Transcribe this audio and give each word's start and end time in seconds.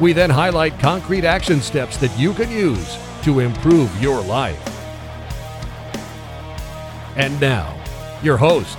We 0.00 0.14
then 0.14 0.30
highlight 0.30 0.78
concrete 0.78 1.24
action 1.26 1.60
steps 1.60 1.98
that 1.98 2.18
you 2.18 2.32
can 2.32 2.50
use 2.50 2.96
to 3.22 3.40
improve 3.40 4.02
your 4.02 4.22
life. 4.22 4.58
And 7.16 7.38
now, 7.38 7.78
your 8.22 8.38
host, 8.38 8.78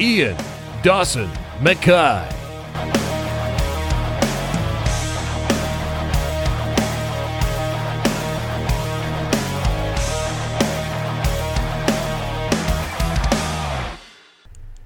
Ian 0.00 0.36
Dawson 0.84 1.28
McKay. 1.58 2.32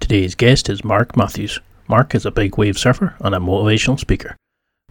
Today's 0.01 0.35
guest 0.35 0.71
is 0.71 0.83
Mark 0.83 1.16
Matthews. 1.16 1.61
Mark 1.87 2.15
is 2.15 2.24
a 2.24 2.30
big 2.30 2.57
wave 2.57 2.79
surfer 2.79 3.15
and 3.21 3.35
a 3.35 3.38
motivational 3.38 4.01
speaker. 4.01 4.37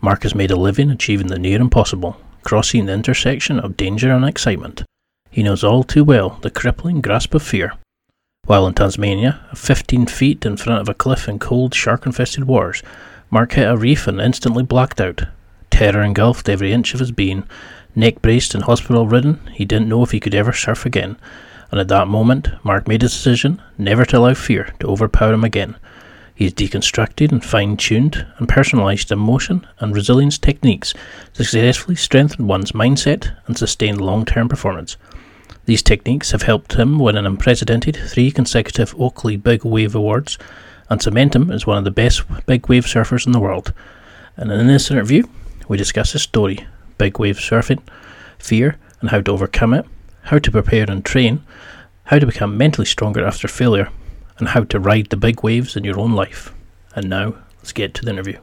Mark 0.06 0.22
has 0.22 0.36
made 0.36 0.52
a 0.52 0.56
living 0.56 0.92
achieving 0.92 1.25
the 1.25 1.39
near 1.39 1.59
impossible, 1.59 2.16
crossing 2.44 2.86
the 2.86 2.94
intersection 2.94 3.59
of 3.59 3.75
danger 3.75 4.11
and 4.11 4.23
excitement. 4.23 4.84
He 5.31 5.42
knows 5.42 5.64
all 5.64 5.84
too 5.84 6.03
well 6.03 6.38
the 6.44 6.52
crippling 6.52 7.02
grasp 7.02 7.34
of 7.34 7.42
fear. 7.42 7.73
While 8.45 8.67
in 8.67 8.76
Tasmania, 8.76 9.42
15 9.56 10.06
feet 10.06 10.45
in 10.45 10.58
front 10.58 10.80
of 10.80 10.89
a 10.89 10.94
cliff 10.94 11.28
in 11.28 11.39
cold, 11.39 11.73
shark 11.73 12.06
infested 12.06 12.44
waters, 12.44 12.83
Mark 13.31 13.53
hit 13.53 13.67
a 13.67 13.76
reef 13.76 14.06
and 14.06 14.22
instantly 14.22 14.61
blacked 14.61 15.02
out. 15.02 15.23
Terror 15.72 16.03
engulfed 16.03 16.50
every 16.50 16.72
inch 16.72 16.94
of 16.94 17.00
his 17.00 17.11
being. 17.11 17.44
Neck 17.95 18.22
braced 18.22 18.53
and 18.53 18.66
hospital 18.66 19.08
ridden, 19.08 19.39
he 19.53 19.66
didn't 19.66 19.89
know 19.89 20.03
if 20.03 20.11
he 20.11 20.20
could 20.20 20.36
ever 20.36 20.53
surf 20.53 20.86
again. 20.86 21.17
And 21.72 21.80
at 21.80 21.88
that 21.88 22.08
moment, 22.08 22.50
Mark 22.64 22.88
made 22.88 23.02
a 23.02 23.08
decision 23.08 23.59
never 23.76 24.06
to 24.06 24.20
allow 24.20 24.36
fear 24.36 24.72
to 24.81 24.88
overpower 24.88 25.33
him 25.33 25.44
again. 25.44 25.78
He 26.36 26.44
has 26.44 26.53
deconstructed 26.53 27.31
and 27.31 27.44
fine 27.44 27.78
tuned 27.78 28.28
and 28.38 28.50
personalized 28.50 29.09
emotion 29.09 29.66
and 29.80 29.95
resilience 29.95 30.38
techniques 30.38 30.94
to 31.33 31.45
successfully 31.45 31.95
strengthen 31.95 32.45
one's 32.45 32.73
mindset 32.73 33.33
and 33.47 33.58
sustain 33.58 33.97
long 33.97 34.25
term 34.25 34.50
performance. 34.50 34.97
These 35.66 35.81
techniques 35.81 36.31
have 36.31 36.42
helped 36.42 36.73
him 36.73 37.00
win 37.00 37.16
an 37.16 37.25
unprecedented 37.25 37.95
three 37.95 38.31
consecutive 38.31 38.94
Oakley 39.00 39.38
Big 39.38 39.64
Wave 39.64 39.95
Awards 39.95 40.38
and 40.89 41.02
cement 41.02 41.36
him 41.36 41.50
as 41.50 41.66
one 41.66 41.77
of 41.77 41.86
the 41.86 41.89
best 41.89 42.23
big 42.45 42.67
wave 42.67 42.86
surfers 42.86 43.25
in 43.25 43.31
the 43.31 43.39
world. 43.39 43.73
And 44.36 44.52
in 44.52 44.67
this 44.67 44.92
interview, 44.92 45.23
we 45.70 45.77
discuss 45.77 46.11
his 46.11 46.22
story, 46.22 46.67
big 46.97 47.17
wave 47.17 47.38
surfing, 47.38 47.81
fear 48.38 48.77
and 48.99 49.09
how 49.09 49.22
to 49.22 49.31
overcome 49.31 49.73
it, 49.73 49.86
how 50.23 50.39
to 50.39 50.52
prepare 50.52 50.86
and 50.89 51.03
train, 51.03 51.44
how 52.03 52.20
to 52.20 52.25
become 52.25 52.58
mentally 52.58 52.86
stronger 52.86 53.25
after 53.25 53.47
failure, 53.47 53.89
and 54.38 54.50
how 54.50 54.64
to 54.66 54.80
ride 54.80 55.09
the 55.09 55.17
big 55.17 55.44
waves 55.44 55.75
in 55.75 55.83
your 55.83 56.00
own 56.00 56.14
life. 56.14 56.53
And 56.95 57.09
now, 57.09 57.36
let's 57.58 57.72
get 57.72 57.94
to 57.95 58.05
the 58.05 58.11
interview. 58.11 58.39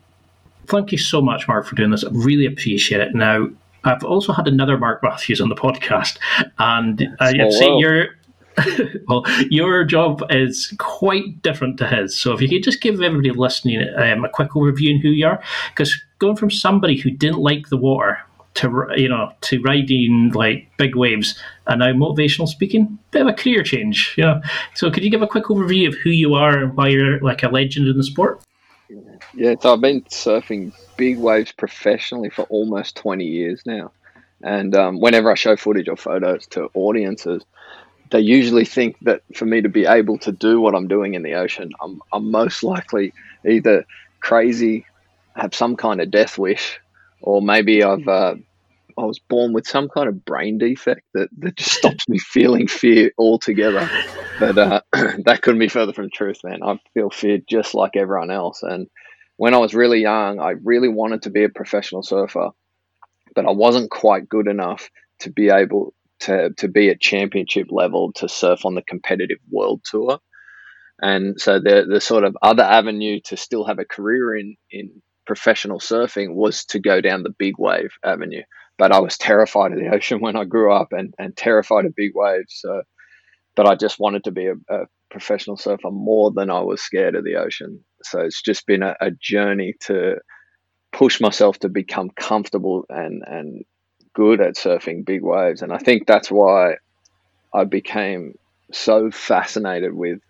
Thank 0.66 0.92
you 0.92 0.98
so 0.98 1.20
much, 1.20 1.48
Mark, 1.48 1.66
for 1.66 1.74
doing 1.74 1.90
this. 1.90 2.04
I 2.04 2.08
really 2.10 2.46
appreciate 2.46 3.00
it. 3.00 3.14
Now, 3.14 3.48
I've 3.84 4.04
also 4.04 4.32
had 4.32 4.46
another 4.46 4.78
Mark 4.78 5.02
Matthews 5.02 5.40
on 5.40 5.48
the 5.48 5.54
podcast, 5.54 6.18
and 6.58 7.08
I'd 7.20 7.40
uh, 7.40 7.50
say 7.50 7.76
your 7.76 8.08
well, 9.08 9.24
your 9.50 9.84
job 9.84 10.22
is 10.30 10.74
quite 10.78 11.42
different 11.42 11.78
to 11.78 11.86
his. 11.86 12.16
So 12.16 12.32
if 12.32 12.40
you 12.40 12.48
could 12.48 12.62
just 12.62 12.80
give 12.80 13.00
everybody 13.00 13.30
listening 13.30 13.88
um, 13.96 14.24
a 14.24 14.28
quick 14.28 14.50
overview 14.50 14.94
on 14.94 15.00
who 15.00 15.08
you 15.08 15.26
are, 15.26 15.42
because 15.70 16.00
going 16.18 16.36
from 16.36 16.50
somebody 16.50 16.96
who 16.96 17.10
didn't 17.10 17.38
like 17.38 17.68
the 17.68 17.76
water 17.76 18.18
to 18.54 18.86
you 18.96 19.08
know 19.08 19.32
to 19.42 19.60
riding 19.62 20.32
like 20.34 20.70
big 20.78 20.96
waves. 20.96 21.38
And 21.66 21.80
now 21.80 21.92
motivational 21.92 22.48
speaking 22.48 22.98
bit 23.10 23.22
of 23.22 23.28
a 23.28 23.32
career 23.32 23.62
change 23.62 24.14
you 24.16 24.24
know. 24.24 24.40
So 24.74 24.90
could 24.90 25.04
you 25.04 25.10
give 25.10 25.22
a 25.22 25.26
quick 25.26 25.44
overview 25.44 25.88
of 25.88 25.94
who 25.94 26.10
you 26.10 26.34
are 26.34 26.58
and 26.58 26.76
why 26.76 26.88
you're 26.88 27.20
like 27.20 27.42
a 27.42 27.48
legend 27.48 27.88
in 27.88 27.96
the 27.96 28.04
sport? 28.04 28.42
Yeah 29.34 29.54
so 29.60 29.72
i've 29.72 29.80
been 29.80 30.02
surfing 30.02 30.72
big 31.02 31.18
waves 31.18 31.50
professionally 31.50 32.30
for 32.30 32.42
almost 32.42 32.96
20 32.96 33.24
years 33.24 33.62
now. 33.66 33.90
And 34.42 34.74
um, 34.74 35.00
whenever 35.00 35.30
I 35.30 35.34
show 35.34 35.56
footage 35.56 35.88
or 35.88 35.96
photos 35.96 36.46
to 36.48 36.70
audiences, 36.74 37.44
they 38.10 38.20
usually 38.20 38.64
think 38.64 38.96
that 39.02 39.22
for 39.34 39.46
me 39.46 39.62
to 39.62 39.68
be 39.68 39.86
able 39.86 40.18
to 40.18 40.30
do 40.30 40.60
what 40.60 40.74
I'm 40.74 40.88
doing 40.88 41.14
in 41.14 41.22
the 41.22 41.34
ocean, 41.34 41.70
I'm, 41.80 42.00
I'm 42.12 42.30
most 42.30 42.62
likely 42.62 43.14
either 43.48 43.84
crazy, 44.20 44.86
have 45.34 45.54
some 45.54 45.76
kind 45.76 46.00
of 46.00 46.10
death 46.10 46.38
wish, 46.38 46.78
or 47.22 47.42
maybe 47.42 47.82
I've 47.82 48.06
uh, 48.06 48.34
I 48.98 49.04
was 49.04 49.18
born 49.18 49.52
with 49.52 49.66
some 49.66 49.88
kind 49.88 50.08
of 50.08 50.24
brain 50.24 50.58
defect 50.58 51.02
that, 51.14 51.30
that 51.38 51.56
just 51.56 51.72
stops 51.72 52.08
me 52.08 52.18
feeling 52.18 52.66
fear 52.66 53.10
altogether. 53.18 53.88
But 54.38 54.58
uh, 54.58 54.80
that 54.92 55.40
couldn't 55.42 55.60
be 55.60 55.68
further 55.68 55.92
from 55.92 56.04
the 56.04 56.10
truth, 56.10 56.40
man. 56.44 56.62
I 56.62 56.78
feel 56.94 57.10
fear 57.10 57.38
just 57.48 57.74
like 57.74 57.96
everyone 57.96 58.30
else, 58.30 58.62
and 58.62 58.88
when 59.36 59.54
I 59.54 59.58
was 59.58 59.74
really 59.74 60.00
young, 60.00 60.40
I 60.40 60.50
really 60.62 60.88
wanted 60.88 61.22
to 61.22 61.30
be 61.30 61.44
a 61.44 61.48
professional 61.48 62.02
surfer, 62.02 62.50
but 63.34 63.46
I 63.46 63.50
wasn't 63.50 63.90
quite 63.90 64.28
good 64.28 64.46
enough 64.46 64.88
to 65.20 65.30
be 65.30 65.48
able 65.48 65.94
to, 66.20 66.50
to 66.58 66.68
be 66.68 66.90
at 66.90 67.00
championship 67.00 67.68
level 67.70 68.12
to 68.14 68.28
surf 68.28 68.64
on 68.64 68.74
the 68.74 68.82
competitive 68.82 69.38
world 69.50 69.80
tour. 69.84 70.18
And 71.00 71.40
so 71.40 71.58
the, 71.58 71.86
the 71.88 72.00
sort 72.00 72.24
of 72.24 72.36
other 72.42 72.62
avenue 72.62 73.20
to 73.24 73.36
still 73.36 73.64
have 73.64 73.80
a 73.80 73.84
career 73.84 74.36
in, 74.36 74.54
in 74.70 75.02
professional 75.26 75.78
surfing 75.78 76.34
was 76.34 76.64
to 76.66 76.78
go 76.78 77.00
down 77.00 77.22
the 77.22 77.30
big 77.30 77.54
wave 77.58 77.92
avenue. 78.04 78.42
But 78.78 78.92
I 78.92 79.00
was 79.00 79.18
terrified 79.18 79.72
of 79.72 79.78
the 79.78 79.88
ocean 79.94 80.20
when 80.20 80.36
I 80.36 80.44
grew 80.44 80.72
up 80.72 80.92
and, 80.92 81.14
and 81.18 81.36
terrified 81.36 81.84
of 81.84 81.94
big 81.94 82.12
waves. 82.14 82.54
So, 82.60 82.82
but 83.54 83.66
I 83.68 83.74
just 83.74 84.00
wanted 84.00 84.24
to 84.24 84.30
be 84.30 84.46
a, 84.46 84.54
a 84.68 84.86
professional 85.10 85.56
surfer 85.56 85.90
more 85.90 86.30
than 86.32 86.50
I 86.50 86.60
was 86.60 86.82
scared 86.82 87.14
of 87.14 87.24
the 87.24 87.36
ocean. 87.36 87.84
So 88.02 88.20
it's 88.20 88.42
just 88.42 88.66
been 88.66 88.82
a, 88.82 88.96
a 89.00 89.10
journey 89.10 89.74
to 89.80 90.16
push 90.92 91.20
myself 91.20 91.58
to 91.60 91.68
become 91.68 92.10
comfortable 92.10 92.84
and 92.88 93.22
and 93.26 93.64
good 94.14 94.40
at 94.40 94.56
surfing 94.56 95.04
big 95.04 95.22
waves. 95.22 95.62
And 95.62 95.72
I 95.72 95.78
think 95.78 96.06
that's 96.06 96.30
why 96.30 96.76
I 97.54 97.64
became 97.64 98.34
so 98.72 99.10
fascinated 99.10 99.94
with 99.94 100.20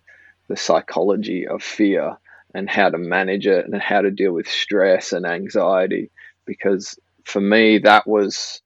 the 0.47 0.57
psychology 0.57 1.47
of 1.47 1.63
fear 1.63 2.17
and 2.53 2.69
how 2.69 2.89
to 2.89 2.97
manage 2.97 3.47
it 3.47 3.65
and 3.65 3.81
how 3.81 4.01
to 4.01 4.11
deal 4.11 4.31
with 4.31 4.47
stress 4.47 5.11
and 5.11 5.25
anxiety 5.25 6.11
because 6.45 6.99
for 7.23 7.41
me 7.41 7.79
that 7.79 8.07
was 8.07 8.61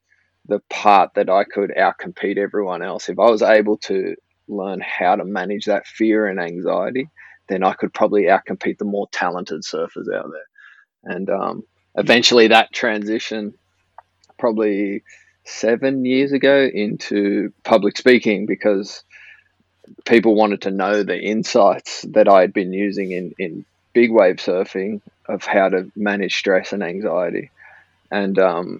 the 0.48 0.60
part 0.70 1.14
that 1.16 1.30
I 1.30 1.44
could 1.44 1.72
outcompete 1.78 2.38
everyone 2.38 2.82
else. 2.82 3.10
If 3.10 3.20
I 3.20 3.30
was 3.30 3.42
able 3.42 3.78
to 3.80 4.16
learn 4.48 4.82
how 4.82 5.16
to 5.16 5.26
manage 5.26 5.66
that 5.66 5.88
fear 5.88 6.28
and 6.28 6.40
anxiety, 6.40 7.10
then 7.50 7.64
I 7.64 7.74
could 7.74 7.94
probably 7.94 8.24
outcompete 8.24 8.78
the 8.78 8.86
more 8.86 9.08
talented 9.12 9.64
surfers 9.64 10.14
out 10.14 10.30
there. 10.32 10.48
And 11.04 11.30
um, 11.30 11.64
eventually, 11.96 12.48
that 12.48 12.74
transition, 12.74 13.54
probably 14.38 15.04
seven 15.44 16.06
years 16.06 16.32
ago, 16.32 16.70
into 16.74 17.54
public 17.64 17.98
speaking 17.98 18.46
because 18.46 19.04
people 20.06 20.36
wanted 20.36 20.62
to 20.64 20.72
know 20.72 21.04
the 21.04 21.20
insights 21.20 22.04
that 22.10 22.28
I 22.28 22.42
had 22.42 22.54
been 22.54 22.74
using 22.74 23.12
in, 23.12 23.34
in 23.40 23.66
big 23.98 24.12
wave 24.12 24.36
surfing 24.36 25.02
of 25.28 25.44
how 25.44 25.70
to 25.70 25.92
manage 25.96 26.38
stress 26.38 26.72
and 26.72 26.84
anxiety. 26.84 27.50
And 28.12 28.38
um, 28.38 28.80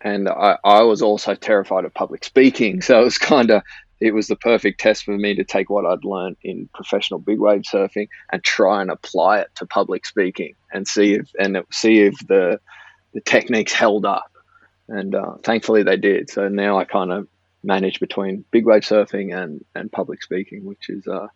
and 0.00 0.30
I, 0.30 0.56
I 0.64 0.82
was 0.84 1.02
also 1.02 1.34
terrified 1.34 1.84
of 1.84 1.92
public 1.92 2.24
speaking, 2.24 2.80
so 2.86 3.02
it 3.02 3.04
was 3.04 3.18
kind 3.18 3.50
of 3.50 3.62
it 4.00 4.14
was 4.14 4.28
the 4.28 4.36
perfect 4.36 4.80
test 4.80 5.04
for 5.04 5.14
me 5.18 5.34
to 5.34 5.44
take 5.44 5.68
what 5.68 5.84
I'd 5.84 6.04
learned 6.04 6.38
in 6.42 6.70
professional 6.72 7.20
big 7.20 7.38
wave 7.38 7.62
surfing 7.62 8.08
and 8.32 8.42
try 8.42 8.80
and 8.80 8.90
apply 8.90 9.40
it 9.40 9.50
to 9.56 9.66
public 9.66 10.06
speaking 10.06 10.54
and 10.72 10.88
see 10.88 11.12
if 11.12 11.30
and 11.38 11.58
see 11.70 11.98
if 11.98 12.14
the 12.26 12.60
the 13.12 13.20
techniques 13.20 13.74
held 13.74 14.06
up. 14.06 14.32
And 14.88 15.14
uh, 15.14 15.34
thankfully 15.42 15.82
they 15.82 15.98
did. 15.98 16.30
So 16.30 16.48
now 16.48 16.78
I 16.78 16.84
kind 16.86 17.12
of 17.12 17.28
manage 17.62 18.00
between 18.00 18.46
big 18.52 18.64
wave 18.64 18.84
surfing 18.84 19.36
and 19.36 19.62
and 19.74 19.92
public 19.92 20.22
speaking, 20.22 20.64
which 20.64 20.88
is 20.88 21.06
uh, 21.06 21.26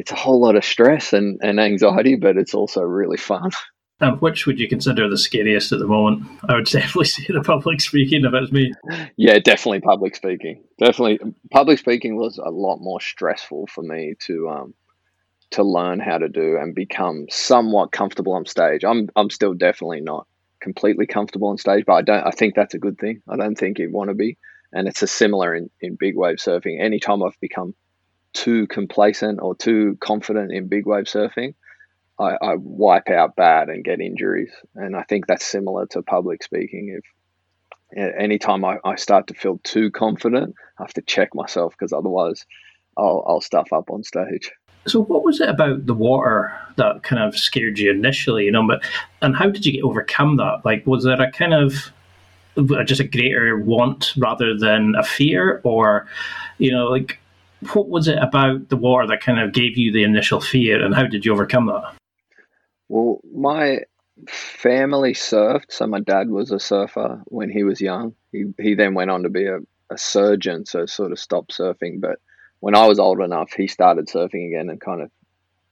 it's 0.00 0.12
a 0.12 0.16
whole 0.16 0.40
lot 0.40 0.56
of 0.56 0.64
stress 0.64 1.12
and, 1.12 1.38
and 1.42 1.60
anxiety, 1.60 2.16
but 2.16 2.38
it's 2.38 2.54
also 2.54 2.82
really 2.82 3.18
fun. 3.18 3.50
Um, 4.02 4.16
which 4.20 4.46
would 4.46 4.58
you 4.58 4.66
consider 4.66 5.10
the 5.10 5.18
scariest 5.18 5.72
at 5.72 5.78
the 5.78 5.86
moment? 5.86 6.26
I 6.48 6.54
would 6.54 6.64
definitely 6.72 7.04
say 7.04 7.26
the 7.28 7.42
public 7.42 7.82
speaking 7.82 8.24
if 8.24 8.32
it's 8.32 8.50
me. 8.50 8.72
Yeah, 9.18 9.38
definitely 9.40 9.82
public 9.82 10.16
speaking. 10.16 10.64
Definitely, 10.78 11.18
public 11.50 11.78
speaking 11.78 12.16
was 12.16 12.38
a 12.38 12.48
lot 12.48 12.78
more 12.78 12.98
stressful 13.02 13.66
for 13.66 13.82
me 13.82 14.14
to 14.20 14.48
um, 14.48 14.74
to 15.50 15.62
learn 15.62 16.00
how 16.00 16.16
to 16.16 16.30
do 16.30 16.56
and 16.56 16.74
become 16.74 17.26
somewhat 17.28 17.92
comfortable 17.92 18.32
on 18.32 18.46
stage. 18.46 18.84
I'm 18.86 19.10
I'm 19.16 19.28
still 19.28 19.52
definitely 19.52 20.00
not 20.00 20.26
completely 20.62 21.06
comfortable 21.06 21.48
on 21.48 21.58
stage, 21.58 21.84
but 21.86 21.92
I 21.92 22.00
don't. 22.00 22.26
I 22.26 22.30
think 22.30 22.54
that's 22.54 22.72
a 22.72 22.78
good 22.78 22.96
thing. 22.98 23.20
I 23.28 23.36
don't 23.36 23.58
think 23.58 23.78
you 23.78 23.92
want 23.92 24.08
to 24.08 24.14
be, 24.14 24.38
and 24.72 24.88
it's 24.88 25.02
a 25.02 25.06
similar 25.06 25.54
in 25.54 25.68
in 25.78 25.96
big 26.00 26.16
wave 26.16 26.38
surfing. 26.38 26.82
Anytime 26.82 27.22
I've 27.22 27.38
become 27.38 27.74
too 28.32 28.66
complacent 28.66 29.40
or 29.42 29.54
too 29.54 29.96
confident 30.00 30.52
in 30.52 30.68
big 30.68 30.86
wave 30.86 31.04
surfing, 31.04 31.54
I, 32.18 32.36
I 32.42 32.54
wipe 32.56 33.08
out 33.08 33.36
bad 33.36 33.68
and 33.68 33.84
get 33.84 34.00
injuries. 34.00 34.52
And 34.74 34.94
I 34.94 35.02
think 35.04 35.26
that's 35.26 35.44
similar 35.44 35.86
to 35.86 36.02
public 36.02 36.42
speaking. 36.42 36.98
If 36.98 37.04
anytime 38.18 38.64
I, 38.64 38.78
I 38.84 38.96
start 38.96 39.26
to 39.28 39.34
feel 39.34 39.58
too 39.64 39.90
confident, 39.90 40.54
I 40.78 40.82
have 40.82 40.94
to 40.94 41.02
check 41.02 41.34
myself 41.34 41.74
because 41.78 41.92
otherwise 41.92 42.44
I'll, 42.96 43.24
I'll 43.26 43.40
stuff 43.40 43.72
up 43.72 43.90
on 43.90 44.04
stage. 44.04 44.50
So, 44.86 45.02
what 45.02 45.24
was 45.24 45.40
it 45.40 45.48
about 45.48 45.86
the 45.86 45.94
water 45.94 46.52
that 46.76 47.02
kind 47.02 47.22
of 47.22 47.36
scared 47.36 47.78
you 47.78 47.90
initially? 47.90 48.44
You 48.44 48.52
know, 48.52 48.66
but 48.66 48.82
and 49.20 49.36
how 49.36 49.50
did 49.50 49.66
you 49.66 49.86
overcome 49.86 50.36
that? 50.38 50.62
Like, 50.64 50.86
was 50.86 51.04
there 51.04 51.20
a 51.20 51.30
kind 51.30 51.52
of 51.52 51.92
just 52.86 53.00
a 53.00 53.04
greater 53.04 53.58
want 53.58 54.14
rather 54.16 54.56
than 54.56 54.94
a 54.96 55.04
fear, 55.04 55.60
or 55.64 56.06
you 56.56 56.72
know, 56.72 56.86
like 56.86 57.20
what 57.72 57.88
was 57.88 58.08
it 58.08 58.18
about 58.20 58.68
the 58.68 58.76
water 58.76 59.06
that 59.08 59.20
kind 59.20 59.38
of 59.38 59.52
gave 59.52 59.76
you 59.76 59.92
the 59.92 60.04
initial 60.04 60.40
fear, 60.40 60.82
and 60.84 60.94
how 60.94 61.06
did 61.06 61.24
you 61.24 61.32
overcome 61.32 61.66
that? 61.66 61.94
Well, 62.88 63.20
my 63.34 63.80
family 64.28 65.12
surfed, 65.14 65.70
so 65.70 65.86
my 65.86 66.00
dad 66.00 66.30
was 66.30 66.50
a 66.50 66.58
surfer 66.58 67.22
when 67.26 67.50
he 67.50 67.62
was 67.62 67.80
young. 67.80 68.14
He 68.32 68.44
he 68.58 68.74
then 68.74 68.94
went 68.94 69.10
on 69.10 69.22
to 69.22 69.28
be 69.28 69.46
a, 69.46 69.58
a 69.90 69.98
surgeon, 69.98 70.66
so 70.66 70.86
sort 70.86 71.12
of 71.12 71.18
stopped 71.18 71.56
surfing, 71.56 72.00
but 72.00 72.18
when 72.60 72.74
I 72.74 72.86
was 72.86 72.98
old 72.98 73.20
enough, 73.20 73.52
he 73.52 73.66
started 73.66 74.08
surfing 74.08 74.48
again 74.48 74.70
and 74.70 74.80
kind 74.80 75.02
of 75.02 75.10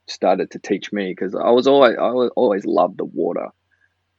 started 0.06 0.50
to 0.52 0.58
teach 0.58 0.92
me 0.92 1.10
because 1.10 1.34
I 1.34 1.50
was 1.50 1.66
always 1.66 1.96
I 1.98 2.10
was 2.10 2.30
always 2.36 2.64
loved 2.64 2.98
the 2.98 3.04
water, 3.04 3.48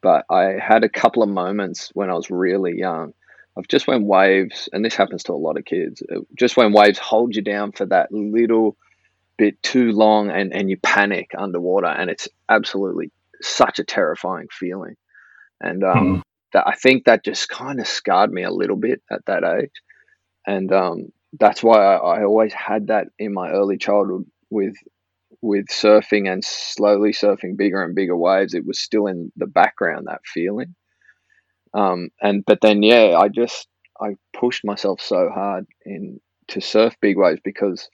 but 0.02 0.26
I 0.30 0.58
had 0.60 0.84
a 0.84 0.90
couple 0.90 1.24
of 1.24 1.30
moments 1.30 1.90
when 1.94 2.10
I 2.10 2.14
was 2.14 2.30
really 2.30 2.78
young 2.78 3.14
of 3.56 3.68
just 3.68 3.88
when 3.88 4.06
waves, 4.06 4.70
and 4.72 4.84
this 4.84 4.96
happens 4.96 5.24
to 5.24 5.34
a 5.34 5.36
lot 5.36 5.58
of 5.58 5.66
kids, 5.66 6.02
uh, 6.14 6.20
just 6.38 6.56
when 6.58 6.72
waves 6.74 7.00
hold 7.00 7.36
you 7.36 7.42
down 7.42 7.72
for 7.72 7.86
that 7.88 8.12
little 8.12 8.78
bit 9.38 9.62
too 9.64 9.92
long 9.92 10.30
and, 10.30 10.54
and 10.54 10.70
you 10.70 10.78
panic 10.78 11.32
underwater, 11.38 11.88
and 11.88 12.10
it's 12.10 12.28
absolutely 12.48 13.12
such 13.42 13.80
a 13.80 13.84
terrifying 13.84 14.48
feeling. 14.52 14.96
And 15.62 15.84
um, 15.84 16.18
mm. 16.18 16.22
that, 16.54 16.68
I 16.68 16.76
think 16.76 17.06
that 17.06 17.26
just 17.26 17.50
kind 17.50 17.80
of 17.80 17.88
scarred 17.88 18.32
me 18.32 18.44
a 18.44 18.52
little 18.52 18.78
bit 18.78 19.02
at 19.12 19.26
that 19.26 19.44
age. 19.44 19.72
And 20.46 20.72
um, 20.72 21.12
that's 21.38 21.62
why 21.64 21.78
I, 21.78 22.20
I 22.20 22.24
always 22.24 22.54
had 22.54 22.88
that 22.88 23.08
in 23.18 23.34
my 23.34 23.52
early 23.52 23.78
childhood 23.78 24.26
with 24.50 24.76
with 25.42 25.68
surfing 25.68 26.30
and 26.30 26.44
slowly 26.44 27.14
surfing 27.14 27.56
bigger 27.56 27.82
and 27.82 27.96
bigger 27.96 28.18
waves. 28.18 28.54
It 28.54 28.66
was 28.66 28.80
still 28.80 29.08
in 29.08 29.32
the 29.38 29.48
background 29.48 30.08
that 30.08 30.22
feeling. 30.26 30.76
Um, 31.74 32.10
and 32.22 32.44
but 32.46 32.60
then 32.62 32.84
yeah, 32.84 33.18
I 33.18 33.28
just 33.30 33.68
I 34.00 34.16
pushed 34.38 34.66
myself 34.66 35.02
so 35.02 35.30
hard 35.34 35.66
in 35.86 36.20
to 36.50 36.62
surf 36.62 36.96
big 37.02 37.18
waves 37.18 37.42
because 37.44 37.90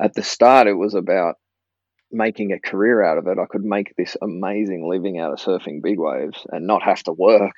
at 0.00 0.14
the 0.14 0.22
start 0.22 0.66
it 0.66 0.74
was 0.74 0.94
about 0.94 1.36
making 2.10 2.52
a 2.52 2.60
career 2.60 3.02
out 3.02 3.18
of 3.18 3.26
it. 3.26 3.38
I 3.38 3.46
could 3.46 3.64
make 3.64 3.94
this 3.96 4.16
amazing 4.22 4.88
living 4.88 5.18
out 5.18 5.32
of 5.32 5.38
surfing 5.38 5.82
big 5.82 5.98
waves 5.98 6.46
and 6.50 6.66
not 6.66 6.82
have 6.82 7.02
to 7.04 7.12
work. 7.12 7.56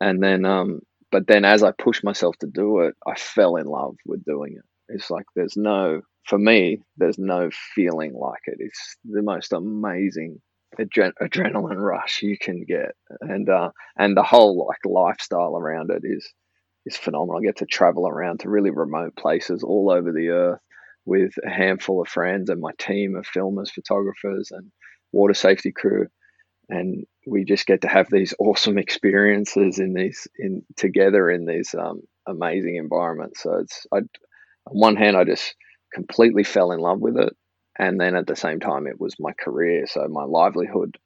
And 0.00 0.22
then 0.22 0.44
um, 0.44 0.80
but 1.10 1.26
then 1.26 1.44
as 1.44 1.62
I 1.62 1.72
pushed 1.72 2.04
myself 2.04 2.36
to 2.38 2.46
do 2.46 2.80
it, 2.80 2.94
I 3.06 3.14
fell 3.14 3.56
in 3.56 3.66
love 3.66 3.96
with 4.04 4.24
doing 4.24 4.54
it. 4.56 4.64
It's 4.88 5.10
like 5.10 5.26
there's 5.34 5.56
no, 5.56 6.02
for 6.24 6.38
me, 6.38 6.82
there's 6.96 7.18
no 7.18 7.50
feeling 7.74 8.14
like 8.14 8.42
it. 8.46 8.56
It's 8.58 8.96
the 9.04 9.22
most 9.22 9.52
amazing 9.52 10.40
adre- 10.78 11.12
adrenaline 11.20 11.76
rush 11.80 12.22
you 12.22 12.36
can 12.38 12.64
get, 12.64 12.92
and 13.20 13.48
uh, 13.48 13.70
and 13.96 14.16
the 14.16 14.22
whole 14.22 14.66
like 14.66 14.84
lifestyle 14.84 15.56
around 15.56 15.90
it 15.90 16.02
is 16.04 16.28
is 16.86 16.96
phenomenal. 16.96 17.38
I 17.38 17.46
get 17.46 17.56
to 17.58 17.66
travel 17.66 18.08
around 18.08 18.40
to 18.40 18.50
really 18.50 18.70
remote 18.70 19.16
places 19.16 19.62
all 19.62 19.90
over 19.90 20.12
the 20.12 20.28
earth 20.28 20.60
with 21.04 21.32
a 21.44 21.50
handful 21.50 22.02
of 22.02 22.08
friends 22.08 22.50
and 22.50 22.60
my 22.60 22.72
team 22.78 23.16
of 23.16 23.26
filmers, 23.26 23.70
photographers, 23.70 24.50
and 24.50 24.70
water 25.12 25.34
safety 25.34 25.72
crew 25.72 26.06
and 26.68 27.04
we 27.26 27.44
just 27.44 27.66
get 27.66 27.82
to 27.82 27.88
have 27.88 28.08
these 28.10 28.34
awesome 28.38 28.78
experiences 28.78 29.78
in 29.78 29.94
these 29.94 30.28
in 30.38 30.62
together 30.76 31.30
in 31.30 31.46
these 31.46 31.74
um, 31.74 32.02
amazing 32.26 32.76
environments. 32.76 33.42
So 33.42 33.54
it's 33.54 33.86
I, 33.92 33.98
on 33.98 34.06
one 34.66 34.96
hand 34.96 35.16
I 35.16 35.24
just 35.24 35.54
completely 35.92 36.44
fell 36.44 36.72
in 36.72 36.80
love 36.80 37.00
with 37.00 37.16
it, 37.16 37.34
and 37.78 38.00
then 38.00 38.16
at 38.16 38.26
the 38.26 38.36
same 38.36 38.60
time 38.60 38.86
it 38.86 39.00
was 39.00 39.14
my 39.18 39.32
career, 39.32 39.86
so 39.86 40.06
my 40.08 40.24
livelihood 40.24 40.98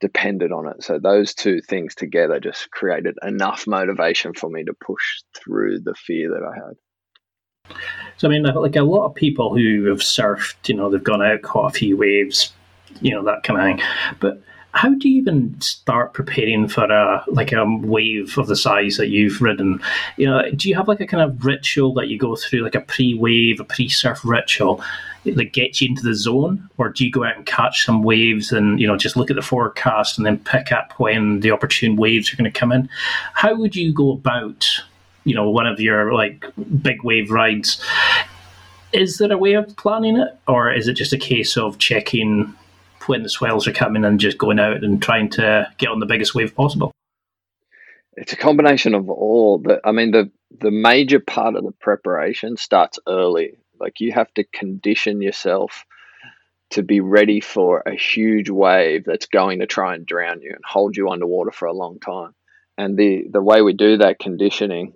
depended 0.00 0.50
on 0.50 0.66
it. 0.66 0.82
So 0.82 0.98
those 0.98 1.34
two 1.34 1.60
things 1.60 1.94
together 1.94 2.40
just 2.40 2.70
created 2.70 3.16
enough 3.22 3.66
motivation 3.66 4.32
for 4.34 4.48
me 4.48 4.64
to 4.64 4.72
push 4.72 5.22
through 5.36 5.80
the 5.80 5.94
fear 5.94 6.30
that 6.30 6.42
I 6.42 6.54
had. 6.54 7.78
So 8.16 8.28
I 8.28 8.30
mean, 8.30 8.42
like 8.42 8.76
a 8.76 8.82
lot 8.82 9.06
of 9.06 9.14
people 9.14 9.54
who 9.54 9.86
have 9.86 9.98
surfed, 9.98 10.68
you 10.68 10.74
know, 10.74 10.90
they've 10.90 11.02
gone 11.02 11.22
out, 11.22 11.42
caught 11.42 11.74
a 11.74 11.78
few 11.78 11.96
waves, 11.96 12.52
you 13.00 13.12
know, 13.12 13.24
that 13.24 13.42
kind 13.44 13.60
of 13.60 13.78
thing, 13.78 13.86
but 14.20 14.42
how 14.72 14.94
do 14.94 15.08
you 15.08 15.20
even 15.20 15.60
start 15.60 16.14
preparing 16.14 16.68
for 16.68 16.84
a 16.84 17.24
like 17.26 17.52
a 17.52 17.64
wave 17.64 18.38
of 18.38 18.46
the 18.46 18.56
size 18.56 18.96
that 18.96 19.08
you've 19.08 19.42
ridden? 19.42 19.80
You 20.16 20.26
know, 20.26 20.50
do 20.52 20.68
you 20.68 20.76
have 20.76 20.88
like 20.88 21.00
a 21.00 21.06
kind 21.06 21.22
of 21.22 21.44
ritual 21.44 21.92
that 21.94 22.08
you 22.08 22.18
go 22.18 22.36
through, 22.36 22.60
like 22.60 22.76
a 22.76 22.80
pre-wave, 22.80 23.60
a 23.60 23.64
pre-surf 23.64 24.20
ritual 24.24 24.82
that 25.24 25.52
gets 25.52 25.80
you 25.80 25.88
into 25.88 26.02
the 26.02 26.14
zone, 26.14 26.68
or 26.78 26.88
do 26.88 27.04
you 27.04 27.10
go 27.10 27.24
out 27.24 27.36
and 27.36 27.44
catch 27.46 27.84
some 27.84 28.02
waves 28.02 28.52
and 28.52 28.80
you 28.80 28.86
know 28.86 28.96
just 28.96 29.16
look 29.16 29.30
at 29.30 29.36
the 29.36 29.42
forecast 29.42 30.16
and 30.16 30.26
then 30.26 30.38
pick 30.38 30.72
up 30.72 30.92
when 30.98 31.40
the 31.40 31.50
opportune 31.50 31.96
waves 31.96 32.32
are 32.32 32.36
going 32.36 32.50
to 32.50 32.58
come 32.58 32.72
in? 32.72 32.88
How 33.34 33.54
would 33.54 33.74
you 33.74 33.92
go 33.92 34.12
about, 34.12 34.68
you 35.24 35.34
know, 35.34 35.50
one 35.50 35.66
of 35.66 35.80
your 35.80 36.14
like 36.14 36.46
big 36.80 37.02
wave 37.02 37.30
rides? 37.30 37.82
Is 38.92 39.18
there 39.18 39.32
a 39.32 39.38
way 39.38 39.54
of 39.54 39.76
planning 39.76 40.16
it, 40.16 40.38
or 40.46 40.72
is 40.72 40.88
it 40.88 40.94
just 40.94 41.12
a 41.12 41.18
case 41.18 41.56
of 41.56 41.78
checking 41.78 42.54
when 43.10 43.24
the 43.24 43.28
swells 43.28 43.66
are 43.66 43.72
coming 43.72 44.04
and 44.04 44.20
just 44.20 44.38
going 44.38 44.60
out 44.60 44.84
and 44.84 45.02
trying 45.02 45.28
to 45.28 45.70
get 45.76 45.90
on 45.90 45.98
the 45.98 46.06
biggest 46.06 46.34
wave 46.34 46.54
possible? 46.54 46.92
It's 48.16 48.32
a 48.32 48.36
combination 48.36 48.94
of 48.94 49.10
all. 49.10 49.58
The, 49.58 49.80
I 49.84 49.92
mean, 49.92 50.12
the 50.12 50.30
the 50.58 50.70
major 50.70 51.20
part 51.20 51.56
of 51.56 51.64
the 51.64 51.72
preparation 51.72 52.56
starts 52.56 52.98
early. 53.06 53.58
Like 53.78 54.00
you 54.00 54.12
have 54.12 54.32
to 54.34 54.44
condition 54.44 55.20
yourself 55.20 55.84
to 56.70 56.82
be 56.82 57.00
ready 57.00 57.40
for 57.40 57.82
a 57.84 57.94
huge 57.96 58.48
wave 58.48 59.04
that's 59.04 59.26
going 59.26 59.58
to 59.58 59.66
try 59.66 59.94
and 59.94 60.06
drown 60.06 60.40
you 60.40 60.50
and 60.50 60.64
hold 60.64 60.96
you 60.96 61.10
underwater 61.10 61.50
for 61.50 61.66
a 61.66 61.72
long 61.72 61.98
time. 61.98 62.34
And 62.78 62.96
the 62.96 63.24
the 63.28 63.42
way 63.42 63.60
we 63.60 63.72
do 63.72 63.98
that 63.98 64.20
conditioning 64.20 64.92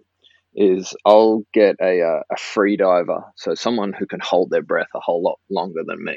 is 0.55 0.95
I'll 1.05 1.43
get 1.53 1.77
a 1.81 2.01
uh, 2.01 2.23
a 2.31 2.37
free 2.37 2.77
diver, 2.77 3.25
so 3.35 3.55
someone 3.55 3.93
who 3.93 4.07
can 4.07 4.21
hold 4.21 4.51
their 4.51 4.63
breath 4.63 4.95
a 4.95 5.01
whole 5.01 5.23
lot 5.23 5.41
longer 5.51 5.83
than 5.85 6.05
me 6.05 6.17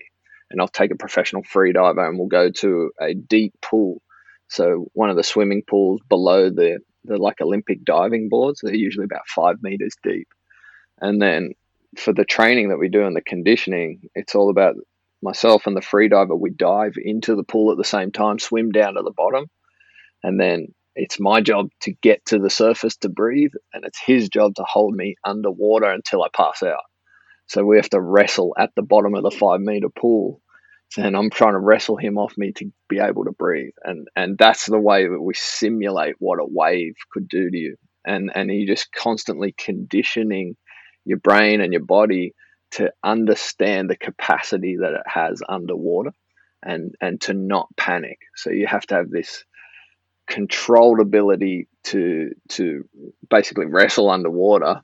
and 0.50 0.62
I'll 0.62 0.68
take 0.68 0.92
a 0.92 0.96
professional 0.96 1.44
freediver 1.44 2.08
and 2.08 2.18
we'll 2.18 2.28
go 2.28 2.50
to 2.50 2.92
a 3.02 3.14
deep 3.14 3.54
pool. 3.62 4.02
So 4.48 4.88
one 4.94 5.10
of 5.10 5.18
the 5.18 5.24
swimming 5.24 5.64
pools 5.68 6.02
below 6.08 6.50
the 6.50 6.80
the 7.04 7.18
like 7.18 7.42
Olympic 7.42 7.84
diving 7.86 8.28
boards, 8.30 8.60
they're 8.62 8.76
usually 8.76 9.06
about 9.06 9.28
five 9.28 9.58
meters 9.62 9.96
deep. 10.04 10.28
And 11.00 11.22
then 11.22 11.54
for 11.98 12.14
the 12.14 12.26
training 12.26 12.70
that 12.70 12.80
we 12.80 12.90
do 12.90 13.06
and 13.06 13.16
the 13.16 13.22
conditioning, 13.22 14.02
it's 14.14 14.36
all 14.36 14.50
about 14.50 14.76
myself 15.22 15.68
and 15.68 15.76
the 15.76 15.82
freediver. 15.82 16.38
We 16.38 16.52
dive 16.52 16.96
into 16.98 17.36
the 17.36 17.44
pool 17.44 17.72
at 17.72 17.78
the 17.78 17.84
same 17.84 18.12
time, 18.12 18.40
swim 18.40 18.72
down 18.72 18.96
to 18.96 19.04
the 19.04 19.14
bottom, 19.16 19.46
and 20.24 20.40
then 20.40 20.68
it's 20.96 21.20
my 21.20 21.42
job 21.42 21.70
to 21.82 21.92
get 21.92 22.26
to 22.26 22.40
the 22.40 22.50
surface 22.50 22.98
to 22.98 23.10
breathe, 23.10 23.54
and 23.74 23.86
it's 23.86 24.00
his 24.04 24.30
job 24.30 24.56
to 24.56 24.64
hold 24.64 24.96
me 24.96 25.16
underwater 25.24 25.90
until 25.90 26.24
I 26.24 26.28
pass 26.36 26.64
out. 26.64 26.82
So 27.48 27.64
we 27.64 27.78
have 27.78 27.90
to 27.92 28.02
wrestle 28.02 28.54
at 28.58 28.72
the 28.76 28.82
bottom 28.82 29.16
of 29.16 29.24
the 29.24 29.32
five 29.32 29.62
meter 29.62 29.90
pool. 29.90 30.42
And 30.98 31.18
I'm 31.18 31.30
trying 31.30 31.54
to 31.54 31.60
wrestle 31.60 31.98
him 31.98 32.18
off 32.18 32.38
me 32.38 32.54
to 32.54 32.72
be 32.88 33.00
able 33.00 33.26
to 33.26 33.32
breathe. 33.32 33.74
And 33.84 34.08
and 34.16 34.38
that's 34.38 34.66
the 34.66 34.80
way 34.80 35.08
that 35.08 35.22
we 35.22 35.34
simulate 35.34 36.16
what 36.20 36.40
a 36.40 36.46
wave 36.46 36.96
could 37.12 37.28
do 37.28 37.50
to 37.50 37.58
you. 37.58 37.76
And 38.06 38.32
and 38.34 38.50
you 38.50 38.68
just 38.68 38.92
constantly 38.94 39.54
conditioning 39.58 40.56
your 41.04 41.20
brain 41.20 41.62
and 41.62 41.74
your 41.74 41.84
body 41.84 42.34
to 42.72 42.92
understand 43.04 43.90
the 43.90 43.98
capacity 43.98 44.78
that 44.78 44.94
it 44.94 45.04
has 45.06 45.42
underwater 45.48 46.12
and 46.64 46.96
and 47.02 47.20
to 47.22 47.34
not 47.34 47.68
panic. 47.78 48.20
So 48.36 48.52
you 48.52 48.68
have 48.68 48.86
to 48.88 48.96
have 48.96 49.10
this 49.10 49.44
controlled 50.28 51.00
ability 51.00 51.68
to 51.86 52.32
to 52.50 52.84
basically 53.30 53.66
wrestle 53.66 54.10
underwater 54.10 54.82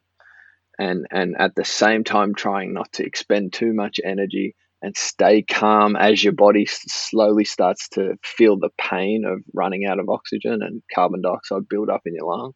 and 0.80 1.06
and 1.12 1.36
at 1.38 1.56
the 1.56 1.66
same 1.66 2.04
time 2.04 2.34
trying 2.34 2.74
not 2.74 2.92
to 2.94 3.06
expend 3.06 3.54
too 3.54 3.74
much 3.74 4.00
energy 4.04 4.56
and 4.82 4.98
stay 4.98 5.42
calm 5.42 5.96
as 5.96 6.22
your 6.22 6.34
body 6.34 6.66
slowly 6.68 7.46
starts 7.46 7.88
to 7.90 8.18
feel 8.22 8.58
the 8.60 8.70
pain 8.78 9.24
of 9.26 9.40
running 9.54 9.86
out 9.86 10.00
of 10.00 10.10
oxygen 10.10 10.62
and 10.62 10.84
carbon 10.94 11.22
dioxide 11.22 11.70
build 11.70 11.90
up 11.90 12.02
in 12.06 12.16
your 12.16 12.28
lung. 12.28 12.54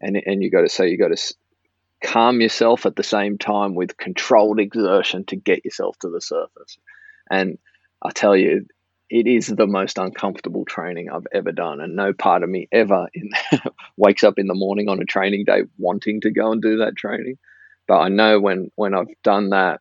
And 0.00 0.20
and 0.24 0.42
you 0.42 0.50
got 0.50 0.62
to 0.62 0.68
say 0.68 0.88
you 0.88 0.98
got 0.98 1.14
to 1.14 1.34
calm 2.02 2.40
yourself 2.40 2.86
at 2.86 2.96
the 2.96 3.02
same 3.02 3.38
time 3.38 3.74
with 3.74 3.96
controlled 3.96 4.60
exertion 4.60 5.24
to 5.26 5.36
get 5.36 5.64
yourself 5.64 5.96
to 6.00 6.10
the 6.10 6.20
surface. 6.20 6.78
And 7.30 7.58
I 8.02 8.10
tell 8.10 8.36
you 8.36 8.66
it 9.14 9.28
is 9.28 9.46
the 9.46 9.68
most 9.68 9.96
uncomfortable 9.96 10.64
training 10.64 11.08
I've 11.08 11.28
ever 11.32 11.52
done, 11.52 11.80
and 11.80 11.94
no 11.94 12.12
part 12.12 12.42
of 12.42 12.50
me 12.50 12.66
ever 12.72 13.06
in, 13.14 13.30
wakes 13.96 14.24
up 14.24 14.40
in 14.40 14.48
the 14.48 14.56
morning 14.56 14.88
on 14.88 15.00
a 15.00 15.04
training 15.04 15.44
day 15.44 15.62
wanting 15.78 16.22
to 16.22 16.32
go 16.32 16.50
and 16.50 16.60
do 16.60 16.78
that 16.78 16.96
training. 16.96 17.38
But 17.86 18.00
I 18.00 18.08
know 18.08 18.40
when 18.40 18.72
when 18.74 18.92
I've 18.92 19.14
done 19.22 19.50
that, 19.50 19.80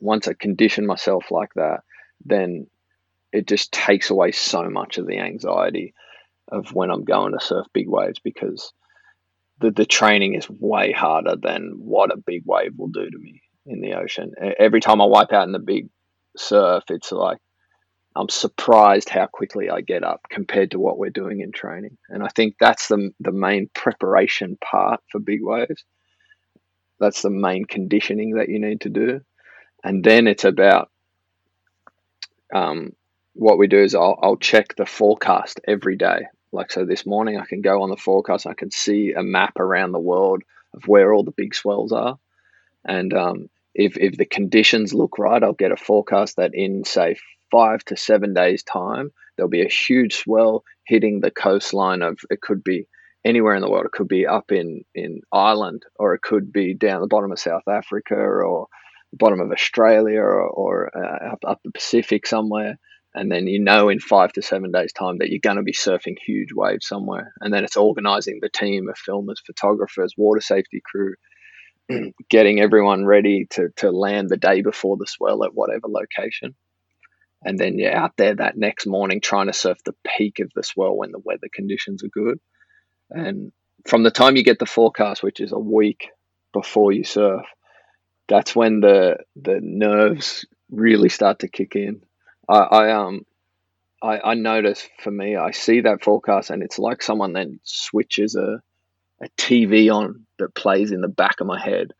once 0.00 0.28
I 0.28 0.34
condition 0.34 0.86
myself 0.86 1.30
like 1.30 1.54
that, 1.54 1.80
then 2.26 2.66
it 3.32 3.46
just 3.46 3.72
takes 3.72 4.10
away 4.10 4.32
so 4.32 4.68
much 4.68 4.98
of 4.98 5.06
the 5.06 5.18
anxiety 5.18 5.94
of 6.48 6.74
when 6.74 6.90
I'm 6.90 7.04
going 7.04 7.32
to 7.32 7.40
surf 7.40 7.66
big 7.72 7.88
waves 7.88 8.18
because 8.18 8.70
the 9.60 9.70
the 9.70 9.86
training 9.86 10.34
is 10.34 10.46
way 10.50 10.92
harder 10.92 11.36
than 11.36 11.76
what 11.78 12.12
a 12.12 12.18
big 12.18 12.42
wave 12.44 12.74
will 12.76 12.88
do 12.88 13.08
to 13.08 13.18
me 13.18 13.40
in 13.64 13.80
the 13.80 13.94
ocean. 13.94 14.32
Every 14.58 14.82
time 14.82 15.00
I 15.00 15.06
wipe 15.06 15.32
out 15.32 15.46
in 15.46 15.52
the 15.52 15.58
big 15.58 15.88
surf, 16.36 16.84
it's 16.90 17.12
like 17.12 17.38
I'm 18.16 18.30
surprised 18.30 19.10
how 19.10 19.26
quickly 19.26 19.68
I 19.68 19.82
get 19.82 20.02
up 20.02 20.26
compared 20.30 20.70
to 20.70 20.78
what 20.78 20.96
we're 20.96 21.10
doing 21.10 21.40
in 21.40 21.52
training. 21.52 21.98
And 22.08 22.22
I 22.22 22.28
think 22.28 22.56
that's 22.58 22.88
the 22.88 23.10
the 23.20 23.32
main 23.32 23.68
preparation 23.74 24.56
part 24.64 25.00
for 25.10 25.18
big 25.18 25.42
waves. 25.42 25.84
That's 26.98 27.20
the 27.20 27.30
main 27.30 27.66
conditioning 27.66 28.36
that 28.36 28.48
you 28.48 28.58
need 28.58 28.80
to 28.82 28.88
do, 28.88 29.20
and 29.84 30.02
then 30.02 30.26
it's 30.26 30.44
about 30.44 30.90
um, 32.54 32.92
what 33.34 33.58
we 33.58 33.66
do 33.66 33.78
is 33.78 33.94
I'll, 33.94 34.18
I'll 34.22 34.36
check 34.36 34.74
the 34.74 34.86
forecast 34.86 35.60
every 35.68 35.96
day. 35.96 36.26
Like 36.52 36.72
so, 36.72 36.86
this 36.86 37.04
morning 37.04 37.38
I 37.38 37.44
can 37.44 37.60
go 37.60 37.82
on 37.82 37.90
the 37.90 37.98
forecast. 37.98 38.46
I 38.46 38.54
can 38.54 38.70
see 38.70 39.12
a 39.12 39.22
map 39.22 39.58
around 39.58 39.92
the 39.92 39.98
world 39.98 40.42
of 40.72 40.88
where 40.88 41.12
all 41.12 41.22
the 41.22 41.32
big 41.32 41.54
swells 41.54 41.92
are, 41.92 42.18
and 42.82 43.12
um, 43.12 43.50
if 43.74 43.98
if 43.98 44.16
the 44.16 44.24
conditions 44.24 44.94
look 44.94 45.18
right, 45.18 45.42
I'll 45.42 45.52
get 45.52 45.72
a 45.72 45.76
forecast 45.76 46.36
that 46.36 46.54
in 46.54 46.84
say 46.84 47.16
five 47.50 47.84
to 47.84 47.96
seven 47.96 48.34
days 48.34 48.62
time 48.62 49.10
there'll 49.36 49.50
be 49.50 49.64
a 49.64 49.68
huge 49.68 50.16
swell 50.16 50.64
hitting 50.86 51.20
the 51.20 51.30
coastline 51.30 52.02
of 52.02 52.18
it 52.30 52.40
could 52.40 52.64
be 52.64 52.86
anywhere 53.24 53.54
in 53.54 53.60
the 53.60 53.70
world. 53.70 53.86
It 53.86 53.92
could 53.92 54.08
be 54.08 54.26
up 54.26 54.52
in 54.52 54.84
in 54.94 55.20
Ireland, 55.32 55.82
or 55.96 56.14
it 56.14 56.22
could 56.22 56.52
be 56.52 56.74
down 56.74 57.00
the 57.00 57.06
bottom 57.08 57.32
of 57.32 57.38
South 57.38 57.66
Africa, 57.68 58.14
or 58.14 58.68
the 59.12 59.18
bottom 59.18 59.40
of 59.40 59.50
Australia, 59.50 60.20
or, 60.20 60.42
or 60.42 60.90
uh, 60.96 61.32
up, 61.32 61.40
up 61.46 61.60
the 61.64 61.72
Pacific 61.72 62.26
somewhere. 62.26 62.78
And 63.14 63.32
then 63.32 63.46
you 63.46 63.62
know 63.62 63.88
in 63.88 63.98
five 63.98 64.32
to 64.34 64.42
seven 64.42 64.72
days 64.72 64.92
time 64.92 65.18
that 65.18 65.30
you're 65.30 65.40
going 65.42 65.56
to 65.56 65.62
be 65.62 65.72
surfing 65.72 66.16
huge 66.24 66.52
waves 66.52 66.86
somewhere. 66.86 67.32
And 67.40 67.52
then 67.52 67.64
it's 67.64 67.76
organizing 67.76 68.40
the 68.40 68.50
team 68.50 68.88
of 68.88 68.96
filmers 68.96 69.40
photographers 69.46 70.12
water 70.18 70.42
safety 70.42 70.82
crew 70.84 71.14
getting 72.28 72.60
everyone 72.60 73.06
ready 73.06 73.46
to, 73.50 73.70
to 73.76 73.90
land 73.90 74.28
the 74.28 74.36
day 74.36 74.60
before 74.60 74.98
the 74.98 75.06
swell 75.06 75.44
at 75.44 75.54
whatever 75.54 75.86
location 75.88 76.54
and 77.44 77.58
then 77.58 77.78
you're 77.78 77.94
out 77.94 78.16
there 78.16 78.34
that 78.34 78.56
next 78.56 78.86
morning 78.86 79.20
trying 79.20 79.46
to 79.46 79.52
surf 79.52 79.78
the 79.84 79.94
peak 80.16 80.38
of 80.40 80.50
the 80.54 80.62
swell 80.62 80.96
when 80.96 81.12
the 81.12 81.18
weather 81.18 81.48
conditions 81.52 82.02
are 82.02 82.08
good 82.08 82.38
and 83.10 83.52
from 83.86 84.02
the 84.02 84.10
time 84.10 84.36
you 84.36 84.42
get 84.42 84.58
the 84.58 84.66
forecast 84.66 85.22
which 85.22 85.40
is 85.40 85.52
a 85.52 85.58
week 85.58 86.08
before 86.52 86.92
you 86.92 87.04
surf 87.04 87.44
that's 88.28 88.56
when 88.56 88.80
the 88.80 89.16
the 89.36 89.60
nerves 89.62 90.44
really 90.70 91.08
start 91.08 91.40
to 91.40 91.48
kick 91.48 91.76
in 91.76 92.00
I, 92.48 92.58
I 92.58 92.90
um 92.92 93.24
I, 94.02 94.20
I 94.20 94.34
notice 94.34 94.88
for 95.02 95.10
me, 95.10 95.36
I 95.36 95.52
see 95.52 95.80
that 95.80 96.04
forecast 96.04 96.50
and 96.50 96.62
it's 96.62 96.78
like 96.78 97.02
someone 97.02 97.32
then 97.32 97.60
switches 97.64 98.34
a 98.34 98.60
a 99.22 99.28
TV 99.38 99.90
on 99.90 100.26
that 100.38 100.54
plays 100.54 100.92
in 100.92 101.00
the 101.00 101.08
back 101.08 101.40
of 101.40 101.46
my 101.46 101.58
head. 101.58 101.92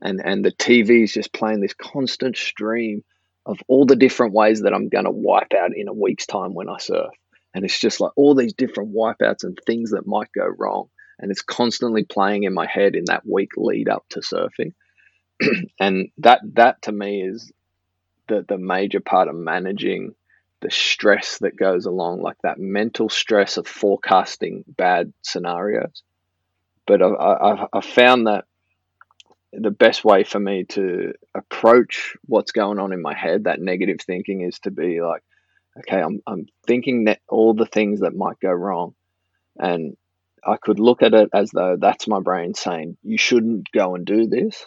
And 0.00 0.20
and 0.24 0.44
the 0.44 0.52
TV 0.52 1.04
is 1.04 1.12
just 1.12 1.32
playing 1.32 1.60
this 1.60 1.74
constant 1.74 2.36
stream 2.36 3.04
of 3.46 3.58
all 3.68 3.86
the 3.86 3.96
different 3.96 4.34
ways 4.34 4.62
that 4.62 4.74
I'm 4.74 4.88
gonna 4.88 5.10
wipe 5.10 5.52
out 5.54 5.76
in 5.76 5.88
a 5.88 5.92
week's 5.92 6.26
time 6.26 6.54
when 6.54 6.68
I 6.68 6.78
surf. 6.78 7.12
And 7.54 7.64
it's 7.64 7.78
just 7.78 8.00
like 8.00 8.12
all 8.16 8.34
these 8.34 8.54
different 8.54 8.94
wipeouts 8.94 9.44
and 9.44 9.58
things 9.66 9.90
that 9.90 10.06
might 10.06 10.32
go 10.32 10.46
wrong. 10.46 10.88
And 11.18 11.30
it's 11.30 11.42
constantly 11.42 12.04
playing 12.04 12.44
in 12.44 12.54
my 12.54 12.66
head 12.66 12.94
in 12.94 13.04
that 13.06 13.26
week 13.26 13.50
lead 13.56 13.88
up 13.88 14.04
to 14.10 14.20
surfing. 14.20 14.72
and 15.80 16.08
that 16.18 16.40
that 16.54 16.82
to 16.82 16.92
me 16.92 17.22
is 17.22 17.52
the 18.28 18.44
the 18.48 18.58
major 18.58 19.00
part 19.00 19.28
of 19.28 19.34
managing 19.34 20.14
the 20.60 20.70
stress 20.70 21.38
that 21.38 21.56
goes 21.56 21.86
along, 21.86 22.22
like 22.22 22.36
that 22.42 22.58
mental 22.58 23.08
stress 23.08 23.56
of 23.56 23.66
forecasting 23.66 24.64
bad 24.68 25.12
scenarios. 25.22 26.02
But 26.86 27.02
I, 27.02 27.08
I, 27.08 27.66
I 27.72 27.80
found 27.80 28.28
that 28.28 28.44
the 29.52 29.70
best 29.70 30.04
way 30.04 30.24
for 30.24 30.40
me 30.40 30.64
to 30.64 31.12
approach 31.34 32.16
what's 32.24 32.52
going 32.52 32.78
on 32.78 32.92
in 32.92 33.02
my 33.02 33.14
head, 33.14 33.44
that 33.44 33.60
negative 33.60 33.98
thinking, 34.00 34.40
is 34.40 34.58
to 34.60 34.70
be 34.70 35.00
like, 35.02 35.22
okay, 35.78 36.00
I'm, 36.00 36.20
I'm 36.26 36.46
thinking 36.66 37.04
that 37.04 37.20
all 37.28 37.54
the 37.54 37.66
things 37.66 38.00
that 38.00 38.14
might 38.14 38.40
go 38.40 38.50
wrong. 38.50 38.94
And 39.58 39.96
I 40.44 40.56
could 40.56 40.78
look 40.78 41.02
at 41.02 41.14
it 41.14 41.30
as 41.34 41.50
though 41.50 41.76
that's 41.78 42.08
my 42.08 42.20
brain 42.20 42.54
saying, 42.54 42.96
you 43.02 43.18
shouldn't 43.18 43.70
go 43.72 43.94
and 43.94 44.04
do 44.04 44.26
this. 44.26 44.64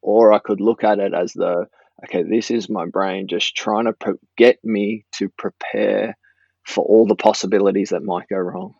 Or 0.00 0.32
I 0.32 0.38
could 0.38 0.60
look 0.60 0.84
at 0.84 0.98
it 0.98 1.14
as 1.14 1.32
though, 1.32 1.66
okay, 2.04 2.22
this 2.22 2.50
is 2.50 2.68
my 2.68 2.86
brain 2.86 3.28
just 3.28 3.54
trying 3.56 3.84
to 3.84 4.18
get 4.36 4.58
me 4.64 5.04
to 5.16 5.28
prepare 5.30 6.16
for 6.64 6.84
all 6.84 7.06
the 7.06 7.16
possibilities 7.16 7.90
that 7.90 8.02
might 8.02 8.28
go 8.28 8.36
wrong. 8.36 8.74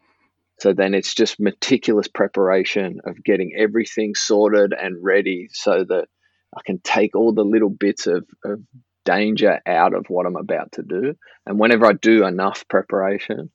So 0.63 0.73
then 0.73 0.95
it's 0.95 1.13
just 1.13 1.41
meticulous 1.41 2.07
preparation 2.07 3.01
of 3.05 3.25
getting 3.25 3.53
everything 3.59 4.15
sorted 4.15 4.73
and 4.73 4.95
ready 5.03 5.49
so 5.51 5.83
that 5.89 6.07
I 6.57 6.61
can 6.65 6.79
take 6.79 7.17
all 7.17 7.35
the 7.35 7.43
little 7.43 7.69
bits 7.69 8.07
of, 8.07 8.25
of 8.45 8.61
danger 9.05 9.61
out 9.67 9.93
of 9.93 10.07
what 10.07 10.25
I'm 10.25 10.37
about 10.37 10.71
to 10.75 10.85
do. 10.85 11.15
And 11.47 11.59
whenever 11.59 11.85
I 11.85 11.95
do 11.95 12.25
enough 12.25 12.65
preparation, 12.69 13.51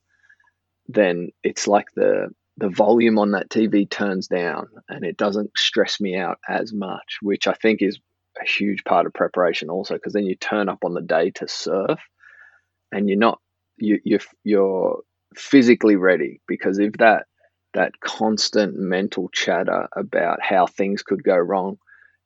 then 0.86 1.30
it's 1.42 1.66
like 1.66 1.86
the 1.96 2.28
the 2.58 2.68
volume 2.68 3.18
on 3.18 3.30
that 3.30 3.48
TV 3.48 3.88
turns 3.88 4.26
down 4.26 4.66
and 4.90 5.02
it 5.02 5.16
doesn't 5.16 5.52
stress 5.56 6.02
me 6.02 6.14
out 6.14 6.36
as 6.46 6.74
much, 6.74 7.20
which 7.22 7.46
I 7.46 7.54
think 7.54 7.80
is 7.80 7.98
a 8.38 8.46
huge 8.46 8.84
part 8.84 9.06
of 9.06 9.14
preparation 9.14 9.70
also 9.70 9.94
because 9.94 10.12
then 10.12 10.26
you 10.26 10.34
turn 10.34 10.68
up 10.68 10.84
on 10.84 10.92
the 10.92 11.00
day 11.00 11.30
to 11.36 11.48
surf 11.48 12.00
and 12.92 13.08
you're 13.08 13.16
not 13.16 13.40
you 13.78 13.98
you're, 14.04 14.20
you're 14.44 15.02
physically 15.36 15.96
ready 15.96 16.40
because 16.46 16.78
if 16.78 16.92
that 16.94 17.26
that 17.74 17.92
constant 18.00 18.74
mental 18.76 19.28
chatter 19.32 19.88
about 19.94 20.42
how 20.42 20.66
things 20.66 21.02
could 21.02 21.22
go 21.22 21.36
wrong 21.36 21.76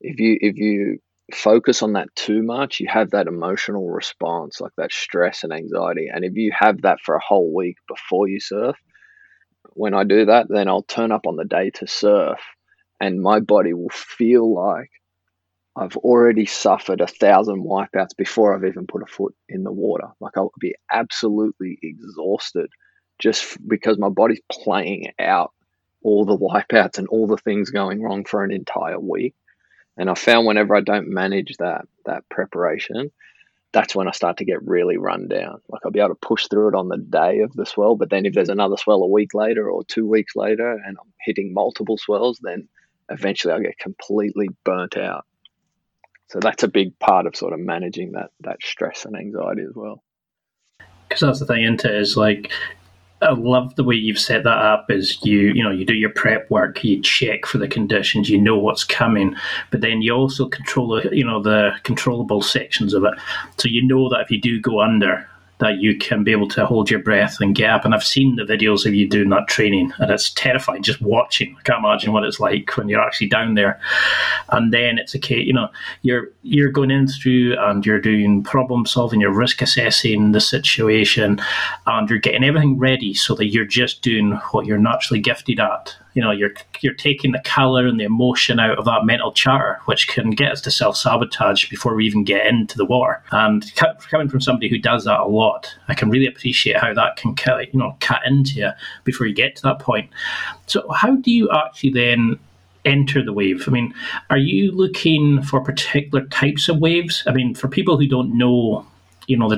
if 0.00 0.21
you 0.21 0.38
if 0.40 0.56
you 0.56 0.99
focus 1.35 1.82
on 1.82 1.94
that 1.94 2.14
too 2.14 2.42
much 2.42 2.80
you 2.80 2.87
have 2.88 3.11
that 3.11 3.26
emotional 3.26 3.88
response 3.88 4.61
like 4.61 4.73
that 4.76 4.92
stress 4.92 5.44
and 5.44 5.52
anxiety 5.52 6.09
and 6.12 6.25
if 6.25 6.35
you 6.37 6.52
have 6.56 6.82
that 6.82 7.00
for 7.00 7.14
a 7.14 7.23
whole 7.23 7.52
week 7.54 7.76
before 7.88 8.28
you 8.28 8.38
surf 8.38 8.76
when 9.71 9.94
i 9.94 10.04
do 10.04 10.26
that 10.26 10.47
then 10.49 10.68
i'll 10.68 10.82
turn 10.82 11.11
up 11.11 11.26
on 11.26 11.37
the 11.37 11.44
day 11.44 11.71
to 11.71 11.87
surf 11.87 12.38
and 13.00 13.21
my 13.21 13.40
body 13.40 13.73
will 13.73 13.90
feel 13.90 14.54
like 14.54 14.90
I've 15.75 15.97
already 15.97 16.44
suffered 16.44 17.00
a 17.00 17.06
thousand 17.06 17.64
wipeouts 17.64 18.14
before 18.16 18.54
I've 18.54 18.64
even 18.64 18.87
put 18.87 19.02
a 19.02 19.06
foot 19.06 19.35
in 19.49 19.64
the 19.64 19.73
water. 19.73 20.09
Like 20.21 20.37
I'll 20.37 20.52
be 20.61 20.75
absolutely 20.90 21.78
exhausted 21.82 22.68
just 23.23 23.57
because 23.67 23.99
my 23.99 24.09
body's 24.09 24.41
playing 24.50 25.12
out 25.19 25.52
all 26.02 26.25
the 26.25 26.37
wipeouts 26.37 26.99
and 26.99 27.07
all 27.07 27.29
the 27.29 27.37
things 27.37 27.71
going 27.71 28.02
wrong 28.02 28.25
for 28.25 28.43
an 28.43 28.50
entire 28.50 28.99
week. 28.99 29.35
And 29.97 30.11
I 30.11 30.14
found 30.14 30.47
whenever 30.47 30.75
I 30.75 30.81
don't 30.81 31.09
manage 31.09 31.57
that 31.59 31.87
that 32.05 32.29
preparation, 32.29 33.12
that's 33.73 33.95
when 33.95 34.09
I 34.09 34.11
start 34.11 34.38
to 34.38 34.45
get 34.45 34.67
really 34.67 34.97
run 34.97 35.29
down. 35.29 35.61
Like 35.69 35.83
I'll 35.85 35.93
be 35.93 36.00
able 36.00 36.11
to 36.11 36.14
push 36.17 36.49
through 36.49 36.71
it 36.71 36.75
on 36.75 36.88
the 36.88 36.99
day 36.99 37.41
of 37.41 37.52
the 37.52 37.64
swell, 37.64 37.95
but 37.95 38.11
then 38.11 38.26
if 38.26 38.35
there's 38.35 38.49
another 38.49 38.76
swell 38.76 39.02
a 39.02 39.07
week 39.07 39.35
later 39.35 39.71
or 39.71 39.85
two 39.85 40.07
weeks 40.07 40.35
later 40.35 40.73
and 40.73 40.97
I'm 41.00 41.12
hitting 41.21 41.55
multiple 41.55 41.99
swells, 41.99 42.41
then 42.43 42.69
eventually 43.09 43.55
I'll 43.55 43.61
get 43.61 43.79
completely 43.79 44.49
burnt 44.64 44.97
out. 44.97 45.25
So 46.31 46.41
that's 46.41 46.64
a 46.64 46.69
big 46.69 46.99
part 46.99 47.26
of 47.26 47.37
sort 47.37 47.52
of 47.52 47.61
managing 47.61 48.12
that 48.12 48.31
that 48.41 48.57
stress 48.62 49.05
and 49.05 49.14
anxiety 49.14 49.62
as 49.62 49.76
well. 49.76 50.02
Because 51.09 51.21
that's 51.21 51.41
the 51.41 51.47
thing, 51.47 51.62
into 51.62 51.95
is 51.95 52.17
like 52.17 52.50
I 53.23 53.33
love 53.33 53.75
the 53.76 53.85
way 53.85 53.95
you've 53.95 54.19
set 54.19 54.45
that 54.45 54.59
up. 54.59 54.91
Is 54.91 55.19
you 55.25 55.52
you 55.55 55.62
know 55.62 55.71
you 55.71 55.85
do 55.85 55.95
your 55.95 56.11
prep 56.11 56.50
work, 56.50 56.83
you 56.85 57.00
check 57.00 57.47
for 57.47 57.59
the 57.59 57.69
conditions, 57.69 58.29
you 58.29 58.41
know 58.41 58.59
what's 58.59 58.85
coming, 58.85 59.35
but 59.71 59.81
then 59.81 60.02
you 60.02 60.12
also 60.12 60.49
control 60.49 60.88
the 60.88 61.17
you 61.17 61.25
know 61.25 61.43
the 61.43 61.73
controllable 61.83 62.43
sections 62.43 62.95
of 62.95 63.05
it. 63.05 63.14
So 63.59 63.69
you 63.69 63.87
know 63.87 64.09
that 64.09 64.21
if 64.21 64.31
you 64.31 64.41
do 64.41 64.61
go 64.61 64.81
under, 64.81 65.26
that 65.62 65.78
you 65.78 65.97
can 65.97 66.25
be 66.25 66.33
able 66.33 66.49
to 66.49 66.66
hold 66.66 66.90
your 66.90 66.99
breath 66.99 67.40
and 67.40 67.54
gap. 67.54 67.85
And 67.85 67.95
I've 67.95 68.04
seen 68.04 68.37
the 68.37 68.42
videos 68.42 68.85
of 68.85 68.95
you 68.95 69.09
doing 69.09 69.31
that 69.31 69.47
training, 69.47 69.92
and 69.99 70.11
it's 70.11 70.31
terrifying 70.31 70.83
just 70.83 71.00
watching. 71.00 71.57
I 71.59 71.62
can't 71.62 71.78
imagine 71.78 72.12
what 72.12 72.25
it's 72.25 72.40
like 72.40 72.76
when 72.76 72.88
you're 72.88 73.00
actually 73.00 73.28
down 73.28 73.54
there. 73.54 73.81
And 74.50 74.73
then 74.73 74.99
it's 74.99 75.14
a 75.14 75.19
case, 75.19 75.47
you 75.47 75.52
know, 75.52 75.69
you're 76.02 76.31
you're 76.42 76.71
going 76.71 76.90
in 76.90 77.07
through 77.07 77.57
and 77.59 77.87
you're 77.87 78.00
doing 78.00 78.42
problem 78.42 78.87
solving, 78.87 79.21
you're 79.21 79.33
risk 79.33 79.62
assessing 79.62 80.33
the 80.33 80.40
situation, 80.40 81.40
and 81.87 82.11
you're 82.11 82.19
getting 82.19 82.45
everything 82.45 82.78
ready 82.78 83.14
so 83.14 83.35
that 83.37 83.47
you're 83.47 83.64
just 83.64 84.02
doing 84.02 84.33
what 84.50 84.66
you're 84.66 84.78
naturally 84.78 85.21
gifted 85.21 85.61
at 85.61 85.97
You 86.14 86.23
know, 86.23 86.31
you're 86.31 86.52
you're 86.81 86.95
taking 86.95 87.33
the 87.33 87.40
color 87.40 87.87
and 87.87 87.99
the 87.99 88.04
emotion 88.04 88.61
out 88.61 88.78
of 88.78 88.85
that 88.85 89.04
mental 89.04 89.33
chatter, 89.33 89.81
which 89.87 90.09
can 90.09 90.31
get 90.31 90.52
us 90.52 90.61
to 90.62 90.71
self 90.71 90.97
sabotage 90.97 91.69
before 91.69 91.95
we 91.95 92.07
even 92.07 92.25
get 92.25 92.47
into 92.47 92.76
the 92.76 92.85
water. 92.85 93.23
And 93.31 93.64
coming 93.75 94.28
from 94.28 94.40
somebody 94.40 94.69
who 94.69 94.78
does 94.78 95.04
that 95.04 95.21
a 95.21 95.26
lot, 95.26 95.75
I 95.88 95.95
can 95.95 96.11
really 96.11 96.26
appreciate 96.26 96.76
how 96.76 96.92
that 96.95 97.16
can 97.16 97.35
cut, 97.35 97.73
you 97.73 97.78
know 97.78 97.97
cut 98.00 98.21
into 98.26 98.54
you 98.54 98.71
before 99.04 99.26
you 99.26 99.35
get 99.35 99.57
to 99.57 99.62
that 99.62 99.78
point. 99.78 100.11
So, 100.66 100.90
how 100.90 101.16
do 101.16 101.31
you 101.31 101.50
actually 101.50 101.90
then 101.90 102.38
enter 102.85 103.25
the 103.25 103.33
wave? 103.33 103.64
I 103.66 103.71
mean, 103.71 103.95
are 104.31 104.38
you 104.38 104.73
looking 104.73 105.42
for 105.42 105.61
particular 105.61 106.26
types 106.26 106.69
of 106.69 106.78
waves? 106.78 107.23
I 107.26 107.33
mean, 107.33 107.54
for 107.54 107.69
people 107.69 107.97
who 107.97 108.07
don't 108.07 108.37
know 108.37 108.87
you 109.26 109.37
know 109.37 109.49
the 109.49 109.57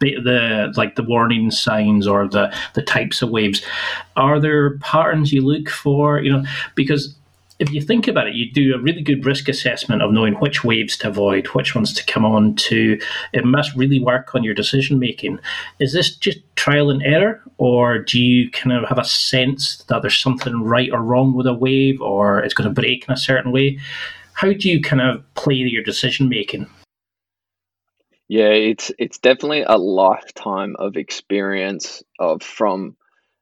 the 0.00 0.14
the 0.20 0.72
like 0.76 0.96
the 0.96 1.02
warning 1.02 1.50
signs 1.50 2.06
or 2.06 2.28
the 2.28 2.54
the 2.74 2.82
types 2.82 3.22
of 3.22 3.30
waves 3.30 3.62
are 4.16 4.40
there 4.40 4.78
patterns 4.78 5.32
you 5.32 5.42
look 5.42 5.68
for 5.68 6.20
you 6.20 6.32
know 6.32 6.42
because 6.74 7.14
if 7.60 7.70
you 7.72 7.80
think 7.80 8.08
about 8.08 8.26
it, 8.26 8.34
you 8.34 8.50
do 8.50 8.74
a 8.74 8.80
really 8.80 9.02
good 9.02 9.24
risk 9.24 9.48
assessment 9.48 10.02
of 10.02 10.12
knowing 10.12 10.34
which 10.34 10.64
waves 10.64 10.96
to 10.98 11.08
avoid, 11.08 11.46
which 11.48 11.74
ones 11.74 11.92
to 11.92 12.04
come 12.06 12.24
on 12.24 12.56
to. 12.56 12.98
It 13.32 13.44
must 13.44 13.74
really 13.76 14.00
work 14.00 14.34
on 14.34 14.42
your 14.42 14.54
decision 14.54 14.98
making. 14.98 15.38
Is 15.78 15.92
this 15.92 16.14
just 16.16 16.38
trial 16.56 16.90
and 16.90 17.02
error, 17.02 17.40
or 17.58 17.98
do 17.98 18.20
you 18.20 18.50
kind 18.50 18.72
of 18.76 18.88
have 18.88 18.98
a 18.98 19.04
sense 19.04 19.84
that 19.88 20.02
there's 20.02 20.18
something 20.18 20.62
right 20.62 20.90
or 20.92 21.00
wrong 21.00 21.34
with 21.34 21.46
a 21.46 21.54
wave, 21.54 22.00
or 22.00 22.40
it's 22.40 22.54
going 22.54 22.68
to 22.68 22.80
break 22.80 23.06
in 23.06 23.14
a 23.14 23.16
certain 23.16 23.52
way? 23.52 23.78
How 24.32 24.52
do 24.52 24.68
you 24.68 24.82
kind 24.82 25.00
of 25.00 25.22
play 25.34 25.54
your 25.54 25.84
decision 25.84 26.28
making? 26.28 26.66
Yeah, 28.34 28.48
it's 28.50 28.90
it's 28.98 29.18
definitely 29.20 29.62
a 29.62 29.76
lifetime 29.78 30.74
of 30.76 30.96
experience 30.96 32.02
of 32.18 32.42
from 32.42 32.96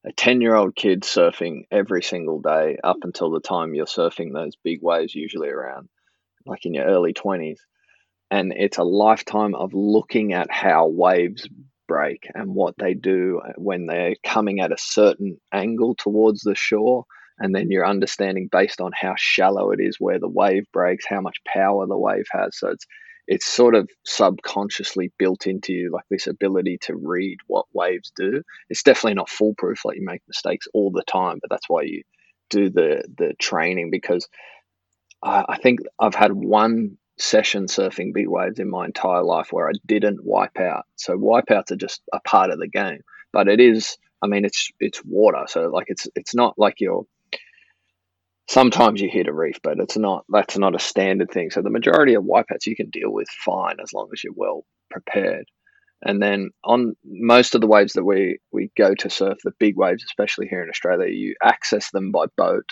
a 0.04 0.12
10 0.12 0.42
year 0.42 0.54
old 0.54 0.76
kid 0.76 1.00
surfing 1.02 1.62
every 1.70 2.02
single 2.02 2.42
day 2.42 2.76
up 2.84 2.98
until 3.02 3.30
the 3.30 3.40
time 3.40 3.74
you're 3.74 3.86
surfing 3.86 4.34
those 4.34 4.54
big 4.62 4.80
waves, 4.82 5.14
usually 5.14 5.48
around 5.48 5.88
like 6.46 6.66
in 6.66 6.74
your 6.74 6.84
early 6.86 7.14
20s. 7.14 7.60
And 8.30 8.52
it's 8.54 8.78
a 8.78 8.84
lifetime 8.84 9.54
of 9.54 9.72
looking 9.74 10.34
at 10.34 10.50
how 10.50 10.88
waves 10.88 11.48
break 11.88 12.28
and 12.34 12.54
what 12.54 12.74
they 12.78 12.94
do 12.94 13.40
when 13.56 13.86
they're 13.86 14.16
coming 14.24 14.60
at 14.60 14.72
a 14.72 14.78
certain 14.78 15.38
angle 15.52 15.94
towards 15.94 16.42
the 16.42 16.54
shore. 16.54 17.06
And 17.38 17.54
then 17.54 17.70
you're 17.70 17.86
understanding 17.86 18.48
based 18.52 18.82
on 18.82 18.92
how 18.94 19.14
shallow 19.16 19.70
it 19.72 19.80
is, 19.80 19.96
where 19.98 20.18
the 20.20 20.28
wave 20.28 20.64
breaks, 20.72 21.06
how 21.08 21.22
much 21.22 21.38
power 21.46 21.86
the 21.86 21.98
wave 21.98 22.26
has. 22.32 22.58
So 22.58 22.68
it's 22.68 22.86
it's 23.26 23.46
sort 23.46 23.74
of 23.74 23.88
subconsciously 24.04 25.12
built 25.18 25.46
into 25.46 25.72
you, 25.72 25.90
like 25.90 26.04
this 26.10 26.26
ability 26.26 26.78
to 26.82 26.96
read 26.96 27.38
what 27.46 27.66
waves 27.72 28.12
do. 28.16 28.42
It's 28.68 28.82
definitely 28.82 29.14
not 29.14 29.30
foolproof, 29.30 29.84
like 29.84 29.96
you 29.96 30.04
make 30.04 30.22
mistakes 30.26 30.66
all 30.74 30.90
the 30.90 31.04
time, 31.04 31.38
but 31.40 31.50
that's 31.50 31.68
why 31.68 31.82
you 31.82 32.02
do 32.50 32.68
the 32.68 33.02
the 33.16 33.34
training 33.38 33.90
because 33.90 34.28
I, 35.22 35.44
I 35.48 35.58
think 35.58 35.80
I've 35.98 36.14
had 36.14 36.32
one 36.32 36.98
session 37.18 37.66
surfing 37.66 38.12
big 38.12 38.28
waves 38.28 38.58
in 38.58 38.68
my 38.68 38.84
entire 38.84 39.22
life 39.22 39.48
where 39.52 39.68
I 39.68 39.72
didn't 39.86 40.24
wipe 40.24 40.58
out. 40.58 40.84
So 40.96 41.16
wipeouts 41.16 41.70
are 41.70 41.76
just 41.76 42.02
a 42.12 42.20
part 42.20 42.50
of 42.50 42.58
the 42.58 42.68
game, 42.68 43.00
but 43.32 43.48
it 43.48 43.60
is. 43.60 43.96
I 44.20 44.28
mean, 44.28 44.44
it's 44.44 44.70
it's 44.78 45.02
water, 45.04 45.44
so 45.48 45.68
like 45.68 45.86
it's 45.88 46.08
it's 46.14 46.34
not 46.34 46.54
like 46.58 46.76
you're 46.78 47.04
sometimes 48.52 49.00
you 49.00 49.08
hit 49.10 49.28
a 49.28 49.32
reef, 49.32 49.58
but 49.62 49.78
it's 49.78 49.96
not 49.96 50.24
that's 50.28 50.58
not 50.58 50.74
a 50.74 50.78
standard 50.78 51.30
thing. 51.30 51.50
So 51.50 51.62
the 51.62 51.70
majority 51.70 52.14
of 52.14 52.24
wipeouts 52.24 52.66
you 52.66 52.76
can 52.76 52.90
deal 52.90 53.10
with 53.10 53.28
fine 53.44 53.76
as 53.82 53.92
long 53.94 54.10
as 54.12 54.22
you're 54.22 54.34
well 54.36 54.64
prepared. 54.90 55.46
And 56.04 56.20
then 56.20 56.50
on 56.62 56.94
most 57.04 57.54
of 57.54 57.60
the 57.60 57.66
waves 57.66 57.94
that 57.94 58.04
we 58.04 58.38
we 58.52 58.70
go 58.76 58.94
to 58.94 59.10
surf, 59.10 59.38
the 59.42 59.52
big 59.58 59.76
waves, 59.76 60.04
especially 60.04 60.48
here 60.48 60.62
in 60.62 60.68
Australia, 60.68 61.08
you 61.08 61.34
access 61.42 61.90
them 61.90 62.12
by 62.12 62.26
boat. 62.36 62.68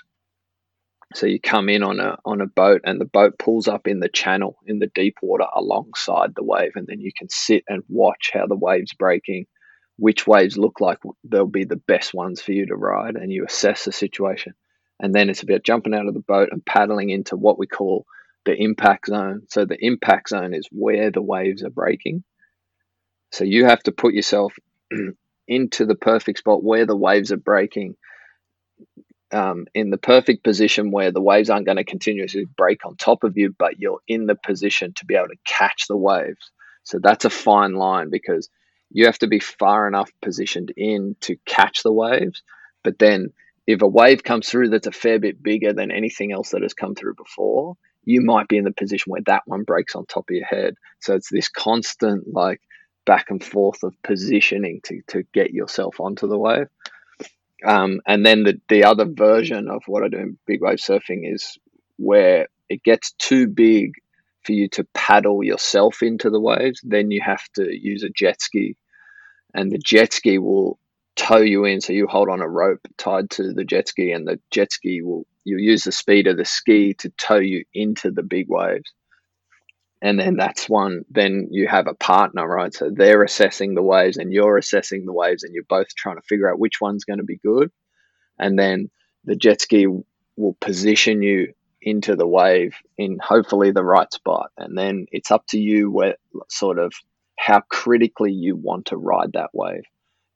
So 1.15 1.27
you 1.27 1.41
come 1.41 1.69
in 1.69 1.83
on 1.83 1.99
a 1.99 2.19
on 2.25 2.41
a 2.41 2.47
boat, 2.47 2.83
and 2.85 3.01
the 3.01 3.07
boat 3.07 3.39
pulls 3.39 3.67
up 3.67 3.89
in 3.89 4.01
the 4.01 4.09
channel 4.09 4.57
in 4.67 4.81
the 4.81 4.91
deep 4.95 5.17
water 5.23 5.47
alongside 5.55 6.35
the 6.35 6.45
wave, 6.45 6.73
and 6.75 6.87
then 6.87 7.01
you 7.01 7.13
can 7.17 7.29
sit 7.31 7.65
and 7.69 7.83
watch 7.89 8.31
how 8.35 8.47
the 8.47 8.57
waves 8.57 8.93
breaking, 8.93 9.47
which 9.97 10.27
waves 10.27 10.59
look 10.59 10.81
like 10.81 10.99
they'll 11.25 11.47
be 11.47 11.65
the 11.65 11.83
best 11.89 12.13
ones 12.13 12.43
for 12.43 12.53
you 12.53 12.67
to 12.67 12.77
ride, 12.77 13.17
and 13.17 13.33
you 13.33 13.45
assess 13.47 13.87
the 13.87 13.93
situation 13.93 14.55
and 15.01 15.15
then 15.15 15.31
it's 15.31 15.43
about 15.43 15.65
jumping 15.65 15.95
out 15.95 16.07
of 16.07 16.15
the 16.15 16.21
boat 16.21 16.51
and 16.53 16.65
paddling 16.65 17.11
into 17.11 17.37
what 17.37 17.59
we 17.59 17.67
call 17.67 18.07
the 18.45 18.55
impact 18.55 19.07
zone. 19.07 19.43
So 19.49 19.65
the 19.65 19.83
impact 19.85 20.31
zone 20.31 20.55
is 20.55 20.69
where 20.71 21.11
the 21.11 21.23
waves 21.23 21.63
are 21.63 21.71
breaking. 21.71 22.23
So 23.33 23.45
you 23.45 23.65
have 23.67 23.83
to 23.85 23.93
put 23.93 24.15
yourself 24.15 24.55
into 25.49 25.87
the 25.87 25.95
perfect 25.95 26.39
spot 26.39 26.63
where 26.63 26.87
the 26.87 26.97
waves 26.97 27.33
are 27.33 27.39
breaking, 27.39 27.97
um, 29.33 29.67
in 29.75 29.91
the 29.91 29.99
perfect 29.99 30.43
position 30.43 30.91
where 30.91 31.13
the 31.13 31.21
waves 31.21 31.51
aren't 31.51 31.67
going 31.67 31.77
to 31.77 31.85
continuously 31.85 32.47
break 32.57 32.85
on 32.85 32.97
top 32.97 33.25
of 33.25 33.37
you, 33.37 33.55
but 33.59 33.79
you're 33.79 34.01
in 34.09 34.27
the 34.27 34.35
position 34.35 34.93
to 34.97 35.07
be 35.07 35.15
able 35.15 35.29
to 35.29 35.37
catch 35.45 35.87
the 35.89 35.97
waves. 35.97 36.51
So 36.83 36.99
that's 37.01 37.25
a 37.25 37.31
fine 37.31 37.75
line 37.75 38.11
because 38.11 38.49
you 38.91 39.07
have 39.07 39.19
to 39.19 39.29
be 39.29 39.39
far 39.39 39.87
enough 39.87 40.11
positioned 40.21 40.73
in 40.77 41.15
to 41.21 41.37
catch 41.47 41.83
the 41.83 41.93
waves, 41.93 42.43
but 42.83 42.99
then 42.99 43.33
if 43.67 43.83
a 43.83 43.89
wave 43.89 44.23
comes 44.23 44.49
through 44.49 44.71
that's 44.71 44.87
a 44.87 44.93
fair 44.93 45.19
bit 45.19 45.43
bigger 45.43 45.73
than 45.73 45.91
anything 45.91 46.33
else 46.33 46.51
that 46.51 46.63
has 46.63 46.75
come 46.75 46.95
through 46.95 47.15
before, 47.15 47.77
you 48.05 48.21
might 48.23 48.49
be 48.49 48.57
in 48.57 48.65
the 48.65 48.73
position 48.73 49.11
where 49.11 49.23
that 49.27 49.43
one 49.47 49.65
breaks 49.65 49.95
on 49.95 50.07
top 50.07 50.31
of 50.31 50.37
your 50.37 50.47
head. 50.47 50.75
So 51.01 51.15
it's 51.15 51.31
this 51.31 51.49
constant 51.49 52.25
like 52.33 52.61
back 53.05 53.27
and 53.31 53.43
forth 53.43 53.83
of 53.83 53.95
positioning 54.03 54.81
to, 54.85 55.03
to 55.09 55.23
get 55.33 55.53
yourself 55.53 56.01
onto 56.01 56.27
the 56.27 56.39
wave. 56.39 56.69
Um, 57.65 58.01
and 58.07 58.25
then 58.25 58.45
the, 58.45 58.61
the 58.69 58.85
other 58.85 59.05
version 59.05 59.69
of 59.69 59.83
what 59.87 60.03
I 60.03 60.09
do 60.09 60.17
in 60.17 60.39
big 60.47 60.63
wave 60.63 60.79
surfing 60.79 61.31
is 61.31 61.59
where 61.97 62.47
it 62.69 62.83
gets 62.83 63.13
too 63.13 63.47
big 63.47 63.93
for 64.45 64.53
you 64.53 64.69
to 64.71 64.87
paddle 64.95 65.45
yourself 65.45 66.03
into 66.03 66.31
the 66.31 66.41
waves, 66.41 66.81
then 66.83 67.11
you 67.11 67.21
have 67.21 67.47
to 67.57 67.69
use 67.71 68.03
a 68.03 68.09
jet 68.09 68.41
ski. 68.41 68.77
And 69.53 69.71
the 69.71 69.79
jet 69.79 70.13
ski 70.15 70.39
will 70.39 70.79
tow 71.21 71.37
you 71.37 71.67
in. 71.67 71.81
So 71.81 71.93
you 71.93 72.07
hold 72.07 72.31
on 72.31 72.41
a 72.41 72.49
rope 72.49 72.81
tied 72.97 73.29
to 73.31 73.53
the 73.53 73.65
jet 73.65 73.89
ski, 73.89 74.11
and 74.13 74.27
the 74.27 74.41
jet 74.51 74.73
ski 74.73 75.03
will 75.03 75.27
you 75.45 75.59
use 75.59 75.85
the 75.85 75.93
speed 75.93 76.27
of 76.27 76.37
the 76.37 76.45
ski 76.45 76.95
to 76.95 77.11
tow 77.11 77.37
you 77.37 77.65
into 77.75 78.11
the 78.11 78.23
big 78.23 78.47
waves. 78.49 78.91
And 80.03 80.19
then 80.19 80.37
that's 80.37 80.67
one. 80.67 81.05
Then 81.11 81.49
you 81.51 81.69
have 81.69 81.87
a 81.87 81.95
partner, 81.95 82.49
right? 82.49 82.73
So 82.73 82.91
they're 82.91 83.23
assessing 83.23 83.75
the 83.75 83.83
waves, 83.83 84.17
and 84.17 84.33
you're 84.33 84.57
assessing 84.57 85.05
the 85.05 85.13
waves, 85.13 85.43
and 85.43 85.55
you're 85.55 85.65
both 85.69 85.95
trying 85.95 86.17
to 86.17 86.23
figure 86.23 86.51
out 86.51 86.59
which 86.59 86.81
one's 86.81 87.05
going 87.05 87.19
to 87.19 87.25
be 87.25 87.37
good. 87.37 87.71
And 88.39 88.59
then 88.59 88.91
the 89.25 89.37
jet 89.37 89.61
ski 89.61 89.87
will 90.37 90.57
position 90.61 91.21
you 91.21 91.53
into 91.83 92.17
the 92.17 92.27
wave 92.27 92.75
in 92.97 93.19
hopefully 93.23 93.73
the 93.73 93.85
right 93.85 94.11
spot. 94.13 94.51
And 94.57 94.77
then 94.77 95.07
it's 95.13 95.31
up 95.31 95.47
to 95.49 95.59
you 95.59 95.91
where 95.91 96.17
sort 96.49 96.79
of 96.79 96.95
how 97.39 97.61
critically 97.71 98.33
you 98.33 98.57
want 98.57 98.87
to 98.87 98.97
ride 98.97 99.33
that 99.35 99.51
wave 99.53 99.85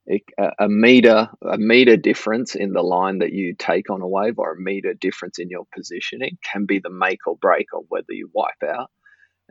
a 0.07 0.67
meter 0.67 1.29
a 1.41 1.57
meter 1.57 1.97
difference 1.97 2.55
in 2.55 2.73
the 2.73 2.81
line 2.81 3.19
that 3.19 3.33
you 3.33 3.55
take 3.57 3.89
on 3.89 4.01
a 4.01 4.07
wave 4.07 4.37
or 4.37 4.53
a 4.53 4.59
meter 4.59 4.93
difference 4.93 5.39
in 5.39 5.49
your 5.49 5.65
positioning 5.73 6.37
can 6.43 6.65
be 6.65 6.79
the 6.79 6.91
make 6.91 7.25
or 7.27 7.37
break 7.37 7.67
of 7.73 7.85
whether 7.89 8.11
you 8.11 8.29
wipe 8.33 8.63
out. 8.63 8.91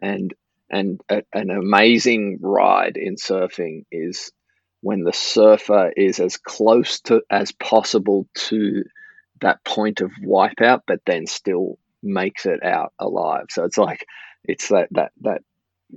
And 0.01 0.33
and 0.71 1.01
a, 1.11 1.23
an 1.33 1.51
amazing 1.51 2.39
ride 2.41 2.97
in 2.97 3.17
surfing 3.17 3.85
is 3.91 4.33
when 4.81 5.03
the 5.03 5.13
surfer 5.13 5.93
is 5.97 6.21
as 6.21 6.37
close 6.37 7.01
to 7.01 7.23
as 7.31 7.53
possible 7.53 8.29
to 8.35 8.85
that 9.41 9.65
point 9.65 10.01
of 10.01 10.13
wipeout 10.25 10.83
but 10.87 11.01
then 11.05 11.27
still 11.27 11.79
makes 12.03 12.47
it 12.47 12.63
out 12.63 12.93
alive. 12.99 13.47
So 13.51 13.65
it's 13.65 13.79
like 13.79 14.07
it's 14.45 14.69
that 14.69 14.89
that 14.93 15.13
that 15.23 15.43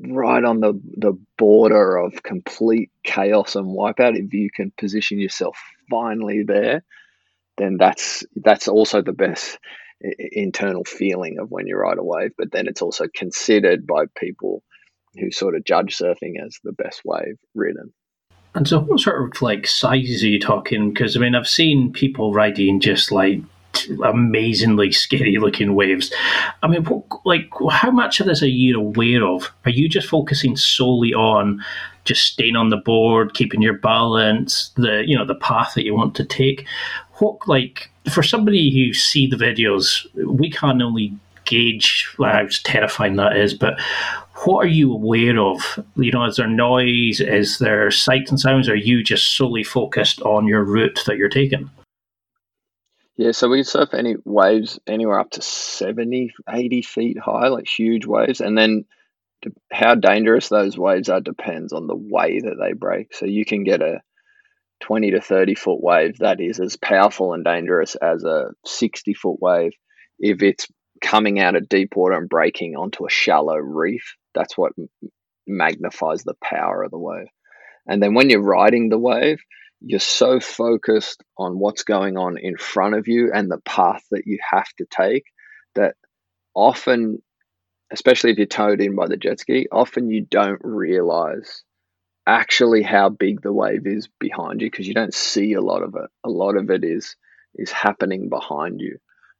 right 0.06 0.44
on 0.44 0.60
the, 0.60 0.80
the 0.98 1.18
border 1.38 1.98
of 1.98 2.24
complete 2.24 2.92
chaos 3.04 3.56
and 3.56 3.68
wipeout, 3.68 4.18
if 4.18 4.34
you 4.34 4.50
can 4.54 4.72
position 4.78 5.20
yourself 5.20 5.58
finally 5.90 6.44
there, 6.44 6.84
then 7.58 7.78
that's 7.78 8.24
that's 8.36 8.68
also 8.68 9.02
the 9.02 9.14
best 9.14 9.58
internal 10.32 10.84
feeling 10.84 11.40
of 11.40 11.50
when 11.50 11.68
you 11.68 11.76
ride 11.76 11.98
a 11.98 12.04
wave. 12.04 12.32
But 12.38 12.52
then 12.52 12.68
it's 12.68 12.82
also 12.82 13.06
considered 13.14 13.88
by 13.88 14.06
people 14.18 14.64
who 15.16 15.32
sort 15.32 15.56
of 15.56 15.64
judge 15.64 15.98
surfing 15.98 16.34
as 16.46 16.60
the 16.64 16.74
best 16.74 17.02
wave 17.04 17.38
ridden. 17.56 17.94
And 18.54 18.68
so, 18.68 18.80
what 18.80 19.00
sort 19.00 19.24
of 19.36 19.42
like 19.42 19.68
sizes 19.68 20.24
are 20.24 20.28
you 20.28 20.40
talking? 20.40 20.94
Because 20.94 21.16
I 21.16 21.20
mean, 21.20 21.36
I've 21.36 21.48
seen 21.48 21.92
people 21.92 22.34
riding 22.34 22.80
just 22.80 23.12
like 23.12 23.42
amazingly 24.04 24.92
scary 24.92 25.38
looking 25.38 25.76
waves. 25.76 26.12
I 26.63 26.68
mean, 26.68 26.86
like, 27.26 27.50
how 27.72 27.92
much 27.92 28.20
of 28.20 28.28
this 28.28 28.42
are 28.42 28.48
you 28.48 28.80
aware 28.80 29.26
of? 29.26 29.52
Are 29.66 29.72
you 29.72 29.90
just 29.90 30.08
focusing 30.08 30.56
solely 30.56 31.13
on 31.13 31.63
just 32.06 32.26
staying 32.26 32.56
on 32.56 32.70
the 32.70 32.78
board, 32.78 33.34
keeping 33.34 33.62
your 33.62 33.78
balance, 33.78 34.72
the 34.76 35.04
you 35.06 35.18
know 35.18 35.26
the 35.26 35.36
path 35.36 35.74
that 35.76 35.84
you 35.84 35.94
want 35.94 36.16
to 36.16 36.26
take? 36.26 36.66
What 37.20 37.48
like 37.48 37.90
for 38.10 38.24
somebody 38.24 38.72
who 38.72 38.94
see 38.94 39.28
the 39.28 39.36
videos, 39.36 40.06
we 40.26 40.50
can 40.50 40.82
only 40.82 41.13
gauge 41.46 42.08
how 42.18 42.48
terrifying 42.63 43.16
that 43.16 43.38
is, 43.38 43.54
but 43.54 43.80
what 44.46 44.63
are 44.63 44.70
you 44.70 44.94
aware 44.94 45.40
of? 45.40 45.80
You 45.96 46.12
know, 46.12 46.26
is 46.26 46.36
there 46.36 46.48
noise? 46.48 47.20
Is 47.20 47.58
there 47.58 47.90
sights 47.90 48.30
and 48.30 48.40
sounds? 48.40 48.70
Are 48.70 48.76
you 48.76 49.04
just 49.04 49.36
solely 49.36 49.63
focused 49.63 50.22
on 50.22 50.48
your 50.48 50.63
route 50.63 51.02
that 51.08 51.18
you're 51.18 51.30
taking? 51.30 51.70
Yeah, 53.17 53.32
so 53.32 53.49
we 53.49 53.58
can 53.58 53.63
surf 53.65 53.93
any 53.93 54.15
waves 54.25 54.80
anywhere 54.86 55.19
up 55.19 55.32
to 55.32 55.41
70, 55.41 56.34
80 56.47 56.82
feet 56.84 57.17
high, 57.19 57.47
like 57.47 57.67
huge 57.67 58.06
waves. 58.06 58.41
And 58.41 58.56
then 58.56 58.86
how 59.71 59.95
dangerous 59.95 60.49
those 60.49 60.77
waves 60.77 61.10
are 61.10 61.19
depends 61.19 61.73
on 61.73 61.88
the 61.88 61.95
way 61.95 62.39
that 62.39 62.58
they 62.62 62.73
break. 62.73 63.15
So 63.15 63.25
you 63.25 63.43
can 63.43 63.63
get 63.63 63.82
a 63.82 64.01
20 64.82 65.12
to 65.12 65.21
30 65.21 65.56
foot 65.56 65.82
wave 65.82 66.19
that 66.19 66.39
is 66.39 66.60
as 66.60 66.77
powerful 66.77 67.34
and 67.34 67.43
dangerous 67.43 67.95
as 67.95 68.23
a 68.23 68.51
60 68.65 69.13
foot 69.15 69.41
wave 69.41 69.73
if 70.19 70.43
it's 70.43 70.67
coming 71.01 71.39
out 71.39 71.56
of 71.56 71.69
deep 71.69 71.95
water 71.95 72.15
and 72.15 72.30
breaking 72.30 72.75
onto 72.75 73.06
a 73.06 73.10
shallow 73.10 73.56
reef. 73.56 74.15
That's 74.36 74.56
what 74.58 74.73
magnifies 75.47 76.23
the 76.23 76.36
power 76.43 76.84
of 76.84 76.91
the 76.91 76.99
wave. 76.99 77.27
And 77.88 78.03
then 78.03 78.13
when 78.13 78.30
you're 78.30 78.41
riding 78.41 78.89
the 78.89 78.99
wave, 78.99 79.39
you're 79.82 80.00
so 80.00 80.40
focused 80.40 81.24
on 81.38 81.60
what's 81.60 81.84
going 81.84 82.18
on 82.18 82.38
in 82.38 82.58
front 82.58 82.96
of 82.96 83.08
you 83.08 83.32
and 83.34 83.50
the 83.50 83.60
path 83.60 84.04
that 84.12 84.26
you 84.26 84.40
have 84.52 84.68
to 84.78 84.86
take 84.90 85.26
that 85.76 85.96
often, 86.56 87.22
especially 87.92 88.32
if 88.32 88.38
you're 88.38 88.48
towed 88.48 88.82
in 88.82 88.96
by 88.96 89.08
the 89.08 89.18
jet 89.18 89.40
ski, 89.40 89.68
often 89.72 90.10
you 90.10 90.22
don't 90.22 90.62
realize 90.63 91.63
actually 92.26 92.82
how 92.82 93.10
big 93.10 93.42
the 93.42 93.54
wave 93.54 93.86
is 93.86 94.10
behind 94.20 94.62
you 94.62 94.70
because 94.70 94.88
you 94.88 94.94
don't 94.94 95.13
see 95.13 95.54
a 95.54 95.62
lot 95.62 95.84
of 95.84 95.96
it. 95.96 96.10
A 96.24 96.30
lot 96.30 96.58
of 96.58 96.70
it 96.70 96.84
is 96.84 97.16
is 97.56 97.72
happening 97.72 98.30
behind 98.30 98.82
you. 98.82 98.98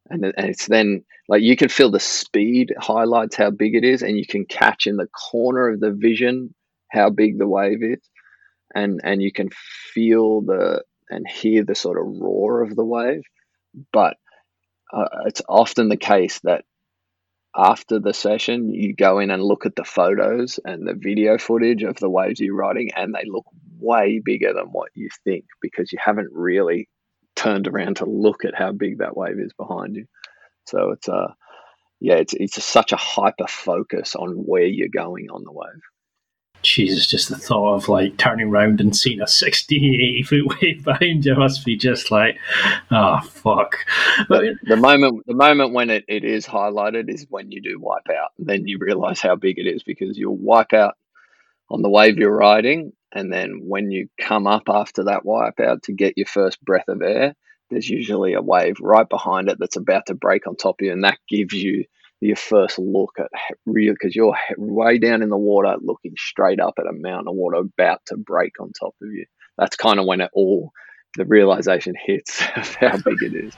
And, 0.08 0.24
and 0.24 0.48
it's 0.48 0.66
then 0.66 1.04
like 1.28 1.42
you 1.42 1.56
can 1.56 1.68
feel 1.68 1.90
the 1.90 2.00
speed 2.00 2.72
highlights 2.78 3.36
how 3.36 3.50
big 3.50 3.74
it 3.74 3.84
is 3.84 4.02
and 4.02 4.16
you 4.16 4.26
can 4.26 4.46
catch 4.46 4.86
in 4.86 4.96
the 4.96 5.08
corner 5.08 5.68
of 5.68 5.80
the 5.80 5.92
vision 5.92 6.54
how 6.90 7.10
big 7.10 7.38
the 7.38 7.46
wave 7.46 7.82
is 7.82 8.00
and 8.74 9.00
and 9.04 9.22
you 9.22 9.32
can 9.32 9.50
feel 9.92 10.42
the 10.42 10.82
and 11.10 11.26
hear 11.26 11.64
the 11.64 11.74
sort 11.74 11.98
of 11.98 12.20
roar 12.20 12.62
of 12.62 12.74
the 12.74 12.84
wave 12.84 13.22
but 13.92 14.16
uh, 14.92 15.08
it's 15.26 15.42
often 15.48 15.88
the 15.88 15.96
case 15.96 16.40
that 16.44 16.64
after 17.56 17.98
the 17.98 18.14
session 18.14 18.72
you 18.72 18.94
go 18.94 19.18
in 19.18 19.30
and 19.30 19.42
look 19.42 19.66
at 19.66 19.74
the 19.74 19.84
photos 19.84 20.60
and 20.64 20.86
the 20.86 20.94
video 20.94 21.38
footage 21.38 21.82
of 21.82 21.96
the 21.96 22.08
waves 22.08 22.40
you're 22.40 22.54
riding 22.54 22.90
and 22.94 23.14
they 23.14 23.24
look 23.26 23.46
way 23.78 24.20
bigger 24.24 24.52
than 24.52 24.66
what 24.66 24.90
you 24.94 25.08
think 25.24 25.44
because 25.60 25.92
you 25.92 25.98
haven't 26.02 26.30
really 26.32 26.88
turned 27.36 27.68
around 27.68 27.96
to 27.96 28.04
look 28.04 28.44
at 28.44 28.54
how 28.54 28.72
big 28.72 28.98
that 28.98 29.16
wave 29.16 29.38
is 29.38 29.52
behind 29.54 29.96
you. 29.96 30.06
So 30.66 30.90
it's 30.92 31.08
a 31.08 31.14
uh, 31.14 31.32
yeah 32.00 32.14
it's 32.14 32.34
it's 32.34 32.62
such 32.62 32.92
a 32.92 32.96
hyper 32.96 33.48
focus 33.48 34.14
on 34.14 34.30
where 34.30 34.66
you're 34.66 34.88
going 34.88 35.30
on 35.30 35.42
the 35.42 35.52
wave 35.52 35.82
Jesus, 36.68 37.06
just 37.06 37.28
the 37.28 37.36
thought 37.36 37.74
of 37.74 37.88
like 37.88 38.16
turning 38.16 38.48
around 38.48 38.80
and 38.80 38.96
seeing 38.96 39.20
a 39.20 39.26
60, 39.26 39.76
80 39.76 40.22
foot 40.22 40.60
wave 40.62 40.84
behind 40.84 41.24
you 41.24 41.34
must 41.34 41.64
be 41.64 41.76
just 41.76 42.10
like, 42.10 42.36
oh, 42.90 43.20
fuck. 43.20 43.76
But, 44.28 44.44
the 44.62 44.76
moment 44.76 45.24
the 45.26 45.34
moment 45.34 45.72
when 45.72 45.90
it, 45.90 46.04
it 46.08 46.24
is 46.24 46.46
highlighted 46.46 47.08
is 47.08 47.26
when 47.28 47.50
you 47.50 47.62
do 47.62 47.78
wipe 47.80 48.08
out. 48.10 48.30
Then 48.38 48.66
you 48.66 48.78
realize 48.80 49.20
how 49.20 49.36
big 49.36 49.58
it 49.58 49.66
is 49.66 49.82
because 49.82 50.16
you'll 50.18 50.36
wipe 50.36 50.72
out 50.72 50.94
on 51.70 51.82
the 51.82 51.90
wave 51.90 52.18
you're 52.18 52.34
riding. 52.34 52.92
And 53.12 53.32
then 53.32 53.62
when 53.64 53.90
you 53.90 54.08
come 54.20 54.46
up 54.46 54.64
after 54.68 55.04
that 55.04 55.24
wipe 55.24 55.60
out 55.60 55.84
to 55.84 55.92
get 55.92 56.18
your 56.18 56.26
first 56.26 56.62
breath 56.62 56.88
of 56.88 57.02
air, 57.02 57.34
there's 57.70 57.88
usually 57.88 58.34
a 58.34 58.42
wave 58.42 58.76
right 58.80 59.08
behind 59.08 59.48
it 59.48 59.58
that's 59.58 59.76
about 59.76 60.06
to 60.06 60.14
break 60.14 60.46
on 60.46 60.56
top 60.56 60.80
of 60.80 60.86
you. 60.86 60.92
And 60.92 61.04
that 61.04 61.18
gives 61.28 61.54
you 61.54 61.84
your 62.20 62.36
first 62.36 62.78
look 62.78 63.14
at 63.18 63.28
real 63.66 63.92
because 63.92 64.14
you're 64.14 64.36
way 64.56 64.98
down 64.98 65.22
in 65.22 65.28
the 65.28 65.36
water 65.36 65.76
looking 65.80 66.14
straight 66.16 66.60
up 66.60 66.74
at 66.78 66.86
a 66.86 66.92
mountain 66.92 67.28
of 67.28 67.34
water 67.34 67.58
about 67.58 68.00
to 68.06 68.16
break 68.16 68.60
on 68.60 68.72
top 68.72 68.94
of 69.02 69.08
you 69.12 69.24
that's 69.56 69.76
kind 69.76 70.00
of 70.00 70.06
when 70.06 70.20
it 70.20 70.30
all 70.32 70.72
the 71.16 71.24
realization 71.24 71.94
hits 72.06 72.42
of 72.56 72.74
how 72.74 72.96
big 73.04 73.22
it 73.22 73.34
is 73.34 73.54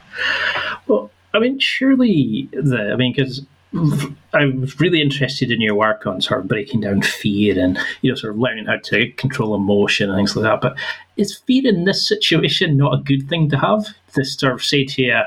well 0.87 1.11
i 1.35 1.39
mean 1.39 1.59
surely 1.59 2.49
the 2.53 2.91
i 2.93 2.97
mean 2.97 3.13
because 3.15 3.43
I 3.73 4.47
was 4.47 4.81
really 4.81 5.01
interested 5.01 5.53
in 5.53 5.61
your 5.61 5.77
work 5.77 6.05
on 6.05 6.21
sort 6.21 6.41
of 6.41 6.49
breaking 6.49 6.81
down 6.81 7.03
fear 7.03 7.57
and 7.57 7.79
you 8.03 8.11
know 8.11 8.17
sort 8.17 8.33
of 8.35 8.41
learning 8.41 8.67
how 8.67 8.79
to 8.85 9.13
control 9.13 9.55
emotion 9.55 10.11
and 10.11 10.19
things 10.19 10.35
like 10.35 10.43
that. 10.43 10.61
But 10.61 10.77
is 11.17 11.39
fear 11.39 11.69
in 11.69 11.85
this 11.85 12.07
situation 12.07 12.77
not 12.77 12.95
a 12.95 13.03
good 13.03 13.29
thing 13.29 13.49
to 13.51 13.59
have? 13.59 13.87
To 14.15 14.25
sort 14.25 14.55
of 14.55 14.65
say 14.65 14.85
to 14.87 15.03
you, 15.03 15.21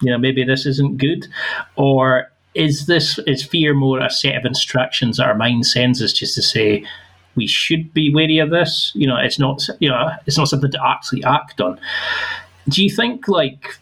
you 0.00 0.10
know, 0.10 0.18
maybe 0.18 0.42
this 0.42 0.66
isn't 0.66 0.98
good, 0.98 1.28
or 1.76 2.32
is 2.54 2.86
this 2.86 3.18
is 3.26 3.44
fear 3.44 3.74
more 3.74 4.00
a 4.00 4.10
set 4.10 4.36
of 4.36 4.44
instructions 4.44 5.16
that 5.16 5.26
our 5.26 5.34
mind 5.34 5.66
sends 5.66 6.00
us 6.00 6.12
just 6.12 6.34
to 6.36 6.42
say 6.42 6.84
we 7.34 7.46
should 7.46 7.92
be 7.92 8.14
wary 8.14 8.38
of 8.38 8.50
this? 8.50 8.92
You 8.94 9.06
know, 9.06 9.16
it's 9.16 9.38
not 9.38 9.66
you 9.80 9.88
know 9.88 10.10
it's 10.26 10.38
not 10.38 10.48
something 10.48 10.70
to 10.70 10.86
actually 10.86 11.24
act 11.24 11.60
on. 11.60 11.80
Do 12.68 12.82
you 12.82 12.90
think 12.90 13.28
like 13.28 13.76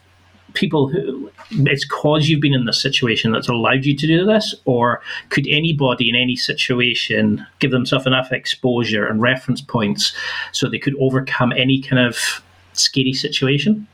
people 0.53 0.87
who 0.87 1.31
it's 1.51 1.85
cause 1.85 2.27
you've 2.27 2.41
been 2.41 2.53
in 2.53 2.65
this 2.65 2.81
situation 2.81 3.31
that's 3.31 3.47
allowed 3.47 3.85
you 3.85 3.95
to 3.95 4.07
do 4.07 4.25
this, 4.25 4.55
or 4.65 5.01
could 5.29 5.47
anybody 5.47 6.09
in 6.09 6.15
any 6.15 6.35
situation 6.35 7.45
give 7.59 7.71
themselves 7.71 8.07
enough 8.07 8.31
exposure 8.31 9.05
and 9.05 9.21
reference 9.21 9.61
points 9.61 10.13
so 10.51 10.69
they 10.69 10.79
could 10.79 10.95
overcome 10.99 11.51
any 11.53 11.81
kind 11.81 12.05
of 12.05 12.43
scary 12.73 13.13
situation? 13.13 13.87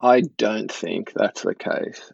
I 0.00 0.22
don't 0.36 0.70
think 0.70 1.12
that's 1.14 1.42
the 1.42 1.54
case 1.54 2.12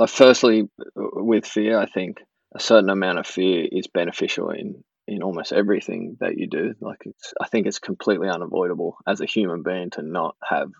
like 0.00 0.08
firstly 0.08 0.68
with 0.96 1.46
fear 1.46 1.78
i 1.78 1.86
think 1.86 2.18
a 2.56 2.60
certain 2.60 2.90
amount 2.90 3.18
of 3.18 3.26
fear 3.26 3.68
is 3.70 3.86
beneficial 3.86 4.50
in 4.50 4.82
in 5.06 5.22
almost 5.24 5.52
everything 5.52 6.16
that 6.20 6.38
you 6.38 6.46
do. 6.46 6.72
Like 6.80 7.02
it's 7.04 7.34
i 7.40 7.48
think 7.48 7.66
it's 7.66 7.80
completely 7.80 8.28
unavoidable 8.28 8.96
as 9.06 9.20
a 9.20 9.26
human 9.26 9.62
being 9.62 9.90
to 9.90 10.02
not 10.02 10.36
have 10.48 10.70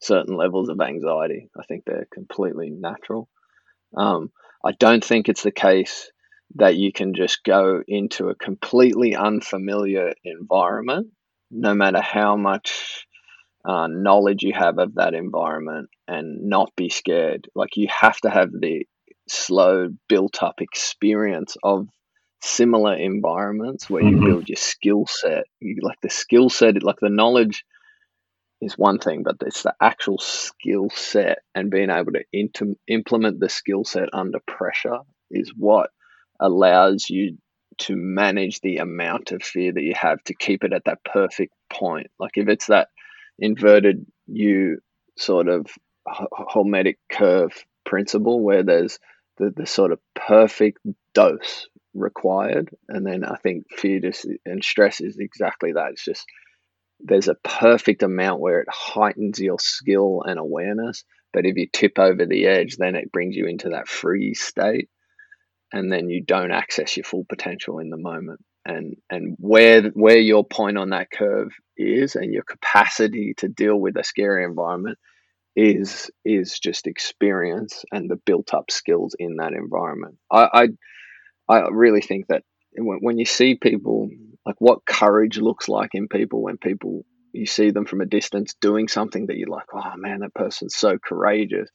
certain 0.00 0.36
levels 0.36 0.68
of 0.68 0.80
anxiety. 0.80 1.48
I 1.58 1.62
think 1.64 1.84
they're 1.84 2.08
completely 2.12 2.70
natural. 2.70 3.28
Um, 3.96 4.30
i 4.64 4.72
don't 4.72 5.04
think 5.04 5.28
it's 5.28 5.42
the 5.42 5.52
case 5.52 6.10
that 6.56 6.76
you 6.76 6.92
can 6.92 7.14
just 7.14 7.44
go 7.44 7.82
into 7.86 8.28
a 8.28 8.34
completely 8.34 9.14
unfamiliar 9.14 10.14
environment 10.24 11.08
no 11.50 11.74
matter 11.74 12.00
how 12.00 12.36
much 12.36 13.05
uh, 13.66 13.88
knowledge 13.88 14.42
you 14.42 14.52
have 14.52 14.78
of 14.78 14.94
that 14.94 15.14
environment 15.14 15.88
and 16.06 16.48
not 16.48 16.72
be 16.76 16.88
scared. 16.88 17.48
Like 17.54 17.76
you 17.76 17.88
have 17.88 18.16
to 18.18 18.30
have 18.30 18.50
the 18.52 18.86
slow 19.28 19.88
built 20.08 20.42
up 20.42 20.60
experience 20.60 21.56
of 21.62 21.88
similar 22.42 22.94
environments 22.94 23.90
where 23.90 24.02
mm-hmm. 24.02 24.22
you 24.22 24.28
build 24.28 24.48
your 24.48 24.56
skill 24.56 25.06
set. 25.08 25.44
You, 25.60 25.78
like 25.82 26.00
the 26.00 26.10
skill 26.10 26.48
set, 26.48 26.82
like 26.82 27.00
the 27.00 27.10
knowledge 27.10 27.64
is 28.60 28.78
one 28.78 28.98
thing, 28.98 29.24
but 29.24 29.36
it's 29.44 29.64
the 29.64 29.74
actual 29.80 30.18
skill 30.18 30.88
set 30.90 31.38
and 31.54 31.70
being 31.70 31.90
able 31.90 32.12
to 32.12 32.24
inter- 32.32 32.76
implement 32.86 33.40
the 33.40 33.48
skill 33.48 33.84
set 33.84 34.08
under 34.12 34.38
pressure 34.46 34.98
is 35.30 35.52
what 35.56 35.90
allows 36.40 37.10
you 37.10 37.36
to 37.78 37.96
manage 37.96 38.60
the 38.60 38.78
amount 38.78 39.32
of 39.32 39.42
fear 39.42 39.72
that 39.72 39.82
you 39.82 39.92
have 39.94 40.22
to 40.24 40.34
keep 40.34 40.64
it 40.64 40.72
at 40.72 40.84
that 40.84 41.04
perfect 41.04 41.52
point. 41.70 42.06
Like 42.18 42.32
if 42.36 42.48
it's 42.48 42.66
that 42.66 42.88
inverted 43.38 44.06
U 44.26 44.78
sort 45.16 45.48
of 45.48 45.66
hormetic 46.06 46.96
curve 47.10 47.52
principle 47.84 48.42
where 48.42 48.62
there's 48.62 48.98
the, 49.38 49.52
the 49.54 49.66
sort 49.66 49.92
of 49.92 49.98
perfect 50.14 50.78
dose 51.14 51.68
required. 51.94 52.70
And 52.88 53.06
then 53.06 53.24
I 53.24 53.36
think 53.36 53.66
fear 53.76 54.00
and 54.44 54.62
stress 54.62 55.00
is 55.00 55.18
exactly 55.18 55.72
that. 55.72 55.92
It's 55.92 56.04
just 56.04 56.26
there's 57.00 57.28
a 57.28 57.34
perfect 57.34 58.02
amount 58.02 58.40
where 58.40 58.60
it 58.60 58.68
heightens 58.70 59.38
your 59.38 59.58
skill 59.58 60.22
and 60.24 60.38
awareness. 60.38 61.04
But 61.32 61.44
if 61.44 61.56
you 61.56 61.66
tip 61.70 61.98
over 61.98 62.24
the 62.24 62.46
edge, 62.46 62.76
then 62.76 62.94
it 62.94 63.12
brings 63.12 63.36
you 63.36 63.46
into 63.46 63.70
that 63.70 63.88
free 63.88 64.34
state. 64.34 64.88
And 65.72 65.92
then 65.92 66.08
you 66.08 66.22
don't 66.22 66.52
access 66.52 66.96
your 66.96 67.04
full 67.04 67.26
potential 67.28 67.80
in 67.80 67.90
the 67.90 67.96
moment. 67.96 68.40
And 68.68 68.96
and 69.08 69.36
where 69.38 69.82
where 69.90 70.18
your 70.18 70.44
point 70.44 70.76
on 70.76 70.90
that 70.90 71.10
curve 71.10 71.52
is 71.76 72.16
and 72.16 72.32
your 72.32 72.42
capacity 72.42 73.34
to 73.38 73.48
deal 73.48 73.76
with 73.76 73.96
a 73.96 74.02
scary 74.02 74.44
environment 74.44 74.98
is 75.54 76.10
is 76.24 76.58
just 76.58 76.88
experience 76.88 77.84
and 77.92 78.10
the 78.10 78.16
built 78.16 78.52
up 78.52 78.72
skills 78.72 79.14
in 79.18 79.36
that 79.36 79.52
environment. 79.52 80.16
I 80.30 80.68
I, 81.48 81.58
I 81.60 81.68
really 81.70 82.00
think 82.00 82.26
that 82.28 82.42
when, 82.76 82.98
when 82.98 83.18
you 83.18 83.24
see 83.24 83.54
people 83.54 84.10
like 84.44 84.56
what 84.58 84.84
courage 84.84 85.38
looks 85.38 85.68
like 85.68 85.90
in 85.94 86.08
people 86.08 86.42
when 86.42 86.58
people 86.58 87.04
you 87.36 87.46
see 87.46 87.70
them 87.70 87.84
from 87.84 88.00
a 88.00 88.06
distance 88.06 88.54
doing 88.60 88.88
something 88.88 89.26
that 89.26 89.36
you're 89.36 89.48
like, 89.48 89.66
oh 89.72 89.96
man, 89.96 90.20
that 90.20 90.34
person's 90.34 90.74
so 90.74 90.98
courageous. 90.98 91.68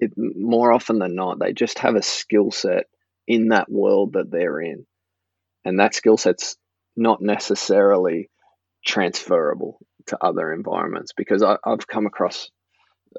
It 0.00 0.12
more 0.16 0.72
often 0.72 0.98
than 0.98 1.14
not, 1.14 1.38
they 1.38 1.52
just 1.52 1.78
have 1.80 1.94
a 1.94 2.02
skill 2.02 2.50
set 2.50 2.86
in 3.28 3.48
that 3.48 3.70
world 3.70 4.14
that 4.14 4.30
they're 4.30 4.60
in, 4.60 4.86
and 5.64 5.78
that 5.78 5.94
skill 5.94 6.16
set's 6.16 6.56
not 6.96 7.20
necessarily 7.20 8.28
transferable 8.84 9.78
to 10.06 10.18
other 10.20 10.52
environments 10.52 11.12
because 11.16 11.42
I, 11.42 11.56
have 11.64 11.86
come 11.86 12.06
across 12.06 12.50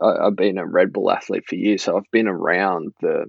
I, 0.01 0.25
have 0.25 0.35
been 0.35 0.57
a 0.57 0.65
Red 0.65 0.91
Bull 0.91 1.11
athlete 1.11 1.45
for 1.47 1.55
years, 1.55 1.83
so 1.83 1.97
I've 1.97 2.11
been 2.11 2.27
around 2.27 2.93
the 3.01 3.25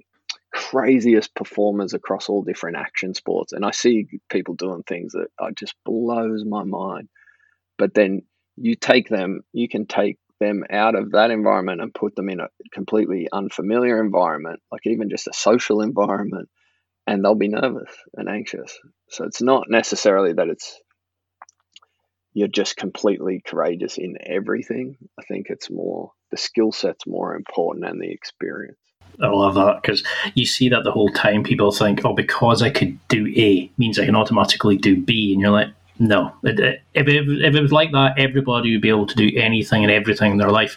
craziest 0.52 1.34
performers 1.34 1.94
across 1.94 2.28
all 2.28 2.42
different 2.42 2.76
action 2.76 3.14
sports, 3.14 3.52
and 3.52 3.64
I 3.64 3.70
see 3.72 4.06
people 4.30 4.54
doing 4.54 4.82
things 4.82 5.12
that 5.12 5.28
just 5.56 5.74
blows 5.84 6.44
my 6.44 6.64
mind. 6.64 7.08
But 7.76 7.94
then 7.94 8.22
you 8.56 8.76
take 8.76 9.08
them, 9.08 9.40
you 9.52 9.68
can 9.68 9.86
take 9.86 10.18
them 10.40 10.64
out 10.70 10.94
of 10.94 11.12
that 11.12 11.30
environment 11.30 11.80
and 11.80 11.92
put 11.94 12.14
them 12.14 12.28
in 12.28 12.40
a 12.40 12.48
completely 12.72 13.28
unfamiliar 13.32 14.02
environment, 14.02 14.60
like 14.70 14.86
even 14.86 15.10
just 15.10 15.26
a 15.26 15.32
social 15.32 15.80
environment, 15.80 16.48
and 17.06 17.24
they'll 17.24 17.34
be 17.34 17.48
nervous 17.48 17.90
and 18.14 18.28
anxious. 18.28 18.78
So 19.10 19.24
it's 19.24 19.42
not 19.42 19.64
necessarily 19.68 20.32
that 20.32 20.48
it's 20.48 20.80
you're 22.32 22.48
just 22.48 22.76
completely 22.76 23.42
courageous 23.46 23.96
in 23.96 24.16
everything. 24.20 24.96
I 25.18 25.22
think 25.22 25.46
it's 25.48 25.70
more 25.70 26.10
the 26.30 26.36
skill 26.36 26.72
set's 26.72 27.06
more 27.06 27.36
important 27.36 27.86
than 27.86 28.00
the 28.00 28.10
experience. 28.10 28.78
I 29.22 29.28
love 29.28 29.54
that 29.54 29.80
because 29.80 30.02
you 30.34 30.44
see 30.44 30.68
that 30.70 30.82
the 30.82 30.90
whole 30.90 31.10
time. 31.10 31.44
People 31.44 31.70
think, 31.70 32.04
"Oh, 32.04 32.12
because 32.12 32.62
I 32.62 32.70
could 32.70 32.98
do 33.08 33.32
A 33.36 33.70
means 33.78 33.98
I 33.98 34.06
can 34.06 34.16
automatically 34.16 34.76
do 34.76 35.00
B," 35.00 35.32
and 35.32 35.40
you're 35.40 35.52
like, 35.52 35.68
"No. 36.00 36.32
If 36.42 36.58
it, 36.58 36.82
if 36.92 37.54
it 37.54 37.60
was 37.62 37.70
like 37.70 37.92
that, 37.92 38.18
everybody 38.18 38.72
would 38.72 38.82
be 38.82 38.88
able 38.88 39.06
to 39.06 39.14
do 39.14 39.30
anything 39.36 39.84
and 39.84 39.92
everything 39.92 40.32
in 40.32 40.38
their 40.38 40.50
life." 40.50 40.76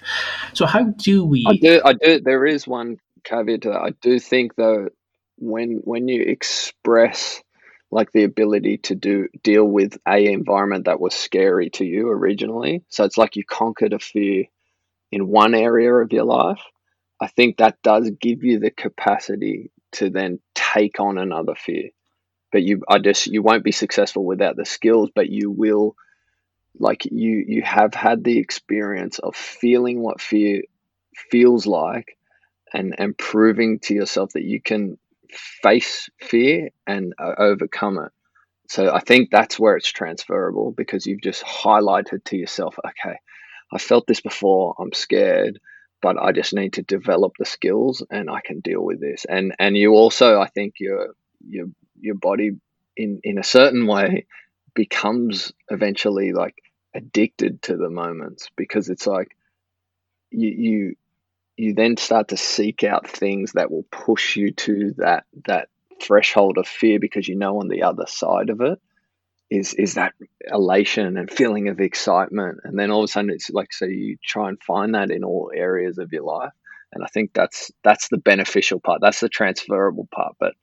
So, 0.54 0.68
how 0.68 0.84
do 0.84 1.26
we? 1.26 1.44
I 1.48 1.56
do. 1.56 1.82
I 1.84 1.94
do. 1.94 2.20
There 2.20 2.46
is 2.46 2.68
one 2.68 2.98
caveat 3.24 3.64
to 3.64 3.70
that. 3.70 3.82
I 3.82 3.90
do 4.02 4.20
think 4.20 4.54
though, 4.56 4.90
when 5.38 5.82
when 5.84 6.08
you 6.08 6.22
express 6.22 7.42
like 7.90 8.12
the 8.12 8.24
ability 8.24 8.78
to 8.78 8.96
do 8.96 9.28
deal 9.44 9.64
with 9.64 9.98
a 10.08 10.26
environment 10.26 10.86
that 10.86 11.00
was 11.00 11.14
scary 11.14 11.70
to 11.70 11.86
you 11.86 12.10
originally. 12.10 12.84
So 12.90 13.06
it's 13.06 13.18
like 13.18 13.36
you 13.36 13.46
conquered 13.46 13.94
a 13.94 14.00
fear 14.00 14.46
in 15.12 15.28
one 15.28 15.56
area 15.56 15.94
of 15.94 16.12
your 16.12 16.26
life. 16.26 16.62
I 17.22 17.28
think 17.28 17.58
that 17.58 17.82
does 17.82 18.12
give 18.22 18.44
you 18.44 18.60
the 18.60 18.72
capacity 18.72 19.72
to 19.94 20.10
then 20.10 20.40
take 20.54 21.00
on 21.00 21.18
another 21.18 21.56
fear. 21.56 21.90
But 22.52 22.64
you 22.64 22.84
I 22.88 23.00
just 23.00 23.28
you 23.28 23.42
won't 23.42 23.64
be 23.64 23.72
successful 23.72 24.26
without 24.26 24.58
the 24.58 24.66
skills, 24.66 25.10
but 25.14 25.30
you 25.30 25.50
will 25.50 25.96
like 26.78 27.06
you 27.06 27.44
you 27.48 27.62
have 27.62 27.94
had 27.94 28.24
the 28.24 28.38
experience 28.38 29.20
of 29.20 29.36
feeling 29.36 30.02
what 30.02 30.22
fear 30.22 30.64
feels 31.32 31.66
like 31.66 32.18
and 32.74 32.96
and 32.98 33.18
proving 33.18 33.80
to 33.80 33.94
yourself 33.94 34.34
that 34.34 34.44
you 34.44 34.62
can 34.62 34.98
face 35.32 36.10
fear 36.20 36.70
and 36.86 37.14
uh, 37.20 37.34
overcome 37.38 37.98
it. 38.00 38.12
So 38.70 38.94
I 38.94 39.00
think 39.00 39.30
that's 39.32 39.58
where 39.58 39.78
it's 39.78 39.92
transferable 39.92 40.72
because 40.72 41.06
you've 41.06 41.22
just 41.22 41.44
highlighted 41.44 42.24
to 42.26 42.38
yourself, 42.38 42.76
okay, 42.86 43.18
I 43.72 43.78
felt 43.78 44.08
this 44.08 44.22
before, 44.22 44.76
I'm 44.78 44.94
scared, 44.94 45.60
but 46.02 46.18
I 46.18 46.32
just 46.32 46.54
need 46.54 46.74
to 46.74 46.82
develop 46.82 47.34
the 47.40 47.46
skills 47.46 48.04
and 48.10 48.30
I 48.30 48.42
can 48.42 48.60
deal 48.60 48.84
with 48.84 49.00
this. 49.00 49.26
And 49.28 49.56
and 49.60 49.76
you 49.76 49.94
also 49.94 50.40
I 50.40 50.48
think 50.48 50.76
your 50.80 51.14
your 51.48 51.68
your 52.00 52.16
body 52.16 52.52
in 52.96 53.20
in 53.24 53.38
a 53.38 53.44
certain 53.44 53.88
way 53.88 54.26
becomes 54.74 55.52
eventually 55.70 56.34
like 56.34 56.56
addicted 56.94 57.62
to 57.64 57.78
the 57.78 57.90
moments 57.90 58.50
because 58.56 58.90
it's 58.90 59.08
like 59.08 59.36
you 60.30 60.50
you 60.50 60.96
you 61.58 61.74
then 61.74 61.98
start 61.98 62.30
to 62.30 62.38
seek 62.38 62.84
out 62.84 63.10
things 63.10 63.54
that 63.54 63.72
will 63.72 63.86
push 63.92 64.36
you 64.36 64.52
to 64.52 64.94
that 64.98 65.26
that 65.46 65.70
threshold 66.02 66.58
of 66.58 66.68
fear 66.68 67.00
because 67.00 67.28
you 67.28 67.36
know 67.36 67.60
on 67.60 67.68
the 67.68 67.82
other 67.82 68.06
side 68.08 68.50
of 68.50 68.62
it 68.62 68.80
is 69.50 69.74
is 69.74 69.96
that 69.96 70.14
elation 70.52 71.18
and 71.18 71.32
feeling 71.32 71.68
of 71.68 71.80
excitement. 71.80 72.60
And 72.64 72.78
then 72.78 72.92
all 72.92 73.00
of 73.00 73.06
a 73.06 73.08
sudden 73.08 73.32
it's 73.32 73.50
like 73.50 73.74
so 73.74 73.86
you 73.86 74.18
try 74.24 74.50
and 74.50 74.62
find 74.62 74.94
that 74.94 75.12
in 75.12 75.24
all 75.24 75.52
areas 75.54 75.98
of 75.98 76.12
your 76.14 76.24
life. 76.24 76.54
And 76.94 77.04
i 77.04 77.08
think 77.08 77.32
that's 77.34 77.72
that's 77.84 78.10
the 78.10 78.18
beneficial 78.18 78.80
part. 78.80 79.02
That's 79.02 79.20
the 79.20 79.30
transferable 79.30 80.08
part. 80.14 80.36
But 80.40 80.54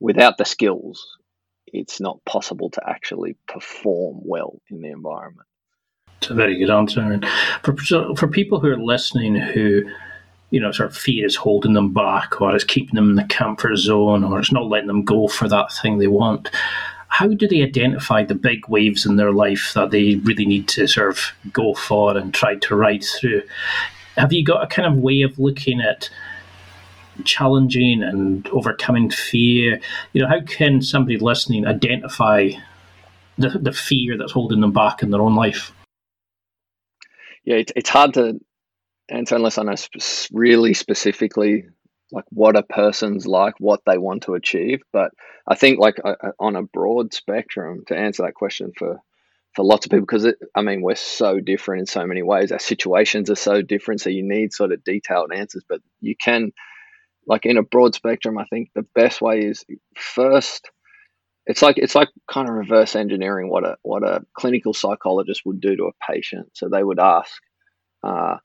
without 0.00 0.36
the 0.36 0.44
skills 0.44 1.04
it's 1.66 2.00
not 2.00 2.24
possible 2.24 2.70
to 2.70 2.80
actually 2.86 3.36
perform 3.48 4.20
well 4.22 4.60
in 4.70 4.80
the 4.80 4.90
environment. 4.90 5.48
It's 6.18 6.30
a 6.30 6.34
very 6.34 6.56
good 6.56 6.70
answer 6.70 7.00
and 7.00 7.26
for 7.62 7.74
for 8.16 8.28
people 8.28 8.60
who 8.60 8.68
are 8.68 8.78
listening 8.78 9.34
who 9.34 9.84
you 10.54 10.60
know, 10.60 10.70
sort 10.70 10.88
of 10.88 10.96
fear 10.96 11.26
is 11.26 11.34
holding 11.34 11.72
them 11.72 11.92
back 11.92 12.40
or 12.40 12.54
it's 12.54 12.62
keeping 12.62 12.94
them 12.94 13.10
in 13.10 13.16
the 13.16 13.24
comfort 13.24 13.76
zone 13.76 14.22
or 14.22 14.38
it's 14.38 14.52
not 14.52 14.68
letting 14.68 14.86
them 14.86 15.04
go 15.04 15.26
for 15.26 15.48
that 15.48 15.72
thing 15.72 15.98
they 15.98 16.06
want. 16.06 16.48
How 17.08 17.26
do 17.26 17.48
they 17.48 17.64
identify 17.64 18.22
the 18.22 18.36
big 18.36 18.68
waves 18.68 19.04
in 19.04 19.16
their 19.16 19.32
life 19.32 19.72
that 19.74 19.90
they 19.90 20.14
really 20.22 20.46
need 20.46 20.68
to 20.68 20.86
sort 20.86 21.10
of 21.10 21.32
go 21.52 21.74
for 21.74 22.16
and 22.16 22.32
try 22.32 22.54
to 22.54 22.76
ride 22.76 23.02
through? 23.02 23.42
Have 24.16 24.32
you 24.32 24.44
got 24.44 24.62
a 24.62 24.68
kind 24.68 24.86
of 24.86 25.02
way 25.02 25.22
of 25.22 25.36
looking 25.40 25.80
at 25.80 26.08
challenging 27.24 28.04
and 28.04 28.46
overcoming 28.50 29.10
fear? 29.10 29.80
You 30.12 30.22
know, 30.22 30.28
how 30.28 30.40
can 30.42 30.82
somebody 30.82 31.18
listening 31.18 31.66
identify 31.66 32.50
the, 33.38 33.58
the 33.60 33.72
fear 33.72 34.16
that's 34.16 34.30
holding 34.30 34.60
them 34.60 34.72
back 34.72 35.02
in 35.02 35.10
their 35.10 35.22
own 35.22 35.34
life? 35.34 35.72
Yeah, 37.42 37.56
it, 37.56 37.72
it's 37.74 37.90
hard 37.90 38.14
to 38.14 38.38
and 39.08 39.28
so 39.28 39.36
unless 39.36 39.58
I 39.58 39.62
know 39.62 39.74
really 40.32 40.74
specifically 40.74 41.64
like 42.12 42.24
what 42.30 42.56
a 42.56 42.62
person's 42.62 43.26
like, 43.26 43.54
what 43.58 43.80
they 43.86 43.98
want 43.98 44.24
to 44.24 44.34
achieve, 44.34 44.82
but 44.92 45.10
I 45.48 45.56
think 45.56 45.78
like 45.78 45.96
uh, 46.04 46.14
on 46.38 46.56
a 46.56 46.62
broad 46.62 47.12
spectrum 47.12 47.84
to 47.88 47.96
answer 47.96 48.22
that 48.22 48.34
question 48.34 48.72
for 48.76 49.00
for 49.54 49.64
lots 49.64 49.86
of 49.86 49.90
people 49.90 50.06
because 50.06 50.32
I 50.54 50.62
mean 50.62 50.82
we're 50.82 50.96
so 50.96 51.40
different 51.40 51.80
in 51.80 51.86
so 51.86 52.06
many 52.06 52.22
ways. 52.22 52.52
Our 52.52 52.58
situations 52.58 53.30
are 53.30 53.36
so 53.36 53.62
different, 53.62 54.00
so 54.00 54.10
you 54.10 54.22
need 54.22 54.52
sort 54.52 54.72
of 54.72 54.84
detailed 54.84 55.32
answers. 55.32 55.64
But 55.68 55.80
you 56.00 56.14
can, 56.16 56.52
like 57.26 57.46
in 57.46 57.58
a 57.58 57.62
broad 57.62 57.94
spectrum, 57.94 58.38
I 58.38 58.46
think 58.46 58.70
the 58.74 58.86
best 58.94 59.20
way 59.20 59.40
is 59.40 59.64
first. 59.96 60.70
It's 61.46 61.62
like 61.62 61.78
it's 61.78 61.94
like 61.94 62.08
kind 62.30 62.48
of 62.48 62.54
reverse 62.54 62.96
engineering 62.96 63.50
what 63.50 63.64
a 63.64 63.76
what 63.82 64.02
a 64.02 64.24
clinical 64.34 64.72
psychologist 64.72 65.42
would 65.44 65.60
do 65.60 65.76
to 65.76 65.84
a 65.84 66.12
patient. 66.12 66.50
So 66.54 66.68
they 66.68 66.82
would 66.82 66.98
ask. 66.98 67.32
Uh, 68.02 68.36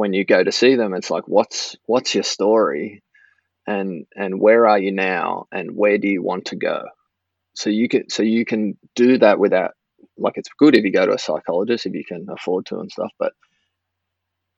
when 0.00 0.14
you 0.14 0.24
go 0.24 0.42
to 0.42 0.50
see 0.50 0.76
them, 0.76 0.94
it's 0.94 1.10
like, 1.10 1.28
what's 1.28 1.76
what's 1.84 2.14
your 2.14 2.24
story, 2.24 3.02
and 3.66 4.06
and 4.16 4.40
where 4.40 4.66
are 4.66 4.78
you 4.78 4.92
now, 4.92 5.46
and 5.52 5.76
where 5.76 5.98
do 5.98 6.08
you 6.08 6.22
want 6.22 6.46
to 6.46 6.56
go? 6.56 6.84
So 7.54 7.68
you 7.68 7.86
can 7.86 8.08
so 8.08 8.22
you 8.22 8.46
can 8.46 8.78
do 8.96 9.18
that 9.18 9.38
without 9.38 9.72
like 10.16 10.38
it's 10.38 10.48
good 10.58 10.74
if 10.74 10.84
you 10.84 10.90
go 10.90 11.04
to 11.04 11.12
a 11.12 11.18
psychologist 11.18 11.84
if 11.84 11.92
you 11.92 12.02
can 12.02 12.28
afford 12.30 12.64
to 12.66 12.78
and 12.78 12.90
stuff, 12.90 13.12
but 13.18 13.34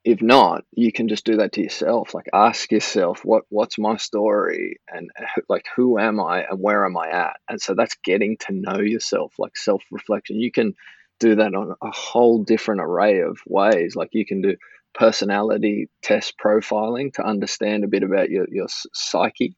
if 0.04 0.22
not, 0.22 0.62
you 0.72 0.92
can 0.92 1.08
just 1.08 1.24
do 1.24 1.38
that 1.38 1.52
to 1.54 1.62
yourself. 1.62 2.14
Like 2.14 2.28
ask 2.32 2.70
yourself, 2.70 3.24
what 3.24 3.42
what's 3.48 3.78
my 3.78 3.96
story, 3.96 4.78
and 4.86 5.10
like 5.48 5.66
who 5.74 5.98
am 5.98 6.20
I, 6.20 6.44
and 6.44 6.60
where 6.60 6.86
am 6.86 6.96
I 6.96 7.08
at? 7.10 7.36
And 7.48 7.60
so 7.60 7.74
that's 7.74 7.96
getting 8.04 8.36
to 8.46 8.52
know 8.52 8.78
yourself, 8.78 9.34
like 9.40 9.56
self 9.56 9.82
reflection. 9.90 10.38
You 10.38 10.52
can 10.52 10.74
do 11.18 11.34
that 11.34 11.52
on 11.52 11.74
a 11.82 11.90
whole 11.90 12.44
different 12.44 12.80
array 12.80 13.22
of 13.22 13.38
ways. 13.44 13.96
Like 13.96 14.10
you 14.12 14.24
can 14.24 14.40
do 14.40 14.56
personality 14.94 15.88
test 16.02 16.34
profiling 16.42 17.12
to 17.14 17.24
understand 17.24 17.84
a 17.84 17.88
bit 17.88 18.02
about 18.02 18.30
your, 18.30 18.46
your 18.50 18.66
psyche. 18.92 19.56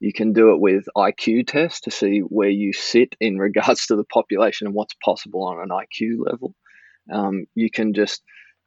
You 0.00 0.12
can 0.12 0.32
do 0.32 0.52
it 0.52 0.60
with 0.60 0.86
IQ 0.96 1.46
tests 1.46 1.82
to 1.82 1.90
see 1.90 2.20
where 2.20 2.50
you 2.50 2.72
sit 2.72 3.14
in 3.20 3.38
regards 3.48 3.86
to 3.86 3.96
the 3.96 4.04
population 4.04 4.66
and 4.66 4.74
what's 4.74 4.94
possible 5.04 5.44
on 5.44 5.60
an 5.60 5.68
IQ 5.70 6.18
level. 6.18 6.54
Um, 7.12 7.46
you 7.54 7.70
can 7.70 7.94
just 7.94 8.22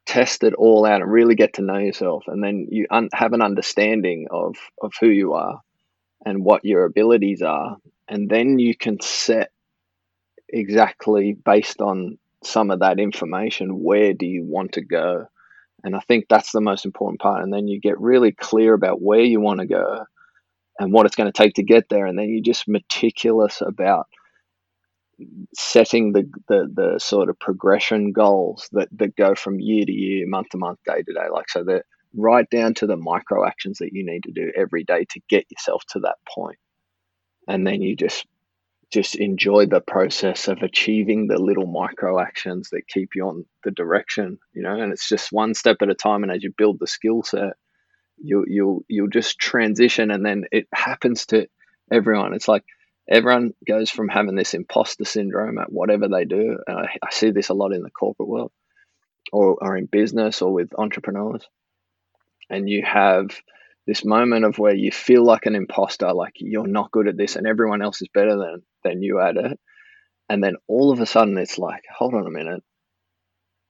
test 0.06 0.42
it 0.42 0.54
all 0.54 0.86
out 0.86 1.02
and 1.02 1.12
really 1.12 1.34
get 1.34 1.54
to 1.54 1.62
know 1.62 1.78
yourself, 1.78 2.24
and 2.28 2.42
then 2.42 2.68
you 2.70 2.86
un- 2.90 3.10
have 3.12 3.32
an 3.32 3.42
understanding 3.42 4.26
of 4.30 4.56
of 4.80 4.92
who 5.00 5.08
you 5.08 5.34
are 5.34 5.60
and 6.24 6.44
what 6.44 6.64
your 6.64 6.84
abilities 6.84 7.42
are, 7.42 7.76
and 8.08 8.30
then 8.30 8.58
you 8.58 8.76
can 8.76 9.00
set 9.00 9.50
exactly 10.48 11.34
based 11.34 11.80
on 11.80 12.18
some 12.42 12.70
of 12.70 12.80
that 12.80 13.00
information 13.00 13.82
where 13.82 14.12
do 14.12 14.24
you 14.24 14.44
want 14.44 14.72
to 14.72 14.80
go 14.80 15.26
and 15.84 15.94
I 15.94 16.00
think 16.00 16.26
that's 16.28 16.52
the 16.52 16.60
most 16.60 16.84
important 16.84 17.20
part. 17.20 17.42
And 17.42 17.52
then 17.52 17.68
you 17.68 17.80
get 17.80 18.00
really 18.00 18.32
clear 18.32 18.74
about 18.74 19.00
where 19.00 19.20
you 19.20 19.40
want 19.40 19.60
to 19.60 19.66
go 19.66 20.04
and 20.78 20.92
what 20.92 21.06
it's 21.06 21.16
going 21.16 21.30
to 21.30 21.36
take 21.36 21.54
to 21.54 21.62
get 21.62 21.88
there. 21.88 22.06
And 22.06 22.18
then 22.18 22.28
you're 22.28 22.42
just 22.42 22.68
meticulous 22.68 23.60
about 23.60 24.06
setting 25.56 26.12
the, 26.12 26.30
the, 26.48 26.68
the 26.72 26.98
sort 26.98 27.28
of 27.28 27.38
progression 27.38 28.12
goals 28.12 28.68
that, 28.72 28.88
that 28.92 29.16
go 29.16 29.34
from 29.34 29.60
year 29.60 29.84
to 29.84 29.92
year, 29.92 30.26
month 30.26 30.50
to 30.50 30.58
month, 30.58 30.78
day 30.86 31.02
to 31.02 31.12
day. 31.12 31.28
Like, 31.32 31.48
so 31.48 31.64
that 31.64 31.84
right 32.14 32.48
down 32.50 32.74
to 32.74 32.86
the 32.86 32.96
micro 32.96 33.46
actions 33.46 33.78
that 33.78 33.92
you 33.92 34.04
need 34.04 34.24
to 34.24 34.32
do 34.32 34.52
every 34.56 34.84
day 34.84 35.04
to 35.10 35.20
get 35.28 35.50
yourself 35.50 35.84
to 35.90 36.00
that 36.00 36.16
point. 36.28 36.58
And 37.46 37.66
then 37.66 37.82
you 37.82 37.96
just 37.96 38.26
just 38.90 39.16
enjoy 39.16 39.66
the 39.66 39.80
process 39.80 40.48
of 40.48 40.62
achieving 40.62 41.26
the 41.26 41.38
little 41.38 41.66
micro 41.66 42.18
actions 42.18 42.70
that 42.70 42.88
keep 42.88 43.10
you 43.14 43.28
on 43.28 43.44
the 43.62 43.70
direction, 43.70 44.38
you 44.54 44.62
know, 44.62 44.80
and 44.80 44.92
it's 44.92 45.08
just 45.08 45.30
one 45.30 45.54
step 45.54 45.78
at 45.82 45.90
a 45.90 45.94
time. 45.94 46.22
And 46.22 46.32
as 46.32 46.42
you 46.42 46.52
build 46.56 46.78
the 46.78 46.86
skill 46.86 47.22
set, 47.22 47.54
you'll, 48.16 48.44
you'll, 48.46 48.84
you'll 48.88 49.08
just 49.08 49.38
transition 49.38 50.10
and 50.10 50.24
then 50.24 50.44
it 50.52 50.68
happens 50.72 51.26
to 51.26 51.48
everyone. 51.92 52.32
It's 52.32 52.48
like 52.48 52.64
everyone 53.08 53.52
goes 53.66 53.90
from 53.90 54.08
having 54.08 54.36
this 54.36 54.54
imposter 54.54 55.04
syndrome 55.04 55.58
at 55.58 55.70
whatever 55.70 56.08
they 56.08 56.24
do. 56.24 56.58
And 56.66 56.78
I, 56.78 56.96
I 57.02 57.10
see 57.10 57.30
this 57.30 57.50
a 57.50 57.54
lot 57.54 57.74
in 57.74 57.82
the 57.82 57.90
corporate 57.90 58.28
world 58.28 58.52
or, 59.32 59.58
or 59.60 59.76
in 59.76 59.84
business 59.84 60.40
or 60.40 60.52
with 60.52 60.72
entrepreneurs. 60.78 61.46
And 62.48 62.68
you 62.68 62.82
have, 62.84 63.38
this 63.88 64.04
moment 64.04 64.44
of 64.44 64.58
where 64.58 64.74
you 64.74 64.92
feel 64.92 65.24
like 65.24 65.46
an 65.46 65.54
imposter, 65.54 66.12
like 66.12 66.34
you're 66.36 66.66
not 66.66 66.92
good 66.92 67.08
at 67.08 67.16
this 67.16 67.36
and 67.36 67.46
everyone 67.46 67.80
else 67.80 68.02
is 68.02 68.08
better 68.12 68.36
than, 68.36 68.62
than 68.84 69.02
you 69.02 69.18
at 69.18 69.38
it. 69.38 69.58
And 70.28 70.44
then 70.44 70.56
all 70.68 70.92
of 70.92 71.00
a 71.00 71.06
sudden 71.06 71.38
it's 71.38 71.56
like, 71.56 71.82
hold 71.96 72.12
on 72.12 72.26
a 72.26 72.30
minute. 72.30 72.62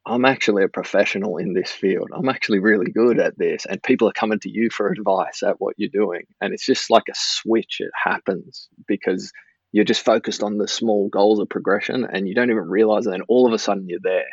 I'm 0.05 0.25
actually 0.25 0.65
a 0.65 0.69
professional 0.69 1.37
in 1.37 1.53
this 1.53 1.71
field. 1.71 2.09
I'm 2.13 2.29
actually 2.29 2.59
really 2.59 2.91
good 2.91 3.21
at 3.21 3.39
this. 3.39 3.65
And 3.65 3.81
people 3.81 4.09
are 4.09 4.13
coming 4.13 4.41
to 4.41 4.51
you 4.51 4.71
for 4.71 4.91
advice 4.91 5.45
at 5.45 5.61
what 5.61 5.75
you're 5.77 5.89
doing. 5.93 6.23
And 6.41 6.53
it's 6.53 6.67
just 6.67 6.91
like 6.91 7.05
a 7.09 7.15
switch. 7.15 7.77
It 7.79 7.93
happens 7.95 8.69
because 8.89 9.31
you're 9.71 9.85
just 9.85 10.05
focused 10.05 10.43
on 10.43 10.59
the 10.59 10.67
small 10.67 11.09
goals 11.11 11.39
of 11.39 11.49
progression 11.49 12.05
and 12.13 12.27
you 12.27 12.35
don't 12.35 12.51
even 12.51 12.69
realize 12.69 13.07
it. 13.07 13.15
And 13.15 13.23
all 13.29 13.47
of 13.47 13.53
a 13.53 13.59
sudden 13.59 13.87
you're 13.87 14.01
there. 14.03 14.27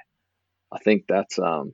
I 0.73 0.79
think 0.79 1.03
that's, 1.07 1.37
um, 1.37 1.73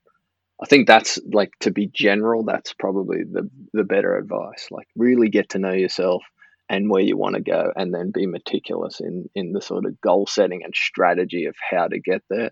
I 0.62 0.67
think 0.67 0.88
that's 0.88 1.19
like 1.32 1.52
to 1.62 1.71
be 1.71 1.88
general, 1.88 2.43
that's 2.43 2.74
probably 2.74 3.24
the, 3.24 3.50
the 3.74 3.84
better 3.84 4.15
advice. 4.15 4.67
Like 4.69 4.88
really 4.95 5.30
get 5.30 5.50
to 5.50 5.60
know 5.60 5.71
yourself 5.71 6.24
and 6.69 6.89
where 6.89 7.02
you 7.02 7.17
want 7.17 7.36
to 7.36 7.41
go 7.41 7.74
and 7.76 7.93
then 7.93 8.12
be 8.12 8.28
meticulous 8.28 9.00
in, 9.00 9.30
in 9.34 9.54
the 9.54 9.62
sort 9.62 9.86
of 9.86 10.00
goal 10.02 10.28
setting 10.28 10.63
and 10.63 10.74
strategy 10.76 11.45
of 11.45 11.56
how 11.69 11.88
to 11.88 12.00
get 12.00 12.21
there 12.30 12.52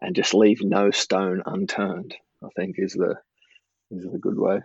and 0.00 0.14
just 0.14 0.32
leave 0.34 0.62
no 0.62 0.90
stone 0.90 1.42
unturned. 1.44 2.14
I 2.42 2.48
think 2.56 2.76
is 2.78 2.92
the 2.92 3.16
is 3.90 4.04
a 4.04 4.18
good 4.18 4.38
way. 4.38 4.60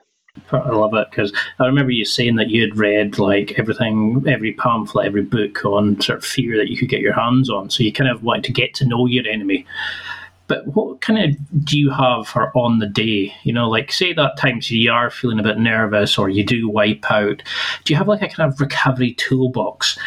I 0.52 0.70
love 0.70 0.94
it 0.94 1.08
because 1.10 1.34
I 1.60 1.66
remember 1.66 1.92
you 1.92 2.06
saying 2.06 2.36
that 2.36 2.50
you 2.50 2.62
had 2.62 2.78
read 2.78 3.18
like 3.18 3.58
everything, 3.58 4.24
every 4.28 4.54
pamphlet, 4.54 5.08
every 5.08 5.24
book 5.24 5.66
on 5.66 6.00
sort 6.02 6.20
of 6.20 6.26
fear 6.26 6.56
that 6.58 6.70
you 6.70 6.78
could 6.78 6.90
get 6.90 7.02
your 7.02 7.14
hands 7.14 7.50
on. 7.50 7.70
So 7.70 7.84
you 7.84 7.92
kind 7.92 8.10
of 8.10 8.24
wanted 8.24 8.44
to 8.46 8.54
get 8.54 8.74
to 8.76 8.86
know 8.86 9.06
your 9.08 9.28
enemy. 9.28 9.66
But 10.50 10.68
what 10.76 11.00
kind 11.00 11.20
of 11.20 11.66
do 11.66 11.80
you 11.80 11.92
have 11.92 12.28
for 12.28 12.52
on 12.58 12.80
the 12.80 12.88
day? 12.88 13.34
You 13.44 13.54
know, 13.54 13.70
like 13.70 13.92
say 13.94 14.14
that 14.14 14.36
times 14.36 14.70
you 14.70 14.92
are 14.92 15.12
feeling 15.12 15.40
a 15.40 15.44
bit 15.44 15.60
nervous 15.60 16.18
or 16.18 16.28
you 16.28 16.44
do 16.44 16.68
wipe 16.68 17.10
out. 17.10 17.42
Do 17.86 17.94
you 17.94 17.98
have 17.98 18.08
like 18.08 18.24
a 18.24 18.28
kind 18.28 18.52
of 18.52 18.60
recovery 18.60 19.14
toolbox 19.14 19.98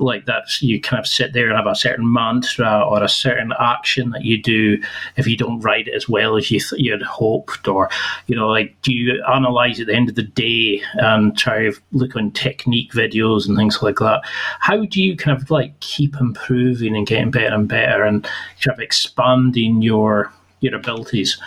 like 0.00 0.26
that 0.26 0.44
you 0.60 0.80
kind 0.80 1.00
of 1.00 1.06
sit 1.06 1.32
there 1.32 1.48
and 1.48 1.56
have 1.56 1.66
a 1.66 1.74
certain 1.74 2.10
mantra 2.12 2.82
or 2.88 3.02
a 3.02 3.08
certain 3.08 3.52
action 3.58 4.10
that 4.10 4.24
you 4.24 4.40
do 4.40 4.80
if 5.16 5.26
you 5.26 5.36
don't 5.36 5.60
write 5.60 5.88
it 5.88 5.94
as 5.94 6.08
well 6.08 6.36
as 6.36 6.50
you 6.50 6.60
th- 6.60 6.80
you'd 6.80 7.02
hoped 7.02 7.68
or 7.68 7.88
you 8.26 8.36
know 8.36 8.48
like 8.48 8.74
do 8.82 8.92
you 8.92 9.22
analyze 9.32 9.80
at 9.80 9.86
the 9.86 9.94
end 9.94 10.08
of 10.08 10.14
the 10.14 10.22
day 10.22 10.82
and 10.94 11.36
try 11.36 11.62
to 11.64 11.72
look 11.92 12.16
on 12.16 12.30
technique 12.32 12.92
videos 12.92 13.46
and 13.46 13.56
things 13.56 13.82
like 13.82 13.96
that? 13.96 14.22
How 14.60 14.84
do 14.84 15.02
you 15.02 15.16
kind 15.16 15.40
of 15.40 15.50
like 15.50 15.78
keep 15.80 16.16
improving 16.20 16.96
and 16.96 17.06
getting 17.06 17.30
better 17.30 17.54
and 17.54 17.68
better 17.68 18.02
and 18.04 18.24
kind 18.24 18.76
of 18.76 18.80
expanding 18.80 19.82
your 19.82 20.32
your 20.60 20.74
abilities? 20.74 21.38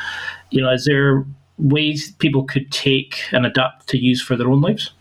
You 0.52 0.62
know 0.62 0.72
is 0.72 0.86
there 0.86 1.26
ways 1.58 2.12
people 2.20 2.44
could 2.44 2.72
take 2.72 3.24
and 3.32 3.46
adapt 3.46 3.88
to 3.88 3.98
use 3.98 4.22
for 4.22 4.36
their 4.36 4.50
own 4.50 4.62
lives 4.62 4.92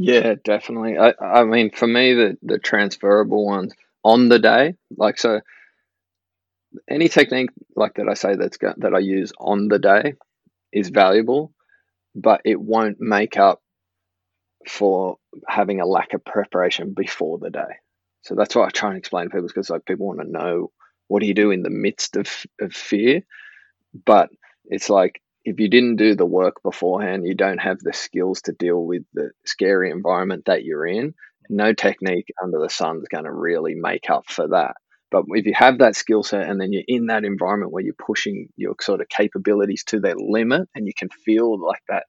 yeah, 0.00 0.34
definitely. 0.42 0.96
I, 0.96 1.12
I 1.20 1.44
mean, 1.44 1.70
for 1.70 1.86
me, 1.86 2.14
the, 2.14 2.38
the 2.42 2.58
transferable 2.58 3.44
ones 3.44 3.74
on 4.02 4.28
the 4.30 4.38
day, 4.38 4.74
like 4.96 5.18
so, 5.18 5.40
any 6.88 7.08
technique 7.08 7.50
like 7.76 7.94
that 7.94 8.08
I 8.08 8.14
say 8.14 8.36
that's 8.36 8.56
got, 8.56 8.80
that 8.80 8.94
I 8.94 9.00
use 9.00 9.32
on 9.38 9.68
the 9.68 9.78
day 9.78 10.14
is 10.72 10.88
valuable, 10.88 11.52
but 12.14 12.40
it 12.46 12.58
won't 12.58 12.98
make 12.98 13.36
up 13.36 13.60
for 14.66 15.18
having 15.46 15.80
a 15.80 15.86
lack 15.86 16.14
of 16.14 16.24
preparation 16.24 16.94
before 16.94 17.38
the 17.38 17.50
day. 17.50 17.76
So 18.22 18.34
that's 18.34 18.54
why 18.54 18.66
I 18.66 18.70
try 18.70 18.90
and 18.90 18.98
explain 18.98 19.26
to 19.26 19.30
people 19.30 19.48
because 19.48 19.68
like 19.68 19.84
people 19.84 20.06
want 20.06 20.20
to 20.20 20.30
know 20.30 20.70
what 21.08 21.20
do 21.20 21.26
you 21.26 21.34
do 21.34 21.50
in 21.50 21.62
the 21.62 21.70
midst 21.70 22.16
of, 22.16 22.28
of 22.60 22.72
fear, 22.72 23.22
but 24.06 24.30
it's 24.66 24.88
like 24.88 25.20
if 25.44 25.58
you 25.58 25.68
didn't 25.68 25.96
do 25.96 26.14
the 26.14 26.26
work 26.26 26.62
beforehand, 26.62 27.26
you 27.26 27.34
don't 27.34 27.58
have 27.58 27.78
the 27.80 27.92
skills 27.92 28.42
to 28.42 28.52
deal 28.52 28.84
with 28.84 29.02
the 29.14 29.30
scary 29.46 29.90
environment 29.90 30.44
that 30.46 30.64
you're 30.64 30.86
in. 30.86 31.14
No 31.48 31.72
technique 31.72 32.32
under 32.42 32.58
the 32.58 32.70
sun 32.70 32.98
is 32.98 33.08
going 33.08 33.24
to 33.24 33.32
really 33.32 33.74
make 33.74 34.10
up 34.10 34.24
for 34.28 34.48
that. 34.48 34.76
But 35.10 35.24
if 35.28 35.46
you 35.46 35.54
have 35.54 35.78
that 35.78 35.96
skill 35.96 36.22
set 36.22 36.48
and 36.48 36.60
then 36.60 36.72
you're 36.72 36.84
in 36.86 37.06
that 37.06 37.24
environment 37.24 37.72
where 37.72 37.82
you're 37.82 37.94
pushing 37.94 38.48
your 38.56 38.74
sort 38.80 39.00
of 39.00 39.08
capabilities 39.08 39.82
to 39.88 39.98
their 39.98 40.14
limit 40.16 40.68
and 40.74 40.86
you 40.86 40.92
can 40.96 41.08
feel 41.08 41.58
like 41.60 41.82
that 41.88 42.04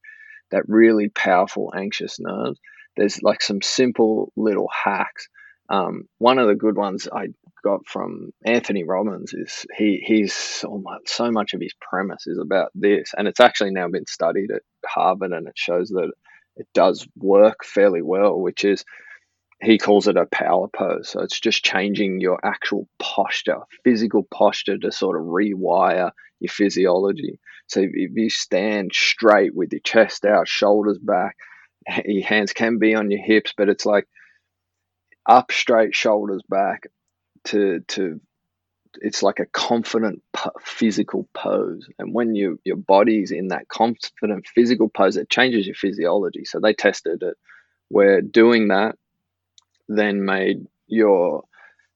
that 0.51 0.63
really 0.67 1.09
powerful 1.09 1.73
anxious 1.75 2.19
nerves, 2.19 2.59
there's 2.97 3.23
like 3.23 3.41
some 3.41 3.61
simple 3.61 4.31
little 4.35 4.67
hacks. 4.71 5.27
Um, 5.69 6.03
one 6.17 6.37
of 6.37 6.47
the 6.47 6.55
good 6.55 6.75
ones 6.75 7.07
I 7.11 7.27
got 7.63 7.87
from 7.87 8.31
Anthony 8.45 8.83
Robbins 8.83 9.33
is 9.33 9.65
he 9.77 10.03
he's 10.05 10.33
so 10.33 10.81
much 10.83 11.01
so 11.05 11.31
much 11.31 11.53
of 11.53 11.61
his 11.61 11.73
premise 11.79 12.27
is 12.27 12.37
about 12.37 12.71
this, 12.75 13.13
and 13.17 13.27
it's 13.27 13.39
actually 13.39 13.71
now 13.71 13.87
been 13.87 14.05
studied 14.05 14.51
at 14.51 14.61
Harvard, 14.85 15.31
and 15.31 15.47
it 15.47 15.57
shows 15.57 15.89
that 15.89 16.11
it 16.55 16.67
does 16.73 17.07
work 17.17 17.63
fairly 17.63 18.01
well, 18.01 18.39
which 18.39 18.65
is 18.65 18.83
he 19.61 19.77
calls 19.77 20.07
it 20.07 20.17
a 20.17 20.25
power 20.25 20.67
pose. 20.67 21.09
So 21.09 21.21
it's 21.21 21.39
just 21.39 21.63
changing 21.63 22.19
your 22.19 22.39
actual 22.43 22.87
posture, 22.99 23.59
physical 23.83 24.23
posture 24.23 24.77
to 24.79 24.91
sort 24.91 25.19
of 25.19 25.27
rewire 25.27 26.11
your 26.39 26.49
physiology. 26.49 27.39
So 27.67 27.81
if 27.81 28.11
you 28.15 28.29
stand 28.29 28.91
straight 28.93 29.55
with 29.55 29.71
your 29.71 29.81
chest 29.81 30.25
out, 30.25 30.47
shoulders 30.47 30.97
back, 30.97 31.37
your 32.05 32.25
hands 32.25 32.53
can 32.53 32.79
be 32.79 32.95
on 32.95 33.11
your 33.11 33.21
hips, 33.21 33.53
but 33.55 33.69
it's 33.69 33.85
like 33.85 34.07
up 35.27 35.51
straight, 35.51 35.95
shoulders 35.95 36.41
back, 36.49 36.87
to 37.45 37.81
to 37.89 38.19
it's 38.95 39.23
like 39.23 39.39
a 39.39 39.45
confident 39.45 40.21
physical 40.59 41.27
pose. 41.33 41.87
And 41.97 42.13
when 42.13 42.35
you 42.35 42.59
your 42.65 42.75
body's 42.75 43.31
in 43.31 43.49
that 43.49 43.67
confident 43.67 44.45
physical 44.53 44.89
pose 44.89 45.17
it 45.17 45.29
changes 45.29 45.65
your 45.65 45.75
physiology. 45.75 46.45
So 46.45 46.59
they 46.59 46.73
tested 46.73 47.23
it. 47.23 47.37
Where 47.89 48.21
doing 48.21 48.69
that 48.69 48.95
then 49.87 50.23
made 50.23 50.65
your 50.87 51.43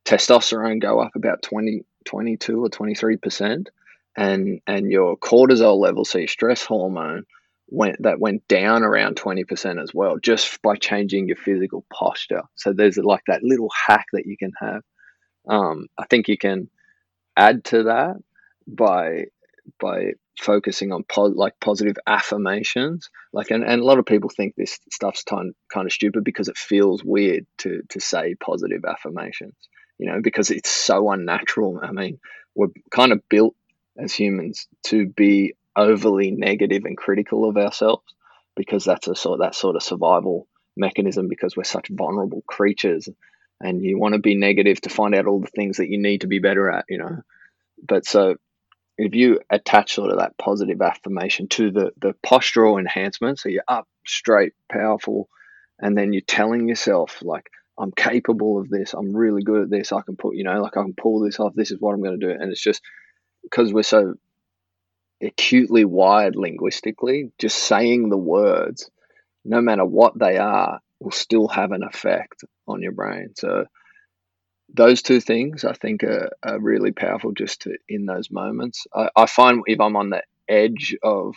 testosterone 0.05 0.81
go 0.81 0.99
up 0.99 1.15
about 1.15 1.41
20 1.41 1.83
22 2.05 2.63
or 2.63 2.69
23 2.69 3.17
percent. 3.17 3.69
And 4.17 4.61
and 4.65 4.89
your 4.89 5.17
cortisol 5.17 5.77
level 5.77 6.05
so 6.05 6.19
your 6.19 6.27
stress 6.27 6.63
hormone 6.63 7.23
went 7.67 8.01
that 8.03 8.19
went 8.19 8.47
down 8.47 8.83
around 8.83 9.15
20% 9.15 9.81
as 9.81 9.93
well 9.93 10.17
just 10.17 10.61
by 10.61 10.75
changing 10.75 11.27
your 11.27 11.37
physical 11.37 11.83
posture. 11.91 12.43
So 12.55 12.73
there's 12.73 12.97
like 12.97 13.23
that 13.27 13.43
little 13.43 13.69
hack 13.87 14.05
that 14.13 14.25
you 14.25 14.37
can 14.37 14.51
have 14.59 14.83
um, 15.47 15.87
I 15.97 16.05
think 16.05 16.27
you 16.27 16.37
can 16.37 16.69
add 17.37 17.63
to 17.65 17.83
that 17.83 18.15
by 18.67 19.25
by 19.79 20.11
focusing 20.39 20.91
on 20.91 21.03
po- 21.03 21.23
like 21.23 21.59
positive 21.59 21.95
affirmations. 22.05 23.09
Like 23.33 23.51
and, 23.51 23.63
and 23.63 23.81
a 23.81 23.85
lot 23.85 23.99
of 23.99 24.05
people 24.05 24.29
think 24.29 24.55
this 24.55 24.79
stuff's 24.91 25.23
kind 25.23 25.53
kind 25.73 25.85
of 25.85 25.93
stupid 25.93 26.23
because 26.23 26.47
it 26.47 26.57
feels 26.57 27.03
weird 27.03 27.45
to 27.59 27.81
to 27.89 27.99
say 27.99 28.35
positive 28.35 28.85
affirmations 28.85 29.55
you 29.97 30.07
know 30.07 30.19
because 30.21 30.51
it's 30.51 30.69
so 30.69 31.09
unnatural. 31.11 31.79
I 31.81 31.91
mean 31.91 32.19
we're 32.53 32.67
kind 32.91 33.11
of 33.11 33.27
built 33.29 33.55
as 33.97 34.13
humans 34.13 34.67
to 34.83 35.07
be 35.07 35.55
overly 35.75 36.31
negative 36.31 36.85
and 36.85 36.97
critical 36.97 37.47
of 37.47 37.57
ourselves 37.57 38.03
because 38.55 38.85
that's 38.85 39.07
a 39.07 39.15
sort 39.15 39.39
that 39.41 39.55
sort 39.55 39.75
of 39.75 39.83
survival 39.83 40.47
mechanism 40.77 41.27
because 41.27 41.55
we're 41.55 41.63
such 41.63 41.87
vulnerable 41.89 42.43
creatures 42.47 43.07
and 43.61 43.83
you 43.83 43.97
want 43.97 44.13
to 44.13 44.19
be 44.19 44.35
negative 44.35 44.81
to 44.81 44.89
find 44.89 45.15
out 45.15 45.27
all 45.27 45.39
the 45.39 45.47
things 45.47 45.77
that 45.77 45.89
you 45.89 45.97
need 45.97 46.21
to 46.21 46.27
be 46.27 46.39
better 46.39 46.69
at, 46.69 46.85
you 46.89 46.97
know. 46.97 47.21
But 47.85 48.05
so 48.05 48.35
if 48.97 49.15
you 49.15 49.39
attach 49.49 49.93
sort 49.93 50.11
of 50.11 50.19
that 50.19 50.37
positive 50.37 50.81
affirmation 50.81 51.47
to 51.49 51.71
the 51.71 51.91
the 51.97 52.13
postural 52.25 52.79
enhancement, 52.79 53.39
so 53.39 53.49
you're 53.49 53.63
up, 53.67 53.87
straight, 54.05 54.53
powerful, 54.69 55.29
and 55.79 55.97
then 55.97 56.13
you're 56.13 56.21
telling 56.21 56.67
yourself 56.67 57.21
like 57.21 57.49
I'm 57.77 57.91
capable 57.91 58.59
of 58.59 58.69
this, 58.69 58.93
I'm 58.93 59.15
really 59.15 59.43
good 59.43 59.63
at 59.63 59.69
this, 59.69 59.91
I 59.91 60.01
can 60.01 60.15
put, 60.15 60.35
you 60.35 60.43
know, 60.43 60.61
like 60.61 60.77
I 60.77 60.81
can 60.81 60.93
pull 60.93 61.19
this 61.19 61.39
off, 61.39 61.53
this 61.55 61.71
is 61.71 61.79
what 61.79 61.93
I'm 61.93 62.01
going 62.01 62.19
to 62.19 62.25
do. 62.25 62.31
And 62.31 62.51
it's 62.51 62.61
just 62.61 62.81
because 63.43 63.73
we're 63.73 63.83
so 63.83 64.15
acutely 65.21 65.83
wired 65.83 66.35
linguistically, 66.35 67.31
just 67.37 67.57
saying 67.57 68.09
the 68.09 68.17
words, 68.17 68.89
no 69.43 69.61
matter 69.61 69.85
what 69.85 70.17
they 70.17 70.37
are, 70.37 70.79
will 70.99 71.11
still 71.11 71.47
have 71.49 71.71
an 71.73 71.83
effect 71.83 72.43
on 72.67 72.81
your 72.81 72.91
brain. 72.91 73.33
So 73.35 73.65
those 74.73 75.01
two 75.01 75.19
things 75.19 75.63
I 75.63 75.73
think 75.73 76.03
are, 76.03 76.31
are 76.43 76.59
really 76.59 76.91
powerful 76.91 77.31
just 77.31 77.61
to, 77.61 77.77
in 77.87 78.05
those 78.05 78.31
moments. 78.31 78.87
I, 78.93 79.09
I 79.15 79.25
find 79.25 79.63
if 79.67 79.79
I'm 79.79 79.95
on 79.95 80.09
the 80.09 80.23
edge 80.47 80.95
of 81.03 81.35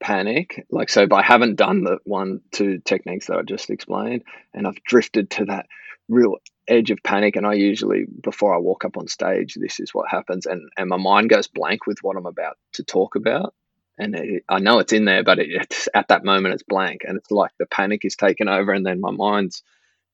panic, 0.00 0.64
like 0.70 0.88
so 0.88 1.02
if 1.02 1.12
I 1.12 1.22
haven't 1.22 1.56
done 1.56 1.84
the 1.84 1.98
one 2.04 2.40
two 2.52 2.78
techniques 2.78 3.26
that 3.26 3.38
I 3.38 3.42
just 3.42 3.70
explained 3.70 4.22
and 4.54 4.66
I've 4.66 4.82
drifted 4.84 5.30
to 5.30 5.46
that 5.46 5.66
real 6.08 6.36
edge 6.66 6.90
of 6.90 7.02
panic 7.02 7.36
and 7.36 7.46
I 7.46 7.54
usually 7.54 8.04
before 8.22 8.54
I 8.54 8.58
walk 8.58 8.84
up 8.84 8.96
on 8.96 9.08
stage 9.08 9.54
this 9.54 9.80
is 9.80 9.92
what 9.94 10.08
happens 10.08 10.46
and, 10.46 10.68
and 10.76 10.88
my 10.88 10.98
mind 10.98 11.30
goes 11.30 11.48
blank 11.48 11.86
with 11.86 11.98
what 12.02 12.16
I'm 12.16 12.26
about 12.26 12.58
to 12.74 12.84
talk 12.84 13.16
about 13.16 13.54
and 13.98 14.14
it, 14.14 14.44
I 14.48 14.60
know 14.60 14.78
it's 14.78 14.92
in 14.92 15.04
there, 15.04 15.24
but 15.24 15.38
it, 15.38 15.86
at 15.94 16.08
that 16.08 16.24
moment 16.24 16.54
it's 16.54 16.62
blank, 16.62 17.02
and 17.04 17.18
it's 17.18 17.30
like 17.30 17.52
the 17.58 17.66
panic 17.66 18.04
is 18.04 18.16
taken 18.16 18.48
over, 18.48 18.72
and 18.72 18.84
then 18.86 19.00
my 19.00 19.10
mind's 19.10 19.62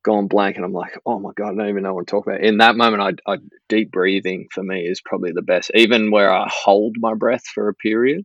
gone 0.05 0.29
blank, 0.29 0.57
and 0.57 0.65
I'm 0.65 0.73
like, 0.73 0.99
oh 1.07 1.19
my 1.19 1.31
god, 1.37 1.53
I 1.53 1.57
don't 1.57 1.69
even 1.69 1.83
know 1.83 1.95
what 1.95 2.07
to 2.07 2.11
talk 2.11 2.27
about. 2.27 2.43
In 2.43 2.59
that 2.59 2.77
moment, 2.77 3.21
I, 3.27 3.33
I 3.33 3.39
deep 3.69 3.91
breathing 3.91 4.49
for 4.53 4.63
me 4.63 4.81
is 4.83 5.01
probably 5.01 5.33
the 5.33 5.43
best, 5.43 5.71
even 5.75 6.11
where 6.11 6.33
I 6.33 6.49
hold 6.49 6.97
my 6.99 7.15
breath 7.15 7.45
for 7.47 7.69
a 7.69 7.75
period, 7.75 8.25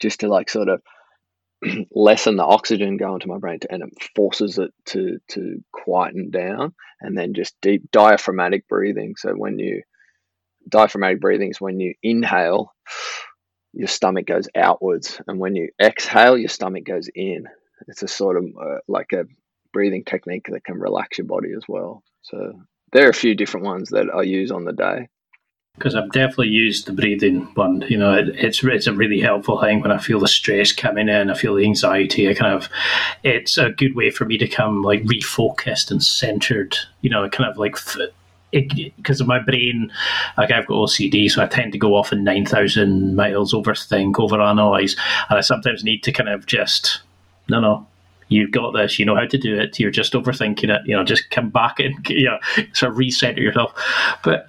just 0.00 0.20
to 0.20 0.28
like 0.28 0.50
sort 0.50 0.68
of 0.68 0.82
lessen 1.90 2.36
the 2.36 2.44
oxygen 2.44 2.96
going 2.96 3.20
to 3.20 3.28
my 3.28 3.38
brain, 3.38 3.60
to, 3.60 3.72
and 3.72 3.82
it 3.82 3.90
forces 4.14 4.58
it 4.58 4.72
to 4.86 5.18
to 5.30 5.62
quieten 5.72 6.30
down, 6.30 6.74
and 7.00 7.16
then 7.16 7.34
just 7.34 7.54
deep 7.60 7.90
diaphragmatic 7.90 8.68
breathing. 8.68 9.14
So 9.16 9.32
when 9.32 9.58
you 9.58 9.82
diaphragmatic 10.68 11.20
breathing 11.20 11.50
is 11.50 11.60
when 11.60 11.80
you 11.80 11.94
inhale, 12.02 12.72
your 13.76 13.88
stomach 13.88 14.26
goes 14.26 14.48
outwards, 14.54 15.20
and 15.26 15.38
when 15.38 15.54
you 15.54 15.70
exhale, 15.80 16.36
your 16.36 16.48
stomach 16.48 16.84
goes 16.84 17.08
in. 17.14 17.46
It's 17.88 18.02
a 18.02 18.08
sort 18.08 18.38
of 18.38 18.44
uh, 18.44 18.78
like 18.88 19.12
a 19.12 19.24
breathing 19.72 20.04
technique 20.04 20.46
that 20.50 20.64
can 20.64 20.78
relax 20.78 21.18
your 21.18 21.26
body 21.26 21.52
as 21.56 21.64
well. 21.68 22.02
So 22.22 22.60
there 22.92 23.06
are 23.06 23.10
a 23.10 23.14
few 23.14 23.34
different 23.34 23.66
ones 23.66 23.90
that 23.90 24.06
I 24.12 24.22
use 24.22 24.50
on 24.50 24.64
the 24.64 24.72
day 24.72 25.08
because 25.76 25.94
I've 25.94 26.10
definitely 26.10 26.48
used 26.48 26.86
the 26.86 26.92
breathing 26.92 27.42
one. 27.54 27.84
You 27.88 27.98
know, 27.98 28.14
it, 28.14 28.28
it's 28.30 28.64
it's 28.64 28.86
a 28.86 28.92
really 28.92 29.20
helpful 29.20 29.60
thing 29.60 29.80
when 29.80 29.92
I 29.92 29.98
feel 29.98 30.18
the 30.18 30.28
stress 30.28 30.72
coming 30.72 31.08
in, 31.08 31.30
I 31.30 31.34
feel 31.34 31.54
the 31.54 31.64
anxiety. 31.64 32.28
I 32.28 32.34
kind 32.34 32.54
of, 32.54 32.68
it's 33.22 33.58
a 33.58 33.70
good 33.70 33.94
way 33.94 34.10
for 34.10 34.24
me 34.24 34.38
to 34.38 34.48
come 34.48 34.82
like 34.82 35.02
refocused 35.04 35.90
and 35.90 36.02
centered. 36.02 36.76
You 37.02 37.10
know, 37.10 37.28
kind 37.28 37.50
of 37.50 37.58
like 37.58 37.76
because 38.50 39.20
of 39.20 39.26
my 39.26 39.38
brain, 39.38 39.92
like 40.38 40.50
I've 40.50 40.66
got 40.66 40.74
OCD, 40.76 41.30
so 41.30 41.42
I 41.42 41.46
tend 41.46 41.72
to 41.72 41.78
go 41.78 41.94
off 41.94 42.12
in 42.12 42.24
nine 42.24 42.46
thousand 42.46 43.16
miles, 43.16 43.52
overthink, 43.52 44.14
overanalyze, 44.14 44.96
and 45.28 45.38
I 45.38 45.40
sometimes 45.40 45.84
need 45.84 46.02
to 46.04 46.12
kind 46.12 46.28
of 46.28 46.46
just 46.46 47.02
no, 47.48 47.60
no, 47.60 47.86
you've 48.28 48.50
got 48.50 48.72
this, 48.72 48.98
you 48.98 49.04
know 49.04 49.16
how 49.16 49.26
to 49.26 49.38
do 49.38 49.58
it. 49.58 49.78
You're 49.78 49.90
just 49.90 50.12
overthinking 50.12 50.68
it. 50.68 50.82
You 50.84 50.96
know, 50.96 51.04
just 51.04 51.30
come 51.30 51.50
back 51.50 51.78
and 51.78 51.94
you 52.08 52.26
know, 52.26 52.38
sort 52.72 52.92
of 52.92 52.98
reset 52.98 53.36
yourself. 53.36 53.72
But 54.24 54.48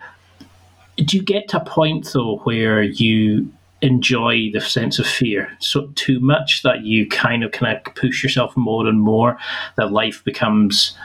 do 0.97 1.17
you 1.17 1.23
get 1.23 1.47
to 1.49 1.61
a 1.61 1.65
point 1.65 2.09
though 2.13 2.37
where 2.39 2.81
you 2.81 3.51
enjoy 3.81 4.49
the 4.51 4.59
sense 4.59 4.97
of 4.97 5.05
fear 5.05 5.55
so 5.59 5.87
too 5.93 6.19
much 6.19 6.63
that 6.63 6.81
you 6.81 7.07
kind 7.07 7.43
of 7.43 7.51
kind 7.51 7.77
of 7.77 7.93
push 7.93 8.23
yourself 8.23 8.57
more 8.57 8.87
and 8.87 8.99
more 8.99 9.37
that 9.75 9.91
life 9.91 10.23
becomes 10.23 10.97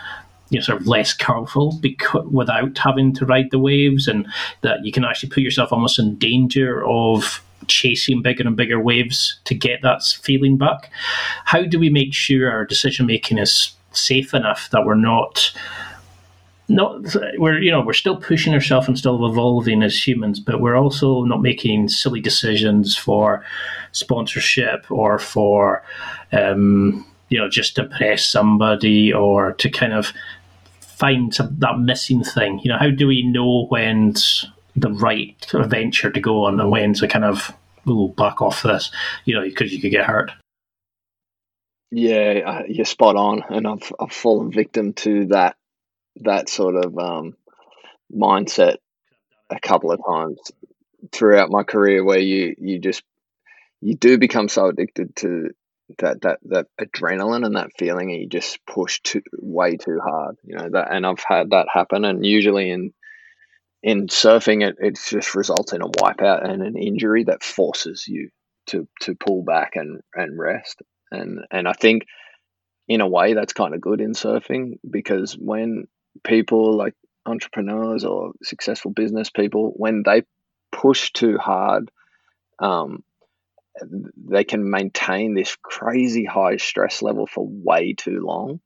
you 0.53 0.59
know, 0.59 0.63
sort 0.63 0.81
of 0.81 0.87
less 0.87 1.15
colorful 1.15 1.79
because, 1.81 2.27
without 2.27 2.77
having 2.77 3.13
to 3.15 3.27
ride 3.27 3.51
the 3.51 3.59
waves 3.59 4.07
and 4.07 4.27
that 4.61 4.85
you 4.85 4.93
can 4.93 5.05
actually 5.05 5.31
put 5.31 5.43
yourself 5.43 5.73
almost 5.73 5.99
in 5.99 6.17
danger 6.17 6.85
of 6.87 7.43
chasing 7.69 8.23
bigger 8.23 8.47
and 8.47 8.57
bigger 8.57 8.79
waves 8.79 9.41
to 9.45 9.55
get 9.55 9.81
that 9.83 10.03
feeling 10.03 10.57
back. 10.57 10.91
How 11.45 11.63
do 11.63 11.79
we 11.79 11.89
make 11.89 12.13
sure 12.13 12.51
our 12.51 12.65
decision 12.65 13.07
making 13.07 13.39
is 13.39 13.73
safe 13.93 14.35
enough 14.35 14.69
that 14.71 14.85
we're 14.85 14.95
not 14.95 15.53
not 16.69 17.17
we're 17.39 17.59
you 17.59 17.71
know 17.71 17.81
we're 17.81 17.93
still 17.93 18.17
pushing 18.17 18.55
ourselves 18.55 18.89
and 18.89 18.99
still 18.99 19.27
evolving 19.27 19.83
as 19.83 20.07
humans, 20.07 20.41
but 20.41 20.61
we're 20.61 20.77
also 20.77 21.25
not 21.25 21.43
making 21.43 21.89
silly 21.89 22.21
decisions 22.21 22.97
for 22.97 23.45
sponsorship 23.93 24.91
or 24.91 25.19
for 25.19 25.83
um, 26.33 27.07
you 27.29 27.39
know 27.39 27.49
just 27.49 27.77
to 27.77 27.85
impress 27.85 28.25
somebody 28.25 29.13
or 29.13 29.53
to 29.55 29.71
kind 29.71 29.93
of 29.93 30.13
find 31.03 31.35
some, 31.35 31.57
that 31.59 31.81
missing 31.81 32.23
thing. 32.23 32.61
You 32.63 32.71
know, 32.71 32.79
how 32.79 32.91
do 32.91 33.09
we 33.09 33.25
know 33.25 33.67
when's 33.67 34.47
the 34.77 34.93
right 34.93 35.37
sort 35.49 35.65
of 35.65 35.71
venture 35.71 36.11
to 36.11 36.21
go 36.21 36.45
on 36.45 36.61
and 36.61 36.71
when 36.71 36.95
to 36.95 37.09
kind 37.09 37.25
of 37.25 37.53
oh, 37.89 38.09
back 38.09 38.41
off 38.41 38.63
this? 38.63 38.93
You 39.25 39.35
know, 39.35 39.43
because 39.43 39.73
you 39.73 39.81
could 39.81 39.91
get 39.91 40.07
hurt. 40.07 40.31
Yeah, 41.91 42.63
you're 42.69 42.87
spot 42.87 43.17
on, 43.17 43.43
and 43.51 43.67
I've 43.67 43.93
I've 44.01 44.13
fallen 44.13 44.53
victim 44.53 44.93
to 44.95 45.27
that 45.27 45.57
that 46.21 46.49
sort 46.49 46.77
of 46.77 46.97
um, 46.97 47.37
mindset 48.15 48.77
a 49.51 49.59
couple 49.59 49.91
of 49.91 50.01
times 50.07 50.39
throughout 51.11 51.51
my 51.51 51.65
career 51.65 52.05
where 52.05 52.21
you 52.21 52.55
you 52.59 52.79
just 52.79 53.03
you 53.81 53.97
do 53.97 54.19
become 54.19 54.49
so 54.49 54.69
addicted 54.69 55.17
to 55.17 55.51
that 55.99 56.21
that 56.23 56.39
that 56.45 56.67
adrenaline 56.81 57.45
and 57.45 57.57
that 57.57 57.71
feeling 57.79 58.11
and 58.11 58.21
you 58.21 58.29
just 58.29 58.59
push 58.67 59.01
too 59.03 59.23
way 59.39 59.77
too 59.77 59.99
hard 60.03 60.37
you 60.45 60.57
know 60.57 60.69
that 60.73 60.93
and 60.93 61.07
I've 61.07 61.25
had 61.27 61.51
that 61.51 61.67
happen 61.73 62.05
and 62.05 62.25
usually 62.25 62.71
in 62.71 62.93
in 63.83 64.07
surfing 64.07 64.67
it 64.67 64.77
it 64.79 64.99
just 65.09 65.35
results 65.35 65.73
in 65.73 65.83
a 65.83 65.89
wipeout 65.89 66.49
and 66.49 66.63
an 66.63 66.77
injury 66.77 67.25
that 67.25 67.43
forces 67.43 68.07
you 68.07 68.29
to 68.67 68.89
to 69.01 69.15
pull 69.15 69.43
back 69.43 69.73
and 69.77 70.01
and 70.15 70.39
rest. 70.39 70.83
And 71.11 71.41
and 71.51 71.69
I 71.69 71.73
think 71.73 72.05
in 72.89 73.01
a 73.01 73.09
way 73.09 73.35
that's 73.35 73.53
kind 73.53 73.75
of 73.75 73.81
good 73.81 74.01
in 74.01 74.13
surfing 74.13 74.79
because 74.89 75.35
when 75.35 75.85
people 76.25 76.77
like 76.77 76.95
entrepreneurs 77.27 78.05
or 78.05 78.33
successful 78.43 78.91
business 78.91 79.31
people 79.31 79.73
when 79.77 80.03
they 80.05 80.23
push 80.73 81.13
too 81.13 81.39
hard 81.39 81.91
um, 82.59 83.05
they 84.17 84.45
can 84.45 84.71
maintain 84.71 85.35
this 85.35 85.57
crazy 85.63 86.25
high 86.25 86.57
stress 86.57 87.03
level 87.03 87.27
for 87.27 87.47
way 87.49 87.95
too 87.95 88.21
long 88.23 88.61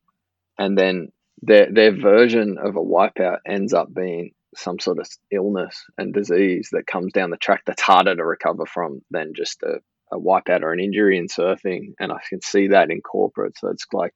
and 0.59 0.77
then 0.77 1.09
their 1.43 1.71
their 1.73 1.93
version 1.93 2.57
of 2.59 2.77
a 2.77 2.81
wipeout 2.81 3.39
ends 3.47 3.73
up 3.73 3.93
being 3.93 4.33
some 4.57 4.79
sort 4.79 4.99
of 4.99 5.09
illness 5.31 5.85
and 5.99 6.15
disease 6.15 6.71
that 6.73 6.87
comes 6.87 7.13
down 7.13 7.31
the 7.31 7.37
track 7.37 7.63
that's 7.67 7.83
harder 7.83 8.17
to 8.17 8.25
recover 8.25 8.65
from 8.65 9.01
than 9.11 9.33
just 9.37 9.63
a, 9.63 9.79
a 10.13 10.19
wipeout 10.19 10.63
or 10.63 10.73
an 10.73 10.81
injury 10.81 11.19
in 11.19 11.29
surfing 11.29 11.93
and 12.01 12.11
i 12.11 12.19
can 12.29 12.41
see 12.41 12.69
that 12.69 12.91
in 12.91 13.01
corporate 13.01 13.57
so 13.59 13.69
it's 13.69 13.87
like 13.93 14.13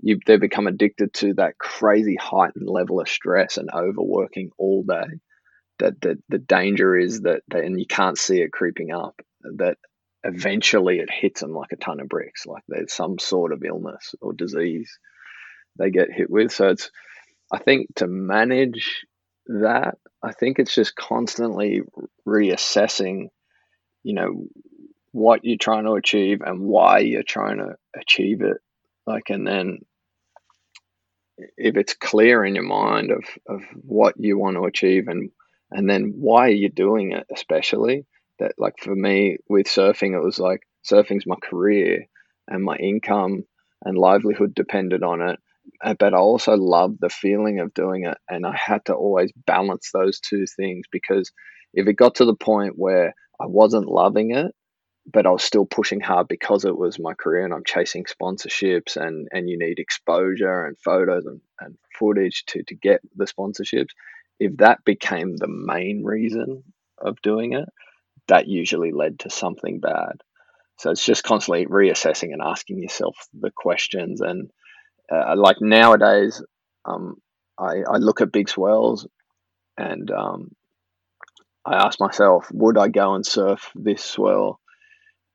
you 0.00 0.18
they 0.26 0.36
become 0.36 0.66
addicted 0.66 1.12
to 1.12 1.34
that 1.34 1.58
crazy 1.58 2.16
heightened 2.20 2.68
level 2.68 3.00
of 3.00 3.08
stress 3.08 3.56
and 3.56 3.68
overworking 3.74 4.50
all 4.58 4.84
day. 4.84 5.20
That 5.78 6.00
the 6.00 6.18
the 6.28 6.38
danger 6.38 6.96
is 6.96 7.22
that 7.22 7.42
they, 7.50 7.64
and 7.64 7.78
you 7.78 7.86
can't 7.86 8.18
see 8.18 8.40
it 8.40 8.52
creeping 8.52 8.92
up. 8.92 9.20
That 9.56 9.78
eventually 10.24 10.98
it 10.98 11.10
hits 11.10 11.40
them 11.40 11.52
like 11.52 11.72
a 11.72 11.76
ton 11.76 12.00
of 12.00 12.08
bricks. 12.08 12.46
Like 12.46 12.62
there's 12.68 12.92
some 12.92 13.18
sort 13.18 13.52
of 13.52 13.62
illness 13.64 14.14
or 14.20 14.32
disease 14.32 14.98
they 15.78 15.90
get 15.90 16.12
hit 16.12 16.30
with. 16.30 16.52
So 16.52 16.68
it's 16.68 16.90
I 17.52 17.58
think 17.58 17.94
to 17.96 18.06
manage 18.06 19.06
that, 19.46 19.96
I 20.22 20.32
think 20.32 20.58
it's 20.58 20.74
just 20.74 20.94
constantly 20.94 21.82
reassessing, 22.26 23.28
you 24.02 24.14
know, 24.14 24.46
what 25.12 25.44
you're 25.44 25.56
trying 25.56 25.84
to 25.84 25.92
achieve 25.92 26.42
and 26.42 26.60
why 26.60 26.98
you're 26.98 27.22
trying 27.22 27.58
to 27.58 27.76
achieve 27.98 28.42
it. 28.42 28.58
Like, 29.06 29.30
and 29.30 29.46
then 29.46 29.78
if 31.56 31.76
it's 31.76 31.94
clear 31.94 32.44
in 32.44 32.54
your 32.54 32.64
mind 32.64 33.10
of, 33.10 33.24
of 33.46 33.62
what 33.74 34.14
you 34.18 34.38
want 34.38 34.56
to 34.56 34.64
achieve 34.64 35.08
and 35.08 35.30
and 35.70 35.88
then 35.88 36.14
why 36.16 36.48
are 36.48 36.52
you 36.52 36.68
doing 36.68 37.12
it 37.12 37.26
especially 37.34 38.06
that 38.38 38.52
like 38.58 38.74
for 38.80 38.94
me 38.94 39.38
with 39.48 39.66
surfing 39.66 40.14
it 40.14 40.24
was 40.24 40.38
like 40.38 40.60
surfing's 40.88 41.26
my 41.26 41.36
career 41.42 42.06
and 42.48 42.64
my 42.64 42.76
income 42.76 43.44
and 43.84 43.96
livelihood 43.96 44.54
depended 44.54 45.02
on 45.02 45.20
it 45.20 45.38
uh, 45.82 45.94
but 45.98 46.14
I 46.14 46.18
also 46.18 46.54
loved 46.56 46.98
the 47.00 47.10
feeling 47.10 47.60
of 47.60 47.74
doing 47.74 48.04
it 48.04 48.16
and 48.28 48.46
I 48.46 48.56
had 48.56 48.84
to 48.86 48.94
always 48.94 49.32
balance 49.46 49.90
those 49.92 50.20
two 50.20 50.46
things 50.46 50.86
because 50.90 51.30
if 51.74 51.86
it 51.86 51.94
got 51.94 52.16
to 52.16 52.24
the 52.24 52.34
point 52.34 52.74
where 52.76 53.14
I 53.40 53.46
wasn't 53.46 53.86
loving 53.86 54.34
it 54.34 54.54
but 55.10 55.26
I 55.26 55.30
was 55.30 55.42
still 55.42 55.64
pushing 55.64 56.00
hard 56.00 56.28
because 56.28 56.64
it 56.64 56.76
was 56.76 56.98
my 56.98 57.14
career 57.14 57.44
and 57.44 57.54
I'm 57.54 57.64
chasing 57.64 58.04
sponsorships 58.04 58.96
and, 58.96 59.28
and 59.32 59.48
you 59.48 59.58
need 59.58 59.78
exposure 59.78 60.64
and 60.64 60.78
photos 60.78 61.24
and, 61.24 61.40
and 61.60 61.76
footage 61.98 62.44
to, 62.48 62.62
to 62.64 62.74
get 62.74 63.00
the 63.16 63.24
sponsorships. 63.24 63.88
If 64.38 64.58
that 64.58 64.84
became 64.84 65.36
the 65.36 65.48
main 65.48 66.04
reason 66.04 66.62
of 66.98 67.20
doing 67.22 67.54
it, 67.54 67.68
that 68.28 68.46
usually 68.46 68.92
led 68.92 69.20
to 69.20 69.30
something 69.30 69.80
bad. 69.80 70.22
So 70.78 70.90
it's 70.90 71.04
just 71.04 71.24
constantly 71.24 71.66
reassessing 71.66 72.32
and 72.32 72.40
asking 72.42 72.80
yourself 72.80 73.16
the 73.38 73.50
questions. 73.50 74.20
And 74.20 74.50
uh, 75.12 75.34
like 75.36 75.56
nowadays, 75.60 76.42
um, 76.84 77.16
I, 77.58 77.82
I 77.90 77.96
look 77.96 78.20
at 78.20 78.32
big 78.32 78.48
swells 78.48 79.06
and 79.76 80.10
um, 80.10 80.52
I 81.64 81.84
ask 81.84 81.98
myself, 82.00 82.48
would 82.52 82.78
I 82.78 82.88
go 82.88 83.14
and 83.14 83.26
surf 83.26 83.70
this 83.74 84.04
swell 84.04 84.60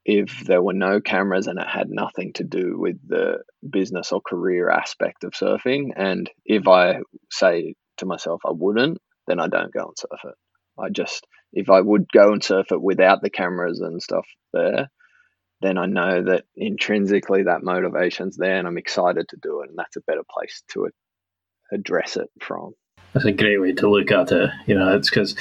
if 0.05 0.43
there 0.45 0.61
were 0.61 0.73
no 0.73 0.99
cameras 0.99 1.47
and 1.47 1.59
it 1.59 1.67
had 1.67 1.89
nothing 1.89 2.33
to 2.33 2.43
do 2.43 2.77
with 2.77 2.97
the 3.07 3.39
business 3.67 4.11
or 4.11 4.21
career 4.21 4.69
aspect 4.69 5.23
of 5.23 5.31
surfing. 5.31 5.91
And 5.95 6.29
if 6.45 6.67
I 6.67 6.99
say 7.31 7.75
to 7.97 8.05
myself 8.05 8.41
I 8.45 8.51
wouldn't, 8.51 8.99
then 9.27 9.39
I 9.39 9.47
don't 9.47 9.73
go 9.73 9.85
and 9.85 9.97
surf 9.97 10.19
it. 10.25 10.35
I 10.79 10.89
just, 10.89 11.25
if 11.51 11.69
I 11.69 11.81
would 11.81 12.11
go 12.11 12.31
and 12.31 12.43
surf 12.43 12.67
it 12.71 12.81
without 12.81 13.21
the 13.21 13.29
cameras 13.29 13.79
and 13.79 14.01
stuff 14.01 14.25
there, 14.53 14.89
then 15.61 15.77
I 15.77 15.85
know 15.85 16.23
that 16.23 16.43
intrinsically 16.55 17.43
that 17.43 17.63
motivation's 17.63 18.35
there 18.37 18.57
and 18.57 18.67
I'm 18.67 18.77
excited 18.77 19.27
to 19.29 19.37
do 19.41 19.61
it. 19.61 19.69
And 19.69 19.77
that's 19.77 19.95
a 19.95 20.01
better 20.01 20.23
place 20.29 20.63
to 20.73 20.89
address 21.71 22.17
it 22.17 22.29
from. 22.41 22.73
That's 23.13 23.25
a 23.25 23.31
great 23.31 23.59
way 23.61 23.73
to 23.73 23.89
look 23.89 24.11
at 24.11 24.31
it. 24.31 24.49
You 24.65 24.75
know, 24.75 24.95
it's 24.95 25.09
because 25.09 25.35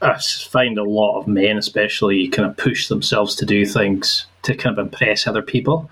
I 0.00 0.18
find 0.18 0.78
a 0.78 0.84
lot 0.84 1.18
of 1.18 1.26
men, 1.26 1.58
especially, 1.58 2.28
kind 2.28 2.48
of 2.48 2.56
push 2.56 2.88
themselves 2.88 3.34
to 3.36 3.46
do 3.46 3.66
things 3.66 4.26
to 4.42 4.54
kind 4.54 4.78
of 4.78 4.86
impress 4.86 5.26
other 5.26 5.42
people. 5.42 5.90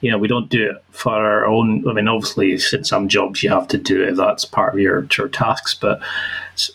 You 0.00 0.10
know, 0.10 0.18
we 0.18 0.28
don't 0.28 0.50
do 0.50 0.70
it 0.70 0.84
for 0.90 1.12
our 1.12 1.46
own. 1.46 1.88
I 1.88 1.92
mean, 1.92 2.08
obviously, 2.08 2.52
in 2.52 2.84
some 2.84 3.08
jobs 3.08 3.42
you 3.42 3.50
have 3.50 3.68
to 3.68 3.78
do 3.78 4.02
it. 4.02 4.16
That's 4.16 4.44
part 4.44 4.74
of 4.74 4.80
your, 4.80 5.06
your 5.16 5.28
tasks. 5.28 5.74
But 5.74 6.00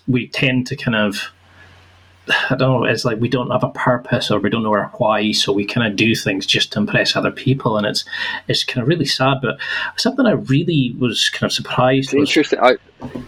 we 0.07 0.27
tend 0.27 0.67
to 0.67 0.75
kind 0.75 0.95
of 0.95 1.31
I 2.49 2.55
don't 2.55 2.81
know. 2.81 2.83
It's 2.85 3.05
like 3.05 3.19
we 3.19 3.29
don't 3.29 3.51
have 3.51 3.63
a 3.63 3.69
purpose 3.69 4.31
or 4.31 4.39
we 4.39 4.49
don't 4.49 4.63
know 4.63 4.73
our 4.73 4.91
why, 4.97 5.31
so 5.31 5.53
we 5.53 5.65
kind 5.65 5.87
of 5.87 5.95
do 5.95 6.15
things 6.15 6.45
just 6.45 6.73
to 6.73 6.79
impress 6.79 7.15
other 7.15 7.31
people, 7.31 7.77
and 7.77 7.87
it's 7.87 8.05
it's 8.47 8.63
kind 8.63 8.81
of 8.81 8.87
really 8.87 9.05
sad. 9.05 9.37
But 9.41 9.57
something 9.97 10.25
I 10.25 10.31
really 10.31 10.95
was 10.97 11.29
kind 11.29 11.49
of 11.49 11.53
surprised. 11.53 12.13
Interesting. 12.13 12.59
I, 12.59 12.77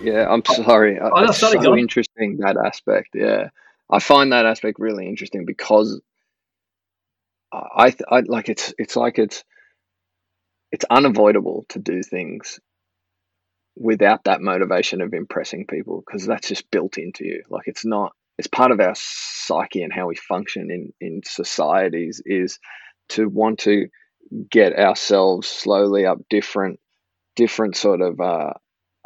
yeah, 0.01 0.27
I'm 0.29 0.43
oh, 0.47 0.63
sorry. 0.63 0.99
Oh, 0.99 1.09
it's 1.23 1.39
sorry, 1.39 1.61
so 1.61 1.77
interesting 1.77 2.37
that 2.37 2.57
aspect. 2.57 3.09
Yeah, 3.13 3.49
I 3.89 3.99
find 3.99 4.31
that 4.31 4.45
aspect 4.45 4.79
really 4.79 5.07
interesting 5.07 5.45
because 5.45 6.01
I, 7.51 7.93
I 8.09 8.21
like 8.21 8.49
it's 8.49 8.73
it's 8.77 8.95
like 8.95 9.19
it's 9.19 9.43
it's 10.71 10.85
unavoidable 10.89 11.65
to 11.69 11.79
do 11.79 12.01
things 12.01 12.59
without 13.75 14.25
that 14.25 14.41
motivation 14.41 15.01
of 15.01 15.13
impressing 15.13 15.65
people 15.65 16.03
because 16.05 16.25
that's 16.25 16.47
just 16.47 16.69
built 16.71 16.97
into 16.97 17.25
you. 17.25 17.43
Like 17.49 17.67
it's 17.67 17.85
not 17.85 18.13
it's 18.41 18.47
part 18.47 18.71
of 18.71 18.79
our 18.79 18.95
psyche 18.95 19.83
and 19.83 19.93
how 19.93 20.07
we 20.07 20.15
function 20.15 20.71
in 20.71 20.91
in 20.99 21.21
societies 21.23 22.23
is 22.25 22.57
to 23.09 23.29
want 23.29 23.59
to 23.59 23.87
get 24.49 24.73
ourselves 24.73 25.47
slowly 25.47 26.07
up 26.07 26.17
different 26.27 26.79
different 27.35 27.75
sort 27.75 28.01
of 28.01 28.19
uh, 28.19 28.53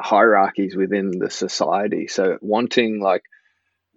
hierarchies 0.00 0.74
within 0.74 1.10
the 1.18 1.28
society. 1.28 2.08
So 2.08 2.38
wanting 2.40 2.98
like 3.02 3.24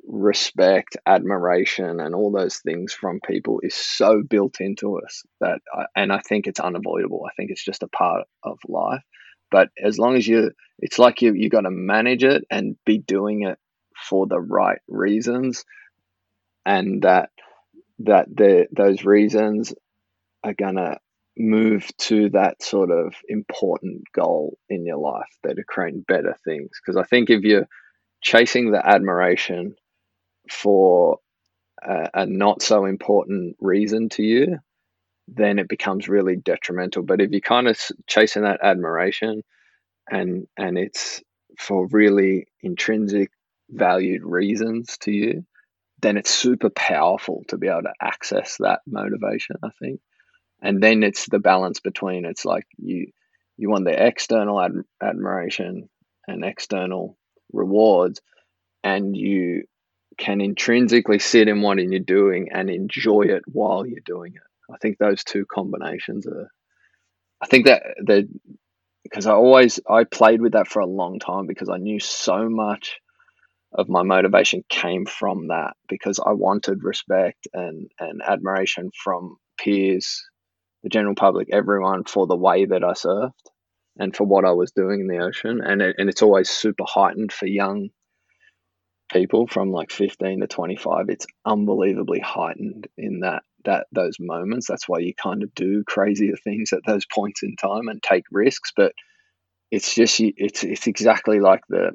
respect, 0.05 0.97
admiration, 1.05 2.01
and 2.01 2.13
all 2.13 2.33
those 2.33 2.57
things 2.57 2.91
from 2.91 3.21
people 3.25 3.61
is 3.63 3.75
so 3.75 4.21
built 4.29 4.59
into 4.59 4.99
us 4.99 5.23
that, 5.39 5.61
I, 5.73 5.85
and 5.95 6.11
I 6.11 6.19
think 6.19 6.47
it's 6.47 6.59
unavoidable. 6.59 7.23
I 7.25 7.31
think 7.37 7.49
it's 7.49 7.63
just 7.63 7.83
a 7.83 7.87
part 7.87 8.27
of 8.43 8.59
life. 8.67 9.03
But 9.51 9.69
as 9.81 9.97
long 9.97 10.17
as 10.17 10.27
you, 10.27 10.51
it's 10.79 10.99
like 10.99 11.21
you 11.21 11.33
you 11.33 11.49
got 11.49 11.61
to 11.61 11.71
manage 11.71 12.25
it 12.25 12.43
and 12.51 12.75
be 12.85 12.97
doing 12.97 13.43
it 13.43 13.57
for 14.07 14.27
the 14.27 14.39
right 14.39 14.79
reasons, 14.87 15.65
and 16.65 17.03
that 17.03 17.29
that 17.99 18.27
the 18.33 18.67
those 18.71 19.03
reasons 19.03 19.73
are 20.43 20.53
gonna 20.53 20.97
move 21.37 21.89
to 21.97 22.29
that 22.31 22.61
sort 22.61 22.91
of 22.91 23.13
important 23.27 24.03
goal 24.13 24.57
in 24.69 24.85
your 24.85 24.97
life 24.97 25.29
that 25.43 25.57
are 25.57 25.65
creating 25.67 26.03
better 26.07 26.35
things. 26.43 26.69
Because 26.81 26.97
I 26.97 27.03
think 27.03 27.29
if 27.29 27.43
you're 27.43 27.67
chasing 28.21 28.71
the 28.71 28.85
admiration 28.85 29.75
for 30.49 31.19
a, 31.81 32.09
a, 32.13 32.25
not 32.25 32.61
so 32.61 32.85
important 32.85 33.55
reason 33.59 34.09
to 34.09 34.23
you, 34.23 34.57
then 35.27 35.59
it 35.59 35.69
becomes 35.69 36.09
really 36.09 36.35
detrimental. 36.35 37.03
But 37.03 37.21
if 37.21 37.31
you're 37.31 37.41
kind 37.41 37.67
of 37.67 37.79
chasing 38.07 38.43
that 38.43 38.59
admiration 38.63 39.43
and 40.09 40.47
and 40.57 40.77
it's 40.77 41.21
for 41.57 41.87
really 41.87 42.47
intrinsic 42.61 43.31
valued 43.69 44.23
reasons 44.23 44.97
to 44.99 45.11
you, 45.11 45.45
then 46.01 46.17
it's 46.17 46.33
super 46.33 46.69
powerful 46.69 47.43
to 47.49 47.57
be 47.57 47.67
able 47.67 47.83
to 47.83 47.93
access 48.01 48.57
that 48.59 48.81
motivation, 48.87 49.57
I 49.63 49.69
think. 49.79 50.01
And 50.61 50.81
then 50.81 51.03
it's 51.03 51.27
the 51.27 51.39
balance 51.39 51.79
between 51.79 52.25
it's 52.25 52.45
like 52.45 52.65
you 52.77 53.11
you 53.57 53.69
want 53.69 53.85
the 53.85 54.07
external 54.07 54.61
ad- 54.61 54.83
admiration 55.01 55.89
and 56.27 56.45
external 56.45 57.17
rewards 57.51 58.21
and 58.83 59.15
you 59.15 59.63
can 60.17 60.41
intrinsically 60.41 61.19
sit 61.19 61.47
in 61.47 61.61
what 61.61 61.79
you're 61.79 61.99
doing 61.99 62.49
and 62.53 62.69
enjoy 62.69 63.23
it 63.23 63.43
while 63.47 63.85
you're 63.85 64.01
doing 64.05 64.33
it. 64.35 64.73
I 64.73 64.77
think 64.77 64.97
those 64.97 65.23
two 65.23 65.45
combinations 65.45 66.27
are. 66.27 66.49
I 67.41 67.47
think 67.47 67.65
that 67.67 67.83
that 68.05 68.27
because 69.03 69.25
I 69.25 69.33
always 69.33 69.79
I 69.89 70.03
played 70.03 70.41
with 70.41 70.53
that 70.53 70.67
for 70.67 70.81
a 70.81 70.85
long 70.85 71.19
time 71.19 71.47
because 71.47 71.69
I 71.69 71.77
knew 71.77 71.99
so 71.99 72.49
much 72.49 72.99
of 73.73 73.89
my 73.89 74.03
motivation 74.03 74.63
came 74.69 75.05
from 75.05 75.47
that 75.47 75.75
because 75.87 76.19
I 76.19 76.31
wanted 76.31 76.83
respect 76.83 77.47
and 77.53 77.89
and 77.99 78.21
admiration 78.21 78.91
from 79.03 79.37
peers, 79.57 80.23
the 80.83 80.89
general 80.89 81.15
public, 81.15 81.49
everyone 81.51 82.03
for 82.05 82.27
the 82.27 82.35
way 82.35 82.65
that 82.65 82.83
I 82.83 82.93
surfed 82.93 83.31
and 83.97 84.15
for 84.15 84.25
what 84.25 84.45
I 84.45 84.51
was 84.51 84.71
doing 84.71 85.01
in 85.01 85.07
the 85.07 85.23
ocean. 85.23 85.61
And 85.63 85.81
it, 85.81 85.95
and 85.99 86.09
it's 86.09 86.21
always 86.21 86.49
super 86.49 86.85
heightened 86.87 87.31
for 87.31 87.45
young 87.45 87.89
people 89.11 89.47
from 89.47 89.71
like 89.71 89.91
15 89.91 90.41
to 90.41 90.47
25 90.47 91.09
it's 91.09 91.25
unbelievably 91.43 92.19
heightened 92.19 92.87
in 92.95 93.21
that 93.21 93.41
that 93.65 93.87
those 93.91 94.15
moments. 94.19 94.67
That's 94.67 94.87
why 94.87 94.99
you 94.99 95.13
kind 95.13 95.43
of 95.43 95.53
do 95.53 95.83
crazier 95.85 96.35
things 96.43 96.73
at 96.73 96.85
those 96.85 97.05
points 97.13 97.43
in 97.43 97.55
time 97.55 97.87
and 97.87 98.01
take 98.01 98.23
risks. 98.31 98.71
But 98.75 98.93
it's 99.71 99.93
just 99.93 100.19
it's 100.19 100.63
it's 100.63 100.87
exactly 100.87 101.39
like 101.39 101.61
the 101.69 101.91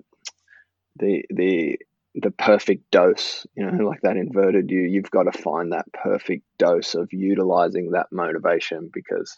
the 0.96 1.24
the 1.30 1.78
the 2.14 2.30
perfect 2.30 2.90
dose 2.90 3.46
you 3.56 3.68
know 3.68 3.84
like 3.84 4.00
that 4.02 4.16
inverted 4.16 4.70
you 4.70 4.80
you've 4.80 5.10
got 5.10 5.24
to 5.24 5.32
find 5.32 5.72
that 5.72 5.92
perfect 5.92 6.44
dose 6.58 6.94
of 6.94 7.12
utilizing 7.12 7.90
that 7.90 8.12
motivation 8.12 8.88
because 8.92 9.36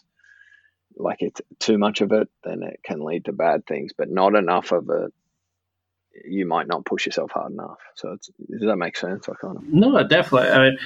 like 0.95 1.21
it's 1.21 1.41
too 1.59 1.77
much 1.77 2.01
of 2.01 2.11
it 2.11 2.29
then 2.43 2.61
it 2.63 2.79
can 2.83 3.03
lead 3.03 3.25
to 3.25 3.33
bad 3.33 3.65
things 3.65 3.93
but 3.97 4.11
not 4.11 4.35
enough 4.35 4.71
of 4.71 4.89
it 4.89 5.13
you 6.25 6.45
might 6.45 6.67
not 6.67 6.85
push 6.85 7.05
yourself 7.05 7.31
hard 7.31 7.51
enough. 7.51 7.79
So 7.95 8.17
does 8.49 8.61
that 8.61 8.77
make 8.77 8.97
sense? 8.97 9.27
I 9.29 9.33
kind 9.39 9.57
of 9.57 9.63
no, 9.67 10.07
definitely. 10.07 10.49
I 10.49 10.69
mean, 10.69 10.77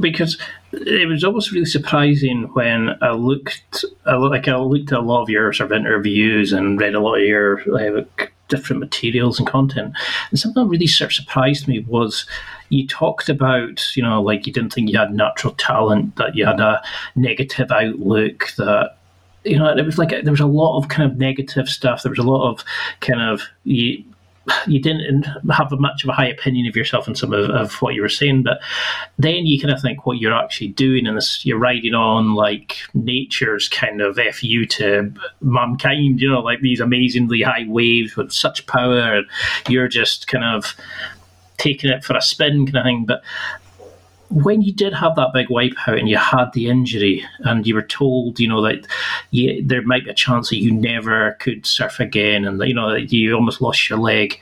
because 0.00 0.38
it 0.72 1.08
was 1.08 1.24
almost 1.24 1.52
really 1.52 1.66
surprising 1.66 2.50
when 2.54 2.90
I 3.02 3.12
looked, 3.12 3.84
I, 4.06 4.16
like 4.16 4.48
I 4.48 4.56
looked 4.56 4.92
at 4.92 4.98
a 4.98 5.02
lot 5.02 5.22
of 5.22 5.28
your 5.28 5.52
sort 5.52 5.70
of 5.70 5.76
interviews 5.76 6.52
and 6.52 6.80
read 6.80 6.94
a 6.94 7.00
lot 7.00 7.16
of 7.16 7.24
your 7.24 7.62
like, 7.66 8.31
different 8.52 8.80
materials 8.80 9.38
and 9.38 9.48
content. 9.48 9.94
And 10.28 10.38
something 10.38 10.62
that 10.62 10.68
really 10.68 10.86
sort 10.86 11.10
of 11.10 11.14
surprised 11.14 11.66
me 11.66 11.80
was 11.80 12.26
you 12.68 12.86
talked 12.86 13.30
about, 13.30 13.96
you 13.96 14.02
know, 14.02 14.20
like 14.20 14.46
you 14.46 14.52
didn't 14.52 14.74
think 14.74 14.90
you 14.90 14.98
had 14.98 15.14
natural 15.14 15.54
talent, 15.54 16.16
that 16.16 16.36
you 16.36 16.44
had 16.44 16.60
a 16.60 16.82
negative 17.16 17.70
outlook, 17.72 18.52
that 18.58 18.98
you 19.44 19.58
know, 19.58 19.74
it 19.76 19.84
was 19.84 19.98
like 19.98 20.10
there 20.10 20.30
was 20.30 20.40
a 20.40 20.46
lot 20.46 20.78
of 20.78 20.88
kind 20.88 21.10
of 21.10 21.18
negative 21.18 21.68
stuff. 21.68 22.02
There 22.02 22.10
was 22.10 22.18
a 22.18 22.22
lot 22.22 22.48
of 22.48 22.64
kind 23.00 23.22
of 23.22 23.42
you, 23.64 24.04
you 24.66 24.80
didn't 24.80 25.26
have 25.50 25.70
much 25.72 26.02
of 26.02 26.10
a 26.10 26.12
high 26.12 26.26
opinion 26.28 26.66
of 26.66 26.76
yourself 26.76 27.06
and 27.06 27.16
some 27.16 27.32
of, 27.32 27.48
of, 27.50 27.74
what 27.80 27.94
you 27.94 28.02
were 28.02 28.08
saying, 28.08 28.42
but 28.42 28.60
then 29.18 29.46
you 29.46 29.60
kind 29.60 29.72
of 29.72 29.80
think 29.80 30.04
what 30.04 30.18
you're 30.18 30.34
actually 30.34 30.68
doing, 30.68 31.06
and 31.06 31.20
you're 31.42 31.58
riding 31.58 31.94
on 31.94 32.34
like 32.34 32.76
nature's 32.94 33.68
kind 33.68 34.00
of 34.00 34.16
fu 34.34 34.66
to 34.66 35.12
mankind, 35.40 36.20
you 36.20 36.28
know, 36.28 36.40
like 36.40 36.60
these 36.60 36.80
amazingly 36.80 37.42
high 37.42 37.64
waves 37.68 38.16
with 38.16 38.32
such 38.32 38.66
power, 38.66 39.16
and 39.16 39.26
you're 39.68 39.88
just 39.88 40.26
kind 40.26 40.44
of 40.44 40.74
taking 41.58 41.90
it 41.90 42.04
for 42.04 42.16
a 42.16 42.22
spin 42.22 42.66
kind 42.66 42.78
of 42.78 42.84
thing. 42.84 43.04
But 43.06 43.22
when 44.32 44.62
you 44.62 44.72
did 44.72 44.94
have 44.94 45.14
that 45.16 45.32
big 45.32 45.48
wipeout 45.48 45.98
and 45.98 46.08
you 46.08 46.16
had 46.16 46.52
the 46.52 46.68
injury 46.68 47.24
and 47.40 47.66
you 47.66 47.74
were 47.74 47.82
told, 47.82 48.40
you 48.40 48.48
know, 48.48 48.62
that 48.62 48.86
you, 49.30 49.62
there 49.64 49.82
might 49.82 50.04
be 50.04 50.10
a 50.10 50.14
chance 50.14 50.48
that 50.48 50.58
you 50.58 50.72
never 50.72 51.36
could 51.40 51.66
surf 51.66 52.00
again 52.00 52.44
and, 52.44 52.60
you 52.62 52.74
know, 52.74 52.90
that 52.90 53.12
you 53.12 53.34
almost 53.34 53.60
lost 53.60 53.90
your 53.90 53.98
leg, 53.98 54.40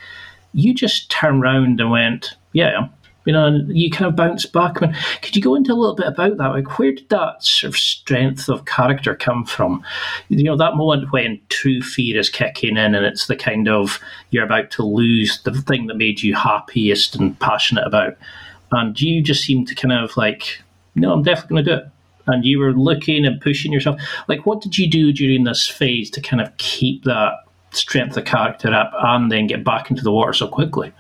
you 0.53 0.73
just 0.75 1.11
turned 1.11 1.43
around 1.43 1.81
and 1.81 1.91
went, 1.91 2.35
yeah, 2.53 2.89
you 3.27 3.33
know, 3.33 3.47
and 3.47 3.77
you 3.77 3.91
kind 3.91 4.09
of 4.09 4.17
bounced 4.17 4.53
back. 4.53 4.83
I 4.83 4.87
mean, 4.87 4.97
could 5.23 5.37
you 5.37 5.43
go 5.43 5.55
into 5.55 5.73
a 5.73 5.75
little 5.75 5.95
bit 5.95 6.07
about 6.07 6.37
that? 6.37 6.49
Like, 6.49 6.79
where 6.79 6.93
did 6.93 7.09
that 7.11 7.43
sort 7.43 7.69
of 7.69 7.77
strength 7.77 8.49
of 8.49 8.65
character 8.65 9.15
come 9.15 9.45
from? 9.45 9.85
You 10.29 10.45
know, 10.45 10.57
that 10.57 10.77
moment 10.77 11.13
when 11.13 11.41
true 11.49 11.83
fear 11.83 12.19
is 12.19 12.31
kicking 12.31 12.77
in 12.77 12.95
and 12.95 13.05
it's 13.05 13.27
the 13.27 13.37
kind 13.37 13.69
of 13.69 14.01
you're 14.31 14.45
about 14.45 14.71
to 14.73 14.85
lose 14.85 15.43
the 15.43 15.53
thing 15.53 15.87
that 15.89 15.97
made 15.97 16.23
you 16.23 16.35
happiest 16.35 17.17
and 17.17 17.39
passionate 17.41 17.87
about 17.87 18.17
and 18.73 19.01
you 19.01 19.23
just 19.23 19.43
seemed 19.43 19.69
to 19.69 19.75
kind 19.75 19.93
of 19.93 20.17
like, 20.17 20.63
no, 20.95 21.13
I'm 21.13 21.23
definitely 21.23 21.63
going 21.63 21.65
to 21.65 21.71
do 21.71 21.83
it. 21.83 21.93
And 22.27 22.45
you 22.45 22.59
were 22.59 22.73
looking 22.73 23.25
and 23.25 23.41
pushing 23.41 23.73
yourself. 23.73 24.01
Like, 24.29 24.47
what 24.47 24.61
did 24.61 24.79
you 24.79 24.89
do 24.89 25.13
during 25.13 25.45
this 25.45 25.67
phase 25.67 26.11
to 26.11 26.21
kind 26.21 26.41
of 26.41 26.57
keep 26.59 27.05
that 27.05 27.33
strength 27.73 28.17
of 28.17 28.25
character 28.25 28.73
up 28.73 28.93
and 28.97 29.31
then 29.31 29.47
get 29.47 29.65
back 29.65 29.91
into 29.91 30.03
the 30.03 30.13
water 30.13 30.33
so 30.33 30.47
quickly? 30.47 30.93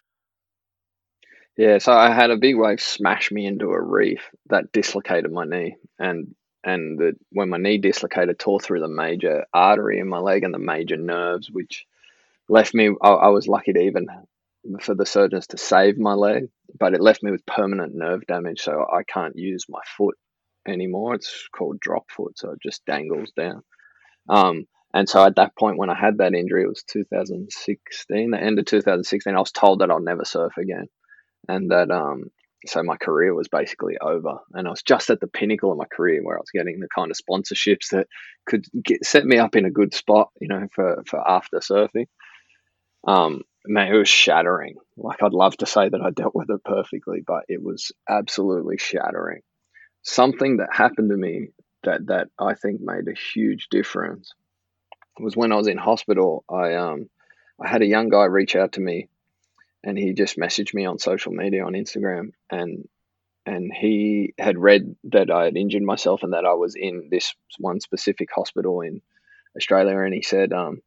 Yeah, 1.57 1.79
so 1.79 1.93
I 1.93 2.11
had 2.11 2.31
a 2.31 2.37
big 2.37 2.57
wave 2.57 2.81
smash 2.81 3.31
me 3.31 3.47
into 3.47 3.71
a 3.71 3.81
reef 3.81 4.23
that 4.49 4.73
dislocated 4.73 5.31
my 5.31 5.45
knee, 5.45 5.77
and 5.99 6.35
and 6.65 6.99
the, 6.99 7.13
when 7.33 7.51
my 7.51 7.59
knee 7.59 7.77
dislocated, 7.79 8.39
tore 8.39 8.61
through 8.61 8.81
the 8.81 8.89
major 8.89 9.45
artery 9.53 9.99
in 9.99 10.09
my 10.09 10.19
leg 10.19 10.43
and 10.43 10.55
the 10.55 10.59
major 10.59 10.97
nerves, 10.97 11.51
which 11.51 11.87
left 12.49 12.73
me. 12.73 12.91
I, 13.03 13.11
I 13.11 13.29
was 13.29 13.47
lucky 13.47 13.75
to 13.75 13.81
even 13.81 14.07
for 14.81 14.95
the 14.95 15.07
surgeons 15.07 15.49
to 15.49 15.59
save 15.59 15.99
my 15.99 16.15
leg, 16.15 16.49
but 16.79 16.95
it 16.95 17.01
left 17.01 17.23
me 17.23 17.31
with 17.31 17.47
permanent 17.47 17.95
nerve 17.95 18.27
damage, 18.27 18.61
so 18.61 18.87
I 18.93 19.03
can't 19.03 19.37
use 19.37 19.65
my 19.69 19.81
foot 19.97 20.17
anymore. 20.67 21.15
It's 21.15 21.49
called 21.55 21.81
drop 21.81 22.11
foot, 22.11 22.39
so 22.39 22.51
it 22.53 22.59
just 22.63 22.85
dangles 22.87 23.33
down. 23.37 23.63
Um, 24.29 24.67
and 24.93 25.09
so 25.09 25.25
at 25.25 25.37
that 25.37 25.57
point, 25.57 25.79
when 25.79 25.91
I 25.91 25.95
had 25.95 26.19
that 26.19 26.35
injury, 26.35 26.65
it 26.65 26.69
was 26.69 26.83
2016, 26.85 28.31
the 28.31 28.41
end 28.41 28.59
of 28.59 28.65
2016. 28.65 29.35
I 29.35 29.39
was 29.39 29.53
told 29.53 29.81
that 29.81 29.91
I'll 29.91 30.01
never 30.01 30.25
surf 30.25 30.57
again, 30.59 30.87
and 31.49 31.71
that 31.71 31.91
um, 31.91 32.31
so 32.67 32.83
my 32.83 32.97
career 32.97 33.35
was 33.35 33.49
basically 33.49 33.97
over. 33.99 34.39
And 34.53 34.67
I 34.67 34.71
was 34.71 34.83
just 34.83 35.11
at 35.11 35.21
the 35.21 35.27
pinnacle 35.27 35.73
of 35.73 35.79
my 35.79 35.87
career 35.87 36.23
where 36.23 36.37
I 36.37 36.41
was 36.41 36.51
getting 36.53 36.81
the 36.81 36.89
kind 36.95 37.11
of 37.11 37.17
sponsorships 37.17 37.91
that 37.93 38.07
could 38.47 38.67
get, 38.85 39.05
set 39.05 39.25
me 39.25 39.39
up 39.39 39.57
in 39.57 39.65
a 39.65 39.71
good 39.71 39.95
spot, 39.95 40.31
you 40.41 40.49
know, 40.49 40.67
for 40.75 41.03
for 41.07 41.27
after 41.27 41.59
surfing. 41.59 42.07
Um, 43.07 43.43
man, 43.67 43.93
it 43.93 43.99
was 43.99 44.09
shattering. 44.09 44.77
Like 44.97 45.23
I'd 45.23 45.33
love 45.33 45.57
to 45.59 45.67
say 45.67 45.89
that 45.89 46.01
I 46.01 46.11
dealt 46.11 46.35
with 46.35 46.51
it 46.51 46.65
perfectly, 46.65 47.23
but 47.27 47.45
it 47.49 47.63
was 47.63 47.93
absolutely 48.09 48.79
shattering. 48.79 49.43
Something 50.03 50.59
that 50.59 50.73
happened 50.73 51.11
to 51.11 51.17
me 51.17 51.49
that 51.85 52.07
that 52.07 52.29
I 52.39 52.55
think 52.55 52.81
made 52.81 53.09
a 53.09 53.19
huge 53.35 53.69
difference 53.71 54.35
was 55.19 55.37
when 55.37 55.53
I 55.53 55.57
was 55.57 55.67
in 55.67 55.79
hospital. 55.79 56.45
I 56.49 56.75
um 56.75 57.09
I 57.63 57.69
had 57.69 57.83
a 57.83 57.87
young 57.87 58.09
guy 58.09 58.25
reach 58.25 58.57
out 58.57 58.73
to 58.73 58.81
me, 58.81 59.09
and 59.85 59.99
he 59.99 60.15
just 60.15 60.39
messaged 60.39 60.75
me 60.75 60.87
on 60.87 60.99
social 60.99 61.33
media 61.33 61.65
on 61.65 61.75
Instagram, 61.75 62.33
and 62.51 62.89
and 63.47 63.73
he 63.75 64.35
had 64.39 64.59
read 64.59 64.97
that 65.05 65.31
I 65.31 65.45
had 65.45 65.57
injured 65.57 65.83
myself 65.83 66.23
and 66.23 66.33
that 66.33 66.45
I 66.45 66.55
was 66.55 66.75
in 66.77 67.09
this 67.11 67.35
one 67.59 67.81
specific 67.81 68.29
hospital 68.35 68.81
in 68.81 69.03
Australia, 69.57 69.99
and 69.99 70.15
he 70.15 70.23
said, 70.23 70.53
um, 70.53 70.81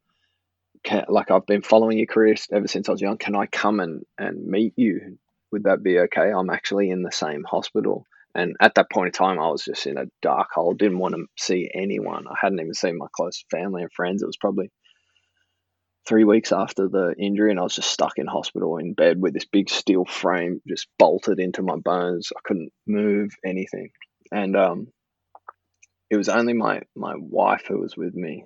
can, 0.84 1.04
like 1.08 1.30
I've 1.30 1.46
been 1.46 1.62
following 1.62 1.98
your 1.98 2.06
career 2.06 2.34
ever 2.52 2.68
since 2.68 2.88
I 2.88 2.92
was 2.92 3.00
young. 3.00 3.16
Can 3.16 3.34
I 3.34 3.46
come 3.46 3.80
and, 3.80 4.02
and 4.18 4.46
meet 4.46 4.74
you? 4.76 5.18
Would 5.50 5.64
that 5.64 5.82
be 5.82 5.98
okay? 6.00 6.30
I'm 6.30 6.50
actually 6.50 6.90
in 6.90 7.02
the 7.02 7.12
same 7.12 7.44
hospital. 7.44 8.06
And 8.34 8.56
at 8.60 8.74
that 8.74 8.90
point 8.90 9.08
in 9.08 9.12
time, 9.12 9.38
I 9.38 9.48
was 9.48 9.64
just 9.64 9.86
in 9.86 9.96
a 9.96 10.06
dark 10.20 10.48
hole, 10.52 10.74
didn't 10.74 10.98
want 10.98 11.14
to 11.14 11.26
see 11.38 11.70
anyone. 11.72 12.26
I 12.28 12.34
hadn't 12.40 12.60
even 12.60 12.74
seen 12.74 12.98
my 12.98 13.06
close 13.14 13.44
family 13.50 13.82
and 13.82 13.92
friends. 13.92 14.22
It 14.22 14.26
was 14.26 14.36
probably 14.36 14.70
three 16.06 16.24
weeks 16.24 16.52
after 16.52 16.88
the 16.88 17.14
injury, 17.16 17.50
and 17.50 17.60
I 17.60 17.62
was 17.62 17.76
just 17.76 17.90
stuck 17.90 18.18
in 18.18 18.26
hospital 18.26 18.78
in 18.78 18.94
bed 18.94 19.20
with 19.20 19.34
this 19.34 19.46
big 19.46 19.70
steel 19.70 20.04
frame 20.04 20.60
just 20.68 20.88
bolted 20.98 21.38
into 21.38 21.62
my 21.62 21.76
bones. 21.76 22.30
I 22.36 22.40
couldn't 22.44 22.72
move 22.86 23.30
anything. 23.46 23.90
And 24.32 24.56
um, 24.56 24.88
it 26.10 26.16
was 26.16 26.28
only 26.28 26.54
my, 26.54 26.80
my 26.96 27.14
wife 27.16 27.64
who 27.68 27.78
was 27.78 27.96
with 27.96 28.14
me 28.14 28.44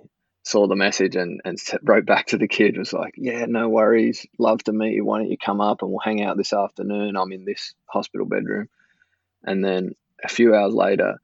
saw 0.49 0.67
the 0.67 0.75
message 0.75 1.15
and, 1.15 1.41
and 1.45 1.59
wrote 1.83 2.07
back 2.07 2.25
to 2.27 2.37
the 2.37 2.47
kid 2.47 2.75
was 2.75 2.91
like 2.91 3.13
yeah 3.17 3.45
no 3.45 3.69
worries. 3.69 4.25
Love 4.39 4.63
to 4.63 4.73
meet 4.73 4.95
you. 4.95 5.05
Why 5.05 5.19
don't 5.19 5.29
you 5.29 5.37
come 5.37 5.61
up 5.61 5.83
and 5.83 5.91
we'll 5.91 5.99
hang 5.99 6.23
out 6.23 6.37
this 6.37 6.53
afternoon? 6.53 7.15
I'm 7.15 7.31
in 7.31 7.45
this 7.45 7.75
hospital 7.85 8.25
bedroom. 8.25 8.67
And 9.43 9.63
then 9.63 9.95
a 10.23 10.27
few 10.27 10.55
hours 10.55 10.73
later 10.73 11.19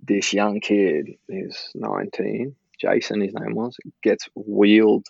this 0.00 0.32
young 0.32 0.60
kid 0.60 1.16
is 1.28 1.70
19 1.74 2.54
jason 2.80 3.20
his 3.20 3.34
name 3.34 3.56
was 3.56 3.76
gets 4.00 4.28
wheeled 4.36 5.06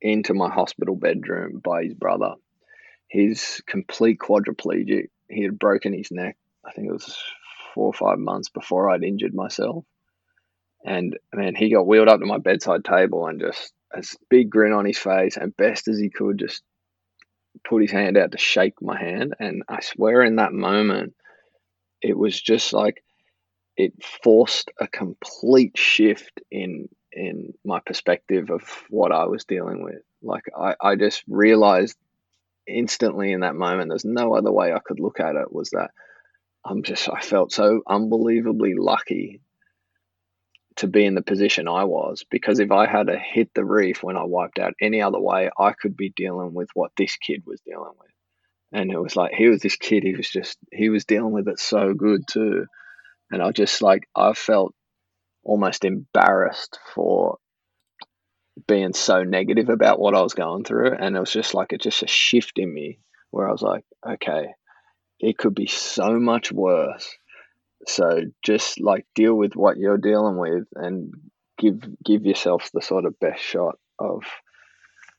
into 0.00 0.32
my 0.32 0.48
hospital 0.48 0.96
bedroom 0.96 1.60
by 1.62 1.84
his 1.84 1.94
brother. 1.94 2.34
He's 3.08 3.60
complete 3.66 4.18
quadriplegic. 4.18 5.10
He 5.28 5.42
had 5.42 5.58
broken 5.58 5.92
his 5.92 6.10
neck 6.10 6.36
i 6.64 6.72
think 6.72 6.88
it 6.88 6.92
was 6.92 7.18
four 7.74 7.88
or 7.88 7.92
five 7.92 8.18
months 8.18 8.48
before 8.48 8.88
i'd 8.88 9.04
injured 9.04 9.34
myself 9.34 9.84
and 10.86 11.18
man, 11.34 11.56
he 11.56 11.72
got 11.72 11.86
wheeled 11.86 12.08
up 12.08 12.20
to 12.20 12.26
my 12.26 12.38
bedside 12.38 12.84
table 12.84 13.26
and 13.26 13.40
just 13.40 13.72
a 13.92 14.04
big 14.30 14.48
grin 14.48 14.72
on 14.72 14.84
his 14.84 14.96
face 14.96 15.36
and 15.36 15.56
best 15.56 15.88
as 15.88 15.98
he 15.98 16.10
could 16.10 16.38
just 16.38 16.62
put 17.68 17.82
his 17.82 17.90
hand 17.90 18.16
out 18.16 18.30
to 18.32 18.38
shake 18.38 18.80
my 18.80 18.96
hand. 18.96 19.34
And 19.40 19.64
I 19.68 19.80
swear 19.82 20.22
in 20.22 20.36
that 20.36 20.52
moment, 20.52 21.14
it 22.00 22.16
was 22.16 22.40
just 22.40 22.72
like 22.72 23.02
it 23.76 23.94
forced 24.22 24.70
a 24.80 24.86
complete 24.86 25.76
shift 25.76 26.40
in 26.52 26.88
in 27.12 27.52
my 27.64 27.80
perspective 27.80 28.50
of 28.50 28.62
what 28.88 29.10
I 29.10 29.24
was 29.24 29.44
dealing 29.44 29.82
with. 29.82 30.02
Like 30.22 30.44
I, 30.56 30.76
I 30.80 30.94
just 30.94 31.24
realized 31.26 31.96
instantly 32.68 33.32
in 33.32 33.40
that 33.40 33.56
moment 33.56 33.88
there's 33.88 34.04
no 34.04 34.34
other 34.34 34.52
way 34.52 34.72
I 34.72 34.78
could 34.78 35.00
look 35.00 35.18
at 35.18 35.34
it 35.34 35.52
was 35.52 35.70
that 35.70 35.90
I'm 36.64 36.84
just 36.84 37.08
I 37.08 37.20
felt 37.20 37.52
so 37.52 37.82
unbelievably 37.88 38.74
lucky 38.74 39.40
to 40.76 40.86
be 40.86 41.04
in 41.04 41.14
the 41.14 41.22
position 41.22 41.68
I 41.68 41.84
was 41.84 42.24
because 42.30 42.58
if 42.58 42.70
I 42.70 42.86
had 42.86 43.06
to 43.06 43.18
hit 43.18 43.50
the 43.54 43.64
reef 43.64 44.02
when 44.02 44.16
I 44.16 44.24
wiped 44.24 44.58
out 44.58 44.74
any 44.80 45.00
other 45.00 45.20
way, 45.20 45.50
I 45.58 45.72
could 45.72 45.96
be 45.96 46.12
dealing 46.14 46.54
with 46.54 46.68
what 46.74 46.92
this 46.96 47.16
kid 47.16 47.42
was 47.46 47.60
dealing 47.60 47.92
with. 47.98 48.10
And 48.72 48.90
it 48.90 49.00
was 49.00 49.16
like 49.16 49.32
he 49.32 49.48
was 49.48 49.60
this 49.60 49.76
kid, 49.76 50.02
he 50.02 50.14
was 50.14 50.28
just 50.28 50.58
he 50.72 50.90
was 50.90 51.04
dealing 51.04 51.32
with 51.32 51.48
it 51.48 51.58
so 51.58 51.94
good 51.94 52.22
too. 52.28 52.66
And 53.30 53.42
I 53.42 53.52
just 53.52 53.80
like 53.80 54.08
I 54.14 54.34
felt 54.34 54.74
almost 55.42 55.84
embarrassed 55.84 56.78
for 56.94 57.38
being 58.66 58.92
so 58.92 59.22
negative 59.22 59.68
about 59.68 59.98
what 59.98 60.14
I 60.14 60.22
was 60.22 60.34
going 60.34 60.64
through. 60.64 60.92
And 60.92 61.16
it 61.16 61.20
was 61.20 61.32
just 61.32 61.54
like 61.54 61.72
it 61.72 61.80
just 61.80 62.02
a 62.02 62.08
shift 62.08 62.58
in 62.58 62.72
me 62.72 62.98
where 63.30 63.48
I 63.48 63.52
was 63.52 63.62
like, 63.62 63.84
okay, 64.06 64.48
it 65.20 65.38
could 65.38 65.54
be 65.54 65.66
so 65.66 66.18
much 66.18 66.52
worse 66.52 67.16
so 67.86 68.22
just 68.44 68.80
like 68.80 69.06
deal 69.14 69.34
with 69.34 69.54
what 69.54 69.76
you're 69.76 69.98
dealing 69.98 70.36
with 70.36 70.64
and 70.74 71.12
give 71.58 71.80
give 72.04 72.26
yourself 72.26 72.70
the 72.72 72.82
sort 72.82 73.04
of 73.04 73.18
best 73.20 73.42
shot 73.42 73.76
of 73.98 74.22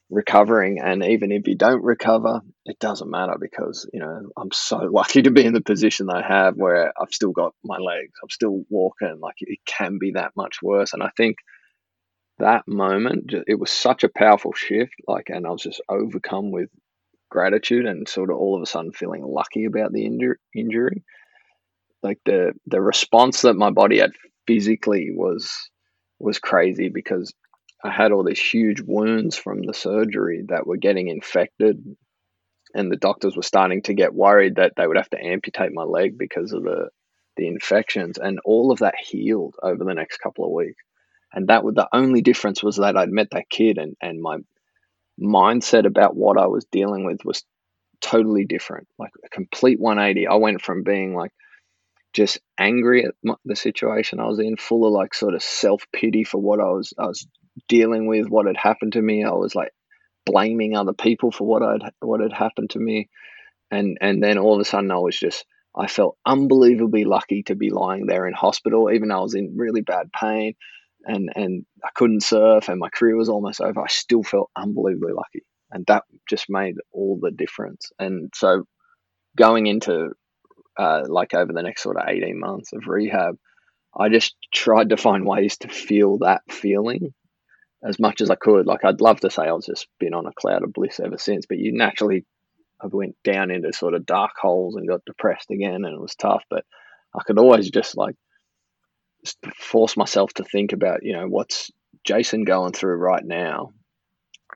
recovering. 0.09 0.79
And 0.79 1.03
even 1.03 1.31
if 1.31 1.47
you 1.47 1.55
don't 1.55 1.83
recover 1.83 2.41
it 2.65 2.79
doesn't 2.79 3.09
matter 3.09 3.35
because 3.39 3.89
you 3.93 3.99
know 3.99 4.29
i'm 4.37 4.51
so 4.51 4.77
lucky 4.91 5.21
to 5.21 5.31
be 5.31 5.45
in 5.45 5.53
the 5.53 5.61
position 5.61 6.09
i 6.09 6.21
have 6.25 6.55
where 6.55 6.93
i've 7.01 7.13
still 7.13 7.31
got 7.31 7.53
my 7.63 7.77
legs. 7.77 8.13
I'm 8.21 8.29
still 8.29 8.63
walking. 8.69 9.19
Like 9.19 9.35
it 9.39 9.59
can 9.65 9.97
be 9.99 10.11
that 10.11 10.31
much 10.35 10.57
worse. 10.61 10.93
And 10.93 11.03
i 11.03 11.09
think 11.17 11.37
that 12.39 12.67
moment 12.67 13.33
it 13.47 13.59
was 13.59 13.71
such 13.71 14.03
a 14.03 14.09
powerful 14.09 14.53
shift 14.53 14.93
like 15.07 15.29
and 15.29 15.47
i 15.47 15.49
was 15.49 15.63
just 15.63 15.81
overcome 15.89 16.51
with 16.51 16.69
gratitude 17.31 17.87
and 17.87 18.07
sort 18.07 18.29
of 18.29 18.37
all 18.37 18.55
of 18.55 18.61
a 18.61 18.65
sudden 18.67 18.91
feeling 18.91 19.23
lucky 19.25 19.65
about 19.65 19.91
the 19.91 20.05
injury 20.55 21.03
like 22.03 22.19
the 22.25 22.53
the 22.65 22.81
response 22.81 23.41
that 23.41 23.55
my 23.55 23.71
body 23.71 23.99
had 23.99 24.11
physically 24.45 25.11
was 25.13 25.69
was 26.19 26.39
crazy 26.39 26.89
because 26.89 27.33
I 27.83 27.91
had 27.91 28.11
all 28.11 28.23
these 28.23 28.39
huge 28.39 28.81
wounds 28.81 29.37
from 29.37 29.61
the 29.61 29.73
surgery 29.73 30.43
that 30.49 30.65
were 30.65 30.77
getting 30.77 31.07
infected 31.09 31.83
and 32.73 32.91
the 32.91 32.97
doctors 32.97 33.35
were 33.35 33.43
starting 33.43 33.81
to 33.83 33.93
get 33.93 34.13
worried 34.13 34.55
that 34.55 34.73
they 34.75 34.87
would 34.87 34.97
have 34.97 35.09
to 35.11 35.23
amputate 35.23 35.73
my 35.73 35.83
leg 35.83 36.17
because 36.17 36.53
of 36.53 36.63
the 36.63 36.89
the 37.35 37.47
infections 37.47 38.17
and 38.17 38.39
all 38.45 38.71
of 38.71 38.79
that 38.79 38.95
healed 38.99 39.55
over 39.61 39.83
the 39.83 39.93
next 39.93 40.17
couple 40.17 40.43
of 40.45 40.51
weeks. 40.51 40.83
And 41.31 41.49
that 41.49 41.63
was 41.63 41.75
the 41.75 41.87
only 41.93 42.21
difference 42.21 42.63
was 42.63 42.77
that 42.77 42.97
I'd 42.97 43.11
met 43.11 43.27
that 43.31 43.49
kid 43.49 43.77
and 43.77 43.95
and 44.01 44.21
my 44.21 44.37
mindset 45.21 45.85
about 45.85 46.15
what 46.15 46.37
I 46.39 46.47
was 46.47 46.65
dealing 46.71 47.05
with 47.05 47.19
was 47.25 47.43
totally 47.99 48.45
different 48.45 48.87
like 48.99 49.09
a 49.25 49.29
complete 49.29 49.79
180 49.79 50.27
I 50.27 50.35
went 50.35 50.61
from 50.61 50.83
being 50.83 51.15
like 51.15 51.31
just 52.13 52.39
angry 52.57 53.05
at 53.05 53.13
the 53.45 53.55
situation 53.55 54.19
I 54.19 54.27
was 54.27 54.39
in, 54.39 54.57
full 54.57 54.85
of 54.85 54.93
like 54.93 55.13
sort 55.13 55.35
of 55.35 55.43
self 55.43 55.85
pity 55.93 56.23
for 56.23 56.39
what 56.39 56.59
I 56.59 56.69
was 56.69 56.93
I 56.97 57.05
was 57.05 57.27
dealing 57.67 58.07
with, 58.07 58.27
what 58.27 58.47
had 58.47 58.57
happened 58.57 58.93
to 58.93 59.01
me. 59.01 59.23
I 59.23 59.31
was 59.31 59.55
like 59.55 59.71
blaming 60.25 60.75
other 60.75 60.93
people 60.93 61.31
for 61.31 61.45
what 61.45 61.63
I'd 61.63 61.91
what 61.99 62.21
had 62.21 62.33
happened 62.33 62.71
to 62.71 62.79
me, 62.79 63.09
and 63.71 63.97
and 64.01 64.23
then 64.23 64.37
all 64.37 64.55
of 64.55 64.61
a 64.61 64.65
sudden 64.65 64.91
I 64.91 64.97
was 64.97 65.17
just 65.17 65.45
I 65.75 65.87
felt 65.87 66.17
unbelievably 66.25 67.05
lucky 67.05 67.43
to 67.43 67.55
be 67.55 67.69
lying 67.69 68.07
there 68.07 68.27
in 68.27 68.33
hospital, 68.33 68.91
even 68.91 69.09
though 69.09 69.19
I 69.19 69.21
was 69.21 69.35
in 69.35 69.55
really 69.55 69.81
bad 69.81 70.11
pain, 70.11 70.55
and 71.05 71.29
and 71.35 71.65
I 71.83 71.89
couldn't 71.95 72.23
surf, 72.23 72.69
and 72.69 72.79
my 72.79 72.89
career 72.89 73.15
was 73.15 73.29
almost 73.29 73.61
over. 73.61 73.81
I 73.81 73.87
still 73.87 74.23
felt 74.23 74.49
unbelievably 74.55 75.13
lucky, 75.13 75.45
and 75.71 75.85
that 75.87 76.03
just 76.27 76.45
made 76.49 76.75
all 76.91 77.19
the 77.21 77.31
difference. 77.31 77.91
And 77.99 78.31
so 78.33 78.63
going 79.37 79.67
into 79.67 80.13
uh, 80.77 81.03
like 81.07 81.33
over 81.33 81.53
the 81.53 81.63
next 81.63 81.83
sort 81.83 81.97
of 81.97 82.07
18 82.07 82.39
months 82.39 82.73
of 82.73 82.87
rehab, 82.87 83.37
I 83.97 84.09
just 84.09 84.35
tried 84.53 84.89
to 84.89 84.97
find 84.97 85.25
ways 85.25 85.57
to 85.59 85.69
feel 85.69 86.19
that 86.19 86.41
feeling 86.49 87.13
as 87.83 87.99
much 87.99 88.21
as 88.21 88.29
I 88.29 88.35
could. 88.35 88.65
Like 88.65 88.83
I'd 88.83 89.01
love 89.01 89.19
to 89.21 89.29
say 89.29 89.43
I've 89.43 89.63
just 89.63 89.87
been 89.99 90.13
on 90.13 90.25
a 90.25 90.33
cloud 90.33 90.63
of 90.63 90.73
bliss 90.73 90.99
ever 90.99 91.17
since, 91.17 91.45
but 91.47 91.57
you 91.57 91.73
naturally 91.73 92.25
I 92.81 92.87
went 92.87 93.15
down 93.23 93.49
into 93.51 93.73
sort 93.73 93.95
of 93.95 94.05
dark 94.05 94.31
holes 94.39 94.75
and 94.75 94.87
got 94.87 95.05
depressed 95.05 95.49
again, 95.49 95.83
and 95.85 95.95
it 95.95 95.99
was 95.99 96.15
tough. 96.15 96.43
But 96.49 96.63
I 97.15 97.23
could 97.23 97.39
always 97.39 97.69
just 97.71 97.97
like 97.97 98.15
just 99.25 99.37
force 99.55 99.97
myself 99.97 100.33
to 100.35 100.43
think 100.43 100.73
about, 100.73 101.03
you 101.03 101.13
know, 101.13 101.27
what's 101.27 101.71
Jason 102.05 102.43
going 102.43 102.73
through 102.73 102.97
right 102.97 103.25
now? 103.25 103.71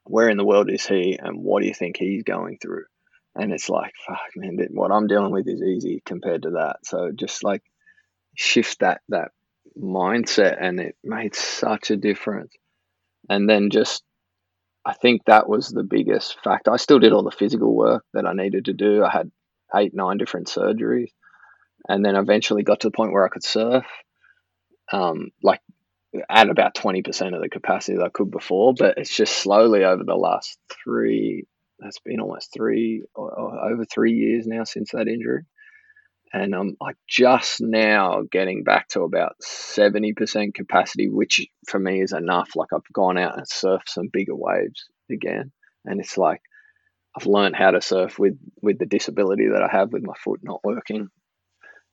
Where 0.03 0.29
in 0.29 0.37
the 0.37 0.45
world 0.45 0.69
is 0.69 0.85
he, 0.85 1.17
and 1.19 1.43
what 1.43 1.61
do 1.61 1.67
you 1.67 1.73
think 1.73 1.97
he's 1.97 2.23
going 2.23 2.59
through? 2.59 2.85
And 3.35 3.51
it's 3.51 3.69
like 3.69 3.93
fuck 4.05 4.19
man 4.35 4.57
what 4.71 4.91
i'm 4.91 5.07
dealing 5.07 5.31
with 5.31 5.47
is 5.47 5.61
easy 5.61 6.01
compared 6.05 6.43
to 6.43 6.51
that. 6.51 6.77
So 6.83 7.11
just 7.13 7.43
like 7.43 7.63
shift 8.35 8.79
that 8.79 9.01
that 9.09 9.31
mindset 9.77 10.57
and 10.59 10.79
it 10.79 10.95
made 11.03 11.35
such 11.35 11.91
a 11.91 11.97
difference. 11.97 12.53
And 13.29 13.49
then 13.49 13.69
just 13.69 14.03
i 14.85 14.93
think 14.93 15.21
that 15.25 15.47
was 15.47 15.69
the 15.69 15.83
biggest 15.83 16.37
factor 16.43 16.71
i 16.71 16.77
still 16.77 16.97
did 16.97 17.13
all 17.13 17.23
the 17.23 17.29
physical 17.31 17.75
work 17.75 18.03
that 18.13 18.25
i 18.25 18.33
needed 18.33 18.65
to 18.65 18.73
do. 18.73 19.03
I 19.03 19.11
had 19.11 19.31
eight 19.75 19.93
nine 19.93 20.17
different 20.17 20.47
surgeries. 20.47 21.11
And 21.87 22.05
then 22.05 22.15
eventually 22.15 22.63
got 22.63 22.81
to 22.81 22.87
the 22.87 22.95
point 22.95 23.13
where 23.13 23.25
i 23.25 23.29
could 23.29 23.43
surf 23.43 23.85
um, 24.91 25.29
like 25.41 25.61
at 26.29 26.49
about 26.49 26.75
20% 26.75 27.33
of 27.33 27.41
the 27.41 27.47
capacity 27.47 27.97
that 27.97 28.03
i 28.05 28.09
could 28.09 28.29
before. 28.29 28.73
But 28.73 28.97
it's 28.97 29.15
just 29.15 29.37
slowly 29.37 29.85
over 29.85 30.03
the 30.03 30.15
last 30.15 30.57
three 30.83 31.45
it's 31.83 31.99
been 31.99 32.19
almost 32.19 32.53
three 32.53 33.03
over 33.15 33.85
three 33.85 34.13
years 34.13 34.45
now 34.47 34.63
since 34.63 34.91
that 34.91 35.07
injury. 35.07 35.43
And 36.33 36.55
I'm 36.55 36.77
like 36.79 36.95
just 37.09 37.59
now 37.59 38.23
getting 38.31 38.63
back 38.63 38.87
to 38.89 39.01
about 39.01 39.35
70% 39.43 40.53
capacity, 40.53 41.09
which 41.09 41.45
for 41.67 41.77
me 41.77 42.01
is 42.01 42.13
enough. 42.13 42.51
Like 42.55 42.69
I've 42.73 42.93
gone 42.93 43.17
out 43.17 43.37
and 43.37 43.45
surfed 43.45 43.89
some 43.89 44.09
bigger 44.11 44.35
waves 44.35 44.85
again. 45.09 45.51
And 45.83 45.99
it's 45.99 46.17
like, 46.17 46.41
I've 47.15 47.25
learned 47.25 47.55
how 47.55 47.71
to 47.71 47.81
surf 47.81 48.17
with 48.17 48.37
with 48.61 48.79
the 48.79 48.85
disability 48.85 49.49
that 49.51 49.61
I 49.61 49.67
have 49.69 49.91
with 49.91 50.03
my 50.03 50.13
foot 50.23 50.39
not 50.43 50.63
working, 50.63 51.09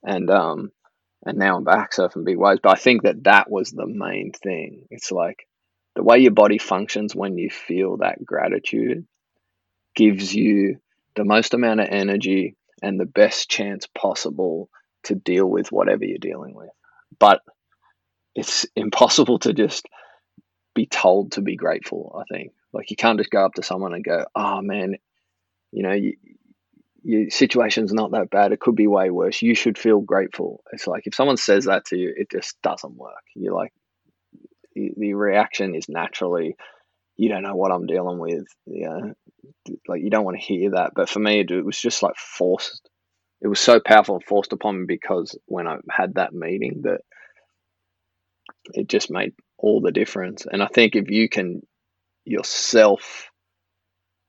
and 0.05 0.31
um, 0.31 0.71
and 1.25 1.39
now 1.39 1.57
I'm 1.57 1.65
back 1.65 1.93
surfing 1.93 2.25
big 2.25 2.39
waves. 2.39 2.61
But 2.63 2.73
I 2.73 2.81
think 2.81 3.03
that 3.03 3.25
that 3.25 3.51
was 3.51 3.73
the 3.73 3.87
main 3.87 4.33
thing. 4.33 4.87
It's 4.91 5.11
like 5.11 5.49
the 5.97 6.05
way 6.05 6.19
your 6.19 6.33
body 6.33 6.59
functions 6.59 7.17
when 7.17 7.37
you 7.37 7.51
feel 7.51 7.97
that 7.97 8.25
gratitude 8.25 9.07
gives 9.95 10.35
you 10.35 10.81
the 11.17 11.25
most 11.25 11.55
amount 11.55 11.81
of 11.81 11.89
energy 11.91 12.57
and 12.83 12.99
the 12.99 13.07
best 13.07 13.51
chance 13.51 13.87
possible 13.87 14.69
to 15.05 15.15
deal 15.15 15.47
with 15.47 15.73
whatever 15.73 16.05
you're 16.05 16.19
dealing 16.19 16.55
with. 16.55 16.71
But 17.19 17.41
it's 18.35 18.67
impossible 18.77 19.39
to 19.41 19.53
just 19.53 19.87
be 20.75 20.87
told 20.87 21.33
to 21.33 21.41
be 21.41 21.57
grateful, 21.57 22.21
I 22.21 22.33
think. 22.33 22.53
Like 22.73 22.91
you 22.91 22.97
can't 22.97 23.19
just 23.19 23.31
go 23.31 23.45
up 23.45 23.55
to 23.55 23.63
someone 23.63 23.95
and 23.95 24.05
go, 24.05 24.27
"Oh 24.35 24.61
man, 24.61 24.97
you 25.73 25.83
know, 25.83 25.93
you, 25.93 26.17
your 27.03 27.31
situation's 27.31 27.93
not 27.93 28.13
that 28.13 28.31
bad. 28.31 28.53
It 28.53 28.61
could 28.61 28.77
be 28.77 28.87
way 28.87 29.11
worse. 29.11 29.41
You 29.41 29.55
should 29.55 29.79
feel 29.79 30.01
grateful." 30.01 30.63
It's 30.73 30.87
like 30.87 31.07
if 31.07 31.15
someone 31.15 31.39
says 31.39 31.65
that 31.65 31.87
to 31.87 31.97
you, 31.97 32.13
it 32.15 32.31
just 32.31 32.61
doesn't 32.63 32.95
work. 32.95 33.25
You're 33.35 33.55
like 33.55 33.73
the 34.75 35.15
reaction 35.15 35.75
is 35.75 35.89
naturally 35.89 36.55
you 37.19 37.29
don't 37.29 37.43
know 37.43 37.57
what 37.57 37.73
I'm 37.73 37.87
dealing 37.87 38.19
with. 38.19 38.47
Yeah, 38.65 39.13
like 39.87 40.03
you 40.03 40.11
don't 40.11 40.25
want 40.25 40.39
to 40.39 40.47
hear 40.47 40.71
that. 40.73 40.93
But 40.95 41.09
for 41.09 41.19
me, 41.19 41.41
it 41.41 41.65
was 41.65 41.79
just 41.79 42.03
like 42.03 42.17
forced. 42.17 42.89
It 43.41 43.49
was 43.49 43.61
so 43.61 43.81
powerful 43.81 44.17
and 44.17 44.25
forced 44.25 44.53
upon 44.53 44.81
me 44.81 44.85
because 44.87 45.39
when 45.47 45.67
I 45.69 45.77
had 45.91 46.15
that 46.15 46.33
meeting, 46.33 46.83
that 46.83 47.01
it 48.75 48.89
just 48.89 49.11
made 49.11 49.35
all 49.57 49.81
the 49.81 49.93
difference. 49.93 50.47
And 50.51 50.63
I 50.63 50.67
think 50.67 50.97
if 50.97 51.11
you 51.11 51.29
can 51.29 51.63
yourself 52.25 53.31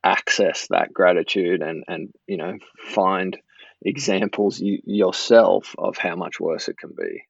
access 0.02 0.66
that 0.70 0.92
gratitude 0.92 1.62
and 1.62 1.84
and 1.86 2.08
you 2.26 2.36
know 2.36 2.56
find 2.88 3.36
examples 3.82 4.58
you, 4.60 4.78
yourself 4.84 5.74
of 5.78 5.96
how 5.98 6.16
much 6.16 6.40
worse 6.40 6.68
it 6.68 6.78
can 6.78 6.90
be 6.96 7.22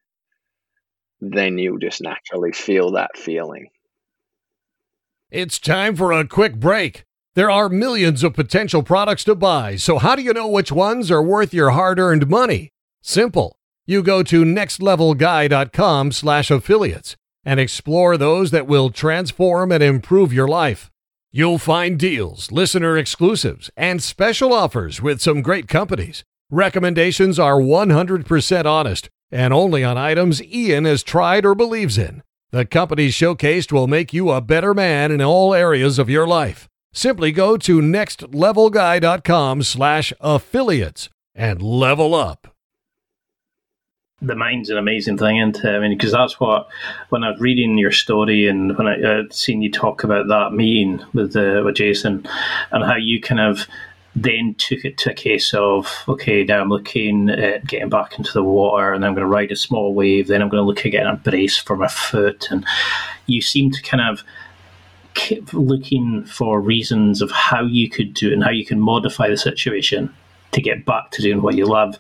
then 1.21 1.59
you'll 1.59 1.79
just 1.79 2.01
naturally 2.01 2.53
feel 2.53 2.93
that 2.93 3.17
feeling 3.17 3.69
it's 5.31 5.59
time 5.59 5.97
for 5.97 6.13
a 6.13 6.27
quick 6.27 6.55
break 6.57 7.05
there 7.41 7.51
are 7.51 7.71
millions 7.71 8.23
of 8.23 8.35
potential 8.35 8.83
products 8.83 9.25
to 9.25 9.35
buy 9.35 9.75
so 9.75 9.97
how 9.97 10.15
do 10.15 10.23
you 10.23 10.35
know 10.35 10.47
which 10.47 10.71
ones 10.71 11.11
are 11.11 11.23
worth 11.23 11.55
your 11.55 11.71
hard-earned 11.71 12.29
money 12.29 12.69
simple 13.01 13.57
you 13.91 14.05
go 14.05 14.23
to 14.23 14.45
nextlevelguy.com 14.45 16.13
slash 16.13 16.49
affiliates 16.49 17.17
and 17.45 17.59
explore 17.59 18.17
those 18.17 18.53
that 18.53 18.69
will 18.69 18.91
transform 18.91 19.73
and 19.73 19.83
improve 19.83 20.33
your 20.33 20.47
life. 20.47 20.91
You'll 21.33 21.59
find 21.59 21.99
deals, 21.99 22.53
listener 22.53 22.97
exclusives, 22.97 23.69
and 23.77 24.01
special 24.01 24.53
offers 24.53 25.03
with 25.03 25.21
some 25.21 25.43
great 25.43 25.67
companies. 25.67 26.23
Recommendations 26.51 27.37
are 27.39 27.57
100% 27.57 28.65
honest 28.65 29.09
and 29.33 29.53
only 29.53 29.83
on 29.83 29.99
items 29.99 30.41
Ian 30.41 30.85
has 30.85 31.03
tried 31.03 31.45
or 31.45 31.57
believes 31.57 31.99
in. 31.99 32.23
The 32.53 32.65
companies 32.65 33.15
showcased 33.15 33.73
will 33.73 33.89
make 33.89 34.13
you 34.13 34.31
a 34.31 34.41
better 34.41 34.73
man 34.73 35.11
in 35.11 35.21
all 35.21 35.53
areas 35.53 35.99
of 35.99 36.09
your 36.09 36.29
life. 36.29 36.70
Simply 36.93 37.33
go 37.33 37.57
to 37.57 37.81
nextlevelguy.com 37.81 39.63
slash 39.63 40.13
affiliates 40.21 41.09
and 41.35 41.63
level 41.63 42.15
up 42.15 42.49
the 44.23 44.37
mind's 44.37 44.71
an 44.71 44.77
amazing 44.77 45.17
thing, 45.17 45.41
and 45.41 45.59
I 45.65 45.79
mean, 45.79 45.97
because 45.97 46.13
that's 46.13 46.39
what 46.39 46.69
when 47.09 47.25
I 47.25 47.31
was 47.31 47.41
reading 47.41 47.79
your 47.79 47.93
story 47.93 48.47
and 48.49 48.77
when 48.77 48.87
I 48.87 49.01
uh, 49.01 49.23
seen 49.31 49.63
you 49.63 49.71
talk 49.71 50.05
about 50.05 50.29
that 50.29 50.53
meeting 50.53 51.03
with 51.15 51.35
uh, 51.37 51.63
with 51.65 51.77
Jason 51.77 52.27
and 52.71 52.85
how 52.85 52.97
you 52.97 53.21
kind 53.21 53.41
of 53.41 53.67
then 54.17 54.57
took 54.59 54.85
it 54.85 54.99
to 54.99 55.13
a 55.13 55.15
case 55.15 55.55
of 55.55 56.05
okay, 56.09 56.45
now 56.45 56.61
I'm 56.61 56.69
looking 56.69 57.31
at 57.31 57.67
getting 57.67 57.89
back 57.89 58.19
into 58.19 58.33
the 58.33 58.45
water, 58.45 58.93
and 58.93 59.05
I'm 59.05 59.15
going 59.15 59.27
to 59.27 59.33
ride 59.33 59.53
a 59.53 59.57
small 59.57 59.95
wave. 59.95 60.29
Then 60.29 60.43
I'm 60.43 60.51
going 60.51 60.63
to 60.63 60.67
look 60.67 60.85
at 60.85 60.93
getting 60.93 61.13
a 61.13 61.17
brace 61.17 61.57
for 61.57 61.77
my 61.77 61.89
foot, 61.89 62.51
and 62.51 62.65
you 63.27 63.41
seem 63.41 63.71
to 63.71 63.83
kind 63.83 64.03
of 64.03 64.23
keep 65.15 65.53
looking 65.53 66.25
for 66.25 66.61
reasons 66.61 67.23
of 67.23 67.31
how 67.31 67.63
you 67.63 67.89
could 67.89 68.15
do 68.15 68.29
it 68.29 68.35
and 68.35 68.45
how 68.45 68.51
you 68.51 68.65
can 68.65 68.81
modify 68.81 69.29
the 69.29 69.37
situation 69.37 70.15
to 70.53 70.61
get 70.61 70.85
back 70.85 71.11
to 71.13 71.23
doing 71.23 71.43
what 71.43 71.57
you 71.57 71.67
love. 71.67 71.99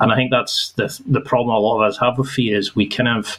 And 0.00 0.12
I 0.12 0.16
think 0.16 0.30
that's 0.30 0.72
the 0.72 1.00
the 1.06 1.20
problem 1.20 1.54
a 1.54 1.58
lot 1.58 1.82
of 1.82 1.88
us 1.88 1.98
have 1.98 2.18
with 2.18 2.28
fear 2.28 2.58
is 2.58 2.74
we 2.74 2.86
kind 2.86 3.08
of 3.08 3.38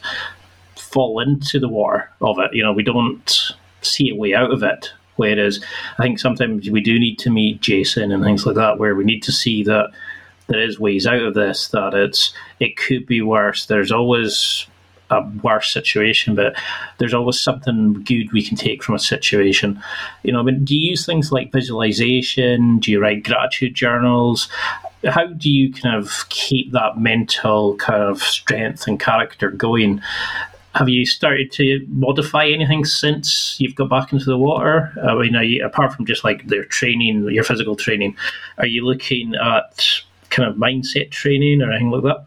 fall 0.76 1.20
into 1.20 1.58
the 1.58 1.68
water 1.68 2.10
of 2.20 2.38
it. 2.38 2.54
You 2.54 2.62
know, 2.62 2.72
we 2.72 2.82
don't 2.82 3.52
see 3.82 4.10
a 4.10 4.14
way 4.14 4.34
out 4.34 4.50
of 4.50 4.62
it. 4.62 4.90
Whereas 5.16 5.62
I 5.98 6.02
think 6.02 6.18
sometimes 6.18 6.68
we 6.68 6.80
do 6.80 6.98
need 6.98 7.18
to 7.20 7.30
meet 7.30 7.60
Jason 7.60 8.10
and 8.10 8.24
things 8.24 8.44
like 8.44 8.56
that, 8.56 8.78
where 8.78 8.96
we 8.96 9.04
need 9.04 9.22
to 9.24 9.32
see 9.32 9.62
that 9.64 9.90
there 10.48 10.60
is 10.60 10.80
ways 10.80 11.06
out 11.06 11.22
of 11.22 11.34
this. 11.34 11.68
That 11.68 11.94
it's 11.94 12.34
it 12.58 12.76
could 12.76 13.06
be 13.06 13.22
worse. 13.22 13.66
There's 13.66 13.92
always 13.92 14.66
a 15.10 15.22
worse 15.42 15.72
situation, 15.72 16.34
but 16.34 16.54
there's 16.98 17.14
always 17.14 17.40
something 17.40 17.94
good 18.04 18.32
we 18.32 18.42
can 18.42 18.56
take 18.56 18.82
from 18.82 18.94
a 18.94 18.98
situation. 18.98 19.80
You 20.22 20.32
know, 20.32 20.40
I 20.40 20.42
mean, 20.42 20.64
do 20.64 20.76
you 20.76 20.90
use 20.90 21.04
things 21.06 21.30
like 21.30 21.52
visualization? 21.52 22.78
Do 22.78 22.90
you 22.90 23.00
write 23.00 23.24
gratitude 23.24 23.74
journals? 23.74 24.48
How 25.04 25.26
do 25.26 25.50
you 25.50 25.72
kind 25.72 25.96
of 25.96 26.28
keep 26.30 26.72
that 26.72 26.98
mental 26.98 27.76
kind 27.76 28.02
of 28.02 28.22
strength 28.22 28.86
and 28.86 28.98
character 28.98 29.50
going? 29.50 30.00
Have 30.74 30.88
you 30.88 31.06
started 31.06 31.52
to 31.52 31.86
modify 31.88 32.46
anything 32.46 32.84
since 32.84 33.56
you've 33.60 33.76
got 33.76 33.90
back 33.90 34.12
into 34.12 34.24
the 34.24 34.38
water? 34.38 34.92
I 35.06 35.14
mean, 35.14 35.34
you, 35.34 35.64
apart 35.64 35.92
from 35.92 36.06
just 36.06 36.24
like 36.24 36.48
their 36.48 36.64
training, 36.64 37.28
your 37.30 37.44
physical 37.44 37.76
training, 37.76 38.16
are 38.58 38.66
you 38.66 38.84
looking 38.84 39.34
at 39.36 39.86
kind 40.30 40.48
of 40.48 40.56
mindset 40.56 41.10
training 41.10 41.62
or 41.62 41.70
anything 41.70 41.90
like 41.90 42.02
that? 42.02 42.26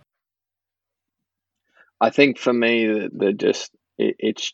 I 1.99 2.09
think 2.09 2.37
for 2.37 2.53
me, 2.53 2.85
the, 2.85 3.09
the 3.11 3.33
just 3.33 3.71
it, 3.97 4.15
it's 4.19 4.53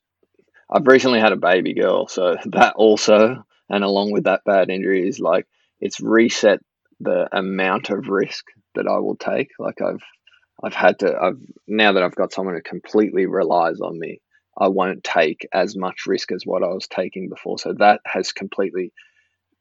I've 0.69 0.87
recently 0.87 1.19
had 1.19 1.33
a 1.33 1.37
baby 1.37 1.73
girl, 1.73 2.07
so 2.07 2.37
that 2.45 2.75
also, 2.75 3.45
and 3.69 3.83
along 3.83 4.11
with 4.11 4.25
that 4.25 4.41
bad 4.45 4.69
injury, 4.69 5.07
is 5.07 5.19
like 5.19 5.47
it's 5.79 5.99
reset 5.99 6.59
the 6.99 7.27
amount 7.35 7.89
of 7.89 8.07
risk 8.07 8.45
that 8.75 8.87
I 8.87 8.99
will 8.99 9.17
take. 9.17 9.49
Like 9.59 9.81
I've 9.81 10.03
I've 10.63 10.73
had 10.73 10.99
to 10.99 11.15
I've 11.19 11.39
now 11.67 11.93
that 11.93 12.03
I've 12.03 12.15
got 12.15 12.33
someone 12.33 12.55
who 12.55 12.61
completely 12.61 13.25
relies 13.25 13.81
on 13.81 13.99
me, 13.99 14.21
I 14.57 14.67
won't 14.69 15.03
take 15.03 15.47
as 15.53 15.75
much 15.75 16.07
risk 16.07 16.31
as 16.31 16.45
what 16.45 16.63
I 16.63 16.67
was 16.67 16.87
taking 16.87 17.29
before. 17.29 17.59
So 17.59 17.73
that 17.73 18.01
has 18.05 18.31
completely 18.31 18.93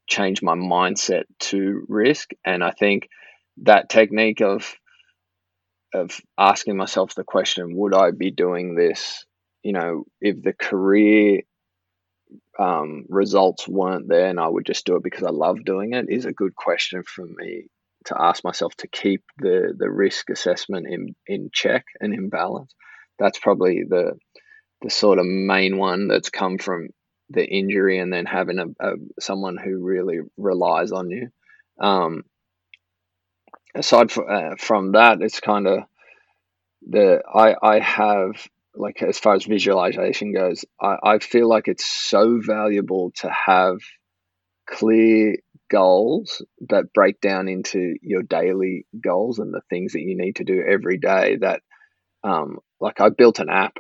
changed 0.07 0.43
my 0.43 0.55
mindset 0.55 1.25
to 1.41 1.85
risk, 1.89 2.31
and 2.45 2.63
I 2.63 2.71
think 2.71 3.09
that 3.63 3.91
technique 3.91 4.41
of 4.41 4.75
of 5.95 6.21
asking 6.39 6.77
myself 6.77 7.15
the 7.15 7.25
question, 7.25 7.77
would 7.77 7.95
I 7.95 8.11
be 8.11 8.31
doing 8.31 8.75
this? 8.75 9.25
You 9.63 9.73
know, 9.73 10.05
if 10.21 10.43
the 10.43 10.53
career 10.53 11.43
um, 12.59 13.05
results 13.09 13.69
weren't 13.69 14.09
there 14.09 14.29
and 14.29 14.41
I 14.41 14.49
would 14.49 14.67
just 14.67 14.85
do 14.87 14.97
it 14.97 15.03
because 15.03 15.25
I 15.25 15.31
love 15.31 15.65
doing 15.65 15.95
it 15.95 16.07
is 16.09 16.25
a 16.25 16.33
good 16.33 16.55
question 16.55 17.03
for 17.03 17.25
me 17.25 17.67
to 18.07 18.21
ask 18.21 18.43
myself 18.43 18.75
to 18.77 18.89
keep 18.89 19.23
the, 19.39 19.75
the 19.77 19.91
risk 19.91 20.31
assessment 20.31 20.87
in, 20.89 21.15
in 21.27 21.51
check 21.53 21.85
and 22.01 22.13
in 22.13 22.29
balance. 22.29 22.75
That's 23.19 23.39
probably 23.39 23.85
the 23.89 24.19
the 24.83 24.91
sort 24.91 25.19
of 25.19 25.27
main 25.27 25.79
one 25.79 26.09
that's 26.09 26.31
come 26.31 26.59
from 26.59 26.89
the 27.31 27.47
injury 27.47 27.99
and 27.99 28.13
then 28.13 28.27
having 28.27 28.59
a, 28.59 28.67
a 28.81 28.95
someone 29.21 29.57
who 29.57 29.83
really 29.83 30.19
relies 30.37 30.93
on 30.93 31.09
you. 31.11 31.29
Um, 31.81 32.25
aside 33.75 34.11
from, 34.11 34.27
uh, 34.29 34.57
from 34.59 34.93
that, 34.93 35.21
it's 35.21 35.41
kind 35.41 35.67
of 35.67 35.81
the 36.89 37.23
I 37.33 37.55
I 37.63 37.79
have 37.81 38.47
like 38.75 39.03
as 39.03 39.19
far 39.19 39.35
as 39.35 39.45
visualization 39.45 40.33
goes, 40.33 40.65
I, 40.81 40.97
I 41.03 41.19
feel 41.19 41.49
like 41.49 41.69
it's 41.69 41.87
so 41.87 42.41
valuable 42.41 43.13
to 43.17 43.31
have 43.31 43.79
clear 44.67 45.37
goals 45.71 46.43
that 46.69 46.93
break 46.93 47.21
down 47.21 47.49
into 47.49 47.95
your 48.03 48.23
daily 48.23 48.87
goals 48.99 49.39
and 49.39 49.53
the 49.53 49.63
things 49.71 49.93
that 49.93 50.01
you 50.01 50.17
need 50.17 50.37
to 50.37 50.45
do 50.45 50.63
every 50.67 50.99
day 50.99 51.37
that 51.37 51.61
um, 52.25 52.59
like 52.81 53.01
I 53.01 53.11
built 53.11 53.41
an 53.41 53.49
app 53.51 53.77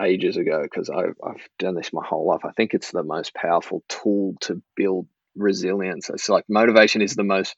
ages 0.00 0.36
ago 0.36 0.62
because 0.62 0.90
I've, 0.90 1.16
I've 1.24 1.48
done 1.58 1.74
this 1.74 1.92
my 1.92 2.04
whole 2.04 2.26
life. 2.26 2.44
I 2.44 2.52
think 2.52 2.74
it's 2.74 2.92
the 2.92 3.02
most 3.02 3.34
powerful 3.34 3.82
tool 3.88 4.34
to 4.42 4.62
build 4.76 5.06
resilience. 5.36 6.10
It's 6.10 6.28
like 6.28 6.44
motivation 6.48 7.02
is 7.02 7.14
the 7.14 7.24
most 7.24 7.56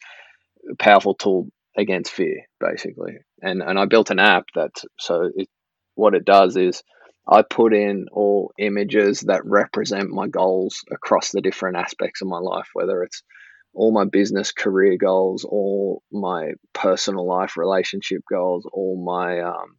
powerful 0.78 1.14
tool 1.14 1.48
against 1.76 2.12
fear, 2.12 2.42
basically. 2.60 3.18
And 3.42 3.62
and 3.62 3.78
I 3.78 3.86
built 3.86 4.10
an 4.10 4.18
app 4.18 4.46
that 4.54 4.72
so 4.98 5.30
it, 5.34 5.48
what 5.94 6.14
it 6.14 6.24
does 6.24 6.56
is 6.56 6.82
I 7.28 7.42
put 7.42 7.72
in 7.72 8.06
all 8.12 8.52
images 8.58 9.20
that 9.20 9.44
represent 9.44 10.10
my 10.10 10.28
goals 10.28 10.84
across 10.90 11.30
the 11.30 11.40
different 11.40 11.76
aspects 11.76 12.20
of 12.20 12.28
my 12.28 12.38
life, 12.38 12.68
whether 12.74 13.02
it's 13.02 13.22
all 13.74 13.92
my 13.92 14.04
business 14.04 14.52
career 14.52 14.96
goals, 14.98 15.44
all 15.44 16.02
my 16.10 16.52
personal 16.72 17.26
life 17.26 17.56
relationship 17.56 18.22
goals, 18.30 18.66
all 18.70 19.02
my 19.02 19.40
um, 19.40 19.76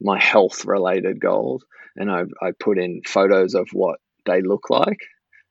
my 0.00 0.20
health 0.20 0.64
related 0.64 1.20
goals, 1.20 1.64
and 1.96 2.10
I 2.10 2.22
I 2.40 2.52
put 2.58 2.78
in 2.78 3.02
photos 3.06 3.54
of 3.54 3.68
what 3.72 3.98
they 4.26 4.42
look 4.42 4.70
like 4.70 4.98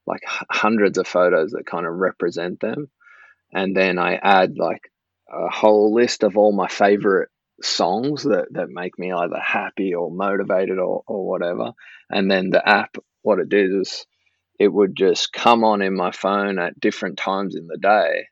like 0.05 0.22
hundreds 0.49 0.97
of 0.97 1.07
photos 1.07 1.51
that 1.51 1.66
kind 1.66 1.86
of 1.86 1.93
represent 1.93 2.59
them. 2.59 2.89
And 3.54 3.76
then 3.76 3.99
I 3.99 4.16
add 4.16 4.58
like 4.58 4.91
a 5.30 5.49
whole 5.49 5.93
list 5.93 6.24
of 6.24 6.38
all 6.38 6.51
my 6.51 6.68
favorite 6.68 7.30
songs 7.62 8.24
that, 8.24 8.47
that 8.51 8.70
make 8.70 8.97
me 8.97 9.12
either 9.12 9.39
happy 9.39 9.93
or 9.93 10.12
motivated 10.12 10.80
or, 10.80 11.04
or 11.08 11.28
whatever. 11.28 11.72
And 12.10 12.30
then 12.30 12.49
the 12.49 12.68
app, 12.68 12.97
what 13.22 13.39
it 13.39 13.49
did 13.49 13.72
is 13.72 14.06
it 14.60 14.68
would 14.68 14.95
just 14.95 15.34
come 15.34 15.64
on 15.64 15.82
in 15.82 15.95
my 15.95 16.12
phone 16.12 16.60
at 16.60 16.80
different 16.80 17.18
times 17.18 17.56
in 17.56 17.68
the 17.68 17.78
day 17.78 18.26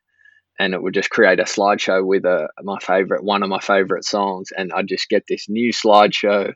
and 0.59 0.74
it 0.74 0.82
would 0.82 0.93
just 0.93 1.09
create 1.09 1.39
a 1.39 1.43
slideshow 1.43 2.05
with 2.05 2.26
a 2.26 2.47
my 2.61 2.78
favorite 2.80 3.24
one 3.24 3.41
of 3.41 3.49
my 3.49 3.59
favorite 3.59 4.05
songs 4.05 4.49
and 4.55 4.72
I'd 4.72 4.88
just 4.88 5.09
get 5.09 5.24
this 5.28 5.49
new 5.49 5.72
slideshow 5.72 6.53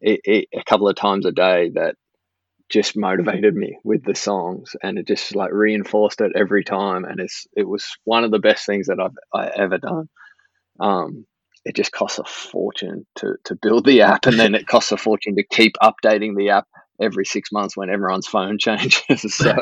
it, 0.00 0.20
it, 0.24 0.48
a 0.54 0.62
couple 0.64 0.88
of 0.88 0.96
times 0.96 1.26
a 1.26 1.32
day 1.32 1.70
that 1.74 1.96
just 2.68 2.96
motivated 2.96 3.54
me 3.54 3.78
with 3.84 4.04
the 4.04 4.14
songs 4.14 4.76
and 4.82 4.98
it 4.98 5.06
just 5.06 5.34
like 5.34 5.52
reinforced 5.52 6.20
it 6.20 6.32
every 6.36 6.64
time 6.64 7.04
and 7.04 7.20
it's 7.20 7.46
it 7.56 7.66
was 7.66 7.96
one 8.04 8.24
of 8.24 8.30
the 8.30 8.38
best 8.38 8.66
things 8.66 8.86
that 8.88 9.00
I've 9.00 9.16
I 9.34 9.50
ever 9.56 9.78
done. 9.78 10.08
Um, 10.80 11.26
it 11.64 11.74
just 11.74 11.92
costs 11.92 12.18
a 12.18 12.24
fortune 12.24 13.06
to, 13.16 13.34
to 13.44 13.56
build 13.60 13.84
the 13.84 14.02
app 14.02 14.26
and 14.26 14.38
then 14.38 14.54
it 14.54 14.66
costs 14.68 14.92
a 14.92 14.96
fortune 14.96 15.36
to 15.36 15.44
keep 15.44 15.74
updating 15.82 16.36
the 16.36 16.50
app 16.50 16.66
every 17.00 17.24
six 17.24 17.50
months 17.52 17.76
when 17.76 17.90
everyone's 17.90 18.26
phone 18.26 18.58
changes. 18.60 19.02
So 19.28 19.54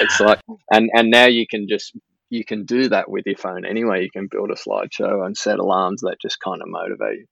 it's 0.00 0.20
like 0.20 0.40
and 0.70 0.90
and 0.94 1.10
now 1.10 1.26
you 1.26 1.46
can 1.46 1.66
just 1.68 1.92
you 2.30 2.44
can 2.46 2.64
do 2.64 2.88
that 2.88 3.10
with 3.10 3.26
your 3.26 3.36
phone 3.36 3.66
anyway. 3.66 4.04
You 4.04 4.10
can 4.10 4.28
build 4.30 4.50
a 4.50 4.54
slideshow 4.54 5.26
and 5.26 5.36
set 5.36 5.58
alarms 5.58 6.00
that 6.00 6.16
just 6.20 6.40
kind 6.40 6.62
of 6.62 6.68
motivate 6.68 7.18
you. 7.18 7.26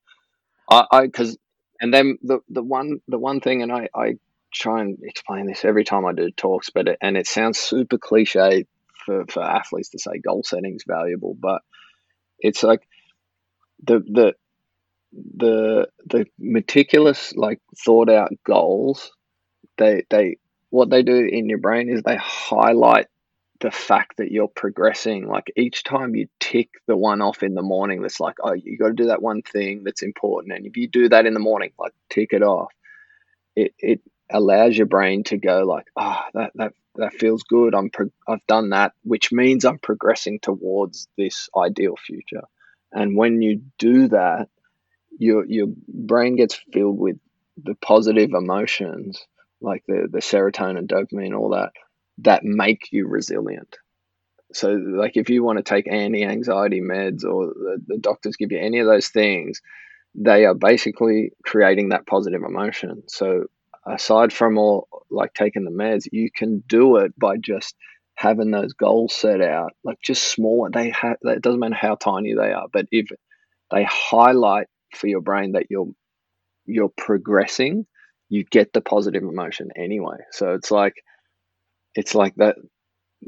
I 0.70 1.06
because 1.06 1.38
and 1.80 1.92
then 1.92 2.18
the 2.22 2.40
the 2.48 2.62
one 2.62 3.00
the 3.08 3.18
one 3.18 3.40
thing 3.40 3.62
and 3.62 3.72
i 3.72 3.88
i 3.94 4.14
try 4.52 4.80
and 4.80 4.98
explain 5.02 5.46
this 5.46 5.64
every 5.64 5.84
time 5.84 6.06
I 6.06 6.12
do 6.12 6.30
talks, 6.30 6.70
but 6.70 6.88
it, 6.88 6.98
and 7.00 7.16
it 7.16 7.26
sounds 7.26 7.58
super 7.58 7.98
cliche 7.98 8.66
for, 9.04 9.24
for 9.26 9.42
athletes 9.42 9.90
to 9.90 9.98
say 9.98 10.18
goal 10.18 10.42
setting 10.44 10.74
is 10.74 10.84
valuable, 10.86 11.36
but 11.38 11.62
it's 12.38 12.62
like 12.62 12.86
the 13.82 14.00
the 14.00 14.34
the 15.36 15.88
the 16.06 16.26
meticulous 16.38 17.32
like 17.34 17.60
thought 17.84 18.08
out 18.08 18.30
goals 18.44 19.10
they 19.76 20.04
they 20.10 20.36
what 20.70 20.90
they 20.90 21.02
do 21.02 21.16
in 21.16 21.48
your 21.48 21.58
brain 21.58 21.88
is 21.88 22.02
they 22.02 22.16
highlight 22.16 23.08
the 23.60 23.70
fact 23.70 24.16
that 24.18 24.30
you're 24.30 24.48
progressing. 24.48 25.26
Like 25.26 25.52
each 25.56 25.82
time 25.82 26.14
you 26.14 26.28
tick 26.38 26.68
the 26.86 26.96
one 26.96 27.20
off 27.20 27.42
in 27.42 27.54
the 27.54 27.62
morning 27.62 28.02
that's 28.02 28.20
like 28.20 28.36
oh 28.42 28.52
you 28.52 28.78
got 28.78 28.88
to 28.88 28.94
do 28.94 29.06
that 29.06 29.22
one 29.22 29.42
thing 29.42 29.82
that's 29.84 30.02
important 30.02 30.54
and 30.54 30.66
if 30.66 30.76
you 30.76 30.86
do 30.86 31.08
that 31.08 31.26
in 31.26 31.34
the 31.34 31.40
morning 31.40 31.72
like 31.78 31.92
tick 32.08 32.28
it 32.32 32.42
off. 32.42 32.72
It 33.56 33.74
it 33.78 34.00
allows 34.30 34.76
your 34.76 34.86
brain 34.86 35.24
to 35.24 35.36
go 35.36 35.64
like, 35.64 35.86
ah, 35.96 36.24
oh, 36.24 36.30
that 36.34 36.52
that 36.54 36.72
that 36.96 37.14
feels 37.14 37.42
good. 37.44 37.74
I'm 37.74 37.90
pro- 37.90 38.12
I've 38.28 38.46
done 38.46 38.70
that, 38.70 38.92
which 39.02 39.32
means 39.32 39.64
I'm 39.64 39.78
progressing 39.78 40.40
towards 40.40 41.08
this 41.16 41.48
ideal 41.56 41.94
future. 41.96 42.42
And 42.92 43.16
when 43.16 43.42
you 43.42 43.62
do 43.78 44.08
that, 44.08 44.48
your 45.18 45.44
your 45.46 45.68
brain 45.88 46.36
gets 46.36 46.58
filled 46.72 46.98
with 46.98 47.18
the 47.62 47.74
positive 47.74 48.30
emotions, 48.32 49.24
like 49.60 49.84
the 49.86 50.08
the 50.10 50.20
serotonin, 50.20 50.86
dopamine, 50.86 51.38
all 51.38 51.50
that, 51.50 51.72
that 52.18 52.44
make 52.44 52.92
you 52.92 53.06
resilient. 53.06 53.76
So, 54.52 54.70
like, 54.70 55.16
if 55.16 55.30
you 55.30 55.44
want 55.44 55.58
to 55.58 55.62
take 55.62 55.86
anti-anxiety 55.86 56.80
meds 56.80 57.24
or 57.24 57.46
the, 57.46 57.80
the 57.86 57.98
doctors 57.98 58.34
give 58.36 58.50
you 58.50 58.58
any 58.58 58.80
of 58.80 58.86
those 58.88 59.08
things, 59.08 59.60
they 60.16 60.44
are 60.44 60.54
basically 60.54 61.30
creating 61.44 61.90
that 61.90 62.06
positive 62.06 62.42
emotion. 62.42 63.04
So 63.06 63.44
aside 63.86 64.32
from 64.32 64.58
all 64.58 64.88
like 65.10 65.34
taking 65.34 65.64
the 65.64 65.70
meds, 65.70 66.06
you 66.12 66.30
can 66.34 66.62
do 66.66 66.96
it 66.98 67.18
by 67.18 67.36
just 67.36 67.74
having 68.14 68.50
those 68.50 68.74
goals 68.74 69.14
set 69.14 69.40
out, 69.40 69.72
like 69.84 69.98
just 70.02 70.24
small. 70.24 70.68
They 70.72 70.90
have. 70.90 71.16
It 71.22 71.42
doesn't 71.42 71.60
matter 71.60 71.74
how 71.74 71.94
tiny 71.94 72.34
they 72.34 72.52
are, 72.52 72.66
but 72.72 72.86
if 72.90 73.06
they 73.70 73.84
highlight 73.84 74.66
for 74.94 75.06
your 75.06 75.20
brain 75.22 75.52
that 75.52 75.66
you're 75.70 75.90
you're 76.66 76.92
progressing, 76.96 77.86
you 78.28 78.44
get 78.44 78.72
the 78.72 78.80
positive 78.80 79.22
emotion 79.22 79.70
anyway. 79.76 80.16
So 80.32 80.54
it's 80.54 80.70
like 80.70 80.94
it's 81.94 82.14
like 82.14 82.34
that 82.36 82.56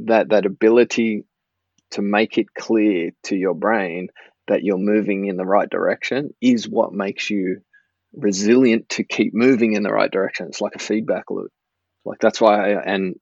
that 0.06 0.30
that 0.30 0.46
ability 0.46 1.24
to 1.92 2.02
make 2.02 2.38
it 2.38 2.46
clear 2.58 3.10
to 3.24 3.36
your 3.36 3.54
brain 3.54 4.08
that 4.48 4.62
you're 4.62 4.78
moving 4.78 5.26
in 5.26 5.36
the 5.36 5.44
right 5.44 5.68
direction 5.68 6.34
is 6.40 6.68
what 6.68 6.92
makes 6.92 7.30
you 7.30 7.60
resilient 8.14 8.88
to 8.90 9.04
keep 9.04 9.32
moving 9.34 9.74
in 9.74 9.82
the 9.82 9.92
right 9.92 10.10
direction. 10.10 10.46
It's 10.46 10.60
like 10.60 10.74
a 10.74 10.80
feedback 10.80 11.30
loop. 11.30 11.50
Like 12.04 12.18
that's 12.20 12.40
why, 12.40 12.72
I, 12.72 12.82
and 12.82 13.14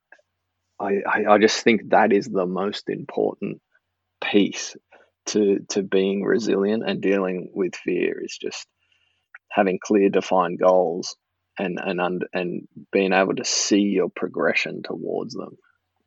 I, 0.80 1.03
I 1.28 1.38
just 1.38 1.62
think 1.62 1.91
that 1.91 2.12
is 2.12 2.26
the 2.26 2.47
most 2.47 2.88
important 2.88 3.61
piece 4.22 4.76
to 5.26 5.61
to 5.68 5.82
being 5.82 6.22
resilient 6.22 6.82
and 6.86 7.01
dealing 7.01 7.51
with 7.55 7.76
fear 7.76 8.22
is 8.22 8.38
just 8.41 8.66
having 9.51 9.78
clear 9.82 10.09
defined 10.09 10.59
goals 10.59 11.16
and 11.59 11.78
and 11.82 12.24
and, 12.32 12.68
being 12.93 13.12
able 13.12 13.34
to 13.34 13.45
see 13.45 13.80
your 13.80 14.09
progression 14.09 14.82
towards 14.82 15.34
them. 15.34 15.57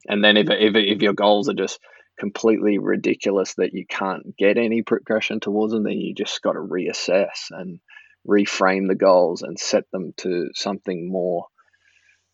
And 0.07 0.23
then 0.23 0.37
if, 0.37 0.49
if 0.49 0.75
if 0.75 1.01
your 1.01 1.13
goals 1.13 1.47
are 1.49 1.53
just 1.53 1.79
completely 2.19 2.77
ridiculous 2.77 3.53
that 3.55 3.73
you 3.73 3.85
can't 3.87 4.35
get 4.37 4.57
any 4.57 4.81
progression 4.81 5.39
towards 5.39 5.73
them, 5.73 5.83
then 5.83 5.99
you 5.99 6.13
just 6.13 6.41
got 6.41 6.53
to 6.53 6.59
reassess 6.59 7.51
and 7.51 7.79
reframe 8.27 8.87
the 8.87 8.95
goals 8.95 9.41
and 9.41 9.59
set 9.59 9.83
them 9.91 10.13
to 10.17 10.49
something 10.53 11.11
more 11.11 11.45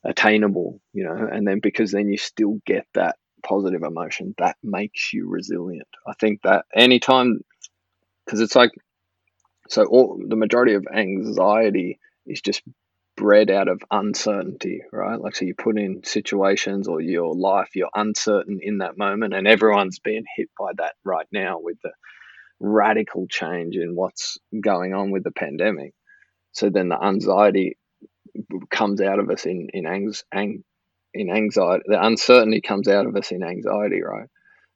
attainable, 0.03 0.79
you 0.93 1.03
know, 1.03 1.27
and 1.31 1.47
then 1.47 1.59
because 1.61 1.91
then 1.91 2.07
you 2.07 2.17
still 2.17 2.59
get 2.65 2.85
that 2.93 3.15
positive 3.43 3.83
emotion 3.83 4.35
that 4.37 4.57
makes 4.63 5.13
you 5.13 5.27
resilient. 5.29 5.87
I 6.07 6.13
think 6.19 6.41
that 6.43 6.65
anytime, 6.75 7.39
because 8.25 8.41
it's 8.41 8.55
like, 8.55 8.71
so 9.67 9.85
all 9.85 10.19
the 10.25 10.35
majority 10.35 10.73
of 10.73 10.87
anxiety 10.93 11.99
is 12.25 12.41
just 12.41 12.61
bred 13.15 13.49
out 13.51 13.67
of 13.67 13.81
uncertainty, 13.91 14.81
right? 14.91 15.19
Like, 15.19 15.35
so 15.35 15.45
you 15.45 15.53
put 15.53 15.77
in 15.77 16.01
situations 16.03 16.87
or 16.87 17.01
your 17.01 17.35
life, 17.35 17.69
you're 17.75 17.89
uncertain 17.93 18.59
in 18.61 18.77
that 18.79 18.97
moment, 18.97 19.33
and 19.33 19.47
everyone's 19.47 19.99
being 19.99 20.23
hit 20.37 20.49
by 20.57 20.71
that 20.77 20.93
right 21.03 21.27
now 21.31 21.59
with 21.59 21.77
the 21.83 21.91
radical 22.59 23.27
change 23.27 23.75
in 23.75 23.95
what's 23.95 24.37
going 24.59 24.93
on 24.93 25.11
with 25.11 25.23
the 25.23 25.31
pandemic. 25.31 25.93
So 26.51 26.69
then 26.69 26.89
the 26.89 27.01
anxiety 27.01 27.77
comes 28.69 29.01
out 29.01 29.19
of 29.19 29.29
us 29.29 29.45
in 29.45 29.69
in 29.73 29.85
ang- 29.85 30.13
ang- 30.31 30.63
in 31.13 31.29
anxiety. 31.29 31.83
The 31.87 32.05
uncertainty 32.05 32.61
comes 32.61 32.87
out 32.87 33.05
of 33.05 33.15
us 33.15 33.31
in 33.31 33.43
anxiety, 33.43 34.01
right? 34.01 34.29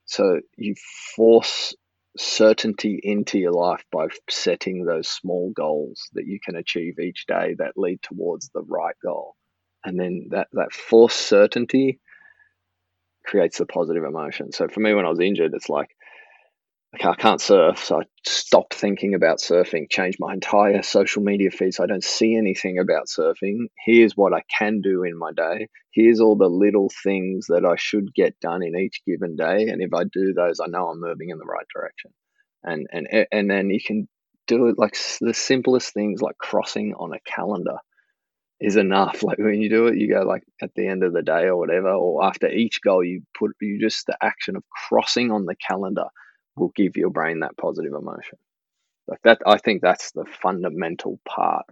So 0.05 0.41
you 0.57 0.75
force 1.15 1.75
certainty 2.17 2.99
into 3.01 3.39
your 3.39 3.53
life 3.53 3.84
by 3.91 4.07
setting 4.29 4.86
those 4.86 5.07
small 5.07 5.51
goals 5.55 6.09
that 6.13 6.27
you 6.27 6.39
can 6.43 6.55
achieve 6.55 6.99
each 6.99 7.25
day 7.25 7.55
that 7.57 7.77
lead 7.77 8.01
towards 8.03 8.49
the 8.49 8.61
right 8.61 8.95
goal. 9.03 9.36
And 9.84 9.99
then 9.99 10.27
that, 10.29 10.47
that 10.53 10.73
forced 10.73 11.19
certainty 11.19 11.99
creates 13.25 13.57
the 13.57 13.65
positive 13.65 14.03
emotion. 14.03 14.51
So 14.51 14.67
for 14.67 14.79
me, 14.79 14.93
when 14.93 15.05
I 15.05 15.09
was 15.09 15.19
injured, 15.19 15.53
it's 15.53 15.69
like 15.69 15.89
I 17.02 17.16
can't 17.16 17.41
surf, 17.41 17.84
so 17.84 18.02
I 18.02 18.04
stopped 18.24 18.76
thinking 18.76 19.16
about 19.16 19.39
surfing, 19.39 19.89
changed 19.89 20.20
my 20.20 20.32
entire 20.32 20.84
social 20.84 21.24
media 21.24 21.50
feed 21.50 21.74
so 21.74 21.84
I 21.84 21.88
don't 21.88 22.04
see 22.04 22.36
anything 22.36 22.78
about 22.78 23.08
surfing. 23.08 23.66
Here's 23.84 24.16
what 24.16 24.34
I 24.34 24.44
can 24.56 24.80
do 24.82 25.04
in 25.04 25.18
my 25.18 25.32
day. 25.32 25.70
Here's 25.91 26.20
all 26.20 26.36
the 26.36 26.50
little 26.50 26.91
things 27.04 27.48
that 27.48 27.66
I 27.66 27.78
should 27.78 28.14
get 28.14 28.39
done 28.39 28.62
in 28.62 28.78
each 28.78 29.02
given 29.08 29.36
day. 29.36 29.70
And 29.70 29.82
if 29.82 29.91
I 29.94 30.04
do 30.04 30.34
those, 30.34 30.60
I 30.60 30.68
know 30.68 30.88
I'm 30.88 31.00
moving 31.00 31.30
in 31.30 31.39
the 31.39 31.46
right 31.46 31.66
direction. 31.74 32.12
And 32.64 32.88
and 32.91 33.28
and 33.32 33.50
then 33.50 33.72
you 33.72 33.80
can 33.84 34.08
do 34.46 34.68
it 34.68 34.78
like 34.78 34.96
the 35.20 35.34
simplest 35.34 35.94
things 35.94 36.22
like 36.22 36.38
crossing 36.38 36.94
on 36.94 37.12
a 37.12 37.20
calendar 37.26 37.78
is 38.60 38.76
enough. 38.76 39.24
Like 39.24 39.39
when 39.39 39.62
you 39.62 39.70
do 39.70 39.88
it, 39.88 39.98
you 39.98 40.14
go 40.14 40.22
like 40.22 40.44
at 40.62 40.70
the 40.76 40.88
end 40.88 41.04
of 41.04 41.12
the 41.12 41.24
day 41.24 41.46
or 41.46 41.58
whatever, 41.58 41.89
or 41.89 42.24
after 42.24 42.48
each 42.48 42.82
goal, 42.84 43.04
you 43.04 43.24
put 43.38 43.52
you 43.60 43.80
just 43.82 44.06
the 44.06 44.18
action 44.22 44.56
of 44.56 44.64
crossing 44.88 45.32
on 45.32 45.46
the 45.46 45.56
calendar 45.56 46.06
will 46.56 46.72
give 46.76 46.95
your 46.95 47.10
brain 47.10 47.39
that 47.39 47.58
positive 47.58 47.93
emotion. 47.93 48.38
Like 49.08 49.22
that, 49.24 49.39
I 49.45 49.58
think 49.58 49.82
that's 49.82 50.12
the 50.12 50.26
fundamental 50.41 51.20
part 51.28 51.66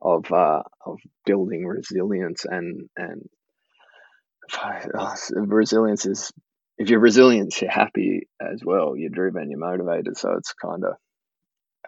of 0.00 0.30
uh, 0.32 0.62
of 0.84 0.98
building 1.26 1.66
resilience 1.66 2.44
and 2.44 2.88
and 2.96 3.28
uh, 4.62 5.16
resilience 5.34 6.06
is 6.06 6.32
if 6.78 6.90
you're 6.90 7.00
resilient, 7.00 7.60
you're 7.60 7.70
happy 7.70 8.28
as 8.40 8.62
well. 8.64 8.96
You're 8.96 9.10
driven, 9.10 9.50
you're 9.50 9.60
motivated. 9.60 10.16
So 10.16 10.32
it's 10.32 10.52
kind 10.54 10.84
of, 10.84 10.94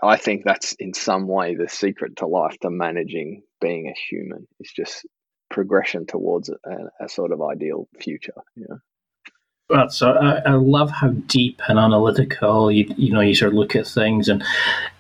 I 0.03 0.17
think 0.17 0.45
that's 0.45 0.75
in 0.75 0.95
some 0.95 1.27
way 1.27 1.55
the 1.55 1.69
secret 1.69 2.17
to 2.17 2.27
life 2.27 2.57
to 2.61 2.71
managing 2.71 3.43
being 3.61 3.89
a 3.89 3.99
human. 4.09 4.47
It's 4.61 4.73
just 4.73 5.07
progression 5.51 6.07
towards 6.07 6.51
a, 6.51 7.05
a 7.05 7.09
sort 7.09 7.33
of 7.33 7.43
ideal 7.43 7.89
future. 8.01 8.35
You 8.55 8.67
know? 8.69 8.79
Well, 9.71 9.89
so 9.89 10.13
I, 10.13 10.43
I, 10.45 10.53
love 10.53 10.91
how 10.91 11.09
deep 11.09 11.63
and 11.69 11.79
analytical 11.79 12.71
you 12.71 12.93
you 12.99 13.11
know 13.11 13.23
you 13.23 13.35
sort 13.35 13.53
of 13.53 13.59
look 13.59 13.75
at 13.75 13.87
things, 13.87 14.29
and 14.29 14.45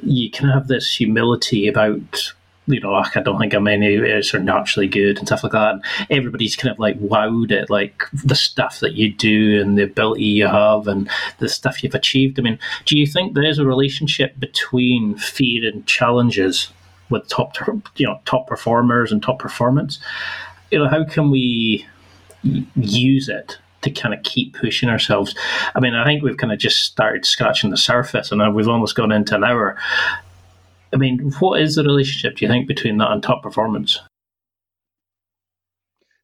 you 0.00 0.30
can 0.30 0.48
have 0.48 0.68
this 0.68 0.96
humility 0.96 1.68
about 1.68 2.32
you 2.66 2.80
know, 2.80 2.94
I 2.94 3.20
don't 3.20 3.38
think 3.38 3.52
I'm 3.52 3.68
any 3.68 3.98
uh, 3.98 4.22
are 4.32 4.38
naturally 4.38 4.88
good 4.88 5.18
and 5.18 5.26
stuff 5.26 5.42
like 5.42 5.52
that. 5.52 5.72
And 5.74 5.84
everybody's 6.08 6.56
kind 6.56 6.72
of 6.72 6.78
like 6.78 6.98
wowed 6.98 7.52
at 7.52 7.68
like 7.68 8.04
the 8.12 8.34
stuff 8.34 8.80
that 8.80 8.94
you 8.94 9.12
do 9.12 9.60
and 9.60 9.76
the 9.76 9.82
ability 9.82 10.24
you 10.24 10.46
have 10.46 10.88
and 10.88 11.10
the 11.38 11.48
stuff 11.48 11.82
you've 11.82 11.94
achieved. 11.94 12.38
I 12.38 12.42
mean, 12.42 12.58
do 12.86 12.98
you 12.98 13.06
think 13.06 13.34
there's 13.34 13.58
a 13.58 13.66
relationship 13.66 14.38
between 14.38 15.16
fear 15.16 15.68
and 15.68 15.86
challenges 15.86 16.70
with 17.10 17.28
top, 17.28 17.54
you 17.96 18.06
know, 18.06 18.20
top 18.24 18.46
performers 18.46 19.12
and 19.12 19.22
top 19.22 19.38
performance? 19.38 19.98
You 20.70 20.78
know, 20.78 20.88
how 20.88 21.04
can 21.04 21.30
we 21.30 21.86
use 22.74 23.28
it 23.28 23.58
to 23.84 23.90
kind 23.90 24.14
of 24.14 24.22
keep 24.22 24.54
pushing 24.54 24.88
ourselves. 24.88 25.34
I 25.74 25.80
mean, 25.80 25.94
I 25.94 26.04
think 26.04 26.22
we've 26.22 26.36
kind 26.36 26.52
of 26.52 26.58
just 26.58 26.82
started 26.82 27.24
scratching 27.24 27.70
the 27.70 27.76
surface, 27.76 28.32
and 28.32 28.54
we've 28.54 28.68
almost 28.68 28.96
gone 28.96 29.12
into 29.12 29.36
an 29.36 29.44
hour. 29.44 29.76
I 30.92 30.96
mean, 30.96 31.32
what 31.40 31.60
is 31.60 31.74
the 31.74 31.82
relationship, 31.82 32.36
do 32.36 32.44
you 32.44 32.50
think, 32.50 32.68
between 32.68 32.98
that 32.98 33.10
and 33.10 33.22
top 33.22 33.42
performance? 33.42 34.00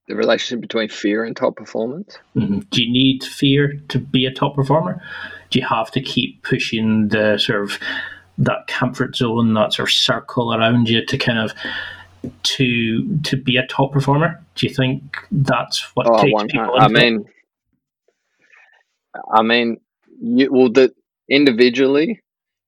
The 0.07 0.17
relationship 0.17 0.61
between 0.61 0.89
fear 0.89 1.25
and 1.25 1.37
top 1.37 1.57
performance? 1.57 2.19
Mm-hmm. 2.37 2.61
Do 2.71 2.83
you 2.83 2.93
need 2.93 3.23
fear 3.23 3.81
to 3.89 3.99
be 3.99 4.27
a 4.27 4.33
top 4.33 4.57
performer? 4.57 5.03
Do 5.51 5.59
you 5.59 5.67
have 5.67 5.91
to 5.93 6.01
keep 6.01 6.43
pushing 6.43 7.09
the 7.09 7.39
sort 7.39 7.63
of 7.63 7.79
that 8.39 8.67
comfort 8.67 9.17
zone, 9.17 9.55
that 9.55 9.73
sort 9.73 9.89
of 9.89 9.93
circle 9.93 10.55
around 10.55 10.89
you 10.89 11.05
to 11.05 11.19
kind 11.19 11.39
of 11.39 11.53
to 12.43 13.19
to 13.19 13.37
be 13.37 13.57
a 13.57 13.67
top 13.67 13.93
performer? 13.93 14.43
Do 14.55 14.67
you 14.67 14.75
think 14.75 15.17
that's 15.31 15.83
what 15.95 16.07
oh, 16.09 16.23
takes 16.23 16.53
people? 16.53 16.75
I 16.79 16.89
mean, 16.89 17.25
I 19.33 19.43
mean, 19.43 19.79
you 20.21 20.53
well, 20.53 20.71
the 20.71 20.93
individually, 21.29 22.21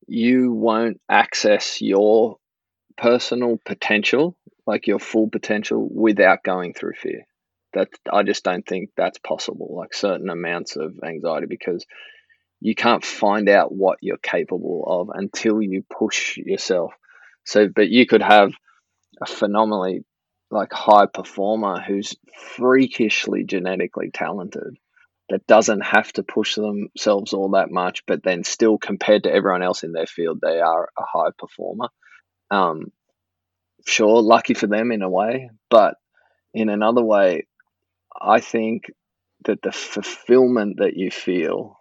you 0.06 0.52
won't 0.52 1.00
access 1.08 1.80
your 1.80 2.36
personal 2.96 3.58
potential, 3.64 4.36
like 4.66 4.86
your 4.86 4.98
full 4.98 5.28
potential, 5.28 5.88
without 5.90 6.42
going 6.42 6.74
through 6.74 6.94
fear. 6.94 7.22
That 7.74 7.88
I 8.12 8.22
just 8.22 8.44
don't 8.44 8.66
think 8.66 8.90
that's 8.96 9.18
possible. 9.18 9.74
Like 9.76 9.94
certain 9.94 10.28
amounts 10.28 10.76
of 10.76 10.98
anxiety, 11.04 11.46
because 11.46 11.84
you 12.60 12.74
can't 12.74 13.04
find 13.04 13.48
out 13.48 13.74
what 13.74 13.98
you're 14.02 14.18
capable 14.18 14.84
of 14.86 15.10
until 15.12 15.60
you 15.60 15.84
push 15.90 16.36
yourself. 16.36 16.92
So, 17.44 17.68
but 17.68 17.88
you 17.88 18.06
could 18.06 18.22
have 18.22 18.52
a 19.20 19.26
phenomenally 19.26 20.04
like 20.50 20.72
high 20.72 21.06
performer 21.06 21.80
who's 21.80 22.14
freakishly 22.56 23.42
genetically 23.44 24.10
talented 24.12 24.76
that 25.28 25.46
doesn't 25.46 25.80
have 25.80 26.12
to 26.12 26.22
push 26.22 26.56
themselves 26.56 27.32
all 27.32 27.50
that 27.50 27.70
much, 27.70 28.04
but 28.06 28.22
then 28.22 28.44
still 28.44 28.78
compared 28.78 29.24
to 29.24 29.32
everyone 29.32 29.62
else 29.62 29.82
in 29.82 29.92
their 29.92 30.06
field, 30.06 30.40
they 30.42 30.60
are 30.60 30.90
a 30.98 31.02
high 31.02 31.30
performer. 31.38 31.88
Um, 32.50 32.92
sure, 33.86 34.20
lucky 34.22 34.54
for 34.54 34.66
them 34.66 34.92
in 34.92 35.02
a 35.02 35.08
way, 35.08 35.50
but 35.70 35.94
in 36.52 36.68
another 36.68 37.02
way, 37.02 37.46
I 38.20 38.40
think 38.40 38.84
that 39.44 39.62
the 39.62 39.72
fulfillment 39.72 40.78
that 40.78 40.96
you 40.96 41.10
feel 41.10 41.78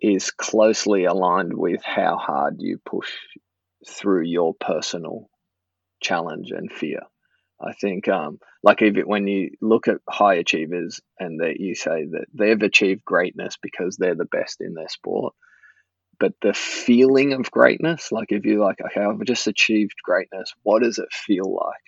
is 0.00 0.30
closely 0.30 1.04
aligned 1.04 1.56
with 1.56 1.82
how 1.84 2.16
hard 2.16 2.56
you 2.58 2.78
push 2.84 3.10
through 3.86 4.24
your 4.24 4.54
personal 4.54 5.28
challenge 6.00 6.50
and 6.50 6.70
fear. 6.72 7.00
I 7.62 7.72
think, 7.74 8.08
um, 8.08 8.38
like 8.62 8.80
even 8.82 9.02
when 9.06 9.26
you 9.26 9.50
look 9.60 9.86
at 9.88 9.98
high 10.08 10.34
achievers 10.34 11.00
and 11.18 11.40
that 11.40 11.60
you 11.60 11.74
say 11.74 12.06
that 12.06 12.26
they've 12.32 12.62
achieved 12.62 13.04
greatness 13.04 13.56
because 13.60 13.96
they're 13.96 14.14
the 14.14 14.24
best 14.24 14.60
in 14.60 14.74
their 14.74 14.88
sport, 14.88 15.34
but 16.18 16.34
the 16.42 16.54
feeling 16.54 17.32
of 17.32 17.50
greatness, 17.50 18.12
like 18.12 18.30
if 18.30 18.44
you're 18.44 18.64
like, 18.64 18.80
okay, 18.80 19.00
I've 19.00 19.24
just 19.24 19.46
achieved 19.46 19.96
greatness, 20.02 20.52
what 20.62 20.82
does 20.82 20.98
it 20.98 21.12
feel 21.12 21.52
like? 21.54 21.82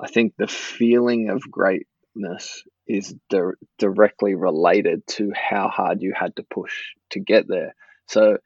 I 0.00 0.08
think 0.08 0.34
the 0.36 0.46
feeling 0.46 1.30
of 1.30 1.42
greatness 1.50 2.62
is 2.86 3.14
di- 3.30 3.58
directly 3.78 4.34
related 4.34 5.06
to 5.06 5.32
how 5.34 5.68
hard 5.68 6.02
you 6.02 6.12
had 6.16 6.36
to 6.36 6.42
push 6.44 6.74
to 7.10 7.20
get 7.20 7.48
there. 7.48 7.74
So, 8.06 8.38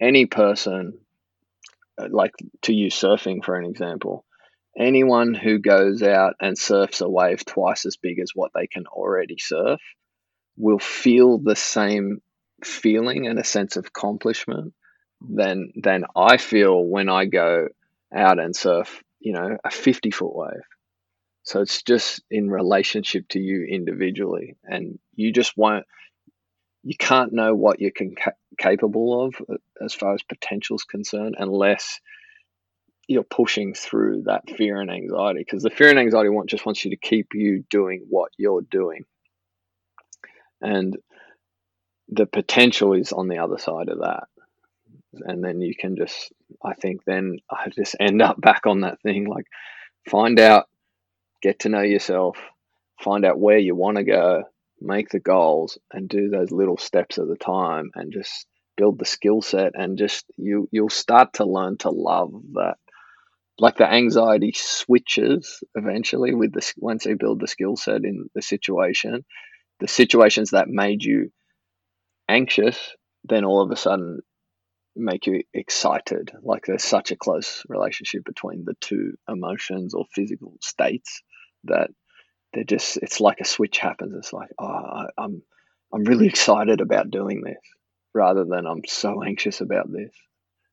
any 0.00 0.26
person, 0.26 0.98
uh, 1.96 2.08
like 2.10 2.32
to 2.62 2.74
use 2.74 2.94
surfing 2.94 3.44
for 3.44 3.56
an 3.56 3.64
example, 3.64 4.24
anyone 4.76 5.34
who 5.34 5.58
goes 5.58 6.02
out 6.02 6.34
and 6.40 6.58
surfs 6.58 7.00
a 7.00 7.08
wave 7.08 7.44
twice 7.44 7.86
as 7.86 7.96
big 7.96 8.18
as 8.18 8.32
what 8.34 8.52
they 8.54 8.66
can 8.66 8.86
already 8.86 9.36
surf 9.38 9.80
will 10.56 10.78
feel 10.78 11.38
the 11.38 11.56
same 11.56 12.20
feeling 12.62 13.26
and 13.26 13.38
a 13.38 13.44
sense 13.44 13.76
of 13.76 13.86
accomplishment 13.86 14.72
than 15.20 15.72
than 15.76 16.04
I 16.14 16.36
feel 16.36 16.82
when 16.82 17.08
I 17.08 17.24
go 17.24 17.68
out 18.14 18.38
and 18.38 18.54
surf, 18.54 19.02
you 19.20 19.32
know, 19.32 19.56
a 19.64 19.70
50 19.70 20.10
foot 20.10 20.34
wave. 20.34 20.62
So 21.42 21.60
it's 21.60 21.82
just 21.82 22.22
in 22.30 22.50
relationship 22.50 23.28
to 23.30 23.38
you 23.38 23.64
individually 23.64 24.56
and 24.64 24.98
you 25.14 25.32
just 25.32 25.56
won't 25.56 25.84
you 26.82 26.96
can't 26.96 27.32
know 27.32 27.54
what 27.54 27.80
you're 27.80 27.90
ca- 27.90 28.32
capable 28.58 29.24
of 29.24 29.34
uh, 29.48 29.56
as 29.82 29.94
far 29.94 30.14
as 30.14 30.22
potential 30.22 30.76
is 30.76 30.84
concerned 30.84 31.34
unless 31.38 32.00
you're 33.08 33.22
pushing 33.22 33.74
through 33.74 34.22
that 34.26 34.48
fear 34.56 34.80
and 34.80 34.90
anxiety 34.90 35.40
because 35.40 35.62
the 35.62 35.70
fear 35.70 35.90
and 35.90 35.98
anxiety 35.98 36.28
want 36.28 36.48
just 36.48 36.64
wants 36.64 36.84
you 36.84 36.90
to 36.90 36.96
keep 36.96 37.28
you 37.34 37.64
doing 37.70 38.04
what 38.08 38.30
you're 38.36 38.62
doing. 38.62 39.04
And 40.60 40.96
the 42.08 42.26
potential 42.26 42.94
is 42.94 43.12
on 43.12 43.28
the 43.28 43.38
other 43.38 43.58
side 43.58 43.88
of 43.88 44.00
that. 44.00 44.24
And 45.12 45.44
then 45.44 45.60
you 45.60 45.74
can 45.76 45.96
just 45.96 46.32
i 46.62 46.74
think 46.74 47.04
then 47.04 47.38
i 47.50 47.68
just 47.68 47.96
end 48.00 48.22
up 48.22 48.40
back 48.40 48.66
on 48.66 48.80
that 48.80 49.00
thing 49.02 49.26
like 49.26 49.46
find 50.08 50.38
out 50.40 50.66
get 51.42 51.60
to 51.60 51.68
know 51.68 51.82
yourself 51.82 52.38
find 53.00 53.24
out 53.24 53.38
where 53.38 53.58
you 53.58 53.74
want 53.74 53.96
to 53.96 54.04
go 54.04 54.44
make 54.80 55.08
the 55.08 55.20
goals 55.20 55.78
and 55.92 56.08
do 56.08 56.28
those 56.28 56.50
little 56.50 56.76
steps 56.76 57.18
at 57.18 57.28
a 57.28 57.36
time 57.36 57.90
and 57.94 58.12
just 58.12 58.46
build 58.76 58.98
the 58.98 59.04
skill 59.04 59.40
set 59.40 59.72
and 59.74 59.98
just 59.98 60.24
you 60.36 60.68
you'll 60.72 60.90
start 60.90 61.32
to 61.34 61.44
learn 61.44 61.76
to 61.76 61.90
love 61.90 62.32
that 62.54 62.76
like 63.58 63.76
the 63.76 63.90
anxiety 63.90 64.52
switches 64.54 65.62
eventually 65.74 66.34
with 66.34 66.52
the 66.52 66.72
once 66.76 67.06
you 67.06 67.16
build 67.16 67.40
the 67.40 67.48
skill 67.48 67.76
set 67.76 68.04
in 68.04 68.28
the 68.34 68.42
situation 68.42 69.24
the 69.80 69.88
situations 69.88 70.50
that 70.50 70.68
made 70.68 71.02
you 71.02 71.30
anxious 72.28 72.78
then 73.24 73.44
all 73.44 73.62
of 73.62 73.70
a 73.70 73.76
sudden 73.76 74.20
make 74.96 75.26
you 75.26 75.42
excited. 75.52 76.32
Like 76.42 76.66
there's 76.66 76.84
such 76.84 77.10
a 77.10 77.16
close 77.16 77.64
relationship 77.68 78.24
between 78.24 78.64
the 78.64 78.74
two 78.80 79.14
emotions 79.28 79.94
or 79.94 80.04
physical 80.12 80.56
states 80.60 81.22
that 81.64 81.90
they're 82.52 82.64
just 82.64 82.98
it's 82.98 83.20
like 83.20 83.40
a 83.40 83.44
switch 83.44 83.78
happens. 83.78 84.14
It's 84.16 84.32
like 84.32 84.50
oh 84.58 85.06
i'm 85.18 85.42
i'm 85.92 86.04
really 86.04 86.26
excited 86.34 86.80
about 86.80 87.10
doing 87.10 87.42
this 87.42 87.58
rather 88.14 88.44
than 88.44 88.66
i'm 88.66 88.82
so 88.86 89.22
anxious 89.24 89.60
about 89.60 89.90
this 89.90 90.14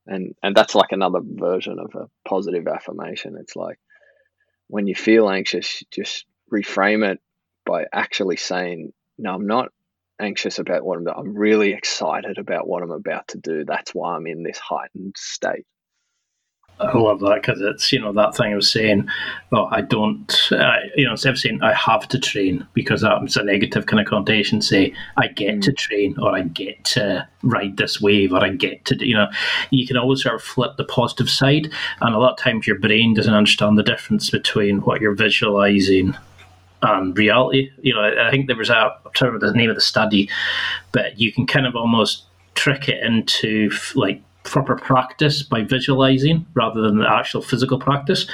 and 0.06 0.34
and 0.42 0.56
that's 0.56 0.74
like 0.74 0.92
another 0.92 1.20
version 1.22 1.78
of 1.78 1.94
a 1.94 2.08
positive 2.28 2.66
affirmation. 2.66 3.36
It's 3.40 3.56
like 3.56 3.78
when 4.68 4.86
you 4.86 4.94
feel 4.94 5.28
anxious 5.28 5.82
just 5.90 6.24
reframe 6.50 7.06
it 7.10 7.20
by 7.66 7.84
actually 7.92 8.36
saying 8.36 8.92
no 9.18 9.34
i'm 9.34 9.46
not 9.46 9.68
anxious 10.20 10.58
about 10.58 10.84
what 10.84 10.96
i'm 10.96 11.04
doing 11.04 11.16
i'm 11.16 11.36
really 11.36 11.72
excited 11.72 12.38
about 12.38 12.66
what 12.66 12.82
i'm 12.82 12.90
about 12.90 13.28
to 13.28 13.38
do. 13.38 13.64
That's 13.64 13.94
why 13.94 14.14
i'm 14.16 14.26
in 14.26 14.42
this 14.42 14.58
heightened 14.58 15.14
state 15.18 15.66
I 16.80 16.98
love 16.98 17.20
that 17.20 17.42
because 17.42 17.60
it's 17.60 17.92
you 17.92 18.00
know 18.00 18.12
that 18.12 18.34
thing 18.34 18.52
I 18.52 18.56
was 18.56 18.70
saying. 18.70 19.08
Well, 19.50 19.68
I 19.70 19.82
don't, 19.82 20.36
uh, 20.50 20.76
you 20.96 21.04
know, 21.04 21.12
instead 21.12 21.32
of 21.32 21.38
saying 21.38 21.62
I 21.62 21.72
have 21.74 22.08
to 22.08 22.18
train 22.18 22.66
because 22.74 23.02
that's 23.02 23.36
a 23.36 23.44
negative 23.44 23.86
kind 23.86 24.00
of 24.00 24.06
connotation. 24.06 24.60
Say 24.60 24.94
I 25.16 25.28
get 25.28 25.56
mm. 25.56 25.62
to 25.62 25.72
train, 25.72 26.18
or 26.18 26.34
I 26.34 26.42
get 26.42 26.84
to 26.86 27.28
ride 27.42 27.76
this 27.76 28.00
wave, 28.00 28.32
or 28.32 28.42
I 28.42 28.50
get 28.50 28.84
to, 28.86 29.06
you 29.06 29.14
know, 29.14 29.28
you 29.70 29.86
can 29.86 29.96
always 29.96 30.22
sort 30.22 30.34
of 30.34 30.42
flip 30.42 30.76
the 30.76 30.84
positive 30.84 31.30
side. 31.30 31.70
And 32.00 32.14
a 32.14 32.18
lot 32.18 32.32
of 32.32 32.38
times 32.38 32.66
your 32.66 32.78
brain 32.78 33.14
doesn't 33.14 33.34
understand 33.34 33.78
the 33.78 33.82
difference 33.82 34.30
between 34.30 34.80
what 34.80 35.00
you're 35.00 35.14
visualizing 35.14 36.16
and 36.82 37.16
reality. 37.16 37.70
You 37.80 37.94
know, 37.94 38.02
I 38.02 38.30
think 38.30 38.48
there 38.48 38.56
was 38.56 38.70
a 38.70 38.76
I'm 38.76 39.12
trying 39.12 39.28
to 39.28 39.34
remember 39.34 39.52
the 39.52 39.58
name 39.58 39.70
of 39.70 39.76
the 39.76 39.82
study, 39.82 40.28
but 40.90 41.20
you 41.20 41.32
can 41.32 41.46
kind 41.46 41.66
of 41.66 41.76
almost 41.76 42.24
trick 42.54 42.88
it 42.88 43.02
into 43.02 43.70
like 43.94 44.22
proper 44.44 44.76
practice 44.76 45.42
by 45.42 45.62
visualizing 45.62 46.44
rather 46.54 46.80
than 46.80 46.98
the 46.98 47.08
actual 47.08 47.42
physical 47.42 47.78
practice. 47.78 48.26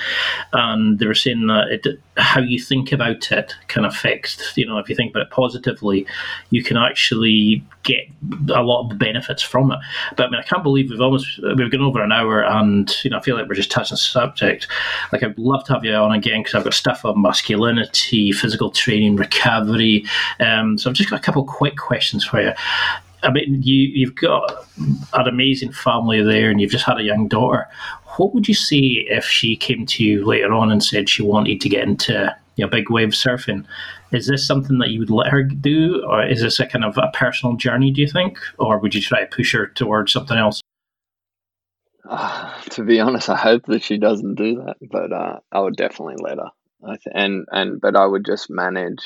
And 0.52 0.98
they 0.98 1.06
were 1.06 1.14
saying 1.14 1.46
that 1.48 1.68
it, 1.68 2.00
how 2.16 2.40
you 2.40 2.58
think 2.58 2.92
about 2.92 3.30
it 3.30 3.54
can 3.68 3.84
affect, 3.84 4.52
you 4.56 4.66
know, 4.66 4.78
if 4.78 4.88
you 4.88 4.94
think 4.94 5.10
about 5.10 5.26
it 5.26 5.30
positively, 5.30 6.06
you 6.50 6.64
can 6.64 6.76
actually 6.76 7.62
get 7.82 8.08
a 8.54 8.62
lot 8.62 8.90
of 8.90 8.98
benefits 8.98 9.42
from 9.42 9.70
it. 9.70 9.78
But 10.16 10.26
I 10.26 10.30
mean, 10.30 10.40
I 10.40 10.44
can't 10.44 10.62
believe 10.62 10.90
we've 10.90 11.00
almost, 11.00 11.40
we've 11.56 11.70
gone 11.70 11.82
over 11.82 12.02
an 12.02 12.12
hour 12.12 12.44
and, 12.44 12.92
you 13.04 13.10
know, 13.10 13.18
I 13.18 13.20
feel 13.20 13.36
like 13.36 13.48
we're 13.48 13.54
just 13.54 13.70
touching 13.70 13.94
the 13.94 13.98
subject. 13.98 14.66
Like, 15.12 15.22
I'd 15.22 15.38
love 15.38 15.64
to 15.64 15.74
have 15.74 15.84
you 15.84 15.92
on 15.94 16.12
again 16.12 16.40
because 16.40 16.54
I've 16.54 16.64
got 16.64 16.74
stuff 16.74 17.04
on 17.04 17.20
masculinity, 17.20 18.32
physical 18.32 18.70
training, 18.70 19.16
recovery. 19.16 20.04
Um, 20.40 20.78
so 20.78 20.90
I've 20.90 20.96
just 20.96 21.10
got 21.10 21.18
a 21.18 21.22
couple 21.22 21.44
quick 21.44 21.76
questions 21.76 22.24
for 22.24 22.40
you. 22.40 22.52
I 23.22 23.30
mean, 23.30 23.62
you 23.62 23.88
you've 23.88 24.14
got 24.14 24.66
an 24.78 25.28
amazing 25.28 25.72
family 25.72 26.22
there, 26.22 26.50
and 26.50 26.60
you've 26.60 26.70
just 26.70 26.84
had 26.84 26.98
a 26.98 27.02
young 27.02 27.28
daughter. 27.28 27.68
what 28.16 28.34
would 28.34 28.48
you 28.48 28.54
say 28.54 28.78
if 29.08 29.24
she 29.24 29.56
came 29.56 29.86
to 29.86 30.04
you 30.04 30.24
later 30.24 30.52
on 30.52 30.70
and 30.72 30.82
said 30.82 31.08
she 31.08 31.22
wanted 31.22 31.60
to 31.60 31.68
get 31.68 31.86
into 31.86 32.34
you 32.56 32.64
know, 32.64 32.70
big 32.70 32.90
wave 32.90 33.10
surfing? 33.10 33.64
Is 34.12 34.26
this 34.26 34.46
something 34.46 34.78
that 34.78 34.90
you 34.90 35.00
would 35.00 35.10
let 35.10 35.28
her 35.28 35.42
do, 35.42 36.04
or 36.06 36.26
is 36.26 36.42
this 36.42 36.60
a 36.60 36.66
kind 36.66 36.84
of 36.84 36.98
a 36.98 37.10
personal 37.12 37.56
journey? 37.56 37.90
Do 37.90 38.00
you 38.00 38.08
think, 38.08 38.38
or 38.58 38.78
would 38.78 38.94
you 38.94 39.00
try 39.00 39.20
to 39.20 39.26
push 39.26 39.52
her 39.52 39.66
towards 39.66 40.12
something 40.12 40.36
else? 40.36 40.60
Uh, 42.08 42.52
to 42.70 42.84
be 42.84 43.00
honest, 43.00 43.28
I 43.28 43.36
hope 43.36 43.66
that 43.66 43.82
she 43.82 43.98
doesn't 43.98 44.34
do 44.34 44.62
that, 44.64 44.76
but 44.90 45.12
uh, 45.12 45.38
I 45.52 45.60
would 45.60 45.76
definitely 45.76 46.16
let 46.20 46.38
her. 46.38 46.50
Th- 46.86 47.00
and 47.12 47.46
and 47.50 47.80
but 47.80 47.96
I 47.96 48.06
would 48.06 48.24
just 48.24 48.50
manage. 48.50 49.04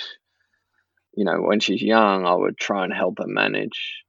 You 1.14 1.26
know, 1.26 1.42
when 1.42 1.60
she's 1.60 1.82
young, 1.82 2.24
I 2.24 2.34
would 2.34 2.56
try 2.56 2.84
and 2.84 2.92
help 2.92 3.18
her 3.18 3.26
manage 3.26 4.01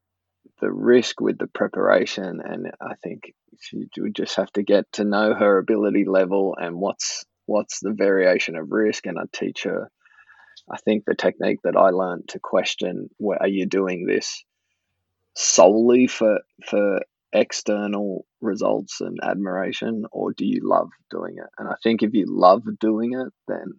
the 0.64 0.72
risk 0.72 1.20
with 1.20 1.38
the 1.38 1.48
preparation, 1.48 2.40
and 2.42 2.72
I 2.80 2.96
think 3.04 3.34
she 3.60 3.86
would 3.98 4.16
just 4.16 4.38
have 4.38 4.50
to 4.54 4.64
get 4.64 4.90
to 4.94 5.04
know 5.04 5.34
her 5.34 5.58
ability 5.58 6.06
level 6.06 6.56
and 6.58 6.78
what's 6.78 7.26
what's 7.46 7.82
the 7.82 7.92
variation 7.92 8.56
of 8.56 8.72
risk, 8.72 9.06
and 9.06 9.20
I 9.20 9.24
teach 9.34 9.64
her. 9.64 9.92
I 10.72 10.78
think 10.78 11.04
the 11.04 11.16
technique 11.16 11.60
that 11.66 11.76
I 11.76 11.90
learned 11.90 12.30
to 12.30 12.40
question: 12.40 13.10
where 13.18 13.42
are 13.42 13.50
you 13.50 13.66
doing 13.66 14.06
this 14.06 14.46
solely 15.36 16.08
for 16.08 16.40
for 16.66 17.02
external 17.34 18.26
results 18.40 19.02
and 19.02 19.20
admiration, 19.22 20.06
or 20.14 20.32
do 20.32 20.46
you 20.46 20.62
love 20.64 20.92
doing 21.12 21.36
it? 21.40 21.50
And 21.58 21.68
I 21.68 21.76
think 21.84 22.04
if 22.04 22.14
you 22.14 22.26
love 22.26 22.64
doing 22.80 23.12
it, 23.20 23.34
then 23.50 23.74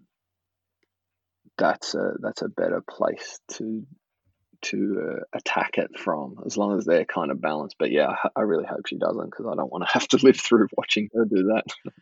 that's 1.57 1.95
a 1.95 2.13
that's 2.21 2.43
a 2.43 2.49
better 2.51 2.83
place 2.87 3.41
to 3.53 3.87
to 4.65 5.19
uh, 5.19 5.25
attack 5.33 5.79
it 5.79 5.99
from, 5.99 6.43
as 6.47 6.57
long 6.57 6.79
as 6.79 6.85
they're 6.85 7.05
kind 7.05 7.31
of 7.31 7.41
balanced. 7.41 7.77
But 7.79 7.91
yeah, 7.91 8.15
I, 8.37 8.43
really 8.43 8.65
hope 8.65 8.87
she 8.87 8.97
doesn't 8.97 9.31
because 9.31 9.47
I 9.47 9.55
don't 9.55 9.73
want 9.73 9.85
to 9.85 9.93
have 9.93 10.09
to 10.09 10.19
live 10.23 10.39
through 10.39 10.69
watching 10.77 11.09
her 11.15 11.25
do 11.25 11.45
that. 11.45 11.65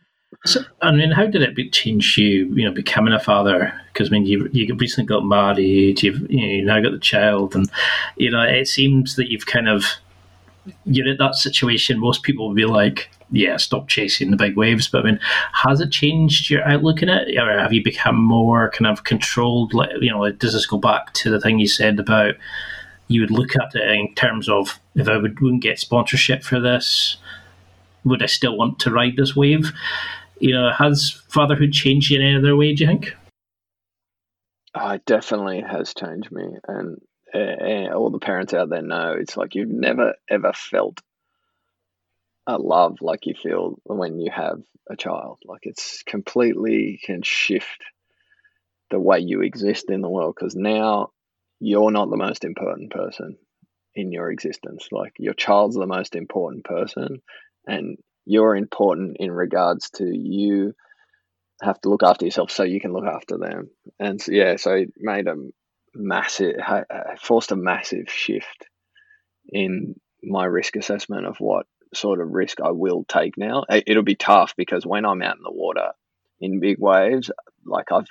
So, 0.45 0.61
I 0.81 0.91
mean, 0.91 1.11
how 1.11 1.27
did 1.27 1.43
it 1.43 1.71
change 1.71 2.17
you? 2.17 2.51
You 2.55 2.65
know, 2.65 2.73
becoming 2.73 3.13
a 3.13 3.19
father? 3.19 3.71
Because 3.93 4.09
I 4.09 4.11
mean, 4.11 4.25
you 4.25 4.49
you 4.51 4.75
recently 4.75 5.05
got 5.05 5.23
married. 5.23 6.01
You've 6.01 6.29
you, 6.29 6.41
know, 6.41 6.47
you 6.47 6.65
now 6.65 6.81
got 6.81 6.91
the 6.91 6.97
child, 6.97 7.55
and 7.55 7.69
you 8.17 8.31
know, 8.31 8.41
it 8.41 8.67
seems 8.67 9.15
that 9.15 9.29
you've 9.29 9.45
kind 9.45 9.69
of 9.69 9.85
you're 10.85 11.07
in 11.07 11.17
that 11.17 11.35
situation. 11.35 11.99
Most 11.99 12.23
people 12.23 12.47
would 12.47 12.55
be 12.55 12.65
like, 12.65 13.11
"Yeah, 13.33 13.57
stop 13.57 13.89
chasing 13.89 14.31
the 14.31 14.37
big 14.37 14.55
waves." 14.55 14.87
But 14.87 15.01
I 15.01 15.11
mean, 15.11 15.19
has 15.51 15.81
it 15.81 15.91
changed 15.91 16.49
your 16.49 16.65
outlook 16.65 17.01
in 17.01 17.09
it, 17.09 17.37
or 17.37 17.59
have 17.59 17.73
you 17.73 17.83
become 17.83 18.15
more 18.15 18.69
kind 18.69 18.87
of 18.87 19.03
controlled? 19.03 19.73
Like, 19.73 19.89
you 19.99 20.11
know, 20.11 20.31
does 20.31 20.53
this 20.53 20.65
go 20.65 20.77
back 20.77 21.13
to 21.15 21.29
the 21.29 21.41
thing 21.41 21.59
you 21.59 21.67
said 21.67 21.99
about 21.99 22.35
you 23.07 23.21
would 23.21 23.31
look 23.31 23.55
at 23.55 23.75
it 23.75 23.91
in 23.91 24.13
terms 24.15 24.47
of 24.49 24.79
if 24.95 25.07
I 25.07 25.17
would, 25.17 25.39
wouldn't 25.39 25.61
get 25.61 25.79
sponsorship 25.79 26.43
for 26.43 26.59
this, 26.59 27.17
would 28.03 28.23
I 28.23 28.27
still 28.27 28.57
want 28.57 28.79
to 28.79 28.91
ride 28.91 29.17
this 29.17 29.35
wave? 29.35 29.71
You 30.39 30.53
know, 30.53 30.71
has 30.71 31.11
fatherhood 31.29 31.71
changed 31.71 32.09
you 32.09 32.19
in 32.19 32.25
any 32.25 32.35
other 32.37 32.55
way? 32.55 32.73
Do 32.73 32.83
you 32.83 32.89
think? 32.89 33.15
Oh, 34.75 34.89
it 34.89 35.05
definitely 35.05 35.61
has 35.61 35.93
changed 35.93 36.31
me, 36.31 36.45
and, 36.67 36.97
and 37.33 37.93
all 37.93 38.09
the 38.09 38.19
parents 38.19 38.53
out 38.53 38.69
there 38.69 38.81
know 38.81 39.15
it's 39.17 39.37
like 39.37 39.53
you've 39.53 39.69
never 39.69 40.15
ever 40.29 40.51
felt 40.53 40.99
a 42.47 42.57
love 42.57 42.97
like 43.01 43.25
you 43.25 43.33
feel 43.35 43.79
when 43.83 44.19
you 44.19 44.31
have 44.31 44.59
a 44.89 44.95
child. 44.95 45.39
Like 45.45 45.61
it's 45.63 46.03
completely 46.03 46.99
can 47.03 47.21
shift 47.21 47.83
the 48.89 48.99
way 48.99 49.19
you 49.19 49.41
exist 49.41 49.89
in 49.89 50.01
the 50.01 50.09
world 50.09 50.35
because 50.37 50.55
now 50.55 51.09
you're 51.59 51.91
not 51.91 52.09
the 52.09 52.17
most 52.17 52.43
important 52.43 52.91
person 52.91 53.37
in 53.95 54.11
your 54.11 54.31
existence. 54.31 54.87
Like 54.91 55.13
your 55.17 55.33
child's 55.33 55.75
the 55.75 55.87
most 55.87 56.15
important 56.15 56.65
person, 56.65 57.21
and 57.65 57.97
you're 58.25 58.55
important 58.55 59.17
in 59.19 59.31
regards 59.31 59.89
to 59.91 60.05
you 60.05 60.73
have 61.61 61.79
to 61.81 61.89
look 61.89 62.03
after 62.03 62.25
yourself 62.25 62.51
so 62.51 62.63
you 62.63 62.81
can 62.81 62.93
look 62.93 63.05
after 63.05 63.37
them. 63.37 63.69
And 63.99 64.21
so, 64.21 64.31
yeah, 64.31 64.57
so 64.57 64.73
it 64.73 64.93
made 64.97 65.27
a 65.27 65.35
massive, 65.95 66.55
forced 67.21 67.51
a 67.51 67.55
massive 67.55 68.09
shift 68.09 68.67
in 69.47 69.95
my 70.21 70.45
risk 70.45 70.75
assessment 70.75 71.25
of 71.25 71.37
what 71.39 71.65
sort 71.95 72.21
of 72.21 72.31
risk 72.31 72.59
I 72.61 72.71
will 72.71 73.05
take 73.07 73.37
now. 73.37 73.63
It'll 73.69 74.03
be 74.03 74.15
tough 74.15 74.55
because 74.55 74.85
when 74.85 75.05
I'm 75.05 75.21
out 75.21 75.37
in 75.37 75.43
the 75.43 75.51
water 75.51 75.91
in 76.39 76.59
big 76.59 76.77
waves, 76.79 77.31
like 77.65 77.91
I've 77.91 78.07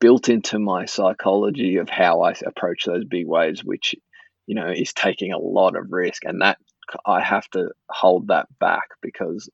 built 0.00 0.28
into 0.28 0.58
my 0.58 0.84
psychology 0.84 1.76
of 1.76 1.88
how 1.88 2.22
I 2.22 2.34
approach 2.46 2.84
those 2.84 3.04
big 3.04 3.26
waves, 3.26 3.64
which, 3.64 3.94
you 4.46 4.54
know, 4.54 4.68
is 4.68 4.92
taking 4.92 5.32
a 5.32 5.38
lot 5.38 5.76
of 5.76 5.92
risk. 5.92 6.24
And 6.24 6.42
that 6.42 6.58
I 7.04 7.20
have 7.20 7.48
to 7.50 7.70
hold 7.88 8.28
that 8.28 8.46
back 8.58 8.88
because 9.02 9.50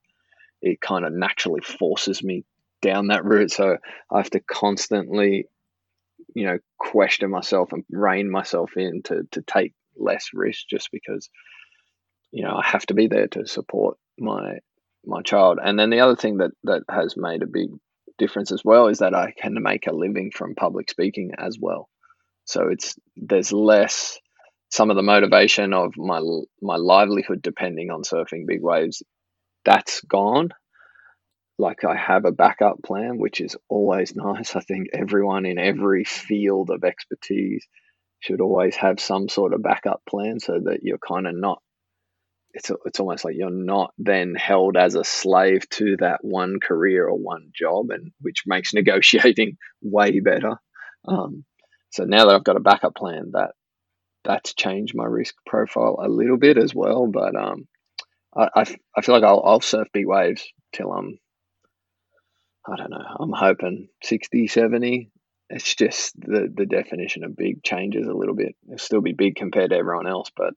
it 0.62 0.80
kind 0.80 1.04
of 1.04 1.12
naturally 1.12 1.60
forces 1.60 2.22
me 2.22 2.44
down 2.80 3.08
that 3.08 3.24
route. 3.24 3.50
So 3.50 3.78
I 4.10 4.18
have 4.18 4.30
to 4.30 4.40
constantly, 4.40 5.46
you 6.34 6.46
know, 6.46 6.58
question 6.78 7.30
myself 7.30 7.72
and 7.72 7.84
rein 7.90 8.30
myself 8.30 8.76
in 8.76 9.02
to, 9.04 9.26
to 9.32 9.42
take 9.42 9.72
less 9.96 10.30
risk 10.34 10.66
just 10.68 10.90
because, 10.92 11.28
you 12.34 12.42
know, 12.42 12.56
I 12.56 12.66
have 12.66 12.84
to 12.86 12.94
be 12.94 13.06
there 13.06 13.28
to 13.28 13.46
support 13.46 13.96
my 14.18 14.58
my 15.06 15.22
child. 15.22 15.58
And 15.62 15.78
then 15.78 15.90
the 15.90 16.00
other 16.00 16.16
thing 16.16 16.38
that, 16.38 16.50
that 16.64 16.82
has 16.90 17.14
made 17.16 17.42
a 17.42 17.46
big 17.46 17.68
difference 18.18 18.50
as 18.50 18.64
well 18.64 18.88
is 18.88 18.98
that 18.98 19.14
I 19.14 19.32
can 19.36 19.54
make 19.62 19.86
a 19.86 19.92
living 19.92 20.32
from 20.34 20.54
public 20.54 20.90
speaking 20.90 21.32
as 21.38 21.58
well. 21.60 21.88
So 22.44 22.68
it's 22.68 22.96
there's 23.16 23.52
less 23.52 24.18
some 24.70 24.90
of 24.90 24.96
the 24.96 25.02
motivation 25.02 25.72
of 25.72 25.92
my 25.96 26.20
my 26.60 26.76
livelihood 26.76 27.40
depending 27.40 27.90
on 27.90 28.02
surfing 28.02 28.46
big 28.46 28.62
waves 28.62 29.02
that's 29.64 30.00
gone 30.00 30.50
like 31.58 31.84
I 31.84 31.96
have 31.96 32.24
a 32.24 32.32
backup 32.32 32.82
plan 32.82 33.18
which 33.18 33.40
is 33.40 33.56
always 33.68 34.16
nice 34.16 34.56
I 34.56 34.60
think 34.60 34.88
everyone 34.92 35.46
in 35.46 35.58
every 35.58 36.04
field 36.04 36.70
of 36.70 36.82
expertise 36.82 37.66
should 38.18 38.40
always 38.40 38.74
have 38.76 38.98
some 38.98 39.28
sort 39.28 39.54
of 39.54 39.62
backup 39.62 40.02
plan 40.08 40.40
so 40.40 40.58
that 40.64 40.80
you're 40.82 40.98
kind 40.98 41.26
of 41.26 41.34
not 41.36 41.62
it's 42.54 42.70
it's 42.86 43.00
almost 43.00 43.24
like 43.24 43.34
you're 43.36 43.50
not 43.50 43.92
then 43.98 44.34
held 44.34 44.76
as 44.76 44.94
a 44.94 45.04
slave 45.04 45.68
to 45.70 45.96
that 45.98 46.20
one 46.22 46.60
career 46.60 47.06
or 47.06 47.18
one 47.18 47.50
job 47.54 47.90
and 47.90 48.12
which 48.20 48.44
makes 48.46 48.72
negotiating 48.74 49.56
way 49.82 50.20
better 50.20 50.56
um, 51.06 51.44
so 51.90 52.04
now 52.04 52.26
that 52.26 52.34
I've 52.34 52.44
got 52.44 52.56
a 52.56 52.60
backup 52.60 52.94
plan 52.96 53.32
that 53.34 53.50
that's 54.24 54.54
changed 54.54 54.96
my 54.96 55.04
risk 55.04 55.34
profile 55.46 55.98
a 56.02 56.08
little 56.08 56.38
bit 56.38 56.58
as 56.58 56.74
well. 56.74 57.06
But 57.06 57.36
um, 57.36 57.68
I, 58.34 58.48
I, 58.54 58.76
I 58.96 59.02
feel 59.02 59.14
like 59.14 59.24
I'll, 59.24 59.42
I'll 59.44 59.60
surf 59.60 59.88
big 59.92 60.06
waves 60.06 60.44
till 60.74 60.90
I'm, 60.90 61.18
I 62.66 62.76
don't 62.76 62.90
know, 62.90 63.04
I'm 63.20 63.32
hoping 63.32 63.88
60, 64.02 64.48
70. 64.48 65.10
It's 65.50 65.74
just 65.74 66.18
the, 66.18 66.50
the 66.52 66.66
definition 66.66 67.22
of 67.22 67.36
big 67.36 67.62
changes 67.62 68.08
a 68.08 68.14
little 68.14 68.34
bit. 68.34 68.56
It'll 68.66 68.78
still 68.78 69.02
be 69.02 69.12
big 69.12 69.36
compared 69.36 69.70
to 69.70 69.76
everyone 69.76 70.08
else, 70.08 70.30
but 70.34 70.54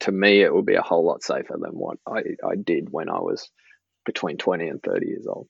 to 0.00 0.12
me, 0.12 0.42
it 0.42 0.52
will 0.52 0.62
be 0.62 0.74
a 0.74 0.82
whole 0.82 1.04
lot 1.04 1.22
safer 1.22 1.56
than 1.60 1.72
what 1.72 1.98
I, 2.06 2.20
I 2.46 2.56
did 2.56 2.90
when 2.90 3.08
I 3.08 3.18
was 3.18 3.50
between 4.04 4.36
20 4.36 4.68
and 4.68 4.82
30 4.82 5.06
years 5.06 5.26
old. 5.26 5.46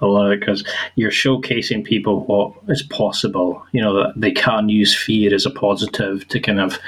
I 0.00 0.06
love 0.06 0.30
it 0.30 0.40
because 0.40 0.64
you're 0.94 1.10
showcasing 1.10 1.84
people 1.84 2.24
what 2.26 2.52
is 2.68 2.82
possible. 2.82 3.64
You 3.72 3.80
know 3.80 3.94
that 3.94 4.12
they 4.16 4.30
can 4.30 4.68
use 4.68 4.94
fear 4.94 5.34
as 5.34 5.46
a 5.46 5.50
positive 5.50 6.28
to 6.28 6.40
kind 6.40 6.60
of 6.60 6.78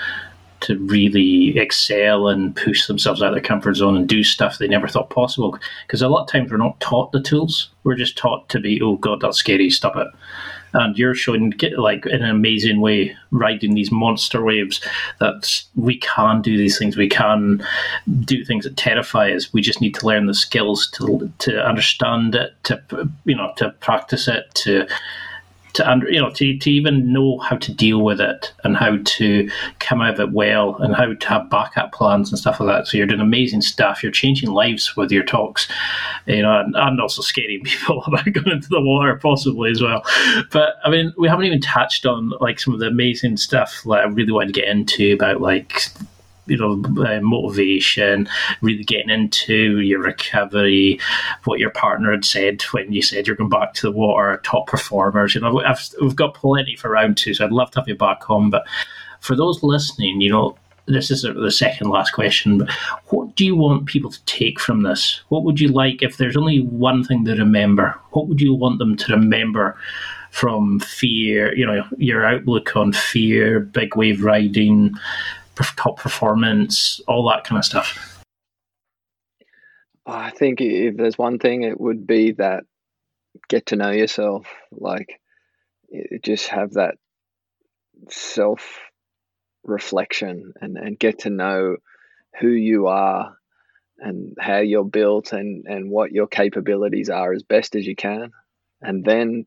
to 0.61 0.77
really 0.79 1.57
excel 1.57 2.29
and 2.29 2.55
push 2.55 2.87
themselves 2.87 3.23
out 3.23 3.29
of 3.29 3.35
their 3.35 3.43
comfort 3.43 3.75
zone 3.75 3.97
and 3.97 4.09
do 4.09 4.25
stuff 4.25 4.59
they 4.59 4.69
never 4.69 4.89
thought 4.89 5.09
possible. 5.11 5.57
Because 5.87 6.03
a 6.03 6.09
lot 6.09 6.23
of 6.23 6.29
times 6.29 6.51
we're 6.51 6.59
not 6.59 6.81
taught 6.81 7.13
the 7.13 7.23
tools; 7.23 7.71
we're 7.85 7.95
just 7.95 8.19
taught 8.19 8.49
to 8.51 8.61
be, 8.61 8.81
"Oh 8.83 8.97
God, 8.97 9.21
that's 9.21 9.39
scary. 9.39 9.71
Stop 9.71 9.97
it." 9.97 10.09
And 10.73 10.99
you're 10.99 11.15
showing 11.15 11.53
like 11.77 12.07
in 12.07 12.23
an 12.23 12.31
amazing 12.31 12.81
way 12.81 13.17
riding 13.31 13.75
these 13.75 13.91
monster 13.91 14.43
waves 14.43 14.81
that 15.21 15.63
we 15.77 15.99
can 15.99 16.43
do 16.43 16.57
these 16.57 16.79
things 16.79 16.97
we 16.97 17.09
can 17.09 17.65
do 18.21 18.45
things 18.45 18.65
that 18.65 18.77
terrify 18.77 19.31
us. 19.33 19.53
We 19.53 19.61
just 19.61 19.81
need 19.81 19.95
to 19.97 20.07
learn 20.07 20.27
the 20.27 20.35
skills 20.35 20.89
to 20.93 21.33
to 21.39 21.65
understand 21.65 22.35
it 22.35 22.55
to 22.65 22.81
you 23.25 23.37
know 23.37 23.53
to 23.57 23.71
practice 23.81 24.29
it 24.29 24.53
to 24.57 24.87
to 25.79 25.91
under, 25.91 26.11
you 26.11 26.21
know 26.21 26.31
to, 26.31 26.59
to 26.59 26.71
even 26.71 27.13
know 27.13 27.39
how 27.39 27.57
to 27.57 27.73
deal 27.73 28.03
with 28.03 28.21
it 28.21 28.53
and 28.65 28.77
how 28.77 28.99
to 29.05 29.49
come 29.79 30.01
out 30.01 30.15
of 30.15 30.21
it 30.21 30.33
well 30.33 30.77
and 30.77 30.95
how 30.95 31.15
to 31.15 31.29
have 31.29 31.49
backup 31.49 31.93
plans 31.93 32.31
and 32.31 32.39
stuff 32.39 32.61
like 32.61 32.69
that. 32.69 32.87
So 32.87 32.99
you're 32.99 33.07
doing 33.07 33.21
amazing 33.21 33.63
stuff. 33.63 34.03
You're 34.03 34.13
changing 34.13 34.51
lives 34.51 34.97
with 34.97 35.11
your 35.11 35.25
talks, 35.25 35.69
you 36.27 36.43
know, 36.43 36.61
and, 36.61 36.75
and 36.77 37.01
also 37.01 37.23
scaring 37.23 37.63
people 37.65 38.03
about 38.05 38.31
going 38.33 38.51
into 38.51 38.69
the 38.69 38.81
water 38.81 39.17
possibly 39.17 39.71
as 39.71 39.81
well. 39.81 40.05
But 40.51 40.75
I 40.85 40.91
mean, 40.91 41.13
we 41.17 41.29
haven't 41.29 41.47
even 41.47 41.61
touched 41.61 42.05
on 42.05 42.33
like 42.41 42.59
some 42.59 42.75
of 42.75 42.81
the 42.81 42.87
amazing 42.87 43.37
stuff 43.37 43.83
that 43.87 44.01
I 44.01 44.05
really 44.05 44.33
want 44.33 44.49
to 44.49 44.61
get 44.61 44.69
into 44.69 45.15
about 45.15 45.41
like 45.41 45.85
you 46.49 46.57
know 46.57 46.83
uh, 47.05 47.21
motivation, 47.21 48.29
really 48.61 48.85
getting 48.85 49.11
into 49.11 49.81
your 49.81 50.01
recovery, 50.01 50.99
what 51.45 51.59
your 51.59 51.71
partner 51.71 52.11
had 52.11 52.25
said 52.25 52.63
when 52.73 52.93
you 52.93 53.03
said 53.03 53.27
you're 53.27 53.37
going 53.37 53.51
back 53.51 53.75
to 53.75 53.83
the 53.83 53.93
water, 53.93 54.41
top 54.45 54.67
performers. 54.67 55.35
You 55.35 55.41
know, 55.41 55.61
I've, 55.61 55.89
we've 56.01 56.17
got 56.17 56.35
plenty 56.35 56.77
for 56.77 56.91
round 56.91 57.17
two, 57.17 57.35
so 57.35 57.45
I'd 57.45 57.53
love 57.53 57.71
to 57.73 57.81
have 57.81 57.89
you 57.89 57.97
back 57.97 58.29
on. 58.31 58.51
But 58.51 58.67
for 59.21 59.37
those 59.37 59.63
listening, 59.63 60.21
you 60.21 60.31
know, 60.31 60.57
this 60.89 61.11
is 61.11 61.23
the 61.23 61.51
second 61.51 61.91
last 61.91 62.13
question, 62.13 62.59
but 62.59 62.71
what 63.09 63.35
do 63.37 63.45
you 63.45 63.55
want 63.55 63.87
people 63.87 64.11
to 64.11 64.25
take 64.25 64.59
from 64.59 64.83
this? 64.83 65.21
What 65.29 65.45
would 65.45 65.61
you 65.61 65.69
like 65.69 66.03
if 66.03 66.17
there's 66.17 66.37
only 66.37 66.61
one 66.61 67.05
thing 67.05 67.25
to 67.27 67.37
remember? 67.37 68.01
What 68.13 68.27
would 68.29 68.41
you 68.41 68.55
want 68.55 68.79
them 68.79 68.97
to 68.97 69.13
remember 69.13 69.77
from 70.31 70.81
fear? 70.81 71.55
You 71.55 71.67
know, 71.67 71.85
your 71.99 72.25
outlook 72.25 72.75
on 72.75 72.93
fear, 72.93 73.61
big 73.61 73.97
wave 73.97 74.25
riding, 74.25 74.95
top 75.65 75.99
performance, 75.99 77.01
all 77.09 77.29
that 77.29 77.45
kind 77.45 77.59
of 77.59 77.65
stuff. 77.65 78.25
I 80.07 80.31
think 80.31 80.61
if 80.61 80.97
there's 80.97 81.19
one 81.19 81.39
thing, 81.39 81.63
it 81.63 81.79
would 81.79 82.07
be 82.07 82.33
that 82.33 82.65
get 83.49 83.67
to 83.67 83.77
know 83.77 83.91
yourself. 83.91 84.47
Like, 84.73 85.21
just 86.23 86.49
have 86.49 86.73
that 86.73 86.95
self 88.09 88.79
reflection 89.65 90.55
and, 90.61 90.79
and 90.79 90.99
get 90.99 91.21
to 91.21 91.31
know 91.31 91.77
who 92.41 92.49
you 92.49 92.87
are 92.87 93.37
and 93.99 94.37
how 94.39 94.59
you're 94.59 94.85
built 94.85 95.33
and, 95.33 95.67
and 95.67 95.91
what 95.91 96.13
your 96.13 96.27
capabilities 96.27 97.11
are 97.11 97.33
as 97.33 97.43
best 97.43 97.75
as 97.75 97.87
you 97.87 97.97
can. 97.97 98.31
And 98.81 99.05
then 99.05 99.47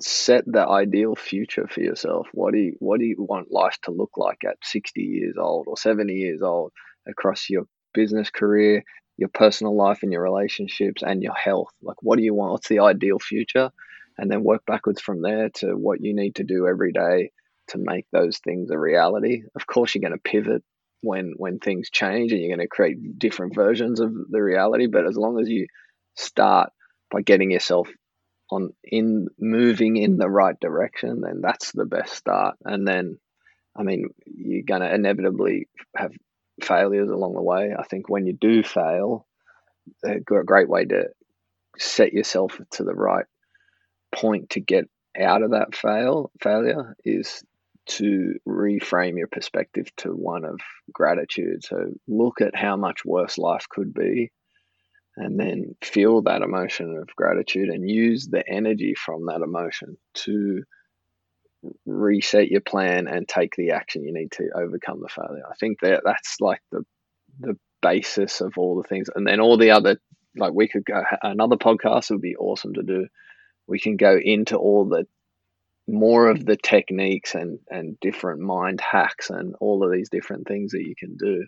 set 0.00 0.44
the 0.46 0.66
ideal 0.66 1.14
future 1.14 1.66
for 1.68 1.80
yourself. 1.80 2.28
What 2.32 2.52
do 2.52 2.58
you, 2.58 2.76
what 2.78 3.00
do 3.00 3.06
you 3.06 3.16
want 3.18 3.52
life 3.52 3.76
to 3.82 3.90
look 3.90 4.12
like 4.16 4.44
at 4.44 4.56
60 4.62 5.00
years 5.00 5.36
old 5.38 5.66
or 5.68 5.76
70 5.76 6.12
years 6.12 6.42
old 6.42 6.72
across 7.06 7.50
your 7.50 7.64
business 7.94 8.30
career, 8.30 8.84
your 9.16 9.28
personal 9.28 9.76
life 9.76 10.02
and 10.02 10.12
your 10.12 10.22
relationships 10.22 11.02
and 11.02 11.22
your 11.22 11.34
health? 11.34 11.72
Like 11.82 12.02
what 12.02 12.18
do 12.18 12.24
you 12.24 12.34
want? 12.34 12.52
What's 12.52 12.68
the 12.68 12.80
ideal 12.80 13.18
future? 13.18 13.70
And 14.16 14.30
then 14.30 14.44
work 14.44 14.64
backwards 14.66 15.00
from 15.00 15.22
there 15.22 15.48
to 15.56 15.74
what 15.74 16.00
you 16.00 16.14
need 16.14 16.36
to 16.36 16.44
do 16.44 16.66
every 16.66 16.92
day 16.92 17.30
to 17.68 17.78
make 17.78 18.06
those 18.10 18.38
things 18.38 18.70
a 18.70 18.78
reality. 18.78 19.42
Of 19.54 19.66
course, 19.66 19.94
you're 19.94 20.02
going 20.02 20.12
to 20.12 20.30
pivot 20.30 20.62
when 21.00 21.34
when 21.36 21.58
things 21.60 21.90
change, 21.90 22.32
and 22.32 22.40
you're 22.40 22.56
going 22.56 22.66
to 22.66 22.68
create 22.68 23.18
different 23.18 23.54
versions 23.54 24.00
of 24.00 24.12
the 24.30 24.42
reality. 24.42 24.86
But 24.86 25.06
as 25.06 25.16
long 25.16 25.40
as 25.40 25.48
you 25.48 25.66
start 26.16 26.70
by 27.10 27.22
getting 27.22 27.52
yourself 27.52 27.88
on 28.50 28.72
in 28.84 29.28
moving 29.38 29.96
in 29.96 30.16
the 30.16 30.28
right 30.28 30.58
direction, 30.60 31.20
then 31.20 31.40
that's 31.42 31.72
the 31.72 31.84
best 31.84 32.14
start. 32.14 32.56
And 32.64 32.86
then, 32.86 33.18
I 33.76 33.82
mean, 33.82 34.08
you're 34.26 34.62
going 34.62 34.80
to 34.80 34.92
inevitably 34.92 35.68
have 35.96 36.12
failures 36.62 37.10
along 37.10 37.34
the 37.34 37.42
way. 37.42 37.72
I 37.78 37.84
think 37.84 38.08
when 38.08 38.26
you 38.26 38.32
do 38.32 38.62
fail, 38.62 39.26
a 40.04 40.20
great 40.20 40.68
way 40.68 40.84
to 40.86 41.08
set 41.78 42.12
yourself 42.12 42.60
to 42.72 42.84
the 42.84 42.94
right 42.94 43.26
point 44.12 44.50
to 44.50 44.60
get 44.60 44.84
out 45.18 45.42
of 45.42 45.52
that 45.52 45.74
fail 45.74 46.30
failure 46.40 46.96
is 47.04 47.42
to 47.86 48.34
reframe 48.46 49.16
your 49.16 49.28
perspective 49.28 49.86
to 49.96 50.10
one 50.10 50.44
of 50.44 50.60
gratitude. 50.92 51.64
So 51.64 51.86
look 52.06 52.40
at 52.40 52.54
how 52.54 52.76
much 52.76 53.04
worse 53.04 53.38
life 53.38 53.66
could 53.68 53.94
be 53.94 54.30
and 55.18 55.38
then 55.38 55.74
feel 55.82 56.22
that 56.22 56.42
emotion 56.42 56.96
of 56.96 57.14
gratitude 57.16 57.68
and 57.68 57.88
use 57.88 58.28
the 58.28 58.46
energy 58.48 58.94
from 58.94 59.26
that 59.26 59.40
emotion 59.40 59.96
to 60.14 60.62
reset 61.84 62.48
your 62.48 62.60
plan 62.60 63.08
and 63.08 63.26
take 63.26 63.56
the 63.56 63.72
action 63.72 64.04
you 64.04 64.12
need 64.12 64.30
to 64.30 64.48
overcome 64.54 65.00
the 65.00 65.08
failure. 65.08 65.42
I 65.50 65.54
think 65.58 65.80
that 65.80 66.02
that's 66.04 66.36
like 66.40 66.62
the 66.70 66.84
the 67.40 67.56
basis 67.82 68.40
of 68.40 68.54
all 68.56 68.76
the 68.76 68.88
things 68.88 69.08
and 69.14 69.26
then 69.26 69.40
all 69.40 69.56
the 69.56 69.70
other 69.70 69.98
like 70.36 70.52
we 70.52 70.66
could 70.66 70.84
go 70.84 71.02
another 71.22 71.56
podcast 71.56 72.10
would 72.10 72.20
be 72.20 72.36
awesome 72.36 72.74
to 72.74 72.82
do. 72.82 73.06
We 73.66 73.78
can 73.78 73.96
go 73.96 74.16
into 74.16 74.56
all 74.56 74.88
the 74.88 75.06
more 75.88 76.28
of 76.28 76.44
the 76.44 76.56
techniques 76.56 77.34
and 77.34 77.58
and 77.68 77.98
different 78.00 78.40
mind 78.40 78.80
hacks 78.80 79.30
and 79.30 79.54
all 79.60 79.82
of 79.82 79.90
these 79.90 80.10
different 80.10 80.46
things 80.46 80.72
that 80.72 80.84
you 80.84 80.94
can 80.96 81.16
do 81.16 81.44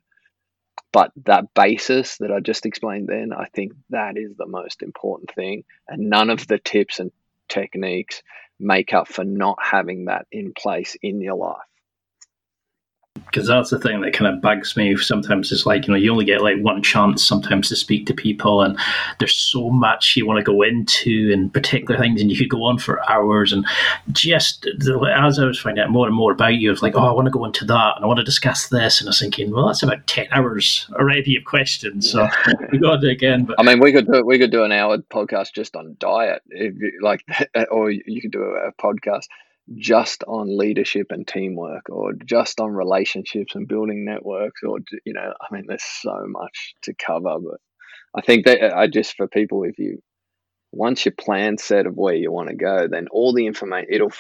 but 0.93 1.13
that 1.25 1.53
basis 1.55 2.19
that 2.19 2.33
i 2.33 2.41
just 2.41 2.67
explained 2.67 3.09
then 3.09 3.33
i 3.33 3.47
think 3.55 3.73
that 3.91 4.17
is 4.17 4.37
the 4.37 4.47
most 4.47 4.83
important 4.83 5.31
thing. 5.35 5.65
And 5.89 6.11
none 6.11 6.31
of 6.31 6.47
the 6.47 6.59
tips 6.59 7.01
and 7.01 7.13
techniques 7.49 8.23
make 8.59 8.93
up 8.93 9.09
for 9.09 9.25
not 9.25 9.59
having 9.61 10.07
that 10.07 10.27
in 10.31 10.53
place 10.53 10.97
in 11.03 11.21
your 11.21 11.37
life 11.37 11.70
because 13.31 13.47
that's 13.47 13.71
the 13.71 13.79
thing 13.79 14.01
that 14.01 14.13
kind 14.13 14.33
of 14.33 14.43
bugs 14.43 14.77
me. 14.77 14.97
Sometimes 14.97 15.53
it's 15.53 15.67
like 15.67 15.87
you 15.87 15.93
know 15.93 15.99
you 15.99 16.11
only 16.11 16.25
get 16.25 16.43
like 16.43 16.59
one 16.61 16.83
chance 16.83 17.25
sometimes 17.25 17.69
to 17.69 17.77
speak 17.77 18.07
to 18.07 18.15
people, 18.15 18.63
and 18.63 18.79
there's 19.19 19.35
so 19.35 19.71
much 19.71 20.17
you 20.17 20.27
want 20.27 20.39
to 20.39 20.45
go 20.45 20.63
into 20.63 21.31
and 21.33 21.53
particular 21.53 21.99
things, 21.99 22.21
and 22.21 22.31
you 22.31 22.37
could 22.37 22.51
go 22.51 22.65
on 22.65 22.79
for 22.79 23.09
hours. 23.11 23.53
And 23.53 23.65
just 24.11 24.67
as 24.67 25.39
I 25.39 25.45
was 25.45 25.61
finding 25.61 25.85
out 25.85 25.91
more 25.91 26.07
and 26.07 26.15
more 26.15 26.33
about 26.33 26.57
you, 26.57 26.71
I 26.71 26.73
was 26.73 26.83
like, 26.83 26.97
oh, 26.97 27.07
I 27.07 27.13
want 27.13 27.27
to 27.27 27.33
go 27.33 27.45
into 27.45 27.65
that, 27.67 27.97
and 27.97 28.05
I 28.05 28.09
want 28.09 28.19
to 28.19 28.25
discuss 28.25 28.69
this, 28.69 29.01
and 29.01 29.09
I 29.09 29.11
was 29.11 29.21
thinking, 29.21 29.51
well, 29.53 29.67
that's 29.67 29.83
about 29.83 30.07
ten 30.07 30.27
hours 30.33 30.87
already 30.93 31.37
of 31.37 31.45
questions, 31.45 32.11
so 32.11 32.29
we 32.73 32.79
got 32.79 32.97
to 32.97 33.01
do 33.01 33.09
it 33.09 33.13
again. 33.13 33.45
But 33.45 33.61
I 33.61 33.63
mean, 33.63 33.79
we 33.81 33.93
could 33.93 34.07
do 34.07 34.25
we 34.25 34.39
could 34.39 34.51
do 34.51 34.65
an 34.65 34.73
hour 34.73 34.99
podcast 34.99 35.53
just 35.53 35.77
on 35.77 35.97
diet, 35.99 36.43
if 36.51 36.75
you, 36.77 36.99
like, 37.01 37.25
or 37.71 37.91
you 37.91 38.21
could 38.21 38.33
do 38.33 38.43
a 38.43 38.73
podcast 38.73 39.27
just 39.77 40.25
on 40.27 40.57
leadership 40.57 41.09
and 41.11 41.27
teamwork 41.27 41.89
or 41.91 42.13
just 42.13 42.61
on 42.61 42.73
relationships 42.73 43.55
and 43.55 43.69
building 43.69 44.05
networks 44.05 44.63
or 44.67 44.79
you 45.05 45.13
know 45.13 45.33
i 45.41 45.55
mean 45.55 45.65
there's 45.67 45.85
so 45.85 46.25
much 46.27 46.75
to 46.83 46.93
cover 46.95 47.37
but 47.39 47.61
i 48.17 48.21
think 48.21 48.47
that 48.47 48.61
uh, 48.63 48.77
i 48.77 48.87
just 48.87 49.17
for 49.17 49.29
people 49.29 49.63
if 49.63 49.79
you 49.79 50.03
once 50.73 51.05
your 51.05 51.15
plan 51.15 51.57
set 51.57 51.87
of 51.87 51.97
where 51.97 52.15
you 52.15 52.33
want 52.33 52.49
to 52.49 52.57
go 52.57 52.89
then 52.89 53.07
all 53.13 53.33
the 53.33 53.47
information 53.47 53.89
it'll 53.93 54.13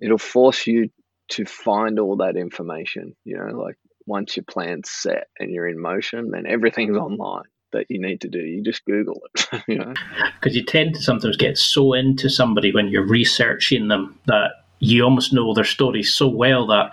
it'll 0.00 0.18
force 0.18 0.66
you 0.66 0.88
to 1.28 1.44
find 1.44 1.98
all 1.98 2.16
that 2.16 2.36
information 2.36 3.14
you 3.24 3.36
know 3.36 3.58
like 3.58 3.76
once 4.06 4.36
your 4.36 4.44
plan's 4.44 4.90
set 4.90 5.28
and 5.38 5.50
you're 5.50 5.68
in 5.68 5.80
motion 5.80 6.30
then 6.30 6.46
everything's 6.46 6.96
online 6.96 7.44
that 7.74 7.86
you 7.90 8.00
need 8.00 8.20
to 8.20 8.28
do. 8.28 8.38
You 8.38 8.62
just 8.62 8.84
Google 8.84 9.20
it, 9.34 9.62
you 9.68 9.78
know. 9.78 9.92
Because 10.40 10.56
you 10.56 10.64
tend 10.64 10.94
to 10.94 11.02
sometimes 11.02 11.36
get 11.36 11.58
so 11.58 11.92
into 11.92 12.30
somebody 12.30 12.72
when 12.72 12.86
you're 12.86 13.06
researching 13.06 13.88
them 13.88 14.16
that 14.26 14.63
you 14.84 15.02
almost 15.02 15.32
know 15.32 15.54
their 15.54 15.64
stories 15.64 16.12
so 16.12 16.28
well 16.28 16.66
that 16.66 16.92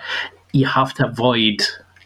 you 0.54 0.66
have 0.66 0.94
to 0.96 1.08
avoid 1.08 1.62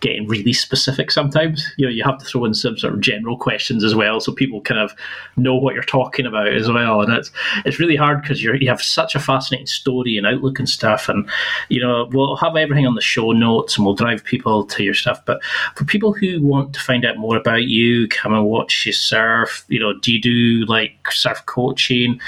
getting 0.06 0.28
really 0.28 0.54
specific 0.54 1.10
sometimes. 1.10 1.66
You 1.78 1.86
know, 1.86 1.92
you 1.92 2.04
have 2.04 2.20
to 2.20 2.26
throw 2.26 2.46
in 2.46 2.54
some 2.54 2.78
sort 2.78 2.94
of 2.94 3.02
general 3.02 3.38
questions 3.38 3.84
as 3.84 3.96
well, 3.96 4.20
so 4.20 4.32
people 4.32 4.62
kind 4.62 4.80
of 4.80 4.94
know 5.36 5.56
what 5.56 5.74
you're 5.74 5.84
talking 5.84 6.26
about 6.26 6.48
as 6.48 6.70
well. 6.70 7.02
And 7.02 7.12
it's 7.14 7.32
it's 7.66 7.80
really 7.80 7.96
hard 7.96 8.22
because 8.22 8.44
you 8.44 8.54
you 8.54 8.70
have 8.70 8.82
such 8.82 9.16
a 9.16 9.20
fascinating 9.20 9.68
story 9.68 10.18
and 10.18 10.28
outlook 10.28 10.60
and 10.60 10.70
stuff. 10.70 11.10
And 11.10 11.28
you 11.70 11.82
know, 11.82 12.08
we'll 12.12 12.36
have 12.36 12.56
everything 12.56 12.86
on 12.86 12.96
the 12.96 13.02
show 13.02 13.32
notes 13.32 13.78
and 13.78 13.86
we'll 13.86 13.96
drive 13.96 14.24
people 14.24 14.66
to 14.66 14.84
your 14.84 14.94
stuff. 14.94 15.24
But 15.26 15.44
for 15.76 15.86
people 15.86 16.14
who 16.14 16.42
want 16.42 16.74
to 16.74 16.80
find 16.80 17.06
out 17.06 17.18
more 17.18 17.38
about 17.38 17.64
you, 17.64 18.08
come 18.10 18.34
and 18.34 18.46
watch 18.46 18.86
you 18.86 18.94
surf. 18.94 19.66
You 19.70 19.80
know, 19.80 19.98
do 20.00 20.14
you 20.14 20.22
do 20.22 20.66
like 20.66 21.12
surf 21.12 21.44
coaching? 21.46 22.20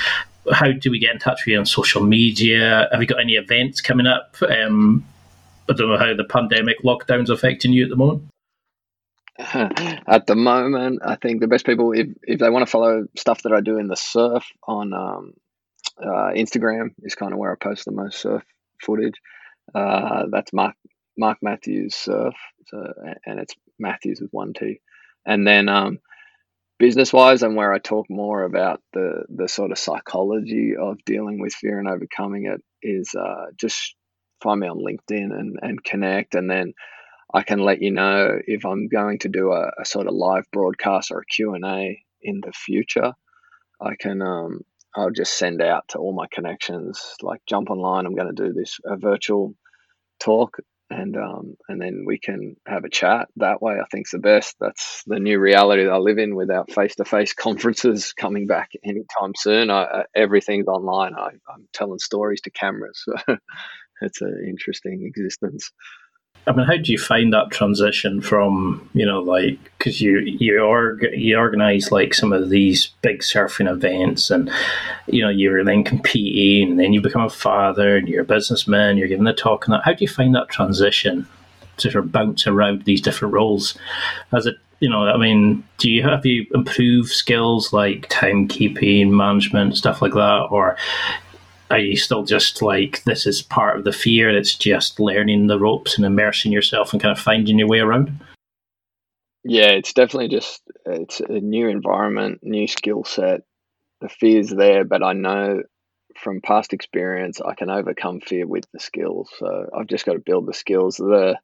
How 0.51 0.71
do 0.71 0.91
we 0.91 0.99
get 0.99 1.13
in 1.13 1.19
touch 1.19 1.45
with 1.45 1.53
you 1.53 1.59
on 1.59 1.65
social 1.65 2.01
media? 2.01 2.87
Have 2.91 3.01
you 3.01 3.07
got 3.07 3.19
any 3.19 3.33
events 3.33 3.81
coming 3.81 4.07
up? 4.07 4.35
Um, 4.41 5.05
I 5.69 5.73
don't 5.73 5.89
know 5.89 5.97
how 5.97 6.15
the 6.15 6.23
pandemic 6.23 6.81
lockdown's 6.83 7.29
affecting 7.29 7.73
you 7.73 7.83
at 7.83 7.89
the 7.89 7.95
moment. 7.95 8.23
At 10.07 10.25
the 10.25 10.35
moment, 10.35 11.01
I 11.05 11.15
think 11.15 11.41
the 11.41 11.47
best 11.47 11.63
people, 11.63 11.91
if, 11.91 12.07
if 12.23 12.39
they 12.39 12.49
want 12.49 12.65
to 12.65 12.71
follow 12.71 13.05
stuff 13.15 13.43
that 13.43 13.53
I 13.53 13.61
do 13.61 13.77
in 13.77 13.87
the 13.87 13.95
surf 13.95 14.43
on 14.63 14.93
um, 14.93 15.33
uh, 16.01 16.31
Instagram, 16.33 16.95
is 17.03 17.13
kind 17.13 17.33
of 17.33 17.37
where 17.37 17.51
I 17.51 17.55
post 17.55 17.85
the 17.85 17.91
most 17.91 18.19
surf 18.19 18.41
footage. 18.81 19.13
Uh, 19.75 20.23
that's 20.31 20.53
Mark 20.53 20.75
Mark 21.19 21.37
Mathews 21.43 21.93
Surf, 21.93 22.33
so, 22.67 22.93
and 23.25 23.39
it's 23.39 23.53
Mathews 23.77 24.21
with 24.21 24.31
one 24.31 24.53
T. 24.53 24.81
And 25.25 25.45
then 25.45 25.69
um, 25.69 25.99
business 26.79 27.11
wise 27.11 27.43
and 27.43 27.55
where 27.55 27.73
I 27.73 27.79
talk 27.79 28.07
more 28.09 28.43
about 28.43 28.81
the 28.93 29.23
the 29.29 29.47
sort 29.47 29.71
of 29.71 29.79
psychology 29.79 30.75
of 30.79 31.03
dealing 31.05 31.39
with 31.39 31.53
fear 31.53 31.79
and 31.79 31.89
overcoming 31.89 32.45
it 32.45 32.61
is 32.81 33.15
uh, 33.15 33.47
just 33.59 33.95
find 34.41 34.59
me 34.59 34.67
on 34.67 34.77
LinkedIn 34.77 35.37
and, 35.37 35.57
and 35.61 35.83
connect 35.83 36.35
and 36.35 36.49
then 36.49 36.73
I 37.33 37.43
can 37.43 37.59
let 37.59 37.81
you 37.81 37.91
know 37.91 38.39
if 38.45 38.65
I'm 38.65 38.87
going 38.87 39.19
to 39.19 39.29
do 39.29 39.51
a, 39.51 39.71
a 39.79 39.85
sort 39.85 40.07
of 40.07 40.13
live 40.13 40.45
broadcast 40.53 41.11
or 41.11 41.19
a 41.19 41.25
Q&A 41.25 42.01
in 42.21 42.41
the 42.41 42.53
future. 42.53 43.13
I 43.81 43.95
can 43.95 44.21
um, 44.21 44.61
I'll 44.95 45.11
just 45.11 45.37
send 45.37 45.61
out 45.61 45.89
to 45.89 45.97
all 45.97 46.13
my 46.13 46.27
connections 46.31 47.15
like 47.21 47.41
jump 47.45 47.69
online 47.69 48.05
I'm 48.05 48.15
going 48.15 48.33
to 48.33 48.43
do 48.43 48.53
this 48.53 48.79
a 48.85 48.97
virtual 48.97 49.53
talk 50.19 50.57
and 50.89 51.17
um, 51.17 51.57
and 51.67 51.81
then 51.81 52.03
we 52.05 52.17
can 52.17 52.55
have 52.65 52.85
a 52.85 52.89
chat 52.89 53.27
that 53.37 53.61
way. 53.61 53.73
I 53.73 53.85
think's 53.91 54.11
the 54.11 54.19
best. 54.19 54.55
That's 54.59 55.03
the 55.05 55.19
new 55.19 55.39
reality 55.39 55.83
that 55.83 55.91
I 55.91 55.97
live 55.97 56.17
in 56.17 56.35
without 56.35 56.71
face 56.71 56.95
to 56.95 57.05
face 57.05 57.33
conferences 57.33 58.13
coming 58.13 58.47
back 58.47 58.71
anytime 58.83 59.33
soon. 59.35 59.69
I, 59.69 59.83
uh, 59.83 60.03
everything's 60.15 60.67
online. 60.67 61.13
I, 61.15 61.29
am 61.53 61.67
telling 61.73 61.99
stories 61.99 62.41
to 62.41 62.51
cameras. 62.51 63.03
So 63.99 64.05
it's 64.05 64.21
an 64.21 64.45
interesting 64.47 65.05
existence. 65.07 65.71
I 66.47 66.53
mean, 66.53 66.65
how 66.65 66.77
do 66.77 66.91
you 66.91 66.97
find 66.97 67.33
that 67.33 67.51
transition 67.51 68.21
from 68.21 68.89
you 68.93 69.05
know 69.05 69.21
like 69.21 69.59
because 69.77 70.01
you 70.01 70.19
you 70.19 70.59
org 70.59 71.05
you 71.13 71.37
organize 71.37 71.91
like 71.91 72.13
some 72.13 72.31
of 72.31 72.49
these 72.49 72.87
big 73.01 73.19
surfing 73.19 73.69
events 73.69 74.31
and 74.31 74.49
you 75.07 75.21
know 75.21 75.29
you're 75.29 75.63
then 75.63 75.83
competing 75.83 76.71
and 76.71 76.79
then 76.79 76.93
you 76.93 77.01
become 77.01 77.23
a 77.23 77.29
father 77.29 77.97
and 77.97 78.07
you're 78.07 78.21
a 78.21 78.25
businessman 78.25 78.97
you're 78.97 79.07
giving 79.07 79.27
a 79.27 79.33
talk 79.33 79.65
and 79.65 79.73
that 79.73 79.83
how 79.83 79.93
do 79.93 80.03
you 80.03 80.07
find 80.07 80.33
that 80.33 80.47
transition 80.47 81.27
to 81.77 81.91
sort 81.91 82.05
of 82.05 82.11
bounce 82.11 82.45
around 82.47 82.83
these 82.83 83.01
different 83.01 83.33
roles. 83.33 83.77
As 84.33 84.45
it, 84.45 84.55
you 84.79 84.89
know, 84.89 85.07
I 85.07 85.17
mean, 85.17 85.63
do 85.77 85.89
you 85.89 86.03
have 86.03 86.25
you 86.25 86.45
improve 86.53 87.07
skills 87.07 87.73
like 87.73 88.09
timekeeping, 88.09 89.09
management, 89.09 89.77
stuff 89.77 90.01
like 90.01 90.13
that, 90.13 90.47
or 90.51 90.77
are 91.69 91.79
you 91.79 91.97
still 91.97 92.23
just 92.23 92.61
like 92.61 93.03
this 93.03 93.25
is 93.25 93.41
part 93.41 93.77
of 93.77 93.83
the 93.83 93.91
fear? 93.91 94.29
It's 94.29 94.55
just 94.55 94.99
learning 94.99 95.47
the 95.47 95.59
ropes 95.59 95.97
and 95.97 96.05
immersing 96.05 96.51
yourself 96.51 96.93
and 96.93 97.01
kind 97.01 97.11
of 97.11 97.23
finding 97.23 97.59
your 97.59 97.67
way 97.67 97.79
around. 97.79 98.19
Yeah, 99.43 99.69
it's 99.69 99.93
definitely 99.93 100.29
just 100.29 100.61
it's 100.85 101.19
a 101.19 101.39
new 101.39 101.67
environment, 101.67 102.39
new 102.43 102.67
skill 102.67 103.03
set. 103.03 103.41
The 104.01 104.09
fear's 104.09 104.49
there, 104.49 104.83
but 104.83 105.03
I 105.03 105.13
know 105.13 105.63
from 106.17 106.41
past 106.41 106.73
experience 106.73 107.39
I 107.41 107.53
can 107.53 107.69
overcome 107.69 108.19
fear 108.21 108.47
with 108.47 108.65
the 108.73 108.79
skills. 108.79 109.29
So 109.37 109.69
I've 109.75 109.87
just 109.87 110.05
got 110.05 110.13
to 110.13 110.19
build 110.19 110.47
the 110.47 110.53
skills. 110.53 110.97
The 110.97 111.37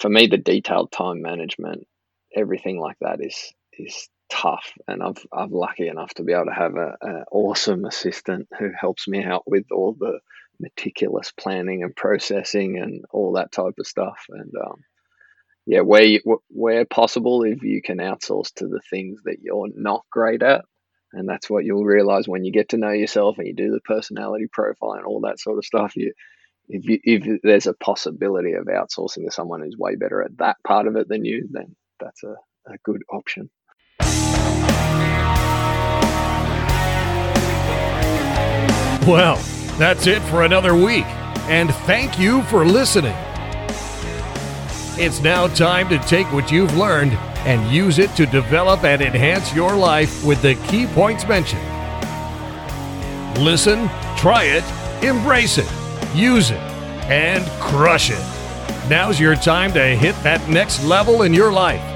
for 0.00 0.08
me, 0.08 0.26
the 0.26 0.36
detailed 0.36 0.92
time 0.92 1.22
management, 1.22 1.86
everything 2.34 2.78
like 2.78 2.96
that 3.00 3.18
is 3.20 3.52
is 3.78 4.08
tough, 4.30 4.72
and 4.88 5.02
I've 5.02 5.24
I'm 5.32 5.50
lucky 5.50 5.88
enough 5.88 6.14
to 6.14 6.22
be 6.22 6.32
able 6.32 6.46
to 6.46 6.52
have 6.52 6.74
an 6.76 7.24
awesome 7.30 7.84
assistant 7.84 8.48
who 8.58 8.70
helps 8.78 9.08
me 9.08 9.24
out 9.24 9.42
with 9.46 9.64
all 9.72 9.94
the 9.98 10.20
meticulous 10.60 11.32
planning 11.32 11.82
and 11.82 11.94
processing 11.94 12.78
and 12.78 13.04
all 13.10 13.32
that 13.32 13.52
type 13.52 13.74
of 13.78 13.86
stuff. 13.86 14.18
And 14.28 14.52
um, 14.56 14.82
yeah, 15.66 15.80
where 15.80 16.04
you, 16.04 16.20
where 16.48 16.84
possible, 16.84 17.42
if 17.42 17.62
you 17.62 17.82
can 17.82 17.98
outsource 17.98 18.52
to 18.54 18.68
the 18.68 18.80
things 18.90 19.20
that 19.24 19.38
you're 19.42 19.68
not 19.74 20.04
great 20.10 20.42
at, 20.42 20.64
and 21.12 21.28
that's 21.28 21.48
what 21.48 21.64
you'll 21.64 21.84
realize 21.84 22.28
when 22.28 22.44
you 22.44 22.52
get 22.52 22.70
to 22.70 22.76
know 22.76 22.90
yourself 22.90 23.38
and 23.38 23.46
you 23.46 23.54
do 23.54 23.70
the 23.70 23.80
personality 23.80 24.46
profile 24.52 24.92
and 24.92 25.06
all 25.06 25.20
that 25.22 25.40
sort 25.40 25.58
of 25.58 25.64
stuff. 25.64 25.96
You 25.96 26.12
if 26.68 26.84
you, 26.84 26.98
if 27.04 27.42
there's 27.42 27.66
a 27.66 27.74
possibility 27.74 28.52
of 28.52 28.66
outsourcing 28.66 29.24
to 29.24 29.30
someone 29.30 29.62
who's 29.62 29.76
way 29.76 29.94
better 29.94 30.22
at 30.22 30.36
that 30.38 30.56
part 30.66 30.86
of 30.86 30.96
it 30.96 31.08
than 31.08 31.24
you, 31.24 31.48
then 31.50 31.76
that's 32.00 32.22
a, 32.24 32.34
a 32.66 32.76
good 32.82 33.02
option. 33.10 33.50
Well, 39.06 39.36
that's 39.78 40.08
it 40.08 40.20
for 40.22 40.42
another 40.42 40.74
week, 40.74 41.04
and 41.46 41.72
thank 41.86 42.18
you 42.18 42.42
for 42.42 42.66
listening. 42.66 43.14
It's 44.98 45.20
now 45.20 45.46
time 45.46 45.88
to 45.90 45.98
take 46.00 46.26
what 46.32 46.50
you've 46.50 46.76
learned 46.76 47.12
and 47.46 47.70
use 47.72 48.00
it 48.00 48.10
to 48.16 48.26
develop 48.26 48.82
and 48.82 49.00
enhance 49.00 49.54
your 49.54 49.76
life 49.76 50.24
with 50.24 50.42
the 50.42 50.56
key 50.66 50.88
points 50.88 51.24
mentioned. 51.28 51.62
Listen, 53.38 53.88
try 54.16 54.42
it, 54.42 54.64
embrace 55.04 55.58
it, 55.58 55.70
use 56.12 56.50
it, 56.50 56.58
and 57.08 57.46
crush 57.60 58.10
it. 58.10 58.88
Now's 58.90 59.20
your 59.20 59.36
time 59.36 59.72
to 59.74 59.84
hit 59.84 60.20
that 60.24 60.48
next 60.48 60.84
level 60.84 61.22
in 61.22 61.32
your 61.32 61.52
life. 61.52 61.95